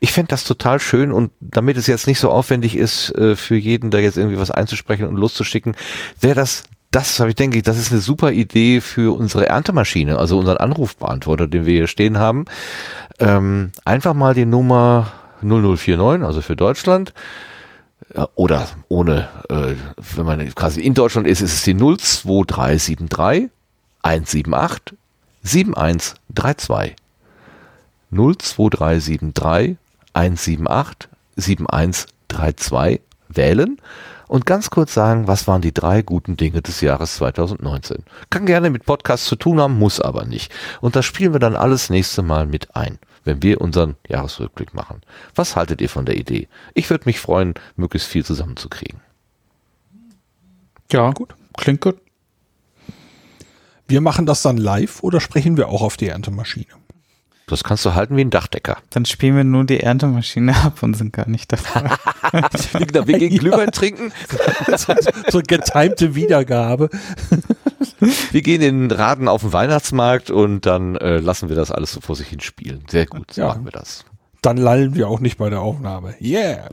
[0.00, 3.56] Ich fände das total schön und damit es jetzt nicht so aufwendig ist, äh, für
[3.56, 5.76] jeden da jetzt irgendwie was einzusprechen und loszuschicken,
[6.18, 10.18] wäre das das habe ich denke ich, das ist eine super Idee für unsere Erntemaschine,
[10.18, 12.46] also unseren Anrufbeantworter, den wir hier stehen haben.
[13.18, 17.12] Ähm, einfach mal die Nummer 0049, also für Deutschland,
[18.34, 19.74] oder ohne, äh,
[20.16, 23.50] wenn man quasi in Deutschland ist, ist es die 02373
[24.02, 24.96] 178
[25.42, 26.96] 7132.
[28.10, 29.76] 02373
[30.12, 33.78] 178 7132 wählen
[34.26, 38.04] und ganz kurz sagen, was waren die drei guten Dinge des Jahres 2019.
[38.30, 40.52] Kann gerne mit Podcasts zu tun haben, muss aber nicht.
[40.80, 45.02] Und das spielen wir dann alles nächste Mal mit ein wenn wir unseren Jahresrückblick machen.
[45.34, 46.48] Was haltet ihr von der Idee?
[46.74, 49.00] Ich würde mich freuen, möglichst viel zusammenzukriegen.
[50.90, 51.34] Ja, gut.
[51.56, 52.00] Klingt gut.
[53.86, 56.79] Wir machen das dann live oder sprechen wir auch auf die Erntemaschine?
[57.50, 58.76] Das kannst du halten wie ein Dachdecker.
[58.90, 61.90] Dann spielen wir nur die Erntemaschine ab und sind gar nicht dabei.
[63.06, 64.12] wir gehen Glühwein trinken.
[64.76, 64.94] so,
[65.28, 66.90] so getimte Wiedergabe.
[68.30, 71.92] Wir gehen in den Raden auf den Weihnachtsmarkt und dann äh, lassen wir das alles
[71.92, 72.82] so vor sich hin spielen.
[72.88, 73.48] Sehr gut, so ja.
[73.48, 74.06] machen wir das.
[74.40, 76.14] Dann lallen wir auch nicht bei der Aufnahme.
[76.20, 76.70] Yeah!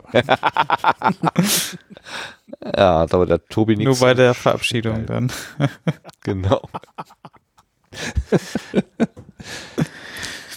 [2.64, 4.00] ja, aber der Tobi nichts.
[4.00, 5.32] Nur bei der Verabschiedung dann.
[6.24, 6.62] genau.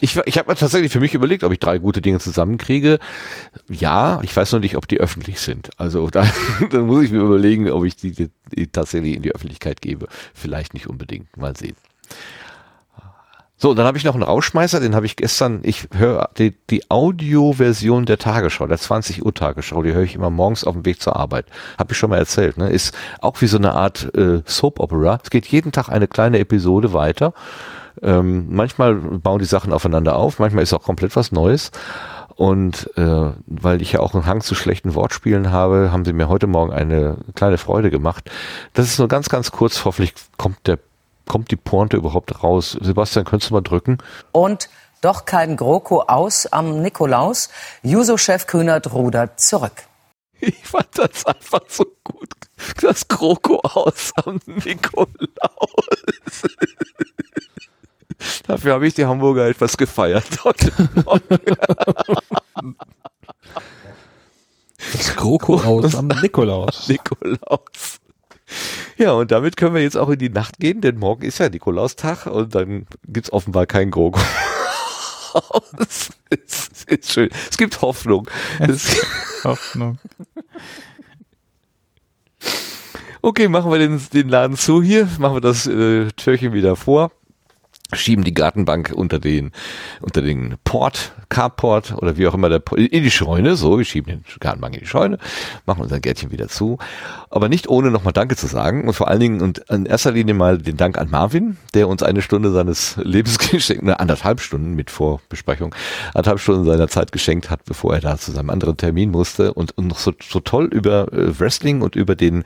[0.01, 2.99] Ich, ich habe tatsächlich für mich überlegt, ob ich drei gute Dinge zusammenkriege.
[3.69, 5.71] Ja, ich weiß noch nicht, ob die öffentlich sind.
[5.77, 6.27] Also da,
[6.71, 10.09] dann muss ich mir überlegen, ob ich die, die, die tatsächlich in die Öffentlichkeit gebe.
[10.35, 11.37] Vielleicht nicht unbedingt.
[11.37, 11.77] Mal sehen.
[13.63, 16.91] So, dann habe ich noch einen Rauschmeißer, den habe ich gestern, ich höre die, die
[16.91, 21.03] Audioversion der Tagesschau, der 20 Uhr Tagesschau, die höre ich immer morgens auf dem Weg
[21.03, 21.45] zur Arbeit.
[21.79, 22.71] Habe ich schon mal erzählt, ne?
[22.71, 25.21] Ist auch wie so eine Art äh, Soap Opera.
[25.23, 27.35] Es geht jeden Tag eine kleine Episode weiter
[28.03, 31.71] ähm, manchmal bauen die Sachen aufeinander auf, manchmal ist auch komplett was Neues.
[32.37, 36.29] Und äh, weil ich ja auch einen Hang zu schlechten Wortspielen habe, haben sie mir
[36.29, 38.31] heute Morgen eine kleine Freude gemacht.
[38.73, 39.85] Das ist nur ganz, ganz kurz.
[39.85, 40.79] Hoffentlich kommt der
[41.31, 42.77] kommt die Pointe überhaupt raus.
[42.81, 43.99] Sebastian, könntest du mal drücken?
[44.33, 44.69] Und
[45.01, 47.51] doch kein GroKo aus am Nikolaus.
[47.83, 49.85] Juso-Chef Kühnert rudert zurück.
[50.41, 52.31] Ich fand das einfach so gut.
[52.81, 55.09] Das GroKo aus am Nikolaus.
[58.47, 60.73] Dafür habe ich die Hamburger etwas gefeiert heute
[64.93, 66.89] Das Kroko aus am Nikolaus.
[66.89, 68.01] Nikolaus.
[68.97, 71.49] Ja, und damit können wir jetzt auch in die Nacht gehen, denn morgen ist ja
[71.49, 74.21] Nikolaustag und dann gibt es offenbar keinen Kroko.
[75.79, 77.31] es ist, ist schön.
[77.49, 78.29] Es gibt Hoffnung.
[78.59, 79.01] Es
[79.45, 79.99] Hoffnung.
[83.23, 87.13] Okay, machen wir den, den Laden zu hier, machen wir das äh, Türchen wieder vor
[87.93, 89.53] schieben die Gartenbank unter den
[90.01, 94.13] unter den Port, Carport oder wie auch immer der in die Scheune, so, wir schieben
[94.13, 95.19] den Gartenbank in die Scheune,
[95.67, 96.79] machen unser Gärtchen wieder zu,
[97.31, 100.35] aber nicht ohne nochmal Danke zu sagen und vor allen Dingen und in erster Linie
[100.35, 104.75] mal den Dank an Marvin, der uns eine Stunde seines Lebens geschenkt, eine anderthalb Stunden
[104.75, 105.75] mit Vorbesprechung,
[106.15, 109.77] anderthalb Stunden seiner Zeit geschenkt hat, bevor er da zu seinem anderen Termin musste und,
[109.77, 112.45] und noch so, so toll über äh, Wrestling und über den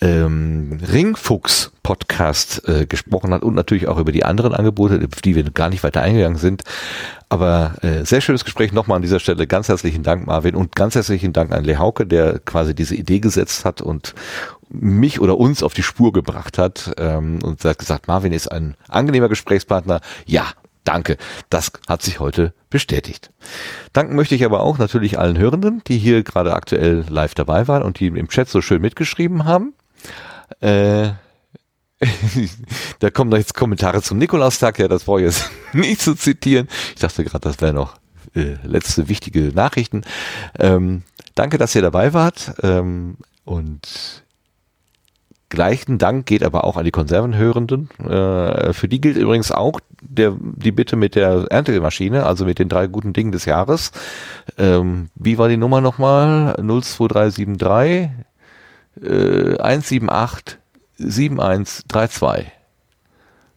[0.00, 5.34] ähm, Ringfuchs Podcast äh, gesprochen hat und natürlich auch über die anderen Angebote, auf die
[5.34, 6.64] wir gar nicht weiter eingegangen sind.
[7.28, 9.46] Aber äh, sehr schönes Gespräch nochmal an dieser Stelle.
[9.46, 13.20] Ganz herzlichen Dank, Marvin, und ganz herzlichen Dank an Le Hauke, der quasi diese Idee
[13.20, 14.14] gesetzt hat und
[14.68, 18.76] mich oder uns auf die Spur gebracht hat ähm, und hat gesagt, Marvin ist ein
[18.88, 20.00] angenehmer Gesprächspartner.
[20.26, 20.46] Ja,
[20.86, 21.16] Danke,
[21.50, 23.32] das hat sich heute bestätigt.
[23.92, 27.82] Danken möchte ich aber auch natürlich allen Hörenden, die hier gerade aktuell live dabei waren
[27.82, 29.74] und die im Chat so schön mitgeschrieben haben.
[30.60, 31.10] Äh,
[32.98, 36.68] da kommen jetzt Kommentare zum Nikolaustag, ja, das brauche ich jetzt nicht zu zitieren.
[36.94, 37.96] Ich dachte gerade, das wäre noch
[38.34, 40.02] äh, letzte wichtige Nachrichten.
[40.58, 41.02] Ähm,
[41.34, 42.54] danke, dass ihr dabei wart.
[42.62, 44.24] Ähm, und
[45.48, 47.88] gleichen Dank geht aber auch an die Konservenhörenden.
[48.00, 52.68] Äh, für die gilt übrigens auch der, die Bitte mit der Erntemaschine, also mit den
[52.68, 53.92] drei guten Dingen des Jahres.
[54.58, 56.54] Ähm, wie war die Nummer nochmal?
[56.58, 58.10] 02373
[59.02, 60.58] äh, 178
[60.98, 62.52] 7132.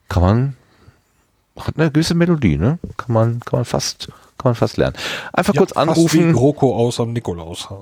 [0.09, 0.55] Kann man,
[1.57, 2.79] hat eine gewisse Melodie, ne?
[2.97, 4.95] Kann man, kann man fast, kann man fast lernen.
[5.33, 6.29] Einfach Ja, kurz fast anrufen.
[6.29, 7.67] Wie GroKo aus am Nikolaus.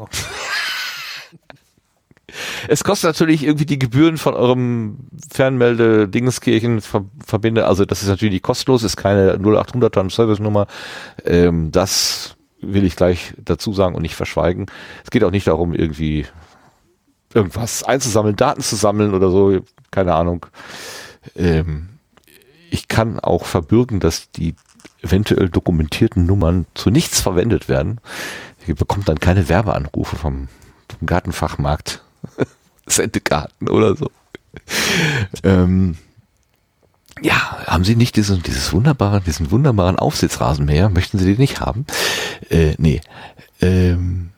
[2.68, 4.98] Es kostet natürlich irgendwie die Gebühren von eurem
[5.32, 10.68] Fernmelde Dingenskirchen Ver Verbinde, also das ist natürlich kostenlos, ist keine 0800er Service-Nummer.
[11.26, 14.66] Ähm, das will ich gleich dazu sagen und nicht verschweigen.
[15.04, 16.26] Es geht auch nicht darum, irgendwie
[17.34, 19.60] irgendwas einzusammeln, Daten zu sammeln oder so,
[19.92, 20.46] keine Ahnung.
[21.36, 21.90] Ähm,
[22.70, 24.56] ich kann auch verbürgen, dass die
[25.02, 28.00] eventuell dokumentierten Nummern zu nichts verwendet werden.
[28.66, 30.48] Ihr bekommt dann keine Werbeanrufe vom,
[30.90, 32.04] vom Gartenfachmarkt.
[32.88, 34.10] Sendegarten oder so.
[35.44, 35.98] ähm,
[37.22, 40.90] ja, haben Sie nicht diesen, dieses wunderbare, diesen wunderbaren Aufsitzrasenmäher?
[40.90, 41.86] Möchten Sie den nicht haben?
[42.50, 43.02] Äh, nee.
[43.62, 44.30] Ähm,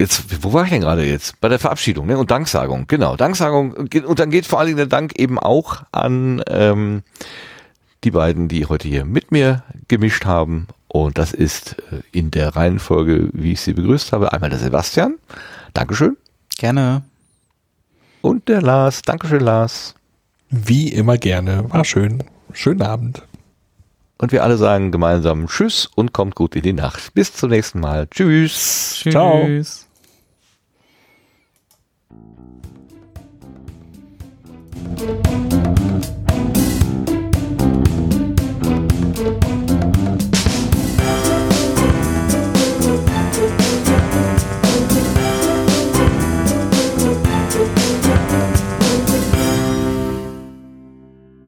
[0.00, 1.40] jetzt, wo war ich denn gerade jetzt?
[1.40, 2.18] Bei der Verabschiedung ne?
[2.18, 2.86] und Danksagung.
[2.88, 3.72] Genau, Danksagung.
[3.72, 7.02] Und dann geht vor allen Dingen der Dank eben auch an ähm,
[8.02, 10.66] die beiden, die heute hier mit mir gemischt haben.
[10.88, 15.16] Und das ist äh, in der Reihenfolge, wie ich sie begrüßt habe, einmal der Sebastian.
[15.74, 16.16] Dankeschön.
[16.56, 17.02] Gerne.
[18.22, 19.02] Und der Lars.
[19.02, 19.94] Dankeschön, Lars.
[20.48, 21.70] Wie immer gerne.
[21.70, 22.24] War schön.
[22.52, 23.22] Schönen Abend.
[24.18, 27.14] Und wir alle sagen gemeinsam Tschüss und kommt gut in die Nacht.
[27.14, 28.06] Bis zum nächsten Mal.
[28.08, 28.98] Tschüss.
[29.02, 29.12] Tschüss.
[29.12, 29.48] Ciao.